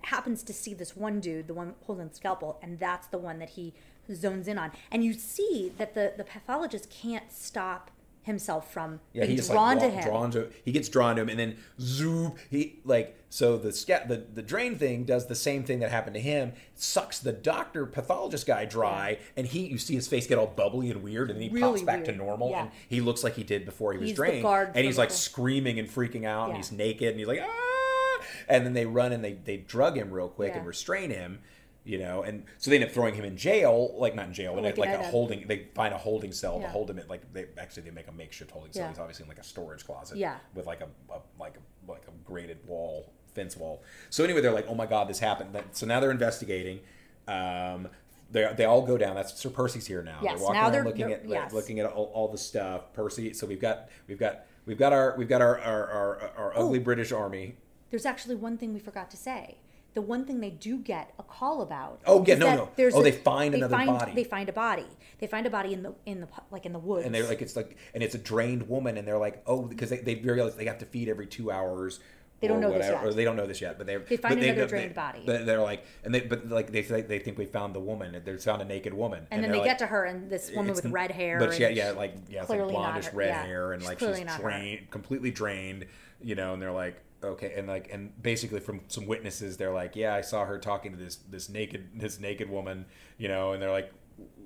happens 0.05 0.41
to 0.41 0.51
see 0.51 0.73
this 0.73 0.95
one 0.95 1.19
dude, 1.19 1.47
the 1.47 1.53
one 1.53 1.75
holding 1.85 2.07
the 2.07 2.15
scalpel, 2.15 2.57
and 2.63 2.79
that's 2.79 3.05
the 3.07 3.17
one 3.19 3.37
that 3.37 3.49
he 3.51 3.75
zones 4.15 4.47
in 4.47 4.57
on, 4.57 4.71
and 4.91 5.03
you 5.03 5.13
see 5.13 5.71
that 5.77 5.93
the 5.93 6.13
the 6.17 6.23
pathologist 6.23 6.89
can't 6.89 7.31
stop 7.31 7.91
himself 8.23 8.73
from 8.73 8.99
Yeah, 9.13 9.25
being 9.25 9.37
he 9.37 9.41
drawn 9.47 9.77
like 9.77 9.79
to 9.85 9.89
him. 9.89 10.03
drawn 10.03 10.31
to 10.31 10.49
he 10.65 10.73
gets 10.73 10.89
drawn 10.89 11.15
to 11.15 11.21
him 11.21 11.29
and 11.29 11.39
then 11.39 11.55
zoop 11.79 12.37
he 12.49 12.79
like 12.83 13.17
so 13.29 13.55
the 13.57 13.69
the 14.05 14.25
the 14.33 14.41
drain 14.41 14.77
thing 14.77 15.05
does 15.05 15.27
the 15.27 15.35
same 15.35 15.63
thing 15.63 15.79
that 15.79 15.91
happened 15.91 16.13
to 16.15 16.19
him. 16.19 16.51
Sucks 16.75 17.19
the 17.19 17.31
doctor 17.31 17.85
pathologist 17.85 18.45
guy 18.45 18.65
dry 18.65 19.19
and 19.37 19.47
he 19.47 19.67
you 19.67 19.77
see 19.77 19.95
his 19.95 20.09
face 20.09 20.27
get 20.27 20.37
all 20.37 20.47
bubbly 20.47 20.91
and 20.91 21.03
weird 21.03 21.29
and 21.31 21.39
then 21.39 21.47
he 21.49 21.55
Really 21.55 21.71
pops 21.79 21.83
back 21.83 22.03
to 22.03 22.11
normal 22.11 22.49
Yeah. 22.49 22.63
and 22.63 22.71
he 22.89 22.99
looks 22.99 23.23
like 23.23 23.35
he 23.35 23.43
did 23.45 23.63
before 23.63 23.93
he 23.93 23.97
was 23.99 24.09
He's 24.09 24.17
drained. 24.17 24.45
and 24.45 24.85
he's 24.85 24.97
like 24.97 25.11
screaming 25.11 25.79
and 25.79 25.87
freaking 25.87 26.25
out 26.25 26.49
and 26.49 26.57
he's 26.57 26.71
naked 26.73 27.07
and 27.11 27.19
he's 27.19 27.29
like 27.29 27.39
ah! 27.41 28.23
And 28.49 28.65
then 28.65 28.73
they 28.73 28.85
run 28.85 29.13
and 29.13 29.23
they 29.23 29.33
they 29.45 29.55
drug 29.55 29.95
him 29.95 30.11
real 30.11 30.27
quick 30.27 30.49
Yeah. 30.51 30.57
and 30.57 30.67
restrain 30.67 31.11
him 31.11 31.39
you 31.87 31.97
know, 31.97 32.21
and 32.23 32.43
so 32.57 32.69
they 32.69 32.75
end 32.75 32.85
up 32.85 32.91
throwing 32.91 33.15
him 33.15 33.23
in 33.23 33.37
jail, 33.37 33.93
like 33.97 34.13
not 34.13 34.27
in 34.27 34.33
jail, 34.33 34.53
but 34.53 34.63
Like 34.63 34.77
like, 34.77 34.89
like 34.91 34.99
a 34.99 35.03
holding. 35.09 35.47
They 35.47 35.67
find 35.73 35.93
a 35.93 35.97
holding 35.97 36.31
cell 36.33 36.57
Yeah. 36.59 36.65
to 36.67 36.71
hold 36.73 36.89
him 36.89 36.99
in 36.99 37.07
Like 37.07 37.31
they 37.33 37.45
actually 37.57 37.83
they 37.83 37.91
make 37.91 38.07
a 38.09 38.11
makeshift 38.11 38.51
holding 38.51 38.73
cell. 38.73 38.83
Yeah. 38.83 38.89
He's 38.89 38.99
obviously 38.99 39.23
in 39.23 39.29
like 39.29 39.39
a 39.39 39.43
storage 39.43 39.85
closet 39.85 40.17
Yeah. 40.17 40.35
with 40.53 40.65
like 40.65 40.81
a, 40.81 40.89
a 41.13 41.19
like 41.39 41.55
a 41.57 41.91
like 41.91 42.03
a 42.07 42.11
grated 42.29 42.57
wall 42.67 43.13
fence 43.33 43.55
wall. 43.55 43.83
So 44.09 44.23
anyway, 44.25 44.41
they're 44.41 44.51
like, 44.51 44.67
oh 44.67 44.75
my 44.75 44.85
god, 44.85 45.07
this 45.07 45.19
happened. 45.19 45.55
So 45.71 45.85
now 45.85 45.99
they're 46.01 46.11
investigating. 46.11 46.81
Um, 47.27 47.87
they, 48.31 48.51
they 48.57 48.65
all 48.65 48.81
go 48.81 48.97
down. 48.97 49.15
That's 49.15 49.33
Sir 49.39 49.49
Percy's 49.49 49.87
here 49.87 50.03
now. 50.03 50.19
Yes, 50.21 50.33
they're 50.33 50.41
walking 50.43 50.53
now 50.55 50.61
around 50.63 50.71
they're- 50.73 50.83
looking 50.83 51.07
they're- 51.07 51.17
at 51.19 51.29
yes. 51.29 51.53
looking 51.53 51.79
at 51.79 51.85
all, 51.85 52.11
all 52.13 52.27
the 52.27 52.37
stuff. 52.37 52.91
Percy. 52.93 53.33
So 53.33 53.47
we've 53.47 53.61
got 53.61 53.87
we've 54.07 54.19
got 54.19 54.45
we've 54.65 54.77
got 54.77 54.91
our 54.91 55.15
we've 55.17 55.29
got 55.29 55.41
our 55.41 55.57
our, 55.59 55.87
our, 55.89 56.31
our 56.37 56.53
Oh. 56.57 56.65
ugly 56.65 56.79
British 56.79 57.11
army. 57.13 57.55
There's 57.89 58.05
actually 58.05 58.35
one 58.35 58.57
thing 58.57 58.73
we 58.73 58.79
forgot 58.81 59.09
to 59.11 59.17
say. 59.17 59.59
The 59.97 60.01
one 60.03 60.25
thing 60.25 60.41
they 60.41 60.51
do 60.51 60.77
get 60.77 61.11
a 61.17 61.23
call 61.23 61.63
about. 61.63 62.01
Oh, 62.05 62.23
yeah, 62.23 62.35
no, 62.35 62.55
no. 62.55 62.61
Oh, 62.65 62.69
there's 62.75 62.93
Oh, 62.93 62.99
a- 62.99 63.03
they 63.03 63.11
find 63.11 63.55
another 63.55 63.75
find, 63.75 63.87
body. 63.87 64.11
They 64.13 64.23
find 64.23 64.47
a 64.47 64.53
body. 64.53 64.85
They 65.17 65.25
find 65.25 65.47
a 65.47 65.49
body 65.49 65.73
in 65.73 65.81
the 65.81 65.95
in 66.05 66.21
the 66.21 66.27
like 66.51 66.67
in 66.67 66.71
the 66.73 66.77
woods. 66.77 67.03
and 67.07 67.15
they're 67.15 67.23
like 67.27 67.41
it's 67.41 67.55
like 67.55 67.75
and 67.95 68.03
it's 68.03 68.13
a 68.13 68.19
drained 68.19 68.69
woman 68.69 68.95
and 68.95 69.07
they're 69.07 69.17
like 69.17 69.41
oh 69.47 69.63
because 69.63 69.89
they, 69.89 69.97
they 69.97 70.13
realize 70.13 70.55
they 70.55 70.65
have 70.65 70.77
to 70.77 70.85
feed 70.85 71.09
every 71.09 71.25
two 71.25 71.49
hours 71.49 71.99
They 72.41 72.47
don't 72.47 72.59
know 72.61 72.69
this 72.69 72.85
whatever, 72.85 73.05
yet. 73.05 73.11
or 73.11 73.13
they 73.15 73.23
don't 73.23 73.35
know 73.37 73.47
this 73.47 73.59
yet 73.59 73.79
but 73.79 73.87
they 73.87 73.97
They 73.97 74.17
find 74.17 74.35
but 74.35 74.43
another 74.43 74.61
they, 74.61 74.67
drained 74.67 74.91
they, 74.91 74.93
body. 74.93 75.23
they- 75.25 75.43
they're 75.45 75.59
like 75.61 75.83
and 76.03 76.13
they 76.13 76.19
but 76.19 76.47
like 76.47 76.71
they 76.71 76.81
they 76.81 77.17
think 77.17 77.39
we 77.39 77.45
found 77.47 77.73
the 77.73 77.79
woman 77.79 78.21
they 78.23 78.37
found 78.37 78.61
a 78.61 78.65
naked 78.65 78.93
woman 78.93 79.25
and, 79.31 79.43
then 79.43 79.49
they're 79.49 79.59
like, 79.61 79.67
get 79.67 79.79
to 79.79 79.87
her 79.87 80.03
and 80.05 80.29
this 80.29 80.51
woman 80.51 80.75
with 80.75 80.85
red 80.85 81.09
hair. 81.09 81.39
but 81.39 81.51
she, 81.55 81.63
and 81.63 81.75
yeah 81.75 81.89
like 81.93 82.13
yeah 82.29 82.41
it's 82.41 82.49
like 82.51 82.59
blondish 82.59 83.05
her- 83.05 83.17
red 83.17 83.27
yeah, 83.29 83.43
hair 83.43 83.73
and 83.73 83.81
she's 83.81 83.89
like 83.89 83.97
she's 83.99 84.19
her. 84.19 84.39
drained 84.39 84.91
completely 84.91 85.31
drained 85.31 85.87
you 86.21 86.35
know 86.35 86.53
and 86.53 86.61
they're 86.61 86.71
like 86.71 87.01
okay 87.23 87.53
and 87.55 87.67
like 87.67 87.91
and 87.91 88.21
basically 88.21 88.59
from 88.59 88.81
some 88.87 89.07
witnesses 89.07 89.57
they're 89.57 89.73
like 89.73 89.95
yeah 89.95 90.13
I 90.13 90.21
saw 90.21 90.45
her 90.45 90.59
talking 90.59 90.91
to 90.91 90.97
this 90.97 91.15
this 91.15 91.49
naked 91.49 91.89
this 91.95 92.19
naked 92.19 92.49
woman 92.49 92.85
you 93.17 93.27
know 93.27 93.53
and 93.53 93.61
they're 93.61 93.71
like 93.71 93.91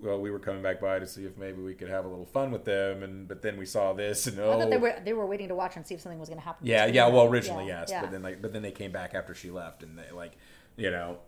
well, 0.02 0.20
we 0.20 0.32
were 0.32 0.40
coming 0.40 0.62
back 0.62 0.82
by 0.82 1.00
to 1.00 1.08
see 1.08 1.26
if 1.26 1.38
maybe 1.38 1.62
we 1.62 1.74
could 1.74 1.90
have 1.90 2.06
a 2.06 2.08
little 2.08 2.26
fun 2.26 2.52
with 2.52 2.66
them, 2.66 3.04
and 3.04 3.28
but 3.28 3.42
then 3.42 3.58
we 3.58 3.66
saw 3.66 3.94
this, 3.94 4.28
and 4.28 4.40
oh, 4.40 4.54
I 4.54 4.60
thought 4.60 4.70
they 4.70 4.76
oh. 4.76 4.80
were 4.80 4.96
they 5.04 5.14
were 5.14 5.26
waiting 5.26 5.48
to 5.50 5.56
watch 5.56 5.76
and 5.76 5.86
see 5.86 5.94
if 5.94 6.02
something 6.02 6.20
was 6.20 6.30
going 6.30 6.40
to 6.40 6.46
happen. 6.46 6.66
yeah, 6.66 6.88
yeah. 6.88 7.08
Well, 7.08 7.26
originally 7.28 7.68
Yeah, 7.68 7.82
yes, 7.82 7.90
yeah. 7.92 8.02
but 8.02 8.12
then 8.12 8.24
like, 8.24 8.42
but 8.42 8.52
then 8.52 8.64
they 8.64 8.72
came 8.72 8.92
back 8.92 9.14
after 9.14 9.36
she 9.36 9.52
left, 9.52 9.84
and 9.84 9.98
they 9.98 10.12
like, 10.12 10.34
you 10.76 10.92
know, 10.92 11.20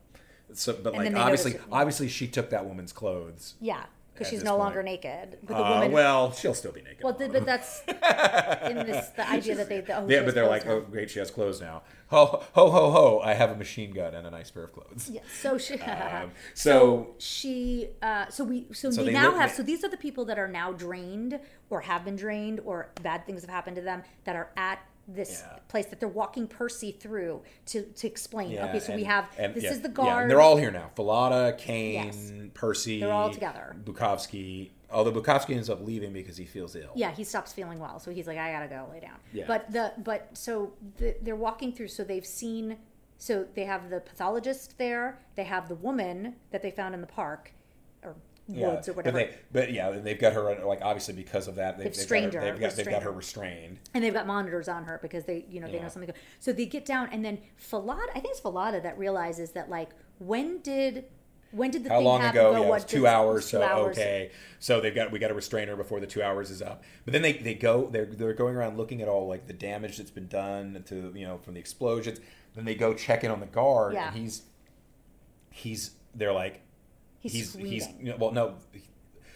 so 0.53 0.73
but 0.73 0.95
And 0.95 1.13
like 1.13 1.15
obviously, 1.15 1.55
obviously 1.71 2.09
she 2.09 2.27
took 2.27 2.49
that 2.49 2.65
woman's 2.65 2.91
clothes. 2.91 3.55
yeah, 3.61 3.85
because 4.13 4.27
she's 4.29 4.43
no 4.43 4.51
point. 4.51 4.59
longer 4.59 4.83
naked. 4.83 5.37
But 5.43 5.57
the 5.57 5.63
Uh, 5.65 5.73
woman. 5.75 5.91
well, 5.91 6.31
she'll 6.31 6.53
still 6.53 6.71
be 6.71 6.81
naked. 6.81 7.03
well, 7.03 7.13
the, 7.13 7.29
but 7.29 7.45
that's 7.45 7.81
in 7.87 8.75
this 8.85 9.07
the 9.09 9.29
idea 9.29 9.55
that 9.55 9.69
they. 9.69 9.81
The, 9.81 9.97
oh, 9.97 10.07
yeah, 10.07 10.23
but 10.23 10.35
they're 10.35 10.47
like, 10.47 10.65
now. 10.65 10.73
oh, 10.73 10.81
great, 10.81 11.09
she 11.09 11.19
has 11.19 11.31
clothes 11.31 11.59
now. 11.61 11.83
Ho, 12.07 12.43
ho, 12.53 12.69
ho, 12.69 12.91
ho! 12.91 13.21
I 13.23 13.33
have 13.33 13.49
a 13.49 13.55
machine 13.55 13.91
gun 13.91 14.13
and 14.13 14.27
a 14.27 14.29
nice 14.31 14.51
pair 14.51 14.63
of 14.65 14.73
clothes. 14.73 15.09
Yeah, 15.11 15.21
so 15.41 15.57
she. 15.57 15.79
Um, 15.79 16.31
so 16.53 16.73
so 16.73 17.15
she. 17.17 17.89
Uh, 18.01 18.27
so 18.29 18.43
we. 18.43 18.67
So, 18.71 18.91
So 18.91 19.03
they 19.03 19.13
now 19.13 19.29
look- 19.31 19.37
have. 19.41 19.51
So 19.51 19.63
these 19.63 19.83
are 19.83 19.89
the 19.89 19.97
people 19.97 20.23
that 20.25 20.37
are 20.37 20.47
now 20.47 20.71
drained, 20.73 21.39
or 21.71 21.81
have 21.81 22.05
been 22.05 22.15
drained, 22.15 22.59
or 22.65 22.89
bad 23.01 23.25
things 23.25 23.41
have 23.41 23.49
happened 23.49 23.75
to 23.77 23.81
them 23.81 24.03
that 24.25 24.35
are 24.35 24.49
at 24.57 24.79
this 25.07 25.43
Yeah. 25.45 25.57
place 25.67 25.87
that 25.87 25.99
they're 25.99 26.07
walking 26.09 26.47
Percy 26.47 26.91
through 26.91 27.41
to 27.67 27.83
to 27.83 28.07
explain. 28.07 28.51
yeah, 28.51 28.65
okay, 28.67 28.79
so 28.79 28.95
we 28.95 29.03
have. 29.03 29.27
and- 29.37 29.53
this 29.53 29.63
yeah, 29.65 29.71
is 29.71 29.81
the 29.81 29.89
guard. 29.89 30.23
and 30.23 30.31
they're 30.31 30.41
all 30.41 30.57
here 30.57 30.71
now. 30.71 30.91
Fallada, 30.95 31.57
Caine, 31.57 32.05
Yes. 32.05 32.31
Percy. 32.53 32.99
They're 33.01 33.11
all 33.11 33.29
together. 33.31 33.75
Bukowski. 33.83 34.71
Although 34.91 35.11
Bukowski 35.11 35.55
ends 35.55 35.69
up 35.69 35.81
leaving 35.85 36.13
because 36.13 36.37
he 36.37 36.45
feels 36.45 36.75
ill. 36.75 36.91
yeah 36.95 37.09
he 37.11 37.23
stops 37.23 37.51
feeling 37.51 37.79
well 37.79 37.99
so 37.99 38.11
he's 38.11 38.27
like 38.27 38.37
i 38.37 38.51
gotta 38.51 38.67
go 38.67 38.87
lay 38.91 38.99
down 38.99 39.17
Yeah. 39.33 39.45
but 39.47 39.71
the 39.71 39.91
but 39.97 40.29
so 40.33 40.73
the, 40.97 41.15
they're 41.19 41.35
walking 41.35 41.71
through 41.73 41.87
so 41.87 42.03
they've 42.03 42.25
seen 42.25 42.77
so 43.17 43.47
they 43.55 43.63
have 43.63 43.89
the 43.89 44.01
pathologist 44.01 44.77
there 44.77 45.17
they 45.35 45.45
have 45.45 45.67
the 45.67 45.73
woman 45.73 46.35
that 46.51 46.61
they 46.61 46.69
found 46.69 46.93
in 46.93 47.01
the 47.01 47.07
park 47.07 47.53
woods 48.47 48.89
or 48.89 48.93
whatever 48.93 49.17
But, 49.19 49.31
they, 49.31 49.37
but 49.51 49.71
yeah, 49.73 49.89
and 49.91 50.05
they've 50.05 50.19
got 50.19 50.33
her 50.33 50.65
like 50.65 50.81
obviously 50.81 51.13
because 51.13 51.47
of 51.47 51.55
that 51.55 51.77
they've, 51.77 51.85
They've 51.85 51.93
they've 51.95 52.03
strained 52.03 52.31
got 52.33 52.43
her, 52.43 52.51
They've 52.51 52.59
got, 52.59 52.75
they've 52.75 52.89
got 52.89 53.03
her 53.03 53.11
restrained. 53.11 53.79
and 53.93 54.03
they've 54.03 54.13
got 54.13 54.27
monitors 54.27 54.67
on 54.67 54.83
her 54.83 54.99
because 55.01 55.23
they 55.25 55.45
you 55.49 55.59
know 55.61 55.67
they 55.67 55.75
Yeah. 55.75 55.83
know 55.83 55.89
something 55.89 56.13
so 56.39 56.51
they 56.51 56.65
get 56.65 56.85
down 56.85 57.09
and 57.11 57.23
then 57.23 57.39
Fallada 57.57 58.09
I 58.09 58.19
think 58.19 58.27
it's 58.31 58.41
Fallada 58.41 58.83
that 58.83 58.97
realizes 58.97 59.51
that 59.51 59.69
like 59.69 59.89
when 60.19 60.59
did 60.59 61.05
when 61.51 61.69
did 61.69 61.83
the 61.83 61.89
How 61.89 61.97
thing 61.97 62.05
long 62.05 62.21
happen 62.21 62.39
ago? 62.41 62.53
Go, 62.53 62.61
Yeah, 62.63 62.67
what 62.69 62.87
two 62.87 63.05
hours. 63.05 63.45
two 63.45 63.57
So 63.57 63.63
hours. 63.63 63.95
okay, 63.97 64.31
so 64.59 64.81
they've 64.81 64.95
got 64.95 65.11
we 65.11 65.19
got 65.19 65.27
to 65.27 65.35
restrain 65.35 65.67
her 65.67 65.75
before 65.75 65.99
the 65.99 66.07
two 66.07 66.23
hours 66.23 66.49
is 66.49 66.63
up. 66.63 66.83
But 67.05 67.13
then 67.13 67.21
they, 67.21 67.33
they 67.33 67.53
go 67.53 67.87
they're 67.91 68.07
they're 68.07 68.33
going 68.33 68.55
around 68.55 68.75
looking 68.77 69.01
at 69.03 69.07
all 69.07 69.27
like 69.27 69.45
the 69.45 69.53
damage 69.53 69.97
that's 69.97 70.09
been 70.09 70.27
done 70.27 70.83
to 70.87 71.13
you 71.15 71.25
know 71.27 71.37
from 71.37 71.53
the 71.53 71.59
explosions. 71.59 72.19
Then 72.55 72.65
they 72.65 72.73
go 72.75 72.93
check 72.95 73.23
in 73.23 73.29
on 73.31 73.39
the 73.39 73.45
guard, 73.45 73.93
Yeah. 73.93 74.07
and 74.07 74.17
he's 74.17 74.41
he's 75.51 75.91
they're 76.15 76.33
like 76.33 76.61
He's 77.23 77.33
he's 77.55 77.85
screaming. 77.85 78.05
you 78.05 78.15
well 78.19 78.31
no. 78.31 78.55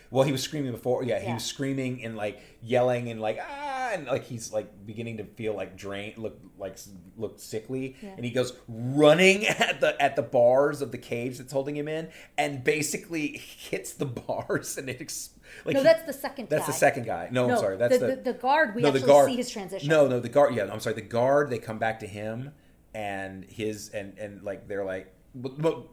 Well, 0.09 0.23
he 0.23 0.31
was 0.31 0.41
screaming 0.41 0.71
before. 0.71 1.03
Yeah, 1.03 1.19
he 1.19 1.33
was 1.33 1.43
screaming 1.43 2.05
and 2.05 2.15
like 2.15 2.39
yelling 2.63 3.09
and 3.09 3.19
like 3.19 3.39
ah, 3.41 3.91
and 3.93 4.05
like 4.07 4.23
he's 4.23 4.53
like 4.53 4.85
beginning 4.85 5.17
to 5.17 5.25
feel 5.25 5.53
like 5.53 5.75
drained, 5.75 6.17
look 6.17 6.39
like 6.57 6.77
look 7.17 7.39
sickly, 7.41 7.97
Yeah. 8.01 8.11
and 8.15 8.23
he 8.23 8.31
goes 8.31 8.53
running 8.69 9.45
at 9.47 9.81
the 9.81 10.01
at 10.01 10.15
the 10.15 10.21
bars 10.21 10.81
of 10.81 10.93
the 10.93 10.97
cage 10.97 11.39
that's 11.39 11.51
holding 11.51 11.75
him 11.75 11.89
in, 11.89 12.07
and 12.37 12.63
basically 12.63 13.37
hits 13.37 13.93
the 13.95 14.05
bars 14.27 14.77
and 14.77 14.89
it. 14.89 15.01
Ex- 15.01 15.31
like 15.65 15.73
no 15.73 15.81
he- 15.81 15.83
that's 15.83 16.03
the 16.03 16.13
second 16.13 16.47
that's 16.47 16.61
guy. 16.61 16.67
the 16.67 16.73
second 16.77 17.05
guy. 17.05 17.27
No, 17.29 17.49
I'm 17.51 17.57
sorry, 17.57 17.75
that's 17.75 17.99
the, 17.99 18.07
the, 18.07 18.15
the, 18.15 18.21
the 18.31 18.33
guard 18.39 18.75
we 18.75 18.83
no, 18.83 18.89
actually 18.89 19.07
guard. 19.07 19.29
see 19.29 19.35
his 19.35 19.49
transition 19.49 19.89
No, 19.89 20.07
no, 20.07 20.21
the 20.21 20.29
guard. 20.29 20.55
Yeah, 20.55 20.69
I'm 20.71 20.79
sorry. 20.79 20.95
The 20.95 21.01
guard. 21.01 21.49
They 21.49 21.57
come 21.59 21.79
back 21.79 21.99
to 21.99 22.07
him, 22.07 22.53
and 22.93 23.43
his 23.43 23.89
and 23.89 24.17
and 24.17 24.41
like 24.41 24.69
they're 24.69 24.85
like, 24.85 25.13
but, 25.35 25.61
but- 25.61 25.83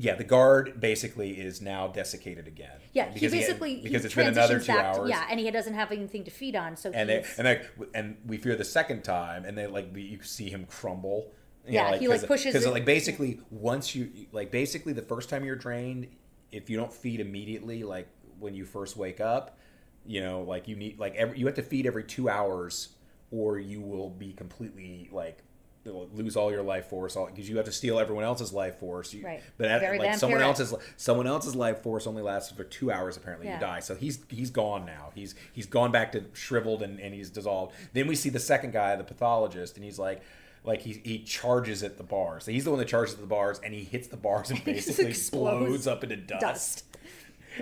yeah, 0.00 0.14
the 0.14 0.24
guard 0.24 0.80
basically 0.80 1.32
is 1.32 1.60
now 1.60 1.86
desiccated 1.86 2.48
again. 2.48 2.78
Yeah, 2.94 3.08
he 3.08 3.14
Because 3.14 3.32
basically 3.32 3.74
he 3.76 3.82
because 3.82 4.06
it's 4.06 4.14
been 4.14 4.28
another 4.28 4.58
two 4.58 4.68
back 4.68 4.96
hours. 4.96 5.10
yeah, 5.10 5.26
and 5.28 5.38
he 5.38 5.50
doesn't 5.50 5.74
have 5.74 5.92
anything 5.92 6.24
to 6.24 6.30
feed 6.30 6.56
on, 6.56 6.74
so 6.74 6.90
and 6.94 7.10
they 7.10 7.24
and 7.36 7.46
they 7.46 7.62
and 7.94 8.16
we 8.24 8.38
fear 8.38 8.56
the 8.56 8.64
second 8.64 9.02
time, 9.04 9.44
and 9.44 9.58
they 9.58 9.66
like 9.66 9.94
you 9.94 10.22
see 10.22 10.48
him 10.48 10.64
crumble. 10.64 11.30
Yeah, 11.68 11.96
he, 11.96 12.08
like, 12.08 12.26
pushes 12.26 12.54
because 12.54 12.66
like 12.66 12.86
basically 12.86 13.42
once 13.50 13.94
you 13.94 14.10
like 14.32 14.50
basically 14.50 14.94
the 14.94 15.02
first 15.02 15.28
time 15.28 15.44
you're 15.44 15.54
drained, 15.54 16.08
if 16.50 16.70
you 16.70 16.78
don't 16.78 16.92
feed 16.92 17.20
immediately, 17.20 17.84
like 17.84 18.08
when 18.38 18.54
you 18.54 18.64
first 18.64 18.96
wake 18.96 19.20
up, 19.20 19.58
you 20.06 20.22
know, 20.22 20.40
like 20.40 20.66
you 20.66 20.76
need 20.76 20.98
like 20.98 21.14
every 21.14 21.38
you 21.38 21.44
have 21.44 21.56
to 21.56 21.62
feed 21.62 21.86
every 21.86 22.04
two 22.04 22.30
hours, 22.30 22.88
or 23.30 23.58
you 23.58 23.82
will 23.82 24.08
be 24.08 24.32
completely 24.32 25.10
like 25.12 25.42
lose 25.84 26.36
all 26.36 26.50
your 26.50 26.62
life 26.62 26.86
force 26.86 27.16
because 27.28 27.48
you 27.48 27.56
have 27.56 27.64
to 27.66 27.72
steal 27.72 27.98
everyone 27.98 28.24
else's 28.24 28.52
life 28.52 28.78
force. 28.78 29.14
You, 29.14 29.24
Right. 29.24 29.42
But 29.56 29.68
at, 29.68 29.98
like 29.98 30.14
someone 30.14 30.42
else's 30.42 30.74
someone 30.96 31.26
else's 31.26 31.54
life 31.56 31.82
force 31.82 32.06
only 32.06 32.22
lasts 32.22 32.52
for 32.52 32.64
two 32.64 32.92
hours. 32.92 33.16
Apparently, 33.16 33.46
Yeah. 33.46 33.54
you 33.54 33.60
die. 33.60 33.80
So 33.80 33.94
he's 33.94 34.18
he's 34.28 34.50
gone 34.50 34.84
now. 34.84 35.10
He's 35.14 35.34
he's 35.52 35.66
gone 35.66 35.90
back 35.90 36.12
to 36.12 36.24
shriveled 36.32 36.82
and, 36.82 37.00
and 37.00 37.14
he's 37.14 37.30
dissolved. 37.30 37.74
Then 37.92 38.06
we 38.06 38.14
see 38.14 38.28
the 38.28 38.38
second 38.40 38.72
guy, 38.72 38.94
the 38.96 39.04
pathologist, 39.04 39.76
and 39.76 39.84
he's 39.84 39.98
like. 39.98 40.22
Like 40.62 40.82
he, 40.82 41.00
he 41.02 41.20
charges 41.20 41.82
at 41.82 41.96
the 41.96 42.02
bars. 42.04 42.44
So 42.44 42.52
he's 42.52 42.64
the 42.64 42.70
one 42.70 42.78
that 42.80 42.88
charges 42.88 43.14
at 43.14 43.20
the 43.22 43.26
bars, 43.26 43.58
and 43.64 43.72
he 43.72 43.82
hits 43.82 44.08
the 44.08 44.18
bars 44.18 44.50
and 44.50 44.62
basically 44.66 45.06
explodes 45.06 45.66
blows 45.66 45.86
up 45.86 46.04
into 46.04 46.16
dust. 46.18 46.40
Dust. 46.42 46.84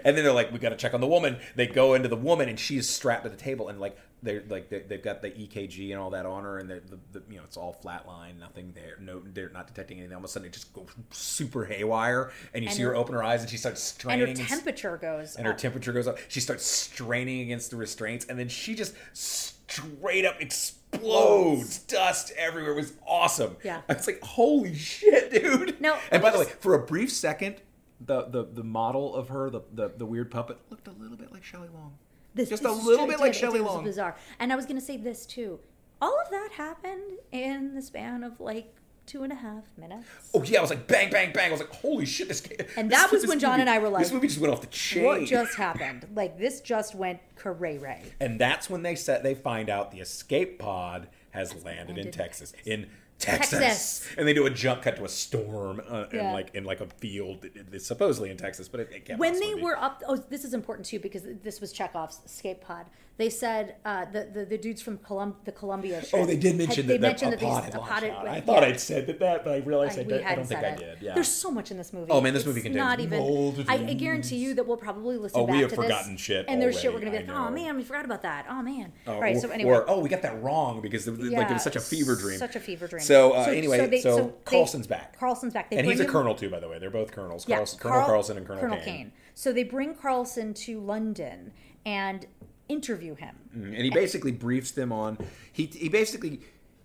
And 0.05 0.16
then 0.16 0.24
they're 0.24 0.32
like, 0.32 0.53
"We 0.53 0.59
got 0.59 0.70
to 0.70 0.76
check 0.76 0.94
on 0.94 1.01
the 1.01 1.07
woman." 1.07 1.38
They 1.57 1.66
go 1.66 1.94
into 1.94 2.09
the 2.09 2.16
woman, 2.16 2.49
and 2.49 2.59
she's 2.59 2.88
strapped 2.88 3.24
to 3.24 3.30
the 3.30 3.36
table, 3.36 3.68
and 3.68 3.80
like 3.80 3.96
they're 4.22 4.42
like 4.49 4.68
they, 4.68 4.80
they've 4.80 5.03
got 5.03 5.22
the 5.22 5.30
EKG 5.30 5.90
and 5.92 5.99
all 6.01 6.11
that 6.11 6.26
on 6.26 6.42
her, 6.44 6.59
and 6.59 6.68
the, 6.68 6.82
the 7.12 7.22
you 7.30 7.36
know 7.38 7.44
it's 7.44 7.57
all 7.57 7.78
flatline, 7.84 8.38
nothing 8.40 8.72
there, 8.74 8.96
no, 9.01 9.22
they're 9.32 9.51
not 9.51 9.66
detecting 9.68 9.99
anything. 9.99 10.14
All 10.14 10.18
of 10.20 10.24
a 10.24 10.28
sudden, 10.28 10.46
it 10.49 10.53
just 10.53 10.72
goes 10.72 10.88
super 11.11 11.64
haywire, 11.64 12.32
and 12.53 12.64
you 12.64 12.68
And 12.68 12.76
see 12.76 12.82
her 12.82 12.90
her- 12.90 12.96
open 12.96 13.14
her 13.14 13.22
eyes, 13.22 13.42
and 13.42 13.51
she 13.51 13.57
starts 13.57 13.80
And 13.92 14.01
straining, 14.01 14.20
her 14.20 14.26
and, 14.26 14.36
temperature 14.49 14.96
goes 14.96 15.36
and 15.36 15.46
her 15.46 15.53
temperature 15.55 15.92
goes 15.92 16.09
up. 16.09 16.18
She 16.28 16.40
starts 16.40 16.64
straining 16.64 17.40
against 17.42 17.70
the 17.70 17.76
restraints, 17.76 18.24
and 18.26 18.38
then 18.38 18.49
she 18.49 18.74
just 18.74 18.94
straight 19.12 20.24
up 20.24 20.40
explodes, 20.40 21.78
dust 21.80 22.32
everywhere. 22.36 22.72
It 22.72 22.76
was 22.76 22.92
awesome. 23.07 23.57
Yeah. 23.62 23.82
I 23.88 23.92
was 23.94 24.07
like, 24.07 24.20
"Holy 24.22 24.74
shit, 24.74 25.30
dude!" 25.32 25.80
No, 25.80 25.96
and 26.11 26.22
by 26.22 26.30
me 26.30 26.38
the 26.38 26.44
way, 26.44 26.51
for 26.61 26.74
a 26.74 26.84
brief 26.84 27.12
second, 27.12 27.57
the 28.01 28.22
the, 28.24 28.44
the 28.44 28.64
model 28.64 29.14
of 29.14 29.28
her, 29.28 29.51
the, 29.51 29.61
the 29.74 29.92
the 29.96 30.07
weird 30.07 30.30
puppet, 30.30 30.59
looked 30.70 30.88
a 30.88 30.92
little 30.92 31.16
bit 31.16 31.32
like 31.32 31.44
Shelley 31.44 31.68
Long. 31.74 31.94
This- 32.34 32.49
Just 32.51 32.62
this 32.62 32.70
a 32.72 32.74
little 32.74 33.07
bit 33.07 33.18
like 33.20 33.32
did. 33.32 33.38
It 33.38 33.40
Shelley 33.40 33.61
Long. 33.61 33.82
bizarre. 33.84 34.16
And 34.38 34.53
I 34.53 34.57
was 34.57 34.66
going 34.66 34.78
to 34.78 34.84
say 34.84 34.96
this 34.96 35.26
too. 35.26 35.59
All 36.01 36.16
of 36.24 36.30
that 36.30 36.51
happened 36.53 37.18
in 37.32 37.74
the 37.74 37.82
span 37.82 38.22
of 38.22 38.38
like 38.38 38.74
two 39.07 39.22
and 39.24 39.32
a 39.32 39.36
half 39.36 39.64
minutes. 39.76 40.07
Oh 40.34 40.42
yeah, 40.44 40.59
I 40.59 40.61
was 40.61 40.70
like 40.70 40.86
bang 40.86 41.11
bang 41.11 41.32
bang. 41.32 41.49
I 41.49 41.51
was 41.51 41.61
like, 41.61 41.72
"Holy 41.74 42.05
shit, 42.07 42.28
this!" 42.28 42.40
Game, 42.42 42.59
And 42.76 42.90
this- 42.90 42.99
that 43.01 43.11
was 43.11 43.22
this 43.22 43.28
when 43.28 43.40
John 43.40 43.53
movie- 43.53 43.62
and 43.62 43.70
I 43.70 43.78
were 43.78 43.88
like, 43.88 44.05
"This 44.05 44.12
movie 44.12 44.28
just 44.28 44.38
went 44.38 44.53
off 44.53 44.61
the 44.61 44.66
chain." 44.68 45.05
What 45.05 45.24
just 45.24 45.57
happened? 45.57 46.07
Like 46.14 46.38
this 46.38 46.61
just 46.61 46.94
went 46.94 47.18
cray 47.34 47.78
ray. 47.78 48.03
And 48.20 48.38
that's 48.40 48.70
when 48.70 48.82
they 48.82 48.94
said 48.94 49.22
they 49.24 49.34
find 49.34 49.68
out 49.68 49.90
the 49.90 49.99
escape 50.01 50.59
pod 50.61 51.09
has 51.30 51.53
landed 51.64 51.90
in 51.90 51.96
landed 51.96 52.07
in 52.07 52.12
Texas. 52.12 52.53
In 52.64 52.88
Texas. 53.18 53.58
Texas. 53.58 54.08
and 54.16 54.26
they 54.28 54.32
do 54.32 54.46
a 54.46 54.50
jump 54.50 54.82
cut 54.82 54.96
to 54.96 55.04
a 55.04 55.08
storm 55.08 55.82
uh, 55.88 56.04
in 56.12 56.16
Yeah. 56.18 56.32
like 56.32 56.54
in 56.54 56.64
like 56.64 56.80
a 56.80 56.86
field. 56.86 57.44
It's 57.72 57.86
supposedly 57.86 58.30
in 58.30 58.36
Texas, 58.36 58.68
but 58.68 58.80
it, 58.80 59.02
it 59.08 59.18
when 59.18 59.38
they 59.40 59.54
be. 59.54 59.62
were 59.62 59.76
up 59.76 60.02
oh 60.06 60.16
this 60.16 60.44
is 60.44 60.54
important 60.54 60.86
too 60.86 61.00
because 61.00 61.22
this 61.42 61.60
was 61.60 61.72
chekhov's 61.72 62.20
escape 62.24 62.60
pod 62.60 62.86
they 63.18 63.28
said 63.28 63.74
uh, 63.84 64.04
the, 64.06 64.30
the 64.32 64.44
the 64.46 64.56
dudes 64.56 64.80
from 64.80 64.96
Colum- 64.98 65.36
the 65.44 65.52
columbia 65.52 66.00
ship 66.02 66.10
Oh, 66.14 66.24
they 66.24 66.36
did 66.36 66.56
mention 66.56 66.84
had- 66.84 66.84
that, 66.84 66.88
they 66.88 66.98
that 66.98 67.00
mentioned 67.00 67.32
that 67.34 67.40
pod 67.40 67.64
these- 67.64 67.64
had 67.64 67.74
a 67.74 67.78
launched 67.78 67.92
pod 67.92 68.02
had- 68.04 68.12
out. 68.12 68.28
I 68.28 68.34
yeah. 68.36 68.40
thought 68.40 68.64
I'd 68.64 68.80
said 68.80 69.06
that, 69.08 69.18
that, 69.18 69.44
but 69.44 69.54
I 69.54 69.56
realized 69.58 69.98
I, 69.98 70.02
I, 70.02 70.04
did, 70.04 70.22
I 70.22 70.34
don't 70.36 70.46
think 70.46 70.60
said 70.60 70.72
I 70.72 70.76
did. 70.76 70.98
Yeah. 71.02 71.14
There's 71.14 71.28
so 71.28 71.50
much 71.50 71.70
in 71.70 71.76
this 71.76 71.92
movie. 71.92 72.10
Oh, 72.10 72.20
man, 72.20 72.32
this 72.32 72.42
It's 72.42 72.46
movie 72.46 72.60
contains 72.62 72.76
not 72.82 73.00
even. 73.00 73.20
I, 73.68 73.74
I 73.74 73.94
guarantee 73.94 74.36
you 74.36 74.54
that 74.54 74.66
we'll 74.66 74.76
probably 74.76 75.16
listen 75.18 75.40
Oh, 75.40 75.44
we 75.44 75.58
have 75.60 75.70
to 75.70 75.76
forgotten 75.76 76.12
this, 76.12 76.20
shit 76.20 76.46
and 76.48 76.62
there's 76.62 76.80
shit 76.80 76.92
we're 76.94 77.00
gonna 77.00 77.10
be 77.10 77.18
like, 77.18 77.28
oh 77.28 77.50
man, 77.50 77.76
we 77.76 77.82
forgot 77.82 78.04
about 78.04 78.22
that. 78.22 78.46
Oh 78.48 78.62
man. 78.62 78.92
Oh, 79.06 79.14
All 79.14 79.20
right. 79.20 79.36
or, 79.36 79.40
so 79.40 79.50
anyway, 79.50 79.70
or, 79.72 79.90
oh, 79.90 79.98
we 80.00 80.08
got 80.08 80.22
that 80.22 80.40
wrong 80.42 80.80
because 80.80 81.04
the, 81.04 81.12
like 81.12 81.50
it 81.50 81.52
was 81.54 81.62
such 81.62 81.76
a 81.76 81.80
fever 81.80 82.14
dream. 82.14 82.38
Such 82.38 82.56
a 82.56 82.60
fever 82.60 82.86
dream. 82.86 83.02
So, 83.02 83.32
uh, 83.32 83.46
anyway, 83.48 83.78
so, 84.00 84.16
they- 84.16 84.32
Carlsen's 84.44 84.86
back, 84.86 85.18
Carlsen's 85.18 85.52
back. 85.54 85.70
They 85.70 85.78
and 85.78 85.86
he's 85.86 86.00
a 86.00 86.06
colonel 86.06 86.34
too, 86.36 86.48
by 86.50 86.60
the 86.60 86.68
way. 86.68 86.78
They're 86.78 86.88
both 86.90 87.10
colonels. 87.10 87.46
Yeah, 87.48 87.64
Colonel 87.78 88.04
Carlsen 88.06 88.36
and 88.36 88.46
Colonel, 88.46 88.78
Caine. 88.78 89.12
So 89.34 89.52
they 89.52 89.64
bring 89.64 89.94
Carlsen 89.94 90.54
to 90.54 90.80
London 90.80 91.52
and 91.84 92.26
interview 92.68 93.14
him. 93.14 93.34
and 93.54 93.74
he 93.76 93.90
basically 93.90 94.32
briefs 94.32 94.72
them 94.72 94.92
on 94.92 95.16
he 95.52 95.66
he 95.66 95.88
basically 95.88 96.40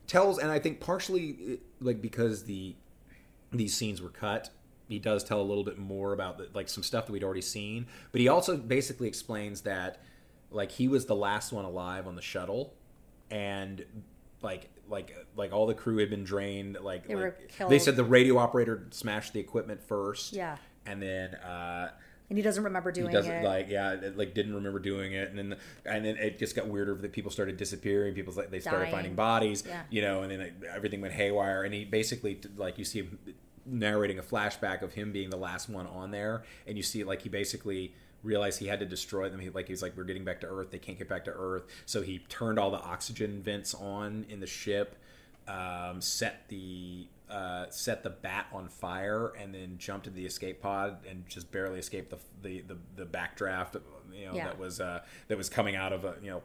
tells 0.07 0.37
and 0.37 0.49
i 0.51 0.57
think 0.59 0.79
partially 0.79 1.59
like 1.79 2.01
because 2.01 2.43
the 2.45 2.75
these 3.51 3.75
scenes 3.75 4.01
were 4.01 4.09
cut 4.09 4.49
he 4.87 4.99
does 4.99 5.23
tell 5.23 5.41
a 5.41 5.43
little 5.43 5.63
bit 5.63 5.77
more 5.77 6.13
about 6.13 6.37
the, 6.37 6.49
like 6.53 6.69
some 6.69 6.83
stuff 6.83 7.05
that 7.05 7.11
we'd 7.11 7.23
already 7.23 7.41
seen 7.41 7.85
but 8.11 8.21
he 8.21 8.27
also 8.27 8.55
basically 8.57 9.07
explains 9.07 9.61
that 9.61 9.99
like 10.51 10.71
he 10.71 10.87
was 10.87 11.05
the 11.05 11.15
last 11.15 11.51
one 11.51 11.65
alive 11.65 12.07
on 12.07 12.15
the 12.15 12.21
shuttle 12.21 12.73
and 13.31 13.85
like 14.41 14.69
like 14.89 15.15
like 15.35 15.51
all 15.53 15.65
the 15.65 15.73
crew 15.73 15.97
had 15.97 16.09
been 16.09 16.23
drained 16.23 16.77
like, 16.81 17.07
They 17.07 17.15
like 17.15 17.57
they 17.69 17.79
said 17.79 17.95
the 17.95 18.03
radio 18.03 18.37
operator 18.37 18.87
smashed 18.91 19.33
the 19.33 19.39
equipment 19.39 19.81
first 19.81 20.33
Yeah. 20.33 20.57
and 20.85 21.01
then 21.01 21.35
uh 21.35 21.91
And 22.33 22.37
he 22.39 22.41
doesn't 22.41 22.63
remember 22.63 22.89
he 22.89 22.99
doing 23.01 23.13
doesn't 23.13 23.31
it. 23.31 23.43
like 23.45 23.69
yeah 23.69 23.91
it, 23.93 24.17
like 24.17 24.33
didn't 24.33 24.55
remember 24.55 24.79
doing 24.79 25.13
it. 25.13 25.29
And 25.29 25.37
then 25.37 25.55
and 25.85 26.03
then 26.03 26.17
it 26.17 26.39
just 26.39 26.55
got 26.55 26.67
weirder 26.67 26.95
that 26.95 27.11
people 27.11 27.29
started 27.29 27.57
disappearing. 27.57 28.15
People 28.15 28.33
like 28.33 28.49
they 28.49 28.59
started 28.59 28.85
Dying. 28.85 28.91
finding 28.91 29.13
bodies 29.13 29.63
Yeah. 29.67 29.83
you 29.91 30.01
know 30.01 30.23
and 30.23 30.31
then 30.31 30.41
it, 30.41 30.53
everything 30.75 30.99
went 30.99 31.13
haywire. 31.13 31.63
And 31.63 31.71
he 31.75 31.85
basically 31.85 32.39
like 32.57 32.79
you 32.79 32.85
see 32.85 33.01
him 33.03 33.19
narrating 33.67 34.17
a 34.17 34.23
flashback 34.23 34.81
of 34.81 34.93
him 34.93 35.11
being 35.11 35.29
the 35.29 35.37
last 35.37 35.69
one 35.69 35.85
on 35.85 36.09
there. 36.09 36.43
And 36.65 36.75
you 36.75 36.81
see 36.81 37.03
like 37.03 37.21
he 37.21 37.29
basically 37.29 37.93
realized 38.23 38.59
he 38.59 38.65
had 38.67 38.79
to 38.79 38.85
destroy 38.87 39.29
them. 39.29 39.39
He 39.39 39.51
like 39.51 39.67
he's 39.67 39.83
like 39.83 39.95
we're 39.95 40.05
getting 40.05 40.23
back 40.25 40.41
to 40.41 40.47
earth. 40.47 40.71
They 40.71 40.79
can't 40.79 40.97
get 40.97 41.07
back 41.07 41.25
to 41.25 41.31
earth. 41.31 41.63
So 41.85 42.01
he 42.01 42.17
turned 42.29 42.57
all 42.57 42.71
the 42.71 42.81
oxygen 42.81 43.43
vents 43.43 43.75
on 43.75 44.25
in 44.29 44.39
the 44.39 44.47
ship 44.47 44.95
um, 45.47 46.01
set 46.01 46.47
the 46.47 47.05
uh, 47.33 47.69
set 47.71 48.03
the 48.03 48.09
bat 48.11 48.45
on 48.53 48.67
fire 48.69 49.33
and 49.39 49.55
then 49.55 49.75
jumped 49.79 50.05
into 50.05 50.15
the 50.15 50.25
escape 50.25 50.61
pod 50.61 50.97
and 51.09 51.27
just 51.27 51.51
barely 51.51 51.79
escaped 51.79 52.11
the 52.11 52.19
the 52.43 52.61
the, 52.61 52.77
the 52.95 53.05
backdraft 53.05 53.73
you 54.13 54.27
know 54.27 54.35
Yeah. 54.35 54.45
that 54.45 54.59
was 54.59 54.79
uh, 54.79 55.01
that 55.27 55.37
was 55.37 55.49
coming 55.49 55.75
out 55.75 55.93
of 55.93 56.05
a 56.05 56.15
you 56.21 56.29
know 56.29 56.41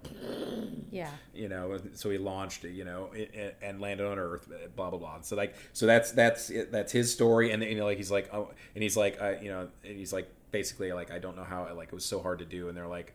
yeah. 0.90 1.10
you 1.34 1.48
know 1.50 1.78
so 1.92 2.08
he 2.08 2.16
launched 2.16 2.64
you 2.64 2.84
know 2.84 3.10
it, 3.12 3.34
it, 3.34 3.56
and 3.60 3.80
landed 3.80 4.06
on 4.06 4.18
earth 4.18 4.48
blah 4.74 4.88
blah 4.88 4.98
blah. 4.98 5.20
So 5.20 5.36
like 5.36 5.54
so 5.74 5.84
that's 5.84 6.12
that's 6.12 6.48
it, 6.48 6.72
that's 6.72 6.92
his 6.92 7.12
story. 7.12 7.50
And 7.50 7.62
you 7.62 7.76
know 7.76 7.84
like 7.84 7.98
he's 7.98 8.10
like 8.10 8.32
oh 8.32 8.50
and 8.74 8.82
he's 8.82 8.96
like 8.96 9.20
uh, 9.20 9.34
you 9.42 9.50
know 9.50 9.68
and 9.84 9.96
he's 9.96 10.12
like 10.12 10.30
basically 10.50 10.90
like 10.94 11.10
i 11.10 11.18
don't 11.18 11.36
know 11.36 11.44
how 11.44 11.70
like 11.74 11.88
it 11.88 11.94
was 11.94 12.06
so 12.06 12.22
hard 12.22 12.38
to 12.38 12.46
do. 12.46 12.68
And 12.68 12.76
they're 12.76 12.86
like 12.86 13.14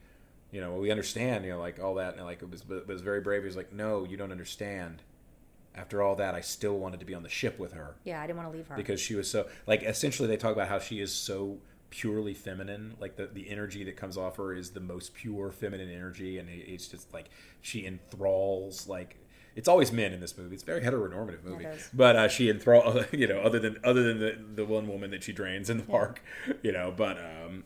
you 0.51 0.61
know 0.61 0.73
we 0.75 0.91
understand 0.91 1.43
you 1.45 1.51
know 1.51 1.59
like 1.59 1.81
all 1.81 1.95
that. 1.95 2.17
And 2.17 2.23
like 2.25 2.43
it 2.43 2.51
was 2.51 2.61
but 2.61 2.77
it 2.77 2.87
was 2.87 3.01
very 3.01 3.21
brave. 3.21 3.41
He 3.41 3.47
was 3.47 3.57
like 3.57 3.73
no 3.73 4.05
you 4.05 4.15
don't 4.17 4.31
understand 4.31 5.01
after 5.75 6.01
all 6.01 6.15
that 6.15 6.35
i 6.35 6.41
still 6.41 6.77
wanted 6.77 6.99
to 6.99 7.05
be 7.05 7.13
on 7.13 7.23
the 7.23 7.29
ship 7.29 7.57
with 7.59 7.73
her. 7.73 7.95
Yeah, 8.03 8.21
I 8.21 8.27
didn't 8.27 8.37
want 8.37 8.51
to 8.51 8.57
leave 8.57 8.67
her. 8.67 8.75
because 8.75 8.99
she 8.99 9.15
was 9.15 9.29
so 9.29 9.47
like 9.67 9.83
essentially 9.83 10.27
they 10.27 10.37
talk 10.37 10.53
about 10.53 10.67
how 10.67 10.79
she 10.79 10.99
is 10.99 11.11
so 11.11 11.57
purely 11.89 12.33
feminine. 12.33 12.95
Like 12.99 13.17
the, 13.17 13.27
the 13.27 13.49
energy 13.49 13.83
that 13.83 13.95
comes 13.95 14.17
off 14.17 14.37
her 14.37 14.53
is 14.53 14.71
the 14.71 14.79
most 14.79 15.13
pure 15.13 15.51
feminine 15.51 15.89
energy 15.91 16.39
and 16.39 16.49
it, 16.49 16.65
it's 16.67 16.87
just 16.87 17.13
like 17.13 17.29
she 17.61 17.85
enthralls 17.85 18.87
like 18.87 19.17
it's 19.55 19.67
always 19.67 19.91
men 19.91 20.11
in 20.13 20.19
this 20.19 20.35
movie. 20.35 20.55
It's 20.55 20.63
a 20.63 20.65
very 20.65 20.81
heteronormative 20.81 21.43
movie. 21.43 21.65
is. 21.65 21.89
but 21.93 22.15
uh, 22.15 22.27
she 22.27 22.49
enthrall 22.49 23.03
you 23.11 23.27
know 23.27 23.39
other 23.41 23.59
than 23.59 23.77
other 23.83 24.01
than 24.03 24.19
the, 24.19 24.37
the 24.55 24.65
one 24.65 24.87
woman 24.87 25.11
that 25.11 25.23
she 25.23 25.31
drains 25.33 25.69
in 25.69 25.77
the 25.77 25.83
park 25.83 26.23
you 26.63 26.71
know 26.71 26.91
but 26.95 27.17
um 27.19 27.63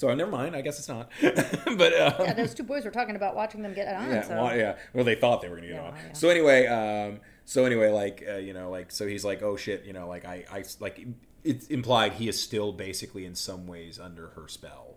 so 0.00 0.14
never 0.14 0.30
mind 0.30 0.56
i 0.56 0.60
guess 0.62 0.78
it's 0.78 0.88
not 0.88 1.10
but 1.22 1.92
um, 2.00 2.14
yeah, 2.26 2.32
those 2.32 2.54
two 2.54 2.62
boys 2.62 2.84
were 2.84 2.90
talking 2.90 3.16
about 3.16 3.36
watching 3.36 3.60
them 3.62 3.74
get 3.74 3.86
it 3.88 3.94
on. 3.94 4.10
yeah, 4.10 4.22
so. 4.22 4.34
well, 4.42 4.56
yeah. 4.56 4.76
Well, 4.94 5.04
they 5.04 5.14
thought 5.14 5.42
they 5.42 5.48
were 5.48 5.56
gonna 5.56 5.68
get 5.68 5.76
Yeah, 5.76 5.88
on. 5.88 5.94
yeah. 5.94 6.12
So 6.14 6.28
anyway, 6.30 6.66
um, 6.66 7.20
so 7.44 7.64
anyway, 7.66 7.90
like 7.90 8.24
uh, 8.28 8.36
you 8.36 8.52
know, 8.54 8.70
like 8.70 8.90
so 8.90 9.06
he's 9.06 9.24
like, 9.24 9.42
oh 9.42 9.56
shit, 9.56 9.84
you 9.84 9.92
know, 9.92 10.08
like 10.08 10.24
I, 10.24 10.44
I 10.50 10.64
like 10.80 11.06
it's 11.44 11.66
implied 11.66 12.12
he 12.14 12.28
is 12.28 12.40
still 12.40 12.72
basically 12.72 13.24
in 13.26 13.34
some 13.34 13.66
ways 13.66 13.98
under 13.98 14.28
her 14.28 14.48
spell, 14.48 14.96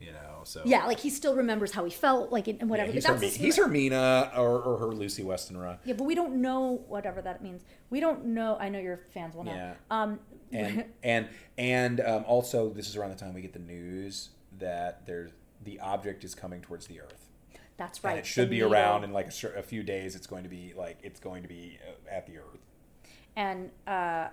you 0.00 0.12
know. 0.12 0.40
So 0.44 0.62
Yeah, 0.64 0.84
like 0.86 1.00
he 1.00 1.10
still 1.10 1.34
remembers 1.34 1.72
how 1.72 1.84
he 1.84 1.90
felt, 1.90 2.30
like 2.32 2.46
and 2.48 2.58
Yeah, 2.60 2.66
whatever. 2.66 2.92
he's, 2.92 3.06
but 3.06 3.20
her, 3.20 3.26
he's 3.26 3.56
her 3.56 3.68
Mina 3.68 4.30
or, 4.36 4.60
or 4.60 4.78
her 4.78 4.86
Lucy 4.94 5.22
Westenra. 5.22 5.78
Yeah, 5.84 5.94
but 5.94 6.04
we 6.04 6.14
don't 6.14 6.36
know 6.40 6.84
whatever 6.88 7.20
that 7.22 7.42
means. 7.42 7.62
We 7.90 8.00
don't 8.00 8.26
know. 8.26 8.56
I 8.60 8.68
know 8.68 8.78
your 8.78 9.00
fans 9.14 9.34
will 9.34 9.44
know. 9.44 9.54
Yeah. 9.54 9.74
Um, 9.90 10.20
and 10.52 10.84
and 11.02 11.28
and 11.58 12.00
um, 12.00 12.24
also 12.26 12.70
this 12.70 12.88
is 12.88 12.96
around 12.96 13.10
the 13.10 13.16
time 13.16 13.34
we 13.34 13.40
get 13.40 13.52
the 13.52 13.58
news 13.58 14.30
that 14.58 15.06
there's 15.06 15.30
the 15.64 15.80
object 15.80 16.24
is 16.24 16.34
coming 16.34 16.60
towards 16.60 16.86
the 16.86 17.00
Earth. 17.00 17.28
that's 17.76 18.02
right. 18.04 18.12
and 18.12 18.20
it 18.20 18.26
should 18.26 18.50
be 18.50 18.56
needle. 18.56 18.72
around 18.72 19.04
in 19.04 19.12
like 19.12 19.28
a, 19.42 19.58
a 19.58 19.62
few 19.62 19.82
days. 19.82 20.14
It's 20.14 20.26
going 20.26 20.42
to 20.44 20.48
be 20.48 20.72
like 20.76 20.98
it's 21.02 21.20
going 21.20 21.42
to 21.42 21.48
be 21.48 21.78
uh, 21.86 22.14
at 22.14 22.26
the 22.26 22.38
Earth. 22.38 22.60
and 23.34 23.70
uh, 23.86 24.28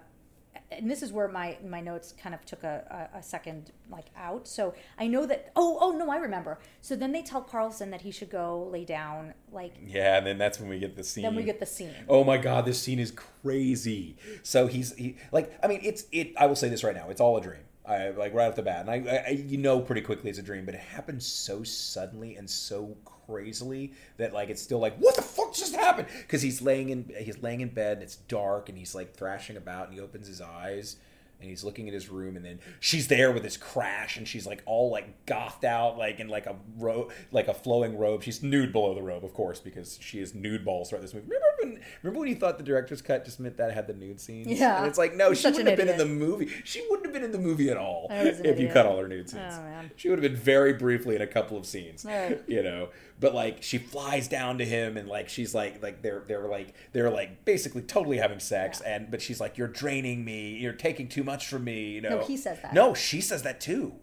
and 0.72 0.90
this 0.90 1.02
is 1.02 1.12
where 1.12 1.28
my 1.28 1.58
my 1.66 1.82
notes 1.82 2.14
kind 2.22 2.34
of 2.34 2.46
took 2.46 2.64
a, 2.64 3.10
a, 3.14 3.20
a 3.20 3.24
second 3.24 3.72
like 3.90 4.08
out. 4.18 4.48
So 4.48 4.74
I 4.98 5.08
know 5.08 5.26
that. 5.26 5.52
Oh 5.56 5.78
oh 5.82 5.92
no, 5.92 6.12
I 6.12 6.18
remember. 6.18 6.60
So 6.82 6.96
then 6.96 7.12
they 7.12 7.22
tell 7.22 7.42
Carlsen 7.42 7.92
that 7.92 8.02
he 8.02 8.12
should 8.12 8.30
go 8.30 8.68
lay 8.72 8.86
down. 8.86 9.34
Like 9.52 9.74
Yeah, 9.86 10.18
and 10.18 10.26
then 10.26 10.38
that's 10.38 10.60
when 10.60 10.70
we 10.70 10.80
get 10.80 10.96
the 10.96 11.04
scene. 11.04 11.24
then 11.24 11.36
we 11.36 11.44
get 11.44 11.60
the 11.60 11.66
scene. 11.66 11.94
Oh 12.08 12.24
my 12.24 12.38
god, 12.38 12.66
this 12.66 12.82
scene 12.82 13.00
is 13.00 13.12
crazy. 13.12 14.18
So 14.42 14.68
he's 14.68 14.96
he, 14.96 15.18
like, 15.32 15.58
I 15.64 15.68
mean, 15.68 15.80
it's 15.84 16.06
it. 16.12 16.34
I 16.38 16.46
will 16.48 16.56
say 16.56 16.70
this 16.70 16.84
right 16.84 16.96
now, 16.96 17.10
it's 17.10 17.22
all 17.22 17.38
a 17.38 17.42
dream. 17.42 17.62
I 17.86 18.10
like 18.12 18.34
right 18.34 18.48
off 18.48 18.56
the 18.56 18.62
bat, 18.62 18.88
and 18.88 18.90
I, 18.90 19.24
I 19.28 19.30
you 19.32 19.58
know 19.58 19.82
pretty 19.82 20.02
quickly 20.02 20.30
it's 20.30 20.40
a 20.40 20.44
dream, 20.44 20.66
but 20.66 20.74
it 20.74 20.82
happens 20.82 21.26
so 21.26 21.64
suddenly 21.64 22.36
and 22.36 22.50
so 22.50 22.96
crazily 23.34 23.94
that 24.18 24.34
like 24.34 24.50
it's 24.50 24.62
still 24.62 24.80
like 24.80 24.96
what 24.98 25.16
the 25.16 25.22
fuck 25.22 25.54
just 25.54 25.76
happened? 25.76 26.08
Because 26.22 26.42
he's 26.42 26.62
laying 26.62 26.90
in 26.90 27.12
he's 27.18 27.42
laying 27.42 27.62
in 27.62 27.70
bed 27.70 27.98
and 27.98 28.04
it's 28.04 28.16
dark 28.16 28.70
and 28.70 28.78
he's 28.78 28.94
like 28.94 29.16
thrashing 29.16 29.58
about 29.58 29.88
and 29.88 29.96
he 29.96 30.00
opens 30.00 30.28
his 30.28 30.42
eyes 30.42 30.98
and 31.44 31.50
he's 31.50 31.64
looking 31.64 31.88
at 31.88 31.94
his 31.94 32.10
room 32.10 32.36
and 32.36 32.44
then 32.44 32.60
she's 32.80 33.08
there 33.08 33.32
with 33.32 33.44
this 33.44 33.58
crash 33.58 34.18
and 34.18 34.28
she's 34.28 34.48
like 34.48 34.64
all 34.66 34.90
like 34.90 35.26
gothed 35.26 35.64
out 35.66 35.98
like 35.98 36.20
in 36.20 36.28
like 36.28 36.46
a 36.48 36.56
robe 36.78 37.12
like 37.32 37.48
a 37.48 37.54
flowing 37.54 37.98
robe. 37.98 38.24
She's 38.24 38.42
nude 38.42 38.72
below 38.72 38.96
the 38.96 39.02
robe 39.04 39.24
of 39.24 39.34
course 39.34 39.60
because 39.60 40.00
she 40.02 40.20
is 40.20 40.34
nude 40.34 40.66
balls 40.66 40.90
throughout 40.90 41.02
this 41.02 41.14
movie. 41.14 41.28
Remember 41.28 41.46
when 41.62 41.84
remember 42.02 42.20
when 42.22 42.30
you 42.30 42.36
thought 42.36 42.58
the 42.58 42.64
director's 42.64 43.02
cut 43.02 43.26
just 43.26 43.40
meant 43.40 43.58
that 43.58 43.74
had 43.74 43.88
the 43.88 43.94
nude 43.94 44.20
scenes? 44.20 44.48
Yeah. 44.48 44.78
and 44.80 44.88
it's 44.88 44.98
like 44.98 45.16
no 45.16 45.30
He's 45.30 45.40
she 45.42 45.48
wouldn't 45.48 45.68
have 45.68 45.78
been 45.78 45.90
in 45.90 45.98
the 45.98 46.06
movie. 46.06 46.50
She 46.64 46.86
wouldn't 46.90 47.06
have 47.06 47.14
been 47.14 47.24
in 47.24 47.32
the 47.32 47.40
movie 47.40 47.70
at 47.70 47.78
all 47.78 48.08
if 48.10 48.40
an 48.40 48.60
you 48.62 48.70
cut 48.70 48.86
all 48.86 48.98
her 48.98 49.08
nude 49.08 49.30
scenes. 49.30 49.54
Oh, 49.58 49.62
man. 49.64 49.92
she 49.98 50.10
would 50.10 50.22
have 50.22 50.32
been 50.32 50.40
very 50.40 50.74
briefly 50.74 51.16
in 51.16 51.22
a 51.22 51.28
couple 51.28 51.58
of 51.58 51.66
scenes 51.66 52.06
Right. 52.06 52.42
you 52.48 52.64
know? 52.64 52.90
But 53.20 53.34
like 53.36 53.62
she 53.64 53.78
flies 53.78 54.28
down 54.28 54.58
to 54.58 54.66
him 54.66 54.98
and 54.98 55.08
like 55.08 55.30
she's 55.30 55.54
like 55.54 55.82
like 55.84 56.02
they're 56.02 56.24
they're 56.28 56.48
like 56.48 56.74
they're 56.94 57.10
like 57.12 57.44
basically 57.46 57.82
totally 57.82 58.18
having 58.18 58.40
sex 58.40 58.82
Yeah. 58.84 58.96
and 58.96 59.12
but 59.12 59.22
she's 59.22 59.40
like 59.40 59.58
you're 59.58 59.68
draining 59.68 60.24
me. 60.26 60.58
You're 60.58 60.74
taking 60.74 61.08
too 61.08 61.24
much 61.24 61.33
from 61.42 61.64
me 61.64 61.92
you 61.92 62.02
know 62.02 62.20
No, 62.20 62.20
he 62.26 62.38
says 62.38 62.60
that. 62.62 62.74
no 62.74 62.94
she 62.94 63.22
says 63.22 63.42
that 63.44 63.60
too 63.62 63.94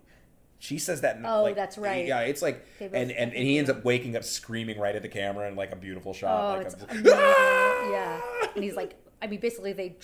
she 0.58 0.78
says 0.78 1.02
that 1.02 1.18
Oh, 1.24 1.42
like, 1.42 1.54
that's 1.54 1.78
right. 1.78 2.06
yeah 2.06 2.20
it's 2.20 2.42
like 2.42 2.66
and, 2.80 2.92
and 2.94 3.12
and 3.12 3.32
he 3.32 3.58
ends 3.58 3.70
up 3.70 3.84
waking 3.84 4.16
up 4.16 4.24
screaming 4.24 4.78
right 4.80 4.96
at 4.96 5.02
the 5.02 5.08
camera 5.08 5.48
in 5.48 5.54
like 5.56 5.70
a 5.72 5.76
beautiful 5.76 6.12
shot 6.12 6.54
Oh, 6.54 6.56
like 6.58 6.66
it's 6.66 6.74
just- 6.74 7.06
"Ah!" 7.14 7.90
yeah. 7.92 8.20
And 8.54 8.64
he's 8.64 8.74
like, 8.74 8.96
I 9.22 9.26
mean, 9.28 9.38
basically 9.40 9.72
they 9.72 9.96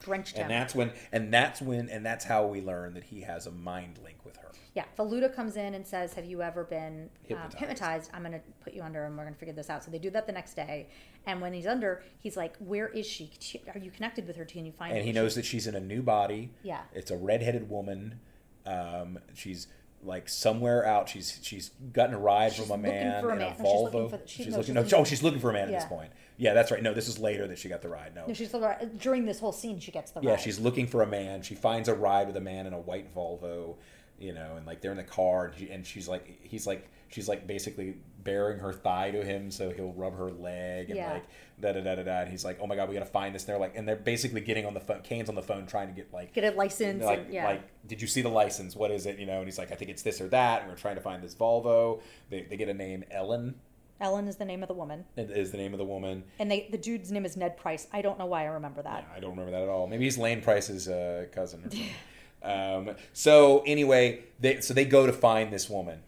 drenched 0.00 0.36
him. 0.36 0.42
and 0.42 0.50
that's 0.50 0.74
when 0.74 0.92
and 1.12 1.32
that's 1.32 1.62
when 1.62 1.88
and 1.88 2.04
that's 2.04 2.24
how 2.24 2.46
we 2.46 2.60
learn 2.60 2.94
that 2.94 3.04
he 3.04 3.22
has 3.22 3.46
a 3.46 3.50
mind 3.50 3.98
link 4.04 4.18
with 4.24 4.36
her 4.36 4.43
Yeah, 4.74 4.84
Fallada 4.98 5.32
comes 5.32 5.56
in 5.56 5.74
and 5.74 5.86
says, 5.86 6.14
"Have 6.14 6.24
you 6.24 6.42
ever 6.42 6.64
been 6.64 7.08
Hypnotized. 7.22 7.54
Um, 7.54 7.58
hypnotized? 7.60 8.10
I'm 8.12 8.22
going 8.22 8.32
to 8.32 8.40
put 8.62 8.74
you 8.74 8.82
under, 8.82 9.04
and 9.04 9.16
we're 9.16 9.22
going 9.22 9.34
to 9.34 9.38
figure 9.38 9.54
this 9.54 9.70
out." 9.70 9.84
So 9.84 9.90
they 9.92 9.98
do 9.98 10.10
that 10.10 10.26
the 10.26 10.32
next 10.32 10.54
day, 10.54 10.88
and 11.26 11.40
when 11.40 11.52
he's 11.52 11.66
under, 11.66 12.02
he's 12.18 12.36
like, 12.36 12.56
"Where 12.58 12.88
is 12.88 13.06
she? 13.06 13.30
Are 13.72 13.78
you 13.78 13.90
connected 13.92 14.26
with 14.26 14.36
her? 14.36 14.44
Can 14.44 14.66
you 14.66 14.72
find?" 14.72 14.90
and 14.92 15.00
her? 15.00 15.04
he 15.06 15.12
knows 15.12 15.36
that 15.36 15.44
she's 15.44 15.66
in 15.68 15.76
a 15.76 15.80
new 15.80 16.02
body. 16.02 16.50
Yeah. 16.64 16.80
it's 16.92 17.10
a 17.12 17.16
redheaded 17.16 17.70
woman. 17.70 18.18
Um, 18.66 19.18
she's 19.34 19.68
like 20.02 20.28
somewhere 20.28 20.84
out. 20.84 21.08
She's 21.08 21.38
she's 21.42 21.70
gotten 21.92 22.14
a 22.14 22.18
ride 22.18 22.52
She's 22.52 22.66
from 22.66 22.74
a 22.80 22.82
man 22.82 23.24
a 23.24 23.28
in 23.28 23.32
a 23.32 23.36
man. 23.36 23.38
No, 23.38 23.48
she's 23.50 23.60
looking 23.60 24.00
Volvo. 24.00 24.10
for 24.10 24.16
the- 24.16 24.26
she's 24.26 24.46
no, 24.48 24.56
looking. 24.58 24.74
she's 24.74 24.92
No, 24.92 24.98
oh, 24.98 25.04
she's 25.04 25.22
looking 25.22 25.40
for 25.40 25.50
a 25.50 25.52
man 25.52 25.68
at 25.68 25.74
this 25.80 25.84
point. 25.84 26.10
Yeah, 26.36 26.52
that's 26.52 26.72
right. 26.72 26.82
No, 26.82 26.92
this 26.92 27.06
is 27.06 27.18
later 27.20 27.46
that 27.46 27.58
she 27.58 27.68
got 27.68 27.80
the 27.80 27.88
ride. 27.88 28.12
No, 28.14 28.26
No, 28.26 28.34
she's 28.34 28.50
the, 28.50 28.90
during 28.98 29.24
this 29.24 29.38
whole 29.38 29.52
scene. 29.52 29.78
She 29.78 29.92
gets 29.92 30.10
the 30.10 30.20
yeah, 30.20 30.30
ride. 30.30 30.40
she's 30.40 30.58
looking 30.58 30.88
for 30.88 31.02
a 31.02 31.06
man. 31.06 31.42
She 31.42 31.54
finds 31.54 31.88
a 31.88 31.94
ride 31.94 32.26
with 32.26 32.36
a 32.36 32.40
man 32.40 32.66
in 32.66 32.72
a 32.72 32.78
white 32.80 33.14
Volvo, 33.14 33.76
you 34.24 34.32
know, 34.32 34.54
and 34.56 34.66
like 34.66 34.80
they're 34.80 34.90
in 34.90 34.96
the 34.96 35.02
car, 35.04 35.46
and, 35.46 35.54
she, 35.58 35.70
and 35.70 35.86
she's 35.86 36.08
like, 36.08 36.38
he's 36.42 36.66
like, 36.66 36.88
she's 37.08 37.28
like 37.28 37.46
basically 37.46 37.96
bearing 38.24 38.58
her 38.58 38.72
thigh 38.72 39.10
to 39.10 39.22
him 39.22 39.50
so 39.50 39.70
he'll 39.70 39.92
rub 39.92 40.16
her 40.16 40.32
leg 40.32 40.88
and 40.88 40.96
Yeah. 40.96 41.12
like 41.12 41.24
da 41.60 41.72
da 41.72 41.80
da 41.82 41.94
da 41.96 42.02
da. 42.02 42.20
And 42.22 42.30
he's 42.30 42.42
like, 42.44 42.58
oh 42.60 42.66
my 42.66 42.74
god, 42.74 42.88
we 42.88 42.94
gotta 42.94 43.04
find 43.06 43.34
this. 43.34 43.42
And 43.42 43.48
they're 43.50 43.58
like, 43.58 43.76
and 43.76 43.86
they're 43.86 43.96
basically 43.96 44.40
getting 44.40 44.64
on 44.64 44.72
the 44.72 44.80
phone. 44.80 45.02
Caine's 45.02 45.28
on 45.28 45.34
the 45.34 45.42
phone 45.42 45.66
trying 45.66 45.88
to 45.88 45.94
get 45.94 46.12
like 46.12 46.32
get 46.32 46.44
a 46.44 46.56
license. 46.56 47.04
like, 47.04 47.18
and, 47.26 47.32
yeah, 47.34 47.44
like, 47.44 47.62
did 47.86 48.00
you 48.00 48.08
see 48.08 48.22
the 48.22 48.30
license? 48.30 48.74
What 48.74 48.90
is 48.90 49.04
it? 49.06 49.18
You 49.18 49.26
know, 49.26 49.36
and 49.38 49.44
he's 49.44 49.58
like, 49.58 49.70
I 49.72 49.74
think 49.74 49.90
it's 49.90 50.02
this 50.02 50.20
or 50.22 50.28
that. 50.28 50.62
And 50.62 50.70
we're 50.70 50.76
trying 50.76 50.94
to 50.96 51.02
find 51.02 51.22
this 51.22 51.34
Volvo. 51.34 52.00
They, 52.30 52.42
they 52.42 52.56
get 52.56 52.68
a 52.70 52.74
name, 52.74 53.04
Ellen 53.10 53.54
Ellen 54.00 54.26
is 54.26 54.36
the 54.36 54.44
name 54.44 54.62
of 54.62 54.68
the 54.68 54.74
woman, 54.74 55.04
is 55.16 55.50
the 55.52 55.56
name 55.56 55.72
of 55.72 55.78
the 55.78 55.84
woman. 55.84 56.24
and 56.40 56.50
they 56.50 56.66
the 56.70 56.78
dude's 56.78 57.12
name 57.12 57.24
is 57.24 57.36
Ned 57.36 57.56
Price. 57.56 57.86
I 57.92 58.02
don't 58.02 58.18
know 58.18 58.26
why 58.26 58.42
I 58.42 58.46
remember 58.46 58.82
that. 58.82 59.06
I 59.14 59.20
don't 59.20 59.30
remember 59.30 59.52
that 59.52 59.62
at 59.62 59.68
all. 59.68 59.86
Maybe 59.86 60.04
he's 60.04 60.18
Lane 60.18 60.40
Pryce's 60.40 60.88
uh, 60.88 61.26
cousin. 61.30 61.70
Um, 62.44 62.90
so 63.12 63.62
anyway, 63.66 64.24
they 64.40 64.60
so 64.60 64.74
they 64.74 64.84
go 64.84 65.06
to 65.06 65.12
find 65.12 65.52
this 65.52 65.68
woman, 65.70 66.00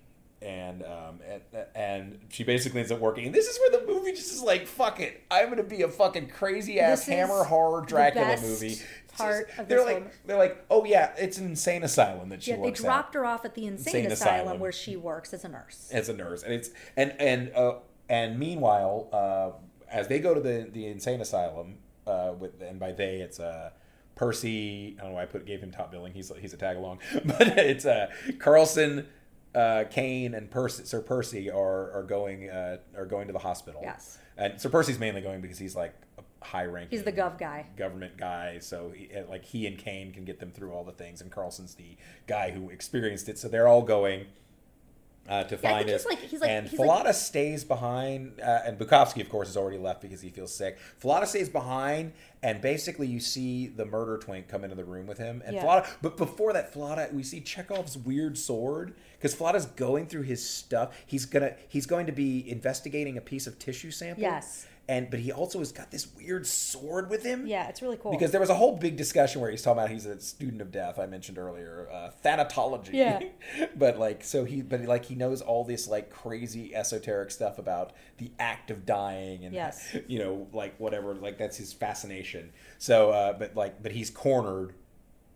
and 0.42 0.82
um, 0.84 1.20
and, 1.28 1.42
and 1.74 2.18
she 2.28 2.44
basically 2.44 2.80
ends 2.80 2.92
up 2.92 3.00
working. 3.00 3.26
And 3.26 3.34
this 3.34 3.46
is 3.46 3.58
where 3.58 3.80
the 3.80 3.86
movie 3.86 4.12
just 4.12 4.32
is 4.32 4.42
like, 4.42 4.66
fuck 4.66 5.00
it, 5.00 5.22
I'm 5.30 5.48
gonna 5.48 5.62
be 5.62 5.82
a 5.82 5.88
fucking 5.88 6.28
crazy 6.28 6.78
ass 6.78 7.06
hammer 7.06 7.44
horror 7.44 7.80
the 7.80 7.86
Dracula 7.86 8.26
best 8.26 8.42
movie. 8.44 8.76
Part 9.16 9.48
just- 9.48 9.58
of 9.60 9.68
they're 9.68 9.84
like 9.84 10.26
they're 10.26 10.36
like, 10.38 10.62
oh 10.70 10.84
yeah, 10.84 11.12
it's 11.16 11.38
an 11.38 11.46
insane 11.46 11.82
asylum 11.82 12.28
that 12.28 12.42
she 12.42 12.50
Yeah, 12.50 12.58
they 12.58 12.62
works 12.64 12.80
at. 12.80 12.84
dropped 12.84 13.14
her 13.14 13.24
off 13.24 13.44
at 13.46 13.54
the 13.54 13.64
insane, 13.66 13.96
Insane 14.04 14.12
asylum, 14.12 14.40
asylum. 14.42 14.60
where 14.60 14.72
she 14.72 14.96
works 14.96 15.32
as 15.32 15.44
a 15.44 15.48
nurse. 15.48 15.88
as 15.90 16.08
a 16.10 16.12
nurse, 16.12 16.42
and 16.42 16.52
it's 16.52 16.68
and 16.98 17.14
and 17.18 17.50
uh, 17.54 17.76
and 18.10 18.38
meanwhile, 18.38 19.08
uh, 19.12 19.52
as 19.90 20.08
they 20.08 20.18
go 20.18 20.34
to 20.34 20.40
the 20.40 20.68
the 20.70 20.86
insane 20.86 21.22
asylum, 21.22 21.78
uh, 22.06 22.34
with 22.38 22.60
and 22.60 22.78
by 22.78 22.92
they 22.92 23.16
it's 23.16 23.40
uh, 23.40 23.70
Percy. 24.16 24.96
I 24.98 25.02
don't 25.02 25.10
know 25.10 25.16
why 25.16 25.22
I 25.22 25.26
put 25.26 25.46
gave 25.46 25.60
him 25.62 25.70
top 25.70 25.92
billing. 25.92 26.12
He's 26.12 26.32
he's 26.40 26.52
a 26.52 26.56
tag 26.56 26.76
along, 26.76 26.98
but 27.24 27.46
it's 27.58 27.84
uh, 27.86 28.08
Carlsen, 28.40 29.06
uh, 29.54 29.84
Caine, 29.90 30.34
and 30.34 30.50
Percy, 30.50 30.84
Sir 30.84 31.00
Percy 31.00 31.50
are 31.50 31.92
are 31.92 32.02
going 32.02 32.50
uh, 32.50 32.78
are 32.96 33.06
going 33.06 33.28
to 33.28 33.32
the 33.32 33.38
hospital. 33.38 33.80
Yes. 33.84 34.18
and 34.36 34.60
Sir 34.60 34.68
Percy's 34.70 34.98
mainly 34.98 35.20
going 35.20 35.40
because 35.40 35.58
he's 35.58 35.76
like 35.76 35.94
a 36.18 36.44
high 36.44 36.64
ranking. 36.64 36.98
He's 36.98 37.04
the 37.04 37.12
gov 37.12 37.38
guy. 37.38 37.66
government 37.76 38.16
guy, 38.16 38.58
so 38.58 38.90
he, 38.94 39.10
uh, 39.14 39.24
like 39.28 39.44
he 39.44 39.66
and 39.66 39.78
Caine 39.78 40.12
can 40.12 40.24
get 40.24 40.40
them 40.40 40.50
through 40.50 40.72
all 40.72 40.82
the 40.82 40.92
things, 40.92 41.20
and 41.20 41.30
Carlsen's 41.30 41.74
the 41.74 41.96
guy 42.26 42.50
who 42.50 42.70
experienced 42.70 43.28
it. 43.28 43.38
So 43.38 43.48
they're 43.48 43.68
all 43.68 43.82
going 43.82 44.26
uh, 45.28 45.44
to 45.44 45.54
Yeah, 45.62 45.70
find 45.70 45.88
it. 45.88 46.04
like- 46.08 46.18
and 46.50 46.68
Fallada 46.68 47.04
like- 47.06 47.14
stays 47.14 47.64
behind, 47.64 48.40
uh, 48.40 48.62
and 48.64 48.78
Bukovsky, 48.78 49.20
of 49.20 49.28
course, 49.28 49.48
has 49.48 49.56
already 49.56 49.78
left 49.78 50.00
because 50.00 50.20
he 50.20 50.30
feels 50.30 50.54
sick. 50.54 50.78
Fallada 51.02 51.26
stays 51.26 51.48
behind, 51.48 52.12
and 52.42 52.60
basically 52.60 53.06
you 53.06 53.20
see 53.20 53.66
the 53.66 53.84
murder 53.84 54.18
twink 54.18 54.48
come 54.48 54.62
into 54.64 54.76
the 54.76 54.84
room 54.84 55.06
with 55.06 55.18
him. 55.18 55.42
And 55.44 55.54
Yeah. 55.56 55.64
Fallada, 55.64 55.86
but 56.02 56.16
before 56.16 56.52
that, 56.52 56.72
Fallada, 56.72 57.12
we 57.12 57.22
see 57.22 57.40
Chekhov's 57.40 57.96
weird 57.96 58.38
sword 58.38 58.94
because 59.18 59.34
Fallada's 59.34 59.66
going 59.66 60.06
through 60.06 60.22
his 60.22 60.48
stuff. 60.48 60.94
He's 61.06 61.24
gonna 61.26 61.54
he's 61.68 61.86
going 61.86 62.06
to 62.06 62.12
be 62.12 62.48
investigating 62.50 63.16
a 63.16 63.20
piece 63.20 63.46
of 63.46 63.58
tissue 63.58 63.90
sample. 63.90 64.22
Yes. 64.22 64.66
And 64.88 65.10
but 65.10 65.18
he 65.18 65.32
also 65.32 65.58
has 65.58 65.72
got 65.72 65.90
this 65.90 66.06
weird 66.14 66.46
sword 66.46 67.10
with 67.10 67.24
him. 67.24 67.44
Yeah, 67.46 67.68
it's 67.68 67.82
really 67.82 67.96
cool. 67.96 68.12
Because 68.12 68.30
there 68.30 68.40
was 68.40 68.50
a 68.50 68.54
whole 68.54 68.76
big 68.76 68.96
discussion 68.96 69.40
where 69.40 69.50
he's 69.50 69.60
talking 69.62 69.78
about 69.80 69.90
he's 69.90 70.06
a 70.06 70.20
student 70.20 70.62
of 70.62 70.70
death. 70.70 70.98
I 71.00 71.06
mentioned 71.06 71.38
earlier, 71.38 71.88
uh, 71.92 72.10
thanatology. 72.24 72.92
Yeah. 72.92 73.20
but 73.76 73.98
like, 73.98 74.22
so 74.22 74.44
he, 74.44 74.62
but 74.62 74.82
like 74.82 75.04
he 75.06 75.16
knows 75.16 75.42
all 75.42 75.64
this 75.64 75.88
like 75.88 76.08
crazy 76.10 76.72
esoteric 76.72 77.32
stuff 77.32 77.58
about 77.58 77.94
the 78.18 78.30
act 78.38 78.70
of 78.70 78.86
dying 78.86 79.44
and 79.44 79.52
Yes. 79.52 79.96
you 80.06 80.20
know, 80.20 80.46
like 80.52 80.78
whatever. 80.78 81.14
Like 81.16 81.36
that's 81.36 81.56
his 81.56 81.72
fascination. 81.72 82.52
So, 82.78 83.10
uh, 83.10 83.32
but 83.32 83.56
like, 83.56 83.82
but 83.82 83.90
he's 83.90 84.10
cornered. 84.10 84.74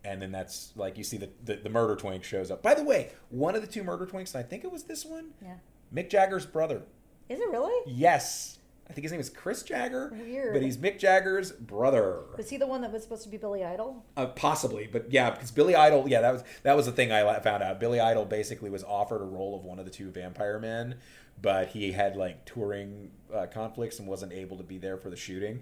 And 0.03 0.21
then 0.21 0.31
that's 0.31 0.71
like 0.77 0.97
you 0.97 1.03
see 1.03 1.17
the, 1.17 1.29
the 1.43 1.57
the 1.57 1.69
murder 1.69 1.95
twink 1.95 2.23
shows 2.23 2.49
up. 2.49 2.63
By 2.63 2.73
the 2.73 2.83
way, 2.83 3.11
one 3.29 3.53
of 3.55 3.61
the 3.61 3.67
two 3.67 3.83
murder 3.83 4.07
twinks, 4.07 4.33
and 4.33 4.43
I 4.43 4.47
think 4.47 4.63
it 4.63 4.71
was 4.71 4.83
this 4.85 5.05
one, 5.05 5.31
yeah. 5.43 5.57
Mick 5.93 6.09
Jagger's 6.09 6.45
brother. 6.45 6.81
Is 7.29 7.39
it 7.39 7.47
really? 7.51 7.83
Yes, 7.85 8.57
I 8.91 8.93
think 8.93 9.03
his 9.03 9.13
name 9.13 9.21
is 9.21 9.29
Chris 9.29 9.63
Jagger. 9.63 10.11
Weird. 10.11 10.51
but 10.51 10.61
he's 10.61 10.75
Mick 10.75 10.99
Jagger's 10.99 11.53
brother. 11.53 12.23
Was 12.35 12.49
he 12.49 12.57
the 12.57 12.67
one 12.67 12.81
that 12.81 12.91
was 12.91 13.03
supposed 13.03 13.23
to 13.23 13.29
be 13.29 13.37
Billy 13.37 13.63
Idol? 13.63 14.03
Uh, 14.17 14.25
possibly, 14.25 14.89
but 14.91 15.09
yeah, 15.09 15.29
because 15.29 15.49
Billy 15.49 15.75
Idol, 15.75 16.09
yeah, 16.09 16.19
that 16.19 16.33
was 16.33 16.43
that 16.63 16.75
was 16.75 16.87
the 16.87 16.91
thing 16.91 17.09
I 17.09 17.39
found 17.39 17.63
out. 17.63 17.79
Billy 17.79 18.01
Idol 18.01 18.25
basically 18.25 18.69
was 18.69 18.83
offered 18.83 19.21
a 19.21 19.25
role 19.25 19.55
of 19.55 19.63
one 19.63 19.79
of 19.79 19.85
the 19.85 19.91
two 19.91 20.11
vampire 20.11 20.59
men, 20.59 20.95
but 21.41 21.69
he 21.69 21.93
had 21.93 22.17
like 22.17 22.43
touring 22.43 23.11
uh, 23.33 23.45
conflicts 23.45 23.97
and 23.97 24.09
wasn't 24.09 24.33
able 24.33 24.57
to 24.57 24.63
be 24.63 24.77
there 24.77 24.97
for 24.97 25.09
the 25.09 25.15
shooting. 25.15 25.61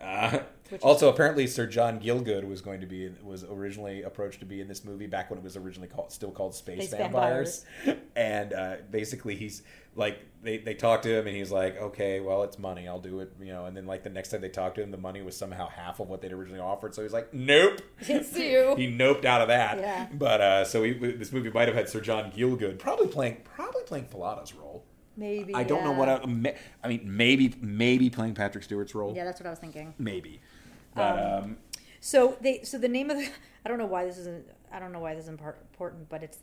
Uh, 0.00 0.38
Which 0.70 0.78
is- 0.78 0.84
also, 0.84 1.08
apparently, 1.08 1.46
Sir 1.46 1.66
John 1.66 2.00
Gielgud 2.00 2.46
was 2.48 2.60
going 2.60 2.80
to 2.80 2.86
be 2.86 3.10
was 3.22 3.44
originally 3.44 4.02
approached 4.02 4.40
to 4.40 4.46
be 4.46 4.60
in 4.60 4.68
this 4.68 4.84
movie 4.84 5.06
back 5.06 5.30
when 5.30 5.38
it 5.38 5.42
was 5.42 5.56
originally 5.56 5.88
called 5.88 6.12
still 6.12 6.30
called 6.30 6.54
Space, 6.54 6.88
Space 6.88 6.94
Vampires, 6.98 7.64
and 8.16 8.52
uh, 8.52 8.76
basically 8.90 9.34
he's 9.34 9.62
like 9.96 10.20
they 10.42 10.58
they 10.58 10.74
talked 10.74 11.02
to 11.02 11.10
him 11.18 11.26
and 11.26 11.36
he's 11.36 11.50
like, 11.50 11.76
okay, 11.76 12.20
well 12.20 12.44
it's 12.44 12.58
money, 12.58 12.86
I'll 12.88 13.00
do 13.00 13.20
it, 13.20 13.32
you 13.40 13.52
know. 13.52 13.66
And 13.66 13.76
then 13.76 13.86
like 13.86 14.04
the 14.04 14.10
next 14.10 14.28
time 14.30 14.40
they 14.40 14.48
talked 14.48 14.76
to 14.76 14.82
him, 14.82 14.90
the 14.92 14.96
money 14.96 15.20
was 15.22 15.36
somehow 15.36 15.68
half 15.68 15.98
of 16.00 16.08
what 16.08 16.22
they'd 16.22 16.32
originally 16.32 16.60
offered, 16.60 16.94
so 16.94 17.02
he's 17.02 17.12
like, 17.12 17.34
nope. 17.34 17.80
It's 18.00 18.34
you. 18.36 18.74
he 18.78 18.86
noped 18.86 19.24
out 19.24 19.40
of 19.42 19.48
that. 19.48 19.78
Yeah. 19.80 20.06
But 20.14 20.40
uh, 20.40 20.64
so 20.64 20.82
he, 20.84 20.92
this 20.92 21.32
movie 21.32 21.50
might 21.50 21.68
have 21.68 21.76
had 21.76 21.88
Sir 21.88 22.00
John 22.00 22.30
Gielgud 22.30 22.78
probably 22.78 23.08
playing 23.08 23.38
probably 23.44 23.82
playing 23.82 24.04
Fallada's 24.06 24.54
role. 24.54 24.84
Maybe. 25.20 25.54
I 25.54 25.64
don't 25.64 25.84
know 25.84 25.92
what 25.92 26.08
I, 26.08 26.14
I 26.82 26.88
mean. 26.88 27.02
Maybe 27.04 27.54
maybe 27.60 28.08
playing 28.08 28.34
Patrick 28.34 28.64
Stewart's 28.64 28.94
role. 28.94 29.14
Yeah, 29.14 29.24
that's 29.24 29.38
what 29.38 29.46
I 29.46 29.50
was 29.50 29.58
thinking. 29.58 29.94
Maybe. 29.98 30.40
But 30.94 31.18
um, 31.44 31.58
So 32.00 32.38
they, 32.40 32.62
so 32.62 32.78
the 32.78 32.88
name 32.88 33.10
of 33.10 33.18
the, 33.18 33.28
I 33.64 33.68
don't 33.68 33.78
know 33.78 33.86
why 33.86 34.06
this 34.06 34.16
isn't, 34.18 34.46
I 34.72 34.78
don't 34.80 34.92
know 34.92 34.98
why 35.00 35.14
this 35.14 35.24
is 35.24 35.28
important, 35.28 36.08
but 36.08 36.22
it's 36.22 36.38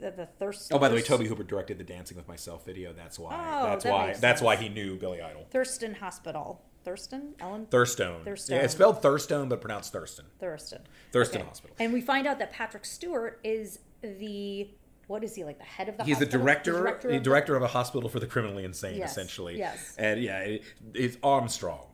the, 0.00 0.10
the, 0.10 0.26
thirst. 0.26 0.72
oh, 0.72 0.78
by 0.80 0.88
the 0.88 0.96
way, 0.96 1.02
Tobe 1.02 1.22
Hooper 1.22 1.44
directed 1.44 1.78
the 1.78 1.84
Dancing 1.84 2.16
with 2.16 2.26
Myself 2.26 2.64
video. 2.66 2.92
That's 2.92 3.18
why. 3.18 3.34
Oh, 3.34 3.66
that's 3.68 3.84
that 3.84 3.92
why. 3.92 4.12
That's 4.14 4.42
why 4.42 4.56
he 4.56 4.68
knew 4.68 4.96
Billy 4.96 5.22
Idol. 5.22 5.46
Thurston 5.50 5.94
Hospital. 5.94 6.60
Thurston? 6.84 7.34
Ellen? 7.40 7.66
Thurstone. 7.66 8.24
Thurstone. 8.24 8.50
Yeah, 8.56 8.62
it's 8.62 8.74
spelled 8.74 9.02
Thurstone, 9.02 9.48
but 9.48 9.60
pronounced 9.60 9.92
Thurston. 9.92 10.24
Thurston. 10.38 10.82
Thurston 11.12 11.40
Okay. 11.40 11.48
Hospital. 11.48 11.76
And 11.80 11.92
we 11.92 12.00
find 12.00 12.26
out 12.28 12.38
that 12.38 12.52
Patrick 12.52 12.84
Stewart 12.84 13.40
is 13.42 13.80
the, 14.02 14.70
what 15.06 15.22
is 15.22 15.34
he, 15.34 15.44
like 15.44 15.58
the 15.58 15.64
head 15.64 15.88
of 15.88 15.96
the 15.96 16.04
He's 16.04 16.18
the 16.18 16.26
director, 16.26 16.72
the 16.72 16.78
director, 16.78 17.20
director, 17.20 17.56
of 17.56 17.62
of, 17.62 17.68
a 17.68 17.72
hospital 17.72 18.08
for 18.08 18.20
the 18.20 18.26
criminally 18.26 18.64
insane, 18.64 18.98
Yes, 18.98 19.12
essentially. 19.12 19.58
yes. 19.58 19.94
And 19.98 20.22
yeah, 20.22 20.40
it, 20.40 20.62
it's 20.94 21.16
Armstrong. 21.22 21.86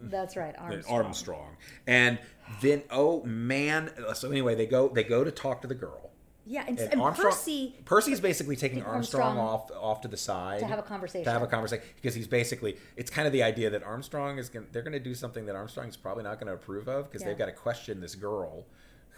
That's 0.00 0.36
right, 0.36 0.54
Armstrong. 0.56 1.04
Armstrong. 1.04 1.56
And 1.86 2.18
then, 2.62 2.84
oh 2.90 3.22
man. 3.24 3.90
So 4.14 4.30
anyway, 4.30 4.54
they 4.54 4.66
go 4.66 4.88
they 4.88 5.04
go 5.04 5.24
to 5.24 5.30
talk 5.30 5.62
to 5.62 5.68
the 5.68 5.74
girl. 5.74 6.10
Yeah, 6.50 6.64
and, 6.66 6.78
And, 6.78 6.92
and 6.94 7.02
Armstrong, 7.02 7.32
Percy, 7.32 7.74
Percy's 7.84 8.20
basically 8.20 8.56
taking 8.56 8.82
Armstrong, 8.82 9.36
Armstrong 9.36 9.46
off 9.46 9.70
off 9.72 10.00
to 10.02 10.08
the 10.08 10.16
side 10.16 10.60
to 10.60 10.66
have 10.66 10.78
a 10.78 10.82
conversation. 10.82 11.24
To 11.24 11.30
have 11.30 11.42
a 11.42 11.46
conversation 11.46 11.84
because 11.96 12.14
he's 12.14 12.26
basically 12.28 12.78
it's 12.96 13.10
kind 13.10 13.26
of 13.26 13.32
the 13.34 13.42
idea 13.42 13.68
that 13.70 13.82
Armstrong 13.82 14.38
is 14.38 14.48
going 14.48 14.66
they're 14.72 14.80
going 14.82 14.92
to 14.94 15.00
do 15.00 15.14
something 15.14 15.44
that 15.46 15.56
Armstrong's 15.56 15.96
probably 15.98 16.24
not 16.24 16.36
going 16.40 16.46
to 16.46 16.54
approve 16.54 16.88
of 16.88 17.04
because 17.10 17.20
Yeah. 17.22 17.28
they've 17.28 17.38
got 17.38 17.46
to 17.46 17.52
question 17.52 18.00
this 18.00 18.14
girl 18.14 18.64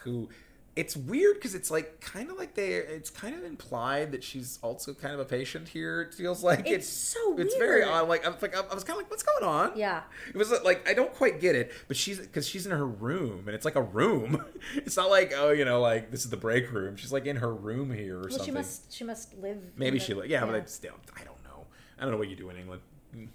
who 0.02 0.28
it's 0.76 0.96
weird 0.96 1.34
because 1.34 1.54
it's 1.54 1.70
like 1.70 2.00
kind 2.00 2.30
of 2.30 2.38
like 2.38 2.54
they 2.54 2.74
it's 2.74 3.10
kind 3.10 3.34
of 3.34 3.44
implied 3.44 4.12
that 4.12 4.22
she's 4.22 4.58
also 4.62 4.94
kind 4.94 5.12
of 5.12 5.20
a 5.20 5.24
patient 5.24 5.68
here. 5.68 6.00
It 6.02 6.14
feels 6.14 6.44
like 6.44 6.66
It's 6.66 6.88
so 6.88 7.30
weird. 7.34 7.46
It's 7.48 7.56
very 7.56 7.82
odd. 7.82 8.08
Like 8.08 8.24
I'm 8.26 8.34
like 8.40 8.54
I 8.56 8.74
was 8.74 8.84
kind 8.84 8.96
of 8.96 9.02
like, 9.02 9.10
what's 9.10 9.24
going 9.24 9.44
on? 9.44 9.76
Yeah. 9.76 10.02
It 10.28 10.36
was 10.36 10.52
like 10.64 10.88
I 10.88 10.94
don't 10.94 11.12
quite 11.12 11.40
get 11.40 11.56
it, 11.56 11.72
but 11.88 11.96
she's 11.96 12.18
because 12.20 12.46
she's 12.46 12.66
in 12.66 12.72
her 12.72 12.86
room 12.86 13.44
and 13.46 13.54
it's 13.54 13.64
like 13.64 13.76
a 13.76 13.82
room. 13.82 14.44
It's 14.76 14.96
not 14.96 15.10
like 15.10 15.32
oh 15.36 15.50
you 15.50 15.64
know 15.64 15.80
like 15.80 16.10
this 16.12 16.24
is 16.24 16.30
the 16.30 16.36
break 16.36 16.70
room. 16.72 16.96
She's 16.96 17.12
like 17.12 17.26
in 17.26 17.36
her 17.36 17.52
room 17.52 17.90
here 17.92 18.18
or 18.18 18.20
Well, 18.20 18.30
something. 18.30 18.46
she 18.46 18.52
must 18.52 18.92
she 18.92 19.04
must 19.04 19.36
live. 19.38 19.58
Maybe 19.76 19.98
she 19.98 20.12
the- 20.12 20.20
li- 20.20 20.28
yeah, 20.28 20.44
but 20.46 20.54
I 20.54 20.64
still 20.66 20.94
I 21.16 21.24
don't 21.24 21.42
know. 21.44 21.66
I 21.98 22.02
don't 22.02 22.12
know 22.12 22.18
what 22.18 22.28
you 22.28 22.36
do 22.36 22.48
in 22.50 22.56
England. 22.56 22.82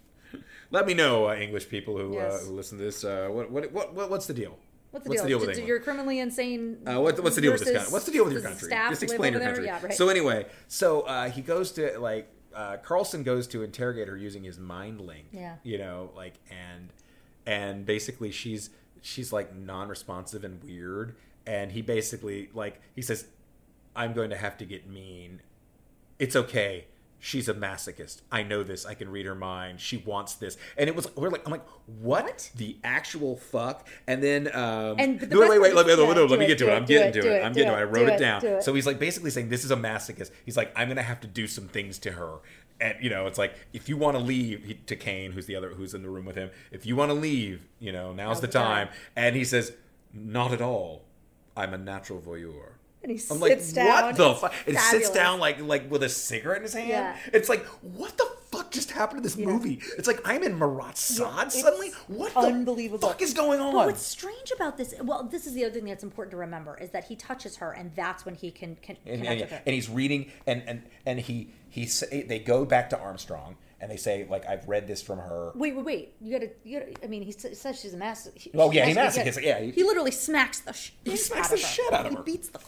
Let 0.71 0.87
me 0.87 0.93
know, 0.93 1.29
uh, 1.29 1.35
English 1.35 1.69
people 1.69 1.97
who 1.97 2.15
Yes. 2.15 2.33
uh, 2.43 2.45
who 2.45 2.55
listen 2.55 2.77
to 2.79 2.83
this. 2.83 3.03
Uh, 3.03 3.27
what, 3.31 3.49
what 3.51 3.71
what 3.71 3.93
what 3.93 4.09
what's 4.09 4.25
the 4.25 4.33
deal? 4.33 4.57
What's 5.03 5.21
the 5.21 5.27
deal? 5.27 5.39
with 5.39 5.47
Did- 5.47 5.53
England? 5.53 5.67
You're 5.67 5.79
criminally 5.79 6.19
insane. 6.19 6.77
Uh, 6.85 7.01
what, 7.01 7.21
what's 7.21 7.35
the 7.35 7.41
deal 7.41 7.51
with 7.51 7.63
this 7.63 7.71
guy? 7.71 7.91
What's 7.91 8.05
the 8.05 8.11
deal 8.11 8.23
with 8.23 8.33
your 8.33 8.41
country? 8.41 8.69
Just 8.69 9.03
explain 9.03 9.33
your 9.33 9.41
country. 9.41 9.65
Yeah, 9.65 9.79
right. 9.83 9.93
So 9.93 10.09
anyway, 10.09 10.45
so 10.67 11.01
uh, 11.01 11.29
he 11.29 11.41
goes 11.41 11.71
to 11.73 11.99
like 11.99 12.29
uh, 12.53 12.77
Carlsen 12.77 13.23
goes 13.23 13.47
to 13.47 13.63
interrogate 13.63 14.07
her 14.07 14.17
using 14.17 14.43
his 14.43 14.57
mind 14.57 15.01
link. 15.01 15.27
Yeah. 15.31 15.55
You 15.63 15.77
know, 15.77 16.11
like 16.15 16.35
and 16.49 16.89
and 17.45 17.85
basically 17.85 18.31
she's 18.31 18.69
she's 19.01 19.33
like 19.33 19.55
non-responsive 19.55 20.43
and 20.43 20.63
weird, 20.63 21.15
and 21.45 21.71
he 21.71 21.81
basically 21.81 22.49
like 22.53 22.81
he 22.95 23.01
says, 23.01 23.27
"I'm 23.95 24.13
going 24.13 24.29
to 24.29 24.37
have 24.37 24.57
to 24.59 24.65
get 24.65 24.87
mean. 24.87 25.41
It's 26.17 26.35
okay." 26.35 26.85
She's 27.25 27.49
a 27.49 27.55
masochist. 27.55 28.21
I 28.31 28.43
know 28.43 28.61
this. 28.61 28.85
I 28.85 28.93
can 28.93 29.09
read 29.09 29.25
her 29.25 29.33
mind. 29.33 29.81
She 29.81 29.97
wants 29.97 30.35
this, 30.35 30.57
and 30.77 30.87
it 30.87 30.95
was. 30.95 31.07
We're 31.15 31.31
like, 31.31 31.43
I'm 31.43 31.51
like, 31.51 31.65
what, 31.87 32.23
What? 32.23 32.51
the 32.55 32.77
actual 32.83 33.35
fuck? 33.35 33.87
And 34.05 34.21
then, 34.21 34.47
um, 34.55 34.97
And 34.99 35.19
the 35.19 35.39
wait, 35.39 35.49
wait, 35.49 35.59
wait, 35.59 35.73
let 35.73 35.87
me, 35.87 35.93
yeah, 35.93 36.03
let 36.03 36.37
me 36.37 36.45
get 36.45 36.59
to 36.59 36.71
it. 36.71 36.75
I'm 36.75 36.85
getting 36.85 37.11
to 37.19 37.27
it. 37.27 37.43
I'm 37.43 37.53
getting 37.53 37.71
to 37.71 37.77
it. 37.77 37.81
I 37.81 37.83
wrote 37.83 38.05
do 38.05 38.13
it 38.13 38.19
down. 38.19 38.41
do 38.41 38.47
it. 38.57 38.63
So 38.63 38.75
he's 38.75 38.85
like 38.85 38.99
basically 38.99 39.31
saying 39.31 39.49
this 39.49 39.65
is 39.65 39.71
a 39.71 39.75
masochist. 39.75 40.29
He's 40.45 40.55
like, 40.55 40.71
I'm 40.75 40.87
gonna 40.87 41.01
have 41.01 41.19
to 41.21 41.27
do 41.27 41.47
some 41.47 41.67
things 41.67 41.97
to 41.99 42.11
her. 42.11 42.41
And 42.79 42.95
you 43.01 43.09
know, 43.09 43.25
it's 43.25 43.39
like 43.39 43.55
if 43.73 43.89
you 43.89 43.97
want 43.97 44.15
to 44.17 44.23
leave 44.23 44.63
he, 44.63 44.75
to 44.75 44.95
Caine, 44.95 45.31
who's 45.31 45.47
the 45.47 45.55
other, 45.55 45.69
who's 45.69 45.95
in 45.95 46.03
the 46.03 46.09
room 46.09 46.25
with 46.25 46.35
him. 46.35 46.51
If 46.71 46.85
you 46.85 46.95
want 46.95 47.09
to 47.09 47.15
leave, 47.15 47.65
you 47.79 47.91
know, 47.91 48.13
now's, 48.13 48.39
the, 48.39 48.45
the 48.45 48.53
time. 48.53 48.89
time. 48.89 48.95
And 49.15 49.35
he 49.35 49.45
says, 49.45 49.73
"Not 50.13 50.51
at 50.51 50.61
all. 50.61 51.05
I'm 51.57 51.73
a 51.73 51.79
natural 51.79 52.21
voyeur." 52.21 52.73
And 53.09 53.19
he 53.19 53.23
I'm 53.29 53.39
like, 53.39 53.73
down. 53.73 54.03
what 54.05 54.15
the 54.17 54.33
fuck? 54.33 54.53
And 54.65 54.77
sits 54.79 55.11
down 55.11 55.39
like 55.39 55.61
like 55.61 55.91
with 55.91 56.01
a 56.01 56.09
cigarette 56.09 56.57
in 56.57 56.63
his 56.63 56.73
hand. 56.73 56.89
Yeah. 56.89 57.15
It's 57.33 57.49
like, 57.49 57.63
what 57.81 58.17
the 58.17 58.27
fuck 58.51 58.71
just 58.71 58.89
happened 58.89 59.19
to 59.21 59.23
this 59.29 59.37
Yeah. 59.37 59.45
movie? 59.45 59.79
It's 59.97 60.07
like 60.07 60.19
I'm 60.25 60.41
in 60.41 60.57
Marat/Sade 60.57 61.27
it's 61.45 61.61
suddenly. 61.61 61.91
What 62.07 62.33
the 62.33 62.39
unbelievable. 62.39 63.07
fuck 63.07 63.21
is 63.21 63.35
going 63.35 63.59
on? 63.59 63.73
But 63.73 63.85
what's 63.85 64.01
strange 64.01 64.51
about 64.55 64.77
this? 64.77 64.95
Well, 65.03 65.23
this 65.23 65.45
is 65.45 65.53
the 65.53 65.65
other 65.65 65.75
thing 65.75 65.85
that's 65.85 66.03
important 66.03 66.31
to 66.31 66.37
remember 66.37 66.77
is 66.79 66.89
that 66.91 67.03
he 67.05 67.15
touches 67.15 67.57
her, 67.57 67.71
and 67.73 67.91
that's 67.95 68.25
when 68.25 68.33
he 68.33 68.49
can, 68.49 68.75
can 68.81 68.97
and, 69.05 69.21
connect 69.21 69.31
and, 69.31 69.41
with 69.41 69.51
her. 69.51 69.61
and 69.67 69.75
he's 69.75 69.87
reading 69.89 70.31
and 70.47 70.63
and 70.65 70.81
and 71.05 71.19
he 71.19 71.49
he 71.69 71.85
say, 71.85 72.23
they 72.23 72.39
go 72.39 72.65
back 72.65 72.89
to 72.89 72.99
Armstrong 72.99 73.57
and 73.81 73.91
they 73.91 73.97
say 73.97 74.25
like 74.29 74.47
I've 74.47 74.67
read 74.67 74.87
this 74.87 75.01
from 75.03 75.19
her. 75.19 75.51
Wait, 75.53 75.75
wait, 75.75 75.85
wait! 75.85 76.13
You 76.21 76.31
gotta, 76.31 76.49
you 76.63 76.79
gotta. 76.79 76.93
I 77.03 77.07
mean, 77.07 77.21
he 77.21 77.31
says 77.31 77.79
she's 77.79 77.93
a 77.93 77.97
mass. 77.97 78.27
he- 78.33 78.49
Oh, 78.55 78.71
yeah, 78.71 78.85
he 78.85 78.93
masochist, 78.95 79.41
yeah, 79.43 79.59
he- 79.59 79.71
he, 79.71 79.83
literally 79.83 80.11
smacks 80.11 80.61
the 80.61 80.71
shit. 80.73 80.95
He 81.03 81.17
smacks 81.17 81.49
the 81.49 81.57
shit 81.57 81.91
out 81.93 82.05
of 82.05 82.13
her. 82.13 82.23
He 82.23 82.31
beats 82.31 82.49
the 82.49 82.59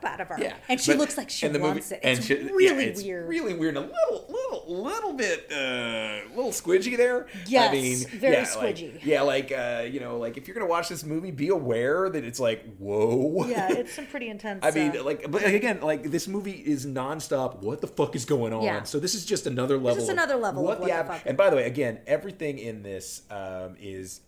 crap 0.00 0.12
out 0.14 0.20
of 0.20 0.28
her. 0.28 0.36
Yeah, 0.40 0.54
and 0.68 0.80
she 0.80 0.92
but 0.92 0.98
looks 0.98 1.16
like 1.16 1.30
she 1.30 1.46
in 1.46 1.52
the 1.52 1.58
wants 1.60 1.90
movie, 1.90 2.00
it. 2.02 2.08
It's 2.08 2.18
and 2.18 2.26
she- 2.26 2.52
really 2.52 2.64
yeah, 2.84 2.90
it's 2.90 3.02
weird. 3.02 3.28
Really 3.28 3.54
weird. 3.54 3.76
and 3.76 3.86
A 3.86 3.88
little, 3.88 4.26
little, 4.28 4.82
little 4.82 5.12
bit, 5.14 5.50
uh, 5.52 6.28
little 6.34 6.50
squidgy 6.52 6.96
there. 6.96 7.26
I 7.56 7.70
mean, 7.72 7.98
very 8.08 8.34
yeah, 8.34 8.40
like- 8.56 8.76
squidgy. 8.76 9.00
yeah, 9.04 9.22
like 9.22 9.52
uh, 9.52 9.84
you 9.90 10.00
know, 10.00 10.18
like 10.18 10.36
if 10.36 10.46
you're 10.48 10.54
gonna 10.54 10.66
watch 10.66 10.88
this 10.88 11.04
movie, 11.04 11.30
be 11.30 11.48
aware 11.48 12.08
that 12.10 12.24
it's 12.24 12.40
like, 12.40 12.64
whoa. 12.78 13.46
yeah, 13.46 13.70
it's 13.72 13.92
some 13.96 14.06
pretty 14.06 14.28
intense. 14.28 14.64
I 14.64 14.70
mean, 14.70 14.96
uh, 14.96 15.02
like, 15.04 15.30
but 15.30 15.44
again, 15.44 15.80
like 15.80 16.04
this 16.10 16.28
movie 16.28 16.52
is 16.52 16.86
nonstop. 16.86 17.58
What 17.62 17.80
the 17.80 17.86
fuck 17.86 18.14
is 18.16 18.24
going 18.24 18.52
on? 18.52 18.62
Yeah. 18.62 18.82
So 18.84 18.98
this 18.98 19.14
is 19.14 19.24
just 19.24 19.46
another 19.46 19.76
level. 19.76 19.94
just 19.94 20.08
of 20.08 20.14
another 20.14 20.36
level 20.36 20.68
of 20.68 20.78
what 20.80 20.86
the 20.86 20.92
fuck. 20.92 21.22
And 21.26 21.36
by 21.36 21.50
the 21.50 21.56
way, 21.56 21.64
again, 21.64 22.00
everything 22.06 22.58
in 22.58 22.82
this 22.82 23.22
um, 23.30 23.76
is 23.80 24.20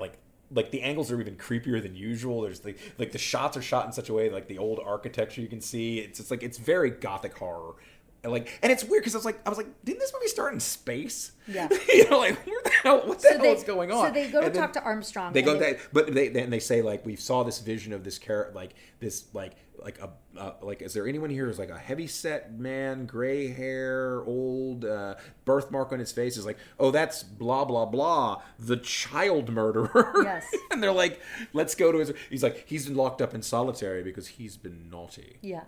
like 0.00 0.18
like 0.50 0.70
the 0.70 0.82
angles 0.82 1.10
are 1.10 1.20
even 1.20 1.36
creepier 1.36 1.82
than 1.82 1.94
usual. 1.96 2.42
There's 2.42 2.64
like 2.64 2.78
like 2.98 3.12
the 3.12 3.18
shots 3.18 3.56
are 3.56 3.62
shot 3.62 3.86
in 3.86 3.92
such 3.92 4.08
a 4.08 4.14
way 4.14 4.30
like 4.30 4.46
the 4.48 4.58
old 4.58 4.80
architecture 4.84 5.40
you 5.40 5.48
can 5.48 5.60
see. 5.60 5.98
It's 5.98 6.18
just 6.18 6.30
like 6.30 6.42
it's 6.42 6.58
very 6.58 6.90
gothic 6.90 7.36
horror. 7.36 7.74
And 8.22 8.32
like 8.32 8.58
and 8.62 8.72
it's 8.72 8.82
weird 8.82 9.02
because 9.02 9.14
I 9.14 9.18
was 9.18 9.24
like 9.24 9.40
I 9.46 9.48
was 9.48 9.58
like 9.58 9.68
didn't 9.84 10.00
this 10.00 10.12
movie 10.12 10.28
start 10.28 10.52
in 10.52 10.60
space? 10.60 11.32
Yeah. 11.46 11.68
you 11.92 12.08
know 12.10 12.18
like 12.18 12.44
where 12.46 12.60
the 12.64 12.70
hell 12.82 13.06
what 13.06 13.18
the 13.18 13.22
so 13.28 13.32
hell 13.34 13.42
they, 13.42 13.52
is 13.52 13.62
going 13.64 13.92
on? 13.92 14.06
So 14.06 14.12
they 14.12 14.28
go 14.30 14.40
to 14.40 14.46
And 14.46 14.54
then- 14.54 14.62
talk 14.62 14.72
to 14.74 14.82
Armstrong. 14.82 15.32
they 15.32 15.42
go 15.42 15.56
they, 15.58 15.78
but 15.92 16.12
they 16.14 16.28
then 16.28 16.50
they 16.50 16.60
say 16.60 16.82
like 16.82 17.04
we 17.06 17.16
saw 17.16 17.42
this 17.42 17.60
vision 17.60 17.92
of 17.92 18.04
this 18.04 18.18
character 18.18 18.54
like 18.54 18.74
this 19.00 19.24
like 19.32 19.52
like 19.86 19.98
a 20.00 20.10
uh, 20.38 20.52
like 20.62 20.82
is 20.82 20.92
there 20.92 21.06
anyone 21.06 21.30
here 21.30 21.46
who's 21.46 21.58
like 21.60 21.70
a 21.70 21.78
heavy 21.78 22.06
set 22.08 22.52
man 22.58 23.06
gray 23.06 23.46
hair 23.48 24.20
old 24.26 24.84
uh, 24.84 25.14
birthmark 25.44 25.92
on 25.92 25.98
his 26.00 26.10
face 26.12 26.36
is 26.36 26.44
like 26.44 26.58
oh 26.80 26.90
that's 26.90 27.22
blah 27.22 27.64
blah 27.64 27.86
blah 27.86 28.42
the 28.58 28.76
child 28.78 29.48
murderer 29.48 30.12
Yes. 30.24 30.44
and 30.72 30.82
they're 30.82 30.92
like 30.92 31.20
let's 31.52 31.74
go 31.76 31.92
to 31.92 31.98
his 31.98 32.12
he's 32.28 32.42
like 32.42 32.64
he's 32.66 32.86
been 32.86 32.96
locked 32.96 33.22
up 33.22 33.32
in 33.32 33.40
solitary 33.42 34.02
because 34.02 34.26
he's 34.26 34.56
been 34.56 34.90
naughty 34.90 35.38
Yeah. 35.40 35.62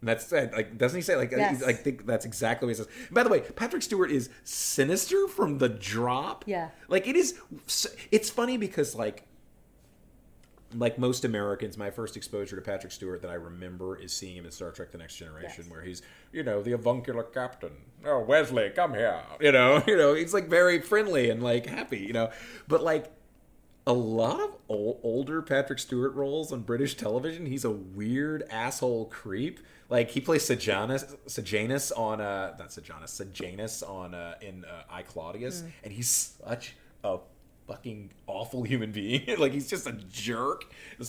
and 0.00 0.08
that's 0.10 0.30
uh, 0.32 0.48
like 0.52 0.76
doesn't 0.76 0.98
he 0.98 1.02
say 1.02 1.16
like 1.16 1.30
Yes. 1.32 1.62
I 1.62 1.72
think 1.72 2.04
that's 2.06 2.26
exactly 2.26 2.66
what 2.66 2.76
he 2.76 2.82
says. 2.82 2.88
By 3.10 3.22
the 3.22 3.30
way, 3.30 3.40
Patrick 3.40 3.82
Stewart 3.82 4.10
is 4.10 4.28
sinister 4.44 5.26
from 5.26 5.56
the 5.58 5.68
drop. 5.70 6.44
Yeah. 6.46 6.68
like 6.88 7.06
it 7.08 7.16
is. 7.16 7.34
It's 8.12 8.28
funny 8.30 8.58
because 8.58 8.94
like 8.94 9.24
like 10.74 10.98
most 10.98 11.24
Americans, 11.24 11.76
my 11.78 11.90
first 11.90 12.16
exposure 12.16 12.56
to 12.56 12.62
Patrick 12.62 12.92
Stewart 12.92 13.22
that 13.22 13.30
I 13.30 13.34
remember 13.34 13.96
is 13.96 14.12
seeing 14.12 14.36
him 14.36 14.44
in 14.44 14.50
Star 14.50 14.70
Trek: 14.70 14.90
The 14.92 14.98
Next 14.98 15.16
Generation, 15.16 15.64
Yes. 15.64 15.70
where 15.70 15.82
he's 15.82 16.02
you 16.32 16.42
know 16.42 16.62
the 16.62 16.72
avuncular 16.72 17.22
captain. 17.22 17.72
Oh 18.04 18.20
Wesley, 18.20 18.70
come 18.70 18.92
here. 18.94 19.22
You 19.40 19.52
know, 19.52 19.82
you 19.86 19.96
know 19.96 20.14
he's 20.14 20.34
like 20.34 20.48
very 20.48 20.80
friendly 20.80 21.30
and 21.30 21.42
like 21.42 21.66
happy. 21.66 21.98
You 22.00 22.12
know, 22.12 22.30
but 22.68 22.82
like 22.82 23.10
a 23.86 23.92
lot 23.92 24.40
of 24.40 24.54
ol- 24.68 25.00
older 25.02 25.40
Patrick 25.40 25.78
Stewart 25.78 26.12
roles 26.14 26.52
on 26.52 26.60
British 26.60 26.94
television, 26.96 27.46
he's 27.46 27.64
a 27.64 27.70
weird 27.70 28.44
asshole 28.50 29.06
creep. 29.06 29.60
Like 29.88 30.10
he 30.10 30.20
plays 30.20 30.44
Sejanus, 30.44 31.16
Sejanus 31.26 31.90
on 31.92 32.20
uh 32.20 32.54
not 32.58 32.70
Sejanus, 32.72 33.10
Sejanus 33.12 33.82
on 33.82 34.14
uh 34.14 34.34
in 34.42 34.66
uh, 34.66 34.82
I 34.90 35.00
Claudius, 35.00 35.62
and 35.82 35.90
he's 35.94 36.08
such 36.08 36.76
a 37.02 37.16
fucking 37.68 38.10
awful 38.26 38.64
human 38.64 38.90
being. 38.90 39.24
like 39.38 39.52
he's 39.52 39.70
just 39.70 39.86
a 39.86 39.92
jerk, 39.92 40.64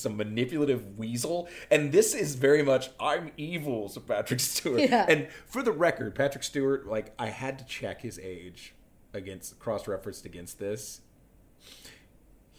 a 0.06 0.10
manipulative 0.10 0.98
weasel. 0.98 1.50
And 1.72 1.92
this 1.92 2.14
is 2.14 2.36
very 2.36 2.62
much 2.62 2.92
I'm 3.00 3.32
evil, 3.38 3.90
so 3.90 4.02
Patrick 4.02 4.40
Stewart. 4.42 4.82
Yeah. 4.82 5.06
And 5.10 5.30
for 5.48 5.64
the 5.64 5.72
record, 5.72 6.14
Patrick 6.14 6.44
Stewart, 6.44 6.86
like 6.86 7.14
I 7.18 7.28
had 7.28 7.58
to 7.60 7.66
check 7.66 8.02
his 8.02 8.20
age 8.20 8.76
against 9.14 9.58
cross 9.58 9.88
referenced 9.88 10.26
against 10.26 10.60
this 10.60 11.02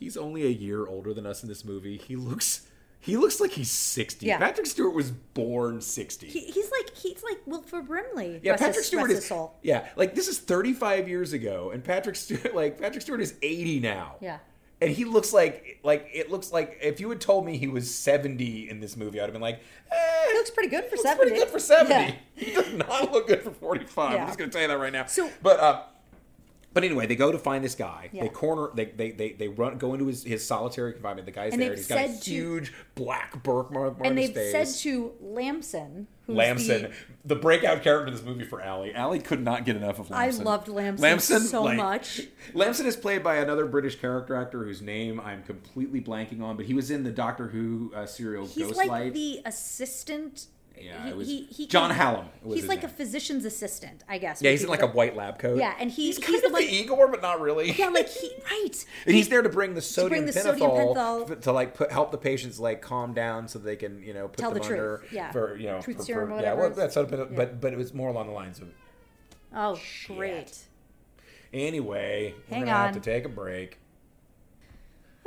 he's 0.00 0.16
only 0.16 0.44
a 0.44 0.50
year 0.50 0.86
older 0.86 1.14
than 1.14 1.26
us 1.26 1.42
in 1.42 1.48
this 1.48 1.64
movie. 1.64 1.98
He 1.98 2.16
looks 2.16 2.66
he 3.00 3.16
looks 3.16 3.40
like 3.40 3.50
he's 3.52 3.70
60. 3.70 4.26
Yeah. 4.26 4.38
Patrick 4.38 4.66
Stewart 4.66 4.94
was 4.94 5.10
born 5.10 5.80
60. 5.80 6.26
He, 6.28 6.40
he's 6.40 6.70
like 6.70 6.94
he's 6.94 7.22
like 7.22 7.40
Wilford 7.46 7.86
Brimley. 7.88 8.40
yeah, 8.42 8.56
Patrick 8.56 8.76
his- 8.76 8.86
Stewart 8.86 9.10
is 9.10 9.26
soul. 9.26 9.56
Yeah, 9.62 9.88
like 9.96 10.14
this 10.14 10.28
is 10.28 10.38
35 10.38 11.08
years 11.08 11.32
ago 11.32 11.70
and 11.72 11.82
Patrick 11.82 12.16
Stewart 12.16 12.54
like 12.54 12.78
Patrick 12.80 13.02
Stewart 13.02 13.20
is 13.20 13.34
80 13.42 13.80
now. 13.80 14.16
Yeah. 14.20 14.38
And 14.82 14.90
he 14.90 15.04
looks 15.04 15.32
like 15.32 15.78
like 15.82 16.08
it 16.12 16.30
looks 16.30 16.52
like 16.52 16.78
if 16.82 17.00
you 17.00 17.08
had 17.10 17.20
told 17.20 17.44
me 17.44 17.56
he 17.58 17.68
was 17.68 17.92
70 17.94 18.68
in 18.70 18.80
this 18.80 18.96
movie, 18.96 19.20
I'd 19.20 19.24
have 19.24 19.32
been 19.32 19.42
like, 19.42 19.60
eh, 19.92 20.26
He 20.30 20.34
looks 20.34 20.50
pretty 20.50 20.70
good 20.70 20.84
for 20.84 20.92
looks 20.96 21.02
70. 21.02 21.22
pretty 21.30 21.36
good 21.44 21.50
for 21.50 21.58
70. 21.58 21.90
Yeah. 21.94 22.14
He 22.34 22.52
does 22.54 22.72
not 22.72 23.12
look 23.12 23.26
good 23.28 23.42
for 23.42 23.50
45. 23.50 24.12
Yeah. 24.12 24.20
I'm 24.22 24.26
just 24.26 24.38
going 24.38 24.48
to 24.50 24.52
tell 24.54 24.62
you 24.62 24.68
that 24.68 24.78
right 24.78 24.92
now. 24.92 25.04
So- 25.06 25.30
but 25.42 25.60
uh 25.60 25.82
but 26.72 26.84
anyway, 26.84 27.06
they 27.06 27.16
go 27.16 27.32
to 27.32 27.38
find 27.38 27.64
this 27.64 27.74
guy. 27.74 28.10
Yeah. 28.12 28.22
They 28.22 28.28
corner. 28.28 28.68
They 28.74 28.84
they 28.86 29.10
they, 29.10 29.32
they 29.32 29.48
run 29.48 29.78
go 29.78 29.92
into 29.92 30.06
his, 30.06 30.22
his 30.22 30.46
solitary 30.46 30.92
confinement. 30.92 31.26
The 31.26 31.32
guy's 31.32 31.52
And 31.52 31.60
there. 31.60 31.70
And 31.70 31.78
he's 31.78 31.88
got 31.88 31.98
a 31.98 32.20
to- 32.20 32.30
huge 32.30 32.72
black 32.94 33.42
birthmark 33.42 33.98
on 33.98 34.06
And 34.06 34.16
they've 34.18 34.34
said 34.34 34.68
to 34.82 35.12
Lamson, 35.20 36.06
who's 36.26 36.36
Lamson, 36.36 36.82
the, 36.82 37.34
the, 37.34 37.36
breakout 37.36 37.82
character 37.82 38.06
in 38.06 38.14
this 38.14 38.22
movie 38.22 38.44
for 38.44 38.60
Allie. 38.62 38.94
Allie 38.94 39.18
could 39.18 39.42
not 39.42 39.64
get 39.64 39.74
enough 39.76 39.98
of 39.98 40.10
Lamson. 40.10 40.42
I 40.42 40.44
loved 40.44 40.68
Lamson 40.68 41.02
Lamson 41.02 41.40
so 41.40 41.72
much. 41.72 42.20
Lamson 42.54 42.86
is 42.86 42.96
played 42.96 43.24
by 43.24 43.36
another 43.36 43.66
British 43.66 43.96
character 44.00 44.36
actor 44.36 44.62
whose 44.62 44.80
name 44.80 45.20
I'm 45.20 45.42
completely 45.42 46.00
blanking 46.00 46.40
on, 46.40 46.56
but 46.56 46.66
he 46.66 46.74
was 46.74 46.90
in 46.90 47.02
the 47.02 47.10
Doctor 47.10 47.48
Who 47.48 47.92
uh, 47.96 48.06
serial 48.06 48.46
he's 48.46 48.68
Ghostlight. 48.68 48.86
like 48.86 49.12
the 49.12 49.40
assistant. 49.44 50.46
Yeah, 50.80 51.04
he, 51.04 51.10
it 51.10 51.16
was 51.16 51.28
he, 51.28 51.44
he 51.44 51.66
John 51.66 51.90
Hallam 51.90 52.26
He's 52.44 52.66
like 52.66 52.82
a 52.84 52.88
physician's 52.88 53.44
assistant, 53.44 54.02
I 54.08 54.18
guess. 54.18 54.40
yeah, 54.42 54.50
he's 54.50 54.62
in 54.62 54.68
like 54.70 54.80
the- 54.80 54.88
a 54.88 54.92
white 54.92 55.14
lab 55.16 55.38
coat. 55.38 55.58
Yeah, 55.58 55.74
and 55.78 55.90
he- 55.90 56.06
he's 56.06 56.16
he's 56.16 56.24
kind 56.24 56.42
the, 56.42 56.46
of 56.46 56.52
like- 56.52 56.66
the 56.66 56.74
Igor, 56.74 57.08
but 57.08 57.22
not 57.22 57.40
really. 57.40 57.72
Yeah, 57.72 57.88
like 57.88 58.08
he 58.08 58.30
right. 58.50 58.84
And 59.06 59.14
he's 59.14 59.28
there 59.28 59.42
to 59.42 59.48
bring 59.48 59.74
the 59.74 59.82
sodium 59.82 60.24
bring 60.24 60.26
the 60.26 60.32
pentothal 60.32 60.94
sodium 60.94 61.32
f- 61.32 61.40
to 61.42 61.52
like 61.52 61.74
put 61.74 61.90
help 61.92 62.10
the 62.10 62.18
patients 62.18 62.58
like 62.58 62.80
calm 62.82 63.12
down 63.12 63.48
so 63.48 63.58
they 63.58 63.76
can 63.76 64.02
you 64.02 64.14
know 64.14 64.28
put 64.28 64.38
Tell 64.38 64.50
them 64.50 64.62
the 64.62 64.68
under 64.68 64.98
truth, 64.98 65.12
yeah. 65.12 65.30
for 65.32 65.56
you 65.56 65.66
know 65.66 65.80
Truth 65.80 65.98
for, 65.98 66.02
serum 66.04 66.28
for- 66.30 66.36
or 66.36 66.40
yeah 66.42 66.52
well 66.54 66.70
that's 66.70 66.94
sort 66.94 67.12
of, 67.12 67.18
Yeah. 67.30 67.36
but 67.36 67.60
but 67.60 67.72
it 67.72 67.76
was 67.76 67.92
more 67.94 68.08
along 68.10 68.26
the 68.28 68.32
lines 68.32 68.58
of 68.58 68.68
Oh, 69.54 69.74
Shit. 69.76 70.16
great. 70.16 70.58
anyway 71.52 72.34
we're 72.50 72.60
gonna 72.60 72.70
have 72.70 72.94
to 72.94 73.00
take 73.00 73.24
a 73.24 73.28
break 73.28 73.78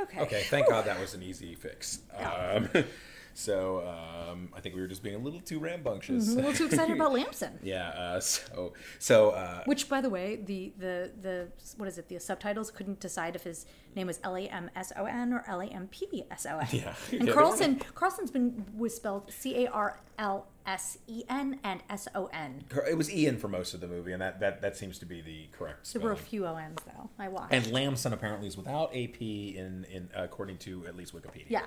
Okay. 0.00 0.20
Okay, 0.20 0.42
thank 0.48 0.68
God 0.68 0.86
that 0.86 0.98
was 1.00 1.14
an 1.14 1.22
easy 1.22 1.54
fix. 1.54 2.00
Yeah. 2.18 2.30
Um, 2.30 2.68
so 3.34 3.86
um, 3.86 4.48
I 4.54 4.60
think 4.60 4.74
we 4.74 4.80
were 4.80 4.86
just 4.86 5.02
being 5.02 5.16
a 5.16 5.18
little 5.18 5.40
too 5.40 5.58
rambunctious. 5.58 6.32
A 6.32 6.36
little 6.36 6.52
too 6.52 6.66
excited 6.66 6.94
about 6.94 7.12
Lamson. 7.18 7.58
yeah. 7.62 7.88
Uh, 7.88 8.20
so 8.20 8.72
so 8.98 9.30
uh, 9.30 9.62
Which, 9.64 9.88
by 9.88 10.00
the 10.00 10.08
way, 10.10 10.36
the 10.36 10.72
the 10.78 11.10
the 11.20 11.48
what 11.76 11.88
is 11.88 11.98
it? 11.98 12.08
The 12.08 12.18
subtitles 12.20 12.70
couldn't 12.70 13.00
decide 13.00 13.34
if 13.36 13.42
his 13.42 13.66
name 13.96 14.06
was 14.06 14.20
L 14.24 14.36
A 14.36 14.42
M 14.42 14.70
S 14.76 14.92
O 14.96 15.04
N 15.04 15.32
or 15.32 15.44
L 15.48 15.60
A 15.60 15.66
M 15.66 15.88
P 15.88 16.24
S 16.30 16.46
O 16.46 16.58
N. 16.58 16.66
Yeah. 16.70 16.94
And 17.12 17.28
Yeah, 17.28 17.34
Carlsen 17.34 17.80
Carlsen's 17.94 18.30
been 18.30 18.64
was 18.76 18.94
spelled 18.94 19.30
C 19.32 19.64
A 19.64 19.70
R 19.70 20.00
L 20.18 20.46
S 20.66 20.98
E 21.06 21.24
N 21.28 21.58
and 21.64 21.82
S 21.90 22.08
O 22.14 22.26
N. 22.26 22.64
it 22.88 22.96
was 22.96 23.12
Ian 23.12 23.36
for 23.38 23.48
most 23.48 23.74
of 23.74 23.80
the 23.80 23.86
movie, 23.88 24.12
and 24.12 24.22
that 24.22 24.40
that, 24.40 24.62
that 24.62 24.76
seems 24.76 24.98
to 25.00 25.06
be 25.06 25.20
the 25.20 25.48
correct 25.52 25.86
Spelling. 25.86 26.06
There 26.06 26.14
were 26.14 26.20
a 26.20 26.22
few 26.24 26.46
O 26.46 26.56
N's 26.56 26.78
though. 26.86 27.10
I 27.18 27.28
watched. 27.28 27.52
And 27.52 27.66
Lamson 27.72 28.12
apparently 28.12 28.48
is 28.48 28.56
without 28.56 28.90
AP 28.94 29.20
in 29.20 29.86
in 29.90 30.08
according 30.14 30.58
to 30.58 30.86
at 30.86 30.96
least 30.96 31.14
Wikipedia. 31.14 31.46
yeah. 31.48 31.64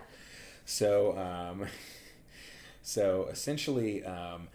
So, 0.68 1.18
um, 1.18 1.66
so 2.82 3.30
essentially, 3.32 4.04
um, 4.04 4.50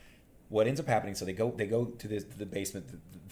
what 0.51 0.66
ends 0.66 0.78
up 0.78 0.86
happening? 0.86 1.14
So 1.14 1.24
they 1.24 1.32
go 1.32 1.51
they 1.51 1.66
go 1.66 1.86
to 1.86 2.09
this 2.09 2.24
the 2.24 2.47
basement, 2.47 2.86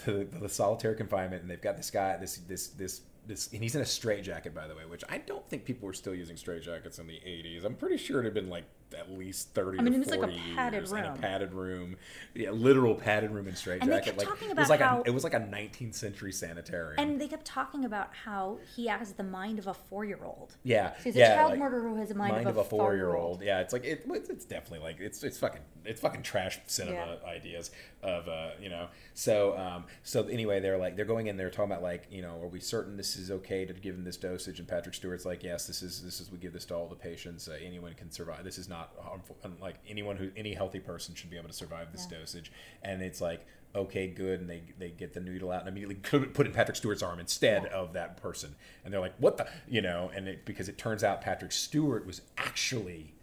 the, 0.05 0.12
the, 0.12 0.39
the 0.40 0.48
solitary 0.48 0.97
confinement, 0.97 1.43
and 1.43 1.51
they've 1.51 1.61
got 1.61 1.77
this 1.77 1.90
guy, 1.90 2.16
this 2.16 2.39
this 2.39 2.69
this 2.69 3.02
this, 3.27 3.52
and 3.52 3.62
he's 3.62 3.74
in 3.74 3.82
a 3.82 3.86
straitjacket, 3.86 4.55
by 4.55 4.66
the 4.66 4.74
way, 4.74 4.86
which 4.86 5.05
I 5.09 5.19
don't 5.19 5.47
think 5.48 5.66
people 5.66 5.86
were 5.86 5.93
still 5.93 6.15
using 6.15 6.36
straitjackets 6.36 6.98
in 6.98 7.07
the 7.07 7.20
'80s. 7.20 7.66
I'm 7.66 7.74
pretty 7.74 7.98
sure 7.98 8.20
it 8.20 8.24
had 8.24 8.35
been 8.35 8.48
like 8.48 8.65
at 8.99 9.11
least 9.12 9.51
30 9.55 9.79
I 9.79 9.83
mean, 9.83 9.93
or 9.93 9.97
it 9.97 9.99
was 10.01 10.09
like 10.11 10.19
a 10.19 10.23
40 10.23 10.41
padded 10.55 10.75
years 10.81 10.93
in 10.93 10.99
a 11.05 11.12
padded 11.17 11.53
room, 11.53 11.97
yeah, 12.35 12.51
literal 12.51 12.95
padded 12.95 13.31
room 13.31 13.47
and 13.47 13.57
straitjacket. 13.57 14.05
kept 14.05 14.19
like 14.19 14.27
talking 14.29 14.51
it 14.51 14.57
was 14.57 14.67
about 14.69 14.71
like 14.71 14.81
how- 14.81 15.03
a 15.03 15.09
it 15.09 15.15
was 15.15 15.25
like 15.25 15.35
a 15.35 15.41
19th 15.41 15.95
century 15.95 16.33
sanitarium. 16.33 16.95
And 16.99 17.21
they 17.21 17.29
kept 17.29 17.45
talking 17.45 17.85
about 17.85 18.15
how 18.15 18.59
he 18.77 18.87
has 18.89 19.12
the 19.12 19.23
mind 19.25 19.59
of 19.59 19.67
a 19.67 19.75
four 19.75 20.05
year 20.05 20.19
old. 20.25 20.55
Yeah, 20.62 20.95
He's 21.05 21.17
a 21.17 21.21
child 21.21 21.51
like, 21.51 21.59
murderer 21.59 21.89
who 21.89 21.97
has 21.97 22.11
a 22.11 22.15
mind, 22.15 22.35
mind 22.35 22.49
of 22.49 22.57
a 22.57 22.61
a 22.61 22.65
four-year-old. 22.65 23.39
four-year-old. 23.39 23.43
Yeah, 23.43 23.61
it's 23.61 23.73
like 23.73 23.85
it, 23.85 24.05
it's 24.09 24.29
it's 24.31 24.45
definitely 24.45 24.85
like 24.87 25.01
it's 25.01 25.23
it's 25.23 25.39
fucking 25.39 25.62
it's 25.85 26.01
fucking 26.01 26.23
trash 26.23 26.59
cinema 26.67 27.19
Yeah. 27.23 27.29
ideas 27.31 27.71
of 28.03 28.29
uh 28.29 28.51
you 28.61 28.69
know. 28.69 28.89
So 29.15 29.57
um 29.59 29.85
so 30.03 30.25
anyway, 30.27 30.61
they're 30.61 30.79
like 30.79 30.97
they're 30.97 31.05
going 31.05 31.27
in 31.27 31.37
there 31.37 31.51
talking 31.51 31.73
about 31.73 31.83
like 31.83 32.07
you 32.11 32.23
know 32.23 32.41
are 32.43 32.49
we 32.49 32.61
certain 32.61 32.97
this 32.97 33.17
is 33.17 33.31
okay 33.31 33.65
to 33.65 33.73
give 33.75 33.95
him 33.95 34.05
this 34.05 34.17
dosage? 34.17 34.59
And 34.59 34.67
Patrick 34.69 34.95
Stewart's 34.95 35.25
like 35.25 35.43
yes, 35.43 35.67
this 35.67 35.83
is 35.83 36.03
this 36.03 36.21
is 36.21 36.31
we 36.31 36.39
give 36.39 36.53
this 36.53 36.65
to 36.67 36.75
all 36.75 36.87
the 36.89 36.95
patients. 36.97 37.49
Uh, 37.49 37.57
anyone 37.65 37.93
can 37.95 38.11
survive. 38.11 38.45
This 38.45 38.59
is 38.59 38.69
not 38.69 38.80
harmful. 39.01 39.36
Like 39.61 39.77
anyone 39.89 40.16
who 40.16 40.31
any 40.36 40.55
healthy 40.55 40.81
person 40.81 41.15
should 41.15 41.31
be 41.31 41.36
able 41.36 41.48
to 41.48 41.55
survive 41.55 41.93
this 41.93 42.07
Yeah. 42.11 42.19
dosage. 42.19 42.51
And 42.82 43.02
it's 43.02 43.20
like 43.20 43.47
okay, 43.73 44.09
good, 44.09 44.40
and 44.40 44.51
they 44.51 44.62
they 44.81 44.90
get 44.90 45.15
the 45.15 45.20
needle 45.20 45.52
out 45.52 45.61
and 45.61 45.69
immediately 45.69 45.94
put 46.35 46.44
in 46.47 46.52
Patrick 46.52 46.77
Stewart's 46.77 47.02
arm 47.05 47.20
instead 47.20 47.66
of 47.66 47.93
that 47.93 48.16
person, 48.16 48.57
and 48.85 48.93
they're 48.93 49.01
like, 49.01 49.15
what 49.19 49.36
the, 49.36 49.47
you 49.69 49.81
know, 49.81 50.11
and 50.12 50.27
it, 50.27 50.44
because 50.44 50.69
it 50.69 50.77
turns 50.77 51.05
out 51.05 51.20
Patrick 51.20 51.52
Stewart 51.52 52.05
was 52.05 52.20
actually 52.36 53.15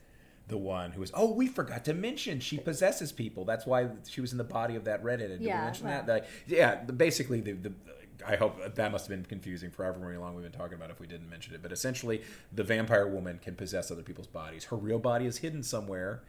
the 0.48 0.58
one 0.58 0.92
who 0.92 1.02
was, 1.02 1.12
oh, 1.14 1.34
we 1.34 1.48
forgot 1.48 1.84
to 1.84 1.94
mention 1.94 2.40
she 2.40 2.58
possesses 2.58 3.12
people. 3.12 3.44
That's 3.44 3.66
why 3.66 3.90
she 4.08 4.22
was 4.22 4.32
in 4.32 4.38
the 4.38 4.46
body 4.46 4.78
of 4.78 4.86
that 4.86 5.04
redheaded. 5.04 5.40
Did 5.40 5.48
Yeah, 5.50 5.60
we 5.60 5.66
mention 5.66 5.88
that? 5.88 6.08
Like, 6.08 6.24
yeah, 6.48 6.76
basically 6.76 7.42
the 7.42 7.52
the. 7.52 7.74
I 8.26 8.36
hope 8.36 8.76
that 8.76 8.92
must 8.92 9.08
have 9.08 9.16
been 9.18 9.26
confusing 9.26 9.70
for 9.70 9.84
however 9.84 10.18
long 10.20 10.34
we've 10.36 10.44
been 10.44 10.52
talking 10.58 10.76
about 10.76 10.90
if 10.90 11.00
we 11.00 11.08
didn't 11.08 11.30
mention 11.30 11.54
it. 11.54 11.62
But 11.62 11.72
essentially, 11.72 12.22
the 12.54 12.64
vampire 12.64 13.08
woman 13.08 13.40
can 13.42 13.56
possess 13.56 13.92
other 13.92 14.02
people's 14.02 14.28
bodies. 14.28 14.66
Her 14.66 14.76
real 14.76 15.00
body 15.00 15.26
is 15.26 15.38
hidden 15.38 15.62
somewhere 15.64 16.24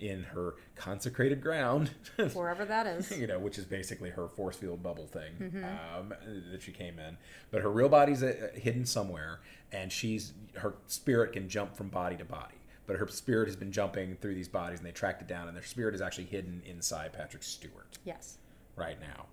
in 0.00 0.24
her 0.24 0.54
consecrated 0.76 1.40
ground. 1.40 1.90
Wherever 2.34 2.64
that 2.64 2.86
is. 2.86 3.10
you 3.16 3.26
know, 3.26 3.38
which 3.38 3.58
is 3.58 3.64
basically 3.64 4.10
her 4.10 4.28
force 4.28 4.56
field 4.56 4.82
bubble 4.82 5.06
thing 5.06 5.32
Mm-hmm. 5.40 5.64
um, 5.98 6.14
that 6.52 6.62
she 6.62 6.72
came 6.72 6.98
in. 6.98 7.16
But 7.50 7.62
her 7.62 7.70
real 7.70 7.88
body's 7.88 8.22
uh, 8.22 8.50
hidden 8.54 8.86
somewhere, 8.86 9.40
and 9.72 9.90
she's 9.92 10.32
her 10.56 10.74
spirit 10.88 11.32
can 11.32 11.48
jump 11.48 11.74
from 11.76 11.88
body 11.88 12.16
to 12.16 12.24
body. 12.24 12.56
But 12.86 12.96
her 12.96 13.08
spirit 13.08 13.46
has 13.48 13.56
been 13.56 13.72
jumping 13.72 14.16
through 14.20 14.34
these 14.34 14.48
bodies, 14.48 14.78
and 14.80 14.86
they 14.86 14.92
tracked 14.92 15.22
it 15.22 15.28
down, 15.28 15.48
and 15.48 15.56
their 15.56 15.64
spirit 15.64 15.94
is 15.94 16.02
actually 16.02 16.24
hidden 16.26 16.60
inside 16.66 17.12
Patrick 17.12 17.42
Stewart 17.42 17.98
Yes. 18.04 18.38
right 18.76 19.00
now. 19.00 19.26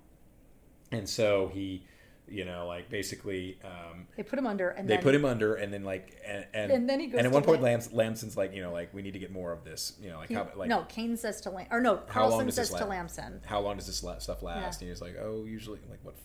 And 0.93 1.07
so 1.09 1.49
he, 1.53 1.83
you 2.31 2.45
know, 2.45 2.67
like 2.67 2.89
basically, 2.89 3.59
um, 3.63 4.07
They 4.15 4.23
put 4.23 4.39
him 4.39 4.47
under 4.47 4.69
and 4.69 4.87
they 4.89 4.95
then 4.95 5.03
put 5.03 5.13
him 5.13 5.25
under, 5.25 5.55
and 5.55 5.73
then 5.73 5.83
like, 5.83 6.19
and 6.25 6.45
and, 6.53 6.71
And 6.71 6.89
then 6.89 6.99
he 6.99 7.07
goes 7.07 7.17
and 7.19 7.27
at 7.27 7.33
one 7.33 7.43
point, 7.43 7.61
Lam- 7.61 7.73
Lams, 7.73 7.91
Lamson's 7.91 8.37
like, 8.37 8.53
you 8.53 8.61
know, 8.61 8.71
like 8.71 8.93
we 8.93 9.01
need 9.01 9.13
to 9.13 9.19
get 9.19 9.31
more 9.31 9.51
of 9.51 9.63
this, 9.63 9.93
you 10.01 10.09
know, 10.09 10.17
like 10.17 10.29
he- 10.29 10.35
how, 10.35 10.47
like 10.55 10.69
no, 10.69 10.83
Caine 10.89 11.17
says 11.17 11.41
to 11.41 11.49
Lam 11.49 11.67
or 11.71 11.81
no, 11.81 11.97
Carlsen 11.97 12.51
says 12.51 12.69
to? 12.69 12.85
Lamson. 12.85 13.41
How 13.45 13.59
long 13.59 13.77
does 13.77 13.87
this 13.87 13.97
stuff 13.97 14.41
last? 14.41 14.81
Yeah. 14.81 14.87
And 14.87 14.89
he's 14.95 15.01
like, 15.01 15.17
oh, 15.21 15.45
usually 15.45 15.79
like 15.89 15.99
what, 16.03 16.15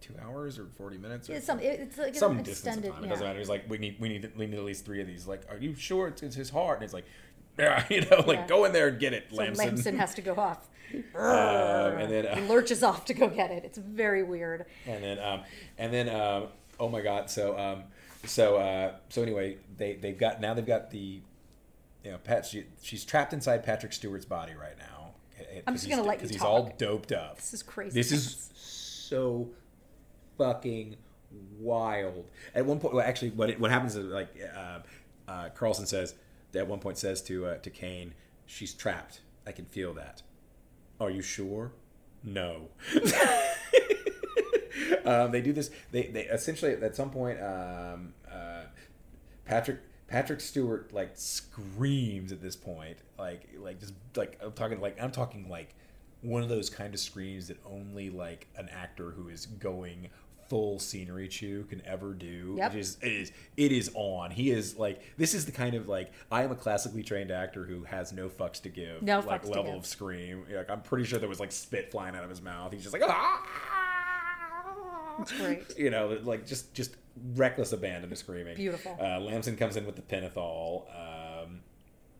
two 0.00 0.14
hours 0.20 0.58
or 0.58 0.66
forty 0.76 0.98
minutes? 0.98 1.30
Or 1.30 1.34
It's 1.34 1.46
some 1.46 1.60
it's 1.60 1.98
like 1.98 2.14
some 2.14 2.38
an 2.38 2.42
distance 2.42 2.58
extended 2.58 2.88
of 2.88 2.94
time. 2.96 3.04
It 3.04 3.08
doesn't 3.08 3.26
matter. 3.26 3.38
He's 3.38 3.48
like, 3.48 3.68
we 3.68 3.78
need, 3.78 4.00
we 4.00 4.08
need, 4.08 4.32
we 4.36 4.46
need 4.46 4.58
at 4.58 4.64
least 4.64 4.84
three 4.84 5.00
of 5.00 5.06
these. 5.06 5.26
Like, 5.26 5.42
are 5.50 5.58
you 5.58 5.74
sure 5.74 6.08
it's, 6.08 6.22
it's 6.22 6.34
his 6.34 6.50
heart? 6.50 6.78
And 6.78 6.84
it's 6.84 6.94
like, 6.94 7.06
yeah, 7.58 7.84
you 7.90 8.02
know, 8.02 8.20
like 8.26 8.38
Yeah. 8.40 8.46
go 8.46 8.64
in 8.64 8.72
there 8.72 8.88
and 8.88 8.98
get 8.98 9.12
it, 9.12 9.26
So 9.30 9.36
Lamson. 9.36 9.66
Lamson 9.66 9.98
has 9.98 10.14
to 10.14 10.22
go 10.22 10.34
off. 10.34 10.68
Um, 10.92 11.00
and 11.14 12.12
then, 12.12 12.26
uh, 12.26 12.34
He 12.36 12.42
lurches 12.42 12.82
off 12.82 13.04
to 13.06 13.14
go 13.14 13.28
get 13.28 13.50
it. 13.50 13.64
It's 13.64 13.78
very 13.78 14.22
weird. 14.22 14.66
and 14.86 15.02
then, 15.02 15.18
um, 15.18 15.42
and 15.78 15.92
then, 15.92 16.08
um, 16.08 16.48
oh 16.78 16.88
my 16.88 17.00
god, 17.00 17.30
so, 17.30 17.58
um, 17.58 17.84
so, 18.24 18.56
uh, 18.56 18.94
so 19.08 19.22
anyway, 19.22 19.56
they 19.76 19.94
they've 19.94 20.18
got 20.18 20.40
now 20.40 20.54
they've 20.54 20.64
got 20.66 20.90
the, 20.90 21.20
you 22.04 22.10
know, 22.10 22.18
Pat. 22.18 22.46
She, 22.46 22.64
she's 22.82 23.04
trapped 23.04 23.32
inside 23.32 23.64
Patrick 23.64 23.92
Stewart's 23.92 24.24
body 24.24 24.54
right 24.54 24.78
now. 24.78 25.10
I'm 25.66 25.74
just 25.74 25.88
gonna 25.88 26.02
let 26.02 26.14
you 26.14 26.18
because 26.18 26.30
he's 26.30 26.42
all 26.42 26.72
doped 26.78 27.10
up. 27.12 27.36
This 27.36 27.52
is 27.52 27.62
crazy. 27.62 27.94
This 27.98 28.12
is 28.12 28.50
so 28.54 29.50
fucking 30.38 30.96
wild. 31.58 32.26
At 32.54 32.64
one 32.64 32.78
point, 32.78 32.94
well, 32.94 33.04
actually, 33.04 33.30
what 33.30 33.50
it, 33.50 33.60
what 33.60 33.70
happens 33.70 33.96
is 33.96 34.06
like 34.06 34.28
uh, 34.56 34.78
uh, 35.28 35.48
Carlsen 35.50 35.86
says 35.86 36.14
at 36.54 36.66
one 36.66 36.78
point 36.78 36.98
says 36.98 37.22
to 37.22 37.46
uh, 37.46 37.56
to 37.58 37.70
Caine, 37.70 38.14
"She's 38.46 38.74
trapped. 38.74 39.20
I 39.46 39.52
can 39.52 39.64
feel 39.64 39.94
that. 39.94 40.22
Are 41.00 41.10
you 41.10 41.22
sure? 41.22 41.72
No." 42.22 42.68
um, 45.04 45.32
they 45.32 45.40
do 45.40 45.52
this. 45.52 45.70
They 45.90 46.04
they 46.06 46.22
essentially 46.22 46.72
at 46.72 46.96
some 46.96 47.10
point, 47.10 47.40
um, 47.40 48.14
uh, 48.30 48.64
Patrick. 49.44 49.80
Patrick 50.08 50.40
Stewart 50.42 50.92
like 50.92 51.12
screams 51.14 52.32
at 52.32 52.42
this 52.42 52.54
point, 52.54 52.98
like 53.18 53.48
like 53.58 53.80
just 53.80 53.94
like 54.14 54.38
I'm 54.44 54.52
talking 54.52 54.78
like 54.78 55.00
I'm 55.00 55.10
talking 55.10 55.48
like 55.48 55.74
one 56.20 56.42
of 56.42 56.48
those 56.48 56.70
kind 56.70 56.94
of 56.94 57.00
screams 57.00 57.48
that 57.48 57.58
only 57.64 58.10
like 58.10 58.46
an 58.56 58.68
actor 58.68 59.10
who 59.10 59.28
is 59.28 59.46
going 59.46 60.08
full 60.48 60.78
scenery 60.78 61.28
chew 61.28 61.64
can 61.64 61.82
ever 61.86 62.14
do. 62.14 62.54
Yep. 62.58 62.74
It 62.74 62.78
is 62.78 62.98
it 63.02 63.12
is 63.12 63.32
it 63.56 63.72
is 63.72 63.90
on. 63.94 64.30
He 64.30 64.50
is 64.50 64.76
like 64.76 65.02
this 65.16 65.34
is 65.34 65.46
the 65.46 65.52
kind 65.52 65.74
of 65.74 65.88
like 65.88 66.12
I 66.30 66.42
am 66.42 66.52
a 66.52 66.56
classically 66.56 67.02
trained 67.02 67.30
actor 67.30 67.64
who 67.64 67.84
has 67.84 68.12
no 68.12 68.28
fucks 68.28 68.60
to 68.62 68.68
give. 68.68 69.02
No 69.02 69.20
like 69.20 69.42
fucks 69.42 69.52
to 69.52 69.60
level 69.60 69.76
of 69.78 69.86
scream. 69.86 70.44
Like 70.50 70.70
I'm 70.70 70.82
pretty 70.82 71.04
sure 71.04 71.18
there 71.18 71.28
was 71.28 71.40
like 71.40 71.52
spit 71.52 71.90
flying 71.90 72.14
out 72.14 72.24
of 72.24 72.30
his 72.30 72.42
mouth. 72.42 72.72
He's 72.72 72.82
just 72.82 72.92
like 72.92 73.02
ah! 73.04 73.42
Great. 75.38 75.64
You 75.78 75.90
know, 75.90 76.18
like 76.22 76.46
just 76.46 76.72
just 76.74 76.96
reckless 77.34 77.72
abandon 77.72 78.10
of 78.12 78.18
screaming. 78.18 78.56
Beautiful. 78.56 78.96
Uh, 79.00 79.20
Lamson 79.20 79.56
comes 79.56 79.76
in 79.76 79.84
with 79.86 79.96
the 79.96 80.02
pentothal. 80.02 80.84
Um, 80.90 81.11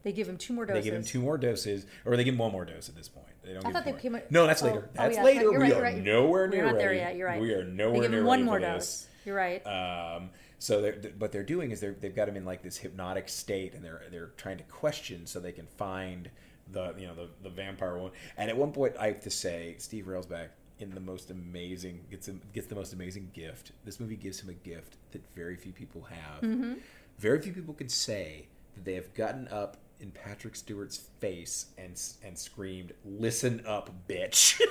They 0.02 0.12
give 0.12 0.28
him 0.28 0.36
two 0.36 0.52
more 0.52 0.66
doses. 0.66 0.82
they 0.84 0.90
give 0.90 0.98
him 0.98 1.04
two 1.04 1.20
more 1.20 1.38
doses, 1.38 1.86
or 2.04 2.16
they 2.16 2.24
give 2.24 2.34
him 2.34 2.38
one 2.38 2.52
more 2.52 2.64
dose 2.64 2.88
at 2.88 2.96
this 2.96 3.08
point. 3.08 3.26
They 3.44 3.52
don't 3.54 3.64
I 3.64 3.68
give 3.68 3.72
thought 3.74 3.84
they 3.84 3.90
him 3.92 3.98
came. 3.98 4.14
out- 4.16 4.30
No, 4.30 4.46
that's 4.46 4.62
oh, 4.62 4.66
later. 4.66 4.88
oh, 4.88 4.90
That's 4.94 5.16
yeah, 5.16 5.22
later. 5.24 5.40
You're 5.42 5.52
we 5.52 5.58
right, 5.58 5.72
are 5.74 5.82
right. 5.82 5.96
nowhere 6.02 6.48
We're 6.50 6.56
not 6.64 6.74
ready. 6.74 6.78
there 6.78 6.94
yet. 6.94 7.16
You're 7.16 7.28
right. 7.28 7.40
We 7.40 7.52
are 7.54 7.64
nowhere 7.64 7.92
They 7.94 8.00
give 8.02 8.10
near 8.12 8.20
him 8.20 8.26
one 8.26 8.42
more 8.44 8.58
dose. 8.58 8.78
this. 9.02 9.08
You're 9.24 9.36
right. 9.36 9.64
Um, 9.66 10.30
so 10.58 10.80
they're, 10.80 10.92
th- 10.92 11.14
what 11.18 11.32
they're 11.32 11.42
doing 11.44 11.70
is 11.70 11.80
they're, 11.80 11.94
they've 11.98 12.14
got 12.14 12.28
him 12.28 12.36
in 12.36 12.44
like 12.44 12.62
this 12.62 12.76
hypnotic 12.78 13.28
state, 13.28 13.74
and 13.74 13.84
they're 13.84 14.02
they're 14.10 14.30
trying 14.36 14.58
to 14.58 14.64
question 14.64 15.26
so 15.26 15.38
they 15.40 15.52
can 15.52 15.66
find 15.76 16.30
the 16.70 16.94
you 16.98 17.06
know 17.06 17.14
the, 17.14 17.28
the 17.42 17.50
vampire 17.50 17.96
one. 17.98 18.12
And 18.36 18.48
at 18.50 18.56
one 18.56 18.72
point, 18.72 18.94
I 18.98 19.08
have 19.08 19.20
to 19.22 19.30
say, 19.30 19.76
Steve 19.78 20.06
Railsback 20.06 20.48
in 20.78 20.90
the 20.94 21.00
most 21.00 21.30
amazing 21.30 22.00
gets 22.10 22.26
him, 22.28 22.40
gets 22.52 22.66
the 22.66 22.74
most 22.74 22.92
amazing 22.92 23.30
gift. 23.32 23.72
This 23.84 24.00
movie 24.00 24.16
gives 24.16 24.40
him 24.40 24.48
a 24.50 24.54
gift 24.54 24.96
that 25.12 25.22
very 25.34 25.56
few 25.56 25.72
people 25.72 26.02
have. 26.02 26.42
Mm-hmm. 26.42 26.74
Very 27.18 27.40
few 27.40 27.52
people 27.52 27.74
can 27.74 27.88
say 27.88 28.46
that 28.74 28.84
they 28.84 28.94
have 28.94 29.12
gotten 29.14 29.46
up 29.48 29.76
in 30.02 30.10
Patrick 30.10 30.56
Stewart's 30.56 30.96
face 31.20 31.66
and 31.78 32.00
and 32.24 32.36
screamed, 32.36 32.92
"Listen 33.04 33.62
up, 33.66 33.90
bitch." 34.08 34.60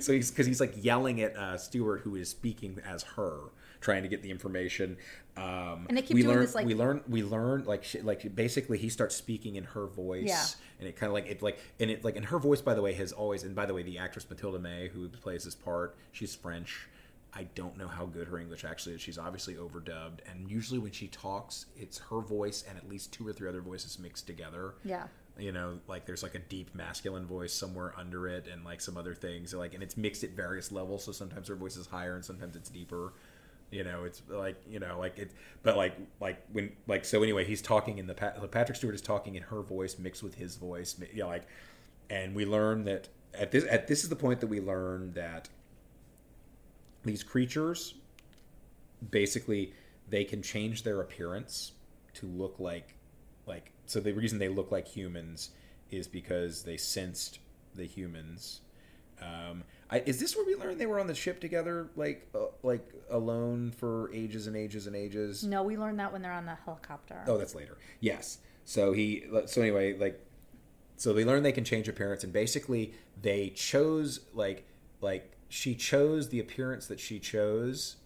so 0.00 0.12
he's 0.12 0.30
because 0.30 0.46
he's 0.46 0.60
like 0.60 0.74
yelling 0.82 1.20
at 1.22 1.36
uh, 1.36 1.56
Stewart, 1.56 2.00
who 2.02 2.16
is 2.16 2.28
speaking 2.28 2.78
as 2.86 3.02
her, 3.04 3.38
trying 3.80 4.02
to 4.02 4.08
get 4.08 4.22
the 4.22 4.30
information. 4.30 4.96
Um, 5.36 5.86
And 5.88 5.96
they 5.96 6.02
keep 6.02 6.14
we 6.16 6.22
doing 6.22 6.34
learn, 6.34 6.44
this, 6.44 6.54
like- 6.54 6.66
we 6.66 6.74
learn, 6.74 7.00
we 7.08 7.22
learn 7.22 7.64
like 7.64 7.84
she, 7.84 8.00
like 8.02 8.34
basically 8.34 8.76
he 8.76 8.88
starts 8.90 9.14
speaking 9.16 9.56
in 9.56 9.64
her 9.64 9.86
voice, 9.86 10.24
Yeah. 10.26 10.44
and 10.80 10.88
it 10.88 10.96
kind 10.96 11.08
of 11.08 11.14
like 11.14 11.26
it 11.28 11.42
like 11.42 11.58
and 11.80 11.90
it 11.90 12.04
like 12.04 12.16
and 12.16 12.26
her 12.26 12.38
voice 12.38 12.60
by 12.60 12.74
the 12.74 12.82
way 12.82 12.92
has 12.94 13.12
always 13.12 13.44
and 13.44 13.54
by 13.54 13.64
the 13.66 13.72
way 13.72 13.82
the 13.82 13.96
actress 13.98 14.26
Matilda 14.28 14.58
May 14.58 14.88
who 14.88 15.08
plays 15.08 15.44
this 15.44 15.54
part 15.54 15.96
she's 16.10 16.34
French. 16.34 16.88
I 17.34 17.44
don't 17.54 17.78
know 17.78 17.88
how 17.88 18.06
good 18.06 18.28
her 18.28 18.38
English 18.38 18.64
actually 18.64 18.94
is. 18.94 19.00
She's 19.00 19.18
obviously 19.18 19.54
overdubbed, 19.54 20.18
and 20.30 20.50
usually 20.50 20.78
when 20.78 20.92
she 20.92 21.08
talks, 21.08 21.66
it's 21.76 21.98
her 22.10 22.20
voice 22.20 22.62
and 22.68 22.76
at 22.76 22.88
least 22.88 23.12
two 23.12 23.26
or 23.26 23.32
three 23.32 23.48
other 23.48 23.62
voices 23.62 23.98
mixed 23.98 24.26
together 24.26 24.74
yeah. 24.84 25.06
you 25.38 25.50
know 25.52 25.78
like 25.88 26.04
there's 26.04 26.22
like 26.22 26.34
a 26.34 26.38
deep 26.38 26.74
masculine 26.74 27.26
voice 27.26 27.52
somewhere 27.54 27.94
under 27.96 28.28
it 28.28 28.46
and 28.52 28.64
like 28.64 28.80
some 28.80 28.96
other 28.98 29.14
things 29.14 29.54
like 29.54 29.72
and 29.74 29.82
it's 29.82 29.96
mixed 29.96 30.22
at 30.24 30.30
various 30.30 30.70
levels 30.70 31.04
so 31.04 31.12
sometimes 31.12 31.48
her 31.48 31.54
voice 31.54 31.76
is 31.76 31.86
higher 31.86 32.14
and 32.14 32.24
sometimes 32.24 32.54
it's 32.54 32.68
deeper 32.68 33.12
You 33.70 33.84
know, 33.84 34.04
it's 34.04 34.20
like 34.28 34.60
you 34.68 34.78
know, 34.78 34.98
like 34.98 35.18
it, 35.18 35.32
but 35.62 35.78
like 35.78 35.94
like 36.20 36.44
when 36.52 36.72
like 36.86 37.06
so 37.06 37.22
anyway, 37.22 37.46
he's 37.46 37.62
talking 37.62 37.96
in 37.96 38.06
the 38.06 38.12
Pat- 38.12 38.50
Patrick 38.50 38.76
Stewart 38.76 38.94
is 38.94 39.00
talking 39.00 39.34
in 39.34 39.44
her 39.44 39.62
voice 39.62 39.98
mixed 39.98 40.22
with 40.22 40.34
his 40.34 40.56
voice, 40.56 40.94
you 41.12 41.22
know, 41.22 41.28
like, 41.28 41.44
and 42.10 42.34
we 42.34 42.44
learn 42.44 42.84
that 42.84 43.08
at 43.32 43.50
this 43.50 43.64
at 43.70 43.86
this 43.88 44.02
is 44.02 44.10
the 44.10 44.16
point 44.16 44.40
that 44.40 44.48
we 44.48 44.60
learn 44.60 45.14
that 45.14 45.48
these 47.04 47.22
creatures 47.22 47.94
basically 49.10 49.74
they 50.08 50.24
can 50.24 50.42
change 50.42 50.82
their 50.82 51.00
appearance 51.00 51.72
to 52.14 52.26
look 52.26 52.56
like 52.58 52.94
like 53.46 53.72
so 53.86 54.00
the 54.00 54.12
reason 54.12 54.38
they 54.38 54.48
look 54.48 54.70
like 54.70 54.86
humans 54.86 55.50
is 55.90 56.06
because 56.06 56.62
they 56.62 56.76
sensed 56.76 57.40
the 57.74 57.84
humans 57.84 58.60
um, 59.22 59.64
I, 59.90 59.98
is 60.00 60.18
this 60.18 60.34
where 60.34 60.44
we 60.44 60.54
learned 60.54 60.80
they 60.80 60.86
were 60.86 60.98
on 60.98 61.06
the 61.06 61.14
ship 61.14 61.40
together, 61.40 61.90
like 61.96 62.28
uh, 62.34 62.46
like 62.62 62.88
alone 63.10 63.70
for 63.70 64.10
ages 64.12 64.46
and 64.46 64.56
ages 64.56 64.86
and 64.86 64.96
ages? 64.96 65.44
No, 65.44 65.62
we 65.62 65.76
learned 65.76 65.98
that 66.00 66.12
when 66.12 66.22
they're 66.22 66.32
on 66.32 66.46
the 66.46 66.56
helicopter. 66.64 67.22
Oh, 67.26 67.38
that's 67.38 67.54
later. 67.54 67.76
Yes. 68.00 68.38
So 68.64 68.92
he. 68.92 69.26
So 69.46 69.60
anyway, 69.60 69.98
like, 69.98 70.18
so 70.96 71.12
they 71.12 71.24
learn 71.24 71.42
they 71.42 71.52
can 71.52 71.64
change 71.64 71.88
appearance, 71.88 72.24
and 72.24 72.32
basically 72.32 72.94
they 73.20 73.50
chose 73.50 74.20
like 74.32 74.66
like 75.00 75.36
she 75.52 75.74
chose 75.74 76.30
the 76.30 76.40
appearance 76.40 76.86
that 76.86 76.98
she 76.98 77.18
chose 77.18 77.96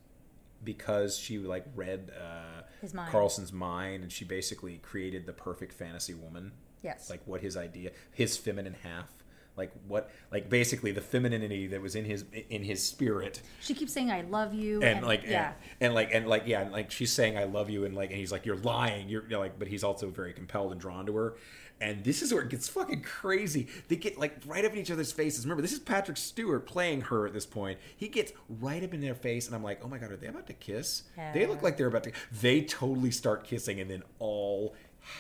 because 0.65 1.17
she 1.17 1.39
like 1.39 1.65
read 1.77 2.11
uh, 2.21 2.63
His 2.81 2.93
mind. 2.93 3.13
Carlsen's 3.13 3.53
mind, 3.53 4.03
and 4.03 4.11
she 4.11 4.25
basically 4.25 4.79
created 4.79 5.27
the 5.27 5.33
perfect 5.33 5.73
fantasy 5.73 6.13
woman. 6.13 6.51
Yes. 6.83 7.09
Like 7.09 7.21
what 7.25 7.43
his 7.43 7.57
idea, 7.57 7.93
his 8.11 8.37
feminine 8.37 8.75
half. 8.83 9.13
Like 9.57 9.71
what, 9.87 10.11
like 10.33 10.51
basically 10.51 10.91
the 10.91 11.01
femininity 11.01 11.69
that 11.69 11.81
was 11.81 11.95
in 11.95 12.05
his 12.05 12.25
in 12.51 12.65
his 12.65 12.85
spirit, 12.85 13.41
She 13.61 13.75
keeps 13.75 13.93
saying, 13.93 14.11
"I 14.11 14.23
love 14.23 14.53
you," 14.53 14.83
and, 14.83 15.07
like 15.07 15.23
yeah, 15.23 15.53
and, 15.81 15.87
and 15.87 15.95
like 15.95 16.11
and 16.13 16.27
like 16.27 16.43
yeah 16.47 16.63
and 16.63 16.73
like 16.73 16.91
she's 16.91 17.13
saying 17.13 17.39
i 17.39 17.45
love 17.45 17.71
you 17.71 17.87
and 17.87 17.95
like 17.95 18.11
and 18.11 18.19
he's 18.19 18.31
like 18.31 18.45
you're 18.45 18.59
lying 18.59 19.09
you're, 19.09 19.25
you're 19.31 19.39
like 19.39 19.59
but 19.59 19.67
he's 19.67 19.83
also 19.83 20.11
very 20.11 20.35
compelled 20.35 20.73
and 20.73 20.81
drawn 20.81 21.07
to 21.07 21.17
her 21.17 21.37
and 21.81 22.03
this 22.05 22.23
is 22.23 22.33
where 22.33 22.43
it 22.43 22.49
gets 22.49 22.69
fucking 22.69 23.03
crazy. 23.03 23.69
They 23.89 23.97
get 23.97 24.19
like 24.19 24.37
right 24.47 24.65
up 24.65 24.73
in 24.73 24.79
each 24.79 24.91
other's 24.91 25.13
faces. 25.13 25.45
Remember 25.45 25.61
this 25.63 25.73
is 25.73 25.79
patrick 25.79 26.17
stewart 26.17 26.67
playing 26.67 27.03
her 27.03 27.27
at 27.27 27.33
this 27.33 27.47
point. 27.47 27.79
He 27.97 28.09
gets 28.09 28.33
right 28.61 28.83
up 28.83 28.95
in 28.95 29.01
their 29.01 29.15
face 29.15 29.47
and 29.47 29.55
i'm 29.55 29.63
like 29.63 29.81
oh 29.85 29.89
my 29.89 29.99
god 29.99 30.11
are 30.13 30.17
they 30.17 30.27
about 30.29 30.47
to 30.47 30.53
kiss? 30.55 31.03
They 31.35 31.47
look 31.47 31.63
like 31.63 31.77
they're 31.77 31.87
about 31.89 32.05
to 32.05 32.13
they 32.41 32.63
totally 32.63 33.11
start 33.11 33.45
kissing 33.45 33.81
and 33.81 33.91
then 33.91 34.03
all 34.19 34.75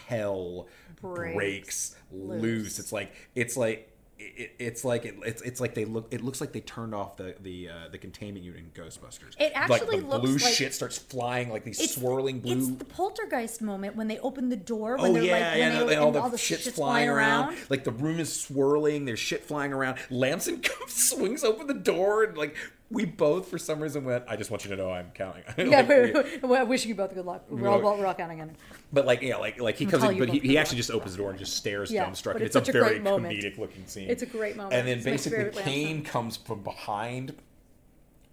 hell 0.07 0.67
Breaks 1.01 1.35
breaks, 1.35 1.97
loose. 2.11 2.43
loose. 2.43 2.79
it's 2.79 2.93
like 2.93 3.13
it's 3.35 3.57
like 3.57 3.96
it, 4.19 4.53
it's 4.59 4.85
like 4.85 5.05
it, 5.05 5.15
it's 5.25 5.43
it's 5.43 5.61
like 5.61 5.75
they 5.75 5.85
look. 5.85 6.09
It 6.11 6.23
looks 6.23 6.41
like 6.41 6.53
they 6.53 6.61
turned 6.61 6.95
off 6.95 7.17
the 7.17 7.35
the 7.41 7.69
uh, 7.69 7.73
the 7.91 7.99
containment 7.99 8.45
unit 8.45 8.61
in 8.61 8.71
Ghostbusters. 8.71 9.39
It 9.39 9.53
actually 9.55 9.81
like 9.81 10.01
the 10.01 10.07
looks 10.07 10.21
blue 10.23 10.37
like- 10.39 10.55
shit 10.55 10.75
starts 10.75 10.99
flying 10.99 11.51
like 11.51 11.65
these 11.65 11.95
swirling 11.95 12.41
blue. 12.41 12.57
It's 12.57 12.69
the 12.77 12.85
poltergeist 12.85 13.61
moment 13.61 13.95
when 13.97 14.09
they 14.09 14.19
open 14.21 14.49
the 14.49 14.57
door. 14.57 14.97
When 14.97 15.11
Oh 15.11 15.15
they're 15.15 15.23
yeah, 15.23 15.33
like, 15.33 15.41
yeah, 15.59 15.79
when 15.79 15.87
they, 15.89 15.95
and 15.97 16.03
all 16.17 16.25
and 16.25 16.33
the 16.33 16.39
shit's, 16.39 16.69
flying, 16.69 17.09
around. 17.09 17.57
Like 17.69 17.85
the 17.85 17.91
room 17.93 18.19
is 18.19 18.33
swirling. 18.41 19.05
There's 19.05 19.19
shit 19.19 19.45
flying 19.45 19.73
around. 19.73 19.99
Lamson 20.11 20.63
swings 20.89 21.45
open 21.45 21.67
the 21.67 21.75
door, 21.75 22.25
and 22.25 22.37
like 22.39 22.57
we 22.91 23.05
both, 23.05 23.49
for 23.49 23.59
some 23.59 23.81
reason, 23.81 24.05
went. 24.05 24.25
I 24.29 24.37
just 24.37 24.51
want 24.51 24.65
you 24.65 24.71
to 24.71 24.77
know 24.77 24.91
I'm 24.93 25.11
counting. 25.13 25.43
Yeah, 25.59 25.81
Like, 25.81 25.89
we- 25.89 26.39
well, 26.49 26.61
I 26.61 26.65
wish 26.65 26.87
you 26.87 26.95
both 26.95 27.15
good 27.15 27.27
luck. 27.27 27.45
We're 27.49 27.69
all, 27.69 27.81
we're 27.81 28.07
all 28.07 28.15
counting 28.15 28.41
on 28.41 28.51
it. 28.51 28.57
but 28.93 29.07
like 29.07 29.23
yeah, 29.23 29.37
like 29.37 29.61
like 29.61 29.77
he 29.77 29.87
comes 29.87 30.05
in, 30.05 30.19
but 30.19 30.29
he, 30.29 30.39
he 30.39 30.59
actually 30.59 30.77
luck. 30.77 30.87
just 30.87 30.91
opens 30.91 31.13
the 31.13 31.19
door 31.19 31.31
and 31.31 31.39
just 31.39 31.57
stares 31.57 31.91
Yeah, 31.91 32.05
dumbstruck. 32.07 32.35
but 32.35 32.43
it's 32.43 32.55
a 32.57 32.61
very 32.61 33.01
comedic 33.01 33.59
looking 33.59 33.87
scene. 33.87 34.09
It's 34.09 34.23
a 34.23 34.27
great 34.27 34.57
moment. 34.57 34.75
And 34.75 34.87
then 34.87 34.99
It's 34.99 35.05
basically. 35.05 35.63
Caine 35.63 36.03
comes 36.05 36.37
from 36.37 36.63
behind 36.63 37.35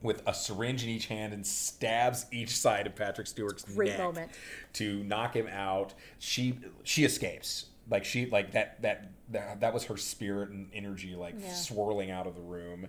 with 0.02 0.22
a 0.28 0.34
syringe 0.34 0.84
in 0.84 0.90
each 0.90 1.06
hand 1.08 1.34
and 1.34 1.48
stabs 1.48 2.26
each 2.32 2.50
side 2.56 2.86
of 2.86 2.94
Patrick 2.96 3.26
Stewart's 3.26 3.64
Great 3.64 3.92
neck 3.92 4.00
moment. 4.00 4.32
to 4.74 5.02
knock 5.06 5.34
him 5.36 5.48
out. 5.48 5.94
She 6.20 6.60
she 6.84 7.06
escapes. 7.06 7.68
Like 7.90 8.06
she 8.06 8.26
like 8.28 8.52
that 8.52 8.82
that 8.82 9.10
that, 9.30 9.62
that 9.62 9.74
was 9.74 9.86
her 9.86 9.98
spirit 9.98 10.50
and 10.50 10.70
energy 10.74 11.16
like 11.16 11.36
Yeah. 11.40 11.54
swirling 11.54 12.12
out 12.12 12.28
of 12.28 12.36
the 12.36 12.42
room. 12.42 12.88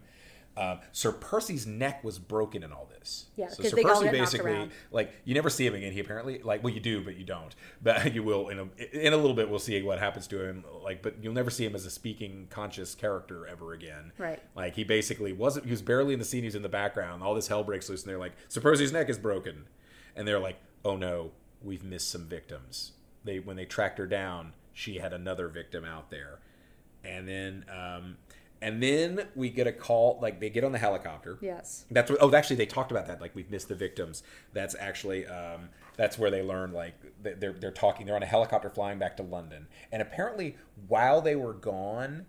Um, 0.57 0.79
Sir 0.93 1.11
Percy's 1.11 1.67
neck 1.67 2.05
was 2.05 2.19
broken 2.19 2.63
in 2.63 2.73
all 2.73 2.89
this. 2.99 3.27
Yeah, 3.37 3.49
so 3.49 3.63
Sir 3.65 3.77
Percy 3.83 4.09
basically 4.09 4.71
like 4.93 5.13
you 5.25 5.35
never 5.35 5.51
see 5.51 5.67
him 5.67 5.75
again. 5.75 5.93
He 5.93 6.01
apparently 6.01 6.39
like 6.39 6.63
well 6.63 6.73
you 6.73 6.81
do, 6.81 7.03
but 7.03 7.17
you 7.17 7.25
don't. 7.25 7.55
But 7.83 8.15
you 8.15 8.23
will 8.23 8.49
in 8.49 8.59
a 8.59 9.07
in 9.07 9.13
a 9.13 9.17
little 9.17 9.35
bit. 9.35 9.51
We'll 9.51 9.59
see 9.59 9.83
what 9.83 9.99
happens 9.99 10.27
to 10.29 10.43
him. 10.43 10.65
Like, 10.83 11.03
but 11.03 11.17
you'll 11.23 11.35
never 11.35 11.51
see 11.51 11.67
him 11.67 11.75
as 11.75 11.85
a 11.85 11.91
speaking 11.91 12.47
conscious 12.51 12.95
character 12.95 13.47
ever 13.47 13.73
again. 13.73 14.13
Right. 14.17 14.41
Like 14.55 14.75
he 14.77 14.85
basically 14.85 15.33
wasn't. 15.33 15.67
He 15.67 15.71
was 15.71 15.83
barely 15.83 16.13
in 16.13 16.19
the 16.19 16.25
scene. 16.25 16.45
He's 16.45 16.55
in 16.55 16.63
the 16.63 16.69
background. 16.69 17.23
All 17.23 17.35
this 17.35 17.49
hell 17.49 17.65
breaks 17.65 17.89
loose, 17.91 18.03
and 18.03 18.11
they're 18.11 18.19
like, 18.19 18.33
"Sir 18.49 18.61
Percy's 18.61 18.93
neck 18.93 19.11
is 19.11 19.19
broken," 19.19 19.67
and 20.17 20.27
they're 20.27 20.39
like, 20.39 20.57
"Oh 20.85 20.97
no, 20.97 21.33
we've 21.63 21.85
missed 21.85 22.11
some 22.11 22.27
victims." 22.27 22.93
They 23.25 23.39
when 23.39 23.57
they 23.57 23.65
tracked 23.65 23.99
her 23.99 24.07
down, 24.07 24.53
she 24.73 24.99
had 24.99 25.13
another 25.13 25.49
victim 25.49 25.85
out 25.85 26.11
there, 26.11 26.39
and 27.05 27.29
then 27.29 27.65
um, 27.69 28.17
and 28.65 28.83
then 28.83 29.29
we 29.35 29.51
get 29.51 29.67
a 29.67 29.73
call. 29.73 30.19
Like 30.23 30.41
they 30.41 30.49
get 30.49 30.65
on 30.65 30.73
the 30.73 30.79
helicopter. 30.79 31.37
Yes. 31.43 31.85
That's 31.91 32.11
what. 32.11 32.19
Oh, 32.23 32.35
actually, 32.35 32.57
they 32.57 32.65
talked 32.67 32.91
about 32.91 33.07
that. 33.09 33.21
Like 33.21 33.35
we've 33.35 33.51
missed 33.51 33.69
the 33.69 33.75
victims. 33.75 34.23
That's 34.55 34.75
actually 34.81 35.27
um, 35.27 35.69
that's 35.99 36.19
where 36.19 36.31
they 36.31 36.43
learned. 36.43 36.73
Like 36.73 36.95
they- 37.23 37.35
they're 37.35 37.53
they're 37.53 37.71
talking. 37.71 38.07
They're 38.07 38.17
on 38.17 38.23
a 38.23 38.27
helicopter 38.27 38.71
flying 38.71 38.99
back 38.99 39.19
to 39.19 39.23
London, 39.23 39.67
and 39.93 40.01
apparently, 40.01 40.57
while 40.89 41.21
they 41.21 41.37
were 41.37 41.53
gone, 41.53 42.25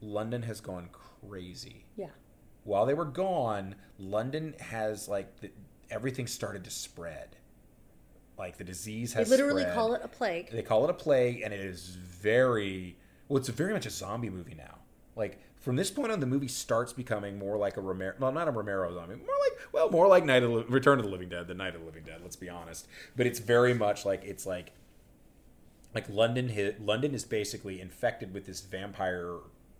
London 0.00 0.42
has 0.42 0.60
gone 0.60 0.88
crazy. 0.92 1.86
Yeah. 1.96 2.08
While 2.64 2.84
they 2.84 2.94
were 2.94 3.04
gone, 3.04 3.76
London 3.96 4.54
has 4.58 5.06
like 5.08 5.40
the, 5.40 5.52
everything 5.88 6.26
started 6.26 6.64
to 6.64 6.70
spread. 6.70 7.36
Like 8.36 8.58
the 8.58 8.64
disease 8.64 9.12
has. 9.12 9.28
They 9.28 9.36
literally 9.36 9.62
spread. 9.62 9.74
call 9.76 9.94
it 9.94 10.00
a 10.02 10.08
plague. 10.08 10.50
They 10.50 10.62
call 10.62 10.82
it 10.82 10.90
a 10.90 10.94
plague, 10.94 11.42
and 11.44 11.54
it 11.54 11.60
is 11.60 11.90
very 11.96 12.98
well. 13.28 13.38
It's 13.38 13.48
very 13.50 13.72
much 13.72 13.86
a 13.86 13.90
zombie 13.90 14.30
movie 14.30 14.54
now. 14.56 14.78
Like 15.14 15.38
from 15.66 15.74
this 15.74 15.90
point 15.90 16.12
on, 16.12 16.20
the 16.20 16.26
movie 16.26 16.46
starts 16.46 16.92
becoming 16.92 17.38
more 17.40 17.56
like 17.58 17.76
a 17.76 17.80
Romero. 17.80 18.14
Well, 18.20 18.30
not 18.30 18.46
a 18.46 18.52
Romero 18.52 18.94
zombie. 18.94 19.16
More 19.16 19.34
like 19.50 19.58
well, 19.72 19.90
more 19.90 20.06
like 20.06 20.24
Night 20.24 20.44
of 20.44 20.52
the, 20.52 20.64
Return 20.72 21.00
of 21.00 21.04
the 21.04 21.10
Living 21.10 21.28
Dead 21.28 21.48
than 21.48 21.56
Night 21.56 21.74
of 21.74 21.80
the 21.80 21.86
Living 21.86 22.04
Dead. 22.04 22.20
Let's 22.22 22.36
be 22.36 22.48
honest. 22.48 22.86
But 23.16 23.26
it's 23.26 23.40
very 23.40 23.74
much 23.74 24.04
like 24.06 24.22
it's 24.24 24.46
like 24.46 24.70
like 25.92 26.08
London. 26.08 26.48
Hit, 26.48 26.80
London 26.80 27.14
is 27.14 27.24
basically 27.24 27.80
infected 27.80 28.32
with 28.32 28.46
this 28.46 28.60
vampire 28.60 29.34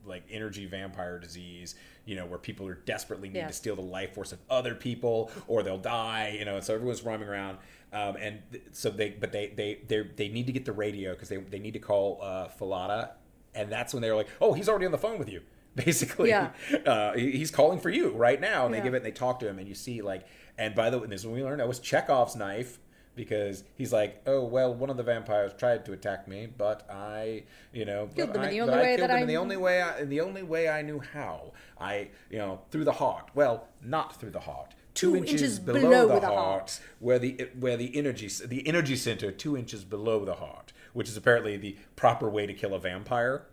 like 0.04 0.22
energy 0.30 0.66
vampire 0.66 1.18
disease 1.18 1.74
you 2.04 2.14
know 2.14 2.24
where 2.26 2.38
people 2.38 2.64
are 2.68 2.74
desperately 2.86 3.28
need 3.28 3.38
Yeah. 3.40 3.48
to 3.48 3.52
steal 3.52 3.74
the 3.74 3.82
life 3.82 4.14
force 4.14 4.30
of 4.30 4.38
other 4.48 4.72
people 4.76 5.32
or 5.48 5.64
they'll 5.64 5.78
die 5.78 6.36
you 6.38 6.44
know 6.44 6.54
and 6.54 6.64
so 6.64 6.74
everyone's 6.76 7.02
roaming 7.02 7.26
around 7.28 7.58
um, 7.92 8.14
and 8.20 8.38
th- 8.52 8.62
so 8.70 8.88
they 8.88 9.10
but 9.10 9.32
they 9.32 9.48
they 9.48 9.80
they 9.88 10.02
they 10.14 10.28
need 10.28 10.46
to 10.46 10.52
get 10.52 10.64
the 10.64 10.70
radio 10.70 11.10
because 11.12 11.28
they, 11.28 11.38
they 11.38 11.58
need 11.58 11.72
to 11.72 11.80
call 11.80 12.20
uh, 12.22 12.46
Fallada 12.46 13.14
and 13.52 13.68
that's 13.68 13.92
when 13.92 14.00
they're 14.00 14.14
like 14.14 14.28
oh 14.40 14.52
he's 14.52 14.68
already 14.68 14.86
on 14.86 14.92
the 14.92 14.98
phone 14.98 15.18
with 15.18 15.28
you 15.28 15.40
basically 15.84 16.30
Yeah. 16.30 16.50
uh, 16.86 17.12
he's 17.14 17.50
calling 17.50 17.78
for 17.80 17.90
you 17.90 18.10
right 18.10 18.40
now 18.40 18.64
and 18.64 18.74
they 18.74 18.78
Yeah. 18.78 18.84
give 18.84 18.94
it 18.94 18.98
and 18.98 19.06
they 19.06 19.10
talk 19.12 19.38
to 19.40 19.48
him 19.48 19.58
and 19.58 19.68
you 19.68 19.74
see 19.74 20.02
like 20.02 20.26
and 20.58 20.74
by 20.74 20.90
the 20.90 20.98
way 20.98 21.06
this 21.06 21.20
is 21.20 21.26
when 21.26 21.36
we 21.36 21.44
learned 21.44 21.60
that 21.60 21.68
was 21.68 21.78
Chekhov's 21.78 22.34
knife 22.36 22.78
because 23.14 23.64
he's 23.76 23.94
like, 23.94 24.20
oh 24.26 24.44
well, 24.44 24.74
one 24.74 24.90
of 24.90 24.98
the 24.98 25.02
vampires 25.02 25.52
tried 25.56 25.86
to 25.86 25.92
attack 25.94 26.28
me, 26.28 26.46
but 26.58 26.86
I, 26.90 27.44
you 27.72 27.86
know, 27.86 28.10
Killed 28.14 28.34
them 28.34 28.42
in 28.42 28.50
the 28.50 28.60
only 28.60 28.74
I 28.74 28.76
way 28.76 28.96
killed 28.96 29.00
that 29.00 29.06
them 29.08 29.16
I 29.16 29.20
in 29.22 29.26
the 29.26 29.32
knew." 29.32 29.38
only 29.38 29.56
way, 29.56 29.80
I, 29.80 29.98
in 30.00 30.08
the 30.10 30.20
only 30.20 30.42
way 30.42 30.68
I 30.68 30.82
knew 30.82 31.00
how. 31.00 31.52
I, 31.80 32.08
you 32.28 32.36
know, 32.36 32.60
through 32.70 32.84
the 32.84 32.92
heart. 32.92 33.30
Well, 33.34 33.68
not 33.82 34.16
through 34.20 34.32
the 34.32 34.40
heart. 34.40 34.74
Two, 34.92 35.12
Two 35.12 35.16
inches, 35.16 35.32
inches 35.40 35.58
below, 35.58 35.80
below 35.80 36.08
the, 36.08 36.20
the 36.20 36.26
heart, 36.26 36.36
heart. 36.36 36.80
where 37.00 37.18
the 37.18 37.48
where 37.58 37.78
the 37.78 37.96
energy 37.96 38.28
the 38.44 38.66
energy 38.68 38.96
center 38.96 39.30
two 39.32 39.56
inches 39.56 39.82
below 39.82 40.26
the 40.26 40.34
heart, 40.34 40.74
which 40.92 41.08
is 41.08 41.16
apparently 41.16 41.56
the 41.56 41.76
proper 41.96 42.28
way 42.28 42.46
to 42.46 42.52
kill 42.52 42.74
a 42.74 42.78
vampire. 42.78 43.46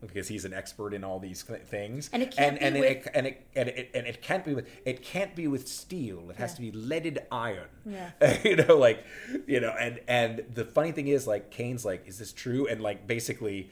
Because 0.00 0.28
he's 0.28 0.46
an 0.46 0.54
expert 0.54 0.94
in 0.94 1.04
all 1.04 1.18
these 1.18 1.42
things, 1.42 2.08
And 2.12 2.22
it 2.22 2.34
can't 2.34 2.58
and, 2.58 2.58
be 2.60 2.64
and 2.66 2.74
with- 2.80 3.06
it, 3.06 3.10
and 3.14 3.26
it 3.26 3.46
and 3.54 3.68
it 3.68 3.90
and 3.92 4.06
it 4.06 4.22
can't 4.22 4.44
be 4.46 4.54
with 4.54 4.66
it 4.86 5.02
can't 5.02 5.34
be 5.36 5.46
with 5.46 5.68
steel. 5.68 6.30
It 6.30 6.36
has 6.36 6.52
Yeah. 6.52 6.56
to 6.56 6.60
be 6.62 6.70
leaded 6.72 7.18
iron. 7.30 7.68
Yeah. 7.84 8.10
you 8.44 8.56
know, 8.56 8.78
like 8.78 9.04
you 9.46 9.60
know, 9.60 9.74
and 9.78 10.00
and 10.08 10.44
the 10.54 10.64
funny 10.64 10.92
thing 10.92 11.08
is, 11.08 11.26
like 11.26 11.50
Caine's 11.50 11.84
like, 11.84 12.08
is 12.08 12.18
this 12.18 12.32
true? 12.32 12.66
And 12.66 12.80
like 12.80 13.06
basically, 13.06 13.70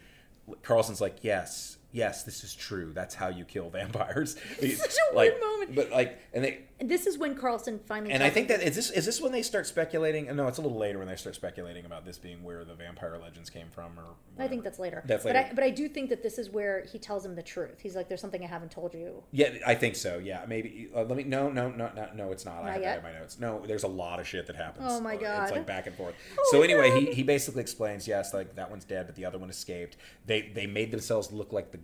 Carlsen's 0.63 1.01
like, 1.01 1.17
yes, 1.23 1.79
yes, 1.93 2.25
this 2.25 2.45
is 2.45 2.55
true. 2.55 2.93
That's 2.93 3.15
how 3.15 3.29
you 3.29 3.45
kill 3.47 3.71
vampires. 3.71 4.37
It's 4.61 4.81
such 4.81 4.97
a 5.11 5.15
like, 5.17 5.31
weird 5.31 5.41
moment. 5.41 5.75
But 5.77 5.91
like, 5.91 6.19
and 6.35 6.45
they 6.45 6.61
And 6.81 6.89
this 6.89 7.07
is 7.07 7.19
when 7.19 7.35
Carlsen 7.35 7.81
finally. 7.87 8.13
and 8.13 8.23
I 8.23 8.31
think 8.31 8.49
that 8.49 8.63
is 8.63 8.77
this 8.77 8.91
is 8.91 9.05
this 9.05 9.21
when 9.21 9.33
they 9.33 9.43
start 9.43 9.67
speculating? 9.67 10.35
No, 10.37 10.47
it's 10.47 10.59
a 10.59 10.63
little 10.63 10.79
later 10.79 10.99
when 10.99 11.09
they 11.09 11.17
start 11.17 11.35
speculating 11.35 11.85
about 11.85 12.05
this 12.05 12.19
being 12.19 12.45
where 12.45 12.65
the 12.65 12.75
vampire 12.75 13.19
legends 13.21 13.51
came 13.51 13.69
from, 13.71 13.99
or 13.99 14.05
I 14.39 14.47
think 14.47 14.63
that's 14.63 14.79
later. 14.79 15.03
That's 15.05 15.25
But. 15.25 15.35
I, 15.35 15.51
but 15.53 15.65
I 15.65 15.71
do 15.71 15.89
think 15.89 16.09
that 16.11 16.23
this 16.23 16.39
is 16.39 16.51
where 16.51 16.85
he 16.85 16.99
tells 16.99 17.25
him 17.25 17.35
the 17.35 17.43
truth. 17.43 17.81
He's 17.81 17.97
like, 17.97 18.09
"There's 18.09 18.21
something 18.21 18.45
I 18.45 18.47
haven't 18.47 18.71
told 18.71 18.95
you." 18.95 19.25
Yeah, 19.33 19.55
I 19.67 19.75
think 19.75 19.97
so. 19.97 20.19
Yeah, 20.19 20.45
maybe. 20.47 20.89
Uh, 20.95 21.03
let 21.03 21.17
me. 21.17 21.25
No, 21.25 21.51
no, 21.51 21.71
no, 21.71 21.91
no, 21.97 22.09
no. 22.15 22.33
It's 22.33 22.45
not. 22.45 22.63
I 22.63 22.73
have 22.73 22.81
yet? 22.81 23.03
that 23.03 23.09
in 23.09 23.15
my 23.15 23.19
notes. 23.19 23.41
No, 23.41 23.65
there's 23.67 23.83
a 23.85 23.89
lot 23.89 24.21
of 24.21 24.29
shit 24.29 24.47
that 24.47 24.57
happens. 24.57 24.87
Oh 24.89 25.01
my 25.01 25.17
god! 25.17 25.45
It's 25.45 25.53
like 25.53 25.67
back 25.67 25.89
and 25.89 25.97
forth. 25.97 26.15
Oh 26.39 26.49
so 26.53 26.63
anyway, 26.63 26.91
God. 26.91 27.03
he, 27.03 27.15
he 27.15 27.23
basically 27.25 27.61
explains, 27.63 28.07
yes, 28.07 28.33
like 28.33 28.55
that 28.55 28.71
one's 28.71 28.85
dead, 28.85 29.07
but 29.07 29.17
the 29.17 29.25
other 29.25 29.39
one 29.39 29.51
escaped. 29.51 29.97
They 30.27 30.43
they 30.43 30.67
made 30.67 30.93
themselves 30.93 31.33
look 31.33 31.53
like 31.53 31.73
the 31.73 31.79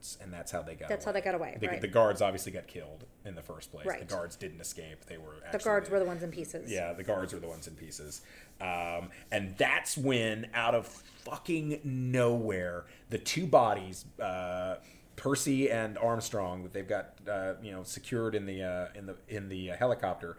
guards, 0.00 0.18
and 0.22 0.32
that's 0.32 0.50
how 0.50 0.62
they 0.62 0.74
got. 0.74 0.88
That's 0.88 1.04
how 1.04 1.12
they 1.12 1.20
got 1.20 1.34
away, 1.34 1.56
The, 1.60 1.68
right. 1.68 1.80
the 1.80 1.88
guards 1.88 2.22
obviously 2.22 2.52
got 2.52 2.66
killed 2.66 3.04
in 3.24 3.34
the 3.34 3.42
first 3.42 3.70
place. 3.70 3.86
Right. 3.86 4.00
The 4.00 4.12
guards 4.14 4.36
didn't 4.36 4.60
escape; 4.60 5.04
they 5.06 5.18
were 5.18 5.36
The 5.52 5.58
guards 5.58 5.90
were 5.90 5.98
the 5.98 6.04
ones 6.04 6.22
in 6.22 6.30
pieces. 6.30 6.70
yeah, 6.70 6.92
the 6.92 7.02
guards 7.02 7.32
were 7.32 7.40
the 7.40 7.48
ones 7.48 7.66
in 7.66 7.74
pieces. 7.74 8.22
Um, 8.60 9.10
and 9.30 9.56
that's 9.56 9.96
when, 9.96 10.48
out 10.54 10.74
of 10.74 10.86
fucking 11.24 11.80
nowhere, 11.84 12.84
the 13.08 13.18
two 13.18 13.46
bodies, 13.46 14.04
uh, 14.20 14.76
Percy 15.16 15.70
and 15.70 15.96
Armstrong, 15.98 16.62
that 16.62 16.72
they've 16.72 16.88
got, 16.88 17.14
uh, 17.30 17.54
you 17.62 17.72
know, 17.72 17.82
secured 17.82 18.34
in 18.34 18.46
the 18.46 18.62
uh, 18.62 18.86
in 18.98 19.06
the 19.06 19.16
in 19.28 19.48
the 19.48 19.72
uh, 19.72 19.76
helicopter, 19.76 20.36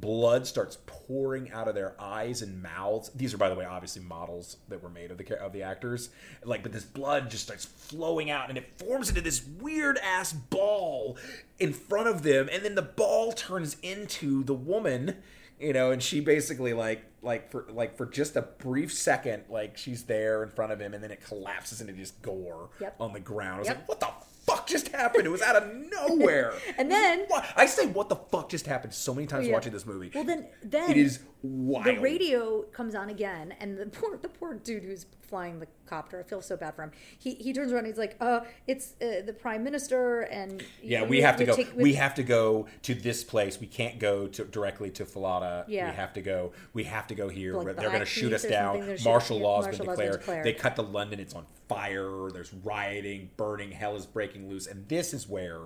blood 0.00 0.46
starts 0.46 0.78
pouring 0.86 1.50
out 1.52 1.68
of 1.68 1.74
their 1.74 1.94
eyes 2.00 2.42
and 2.42 2.62
mouths. 2.62 3.10
These 3.14 3.34
are, 3.34 3.38
by 3.38 3.48
the 3.48 3.54
way, 3.54 3.64
obviously 3.64 4.02
models 4.02 4.56
that 4.68 4.82
were 4.82 4.90
made 4.90 5.10
of 5.10 5.18
the 5.18 5.40
of 5.40 5.52
the 5.52 5.62
actors. 5.62 6.10
Like, 6.44 6.62
but 6.62 6.72
this 6.72 6.84
blood 6.84 7.30
just 7.30 7.44
starts 7.44 7.64
flowing 7.64 8.30
out, 8.30 8.48
and 8.48 8.58
it 8.58 8.78
forms 8.78 9.08
into 9.08 9.20
this 9.20 9.44
weird 9.44 9.98
ass 9.98 10.32
ball 10.32 11.16
in 11.58 11.72
front 11.72 12.08
of 12.08 12.22
them, 12.22 12.48
and 12.52 12.64
then 12.64 12.74
the 12.74 12.82
ball 12.82 13.32
turns 13.32 13.76
into 13.82 14.44
the 14.44 14.54
woman 14.54 15.16
you 15.60 15.72
know 15.72 15.90
and 15.90 16.02
she 16.02 16.20
basically 16.20 16.72
like 16.72 17.04
like 17.24 17.50
for 17.50 17.66
like 17.70 17.96
for 17.96 18.06
just 18.06 18.36
a 18.36 18.42
brief 18.42 18.92
second 18.92 19.44
like 19.48 19.76
she's 19.76 20.04
there 20.04 20.42
in 20.42 20.50
front 20.50 20.72
of 20.72 20.80
him 20.80 20.94
and 20.94 21.02
then 21.02 21.10
it 21.10 21.24
collapses 21.24 21.80
into 21.80 21.92
just 21.92 22.20
gore 22.22 22.70
Yep. 22.80 22.96
on 23.00 23.12
the 23.12 23.20
ground 23.20 23.56
i 23.56 23.58
was 23.60 23.68
Yep. 23.68 23.76
like 23.78 23.88
what 23.88 24.00
the 24.00 24.08
fuck 24.46 24.66
just 24.66 24.88
happened 24.88 25.24
it 25.26 25.30
was 25.30 25.40
out 25.42 25.56
of 25.56 25.68
nowhere 25.74 26.52
And 26.78 26.90
then- 26.90 27.24
What- 27.28 27.46
i 27.56 27.66
say 27.66 27.86
what 27.86 28.08
the 28.08 28.16
fuck 28.16 28.48
just 28.50 28.66
happened 28.66 28.92
so 28.94 29.14
many 29.14 29.26
times 29.26 29.46
Yeah. 29.46 29.54
watching 29.54 29.72
this 29.72 29.86
movie 29.86 30.10
Well, 30.14 30.24
then, 30.24 30.46
then 30.62 30.90
it 30.90 30.96
is 30.98 31.20
wild 31.42 31.86
the 31.86 31.98
radio 32.00 32.62
comes 32.72 32.94
on 32.94 33.10
again, 33.10 33.54
and 33.60 33.76
the 33.76 33.86
poor 33.86 34.16
the 34.16 34.28
poor 34.28 34.54
dude 34.54 34.82
who's 34.84 35.04
flying 35.20 35.58
the 35.58 35.66
copter. 35.86 36.18
I 36.20 36.22
feel 36.22 36.40
so 36.40 36.56
bad 36.56 36.74
for 36.74 36.82
him. 36.84 36.92
He 37.18 37.34
he 37.34 37.52
turns 37.52 37.70
around. 37.70 37.80
and 37.80 37.88
He's 37.88 37.98
like, 37.98 38.16
"Uh, 38.20 38.40
it's 38.66 38.94
uh, 39.02 39.20
the 39.26 39.34
prime 39.34 39.62
minister," 39.62 40.22
and 40.22 40.64
yeah, 40.82 41.02
you- 41.02 41.06
we 41.08 41.16
you 41.18 41.22
have 41.24 41.36
to 41.36 41.44
go. 41.44 41.54
take- 41.56 41.76
we 41.76 41.94
have 41.94 42.14
to 42.14 42.22
go 42.22 42.66
to 42.82 42.94
this 42.94 43.22
place. 43.24 43.60
We 43.60 43.66
can't 43.66 43.98
go 43.98 44.26
to 44.28 44.44
directly 44.44 44.88
to 44.92 45.04
Fallada. 45.04 45.64
Yeah. 45.68 45.90
We 45.90 45.96
have 45.96 46.14
to 46.14 46.22
go. 46.22 46.52
We 46.72 46.84
have 46.84 47.06
to 47.08 47.13
go 47.14 47.28
here. 47.28 47.54
Like 47.54 47.66
They're 47.66 47.74
the 47.74 47.82
going 47.82 48.00
to 48.00 48.06
shoot 48.06 48.32
us 48.32 48.42
down. 48.42 48.98
Martial 49.04 49.38
law 49.38 49.62
has 49.62 49.76
been 49.76 49.86
declared. 49.86 50.20
declared. 50.20 50.44
They 50.44 50.52
cut 50.52 50.76
to 50.76 50.82
London. 50.82 51.20
It's 51.20 51.34
on 51.34 51.46
fire. 51.68 52.28
There's 52.32 52.52
rioting, 52.52 53.30
burning. 53.36 53.72
Hell 53.72 53.96
is 53.96 54.06
breaking 54.06 54.48
loose. 54.48 54.66
And 54.66 54.88
this 54.88 55.14
is 55.14 55.28
where, 55.28 55.60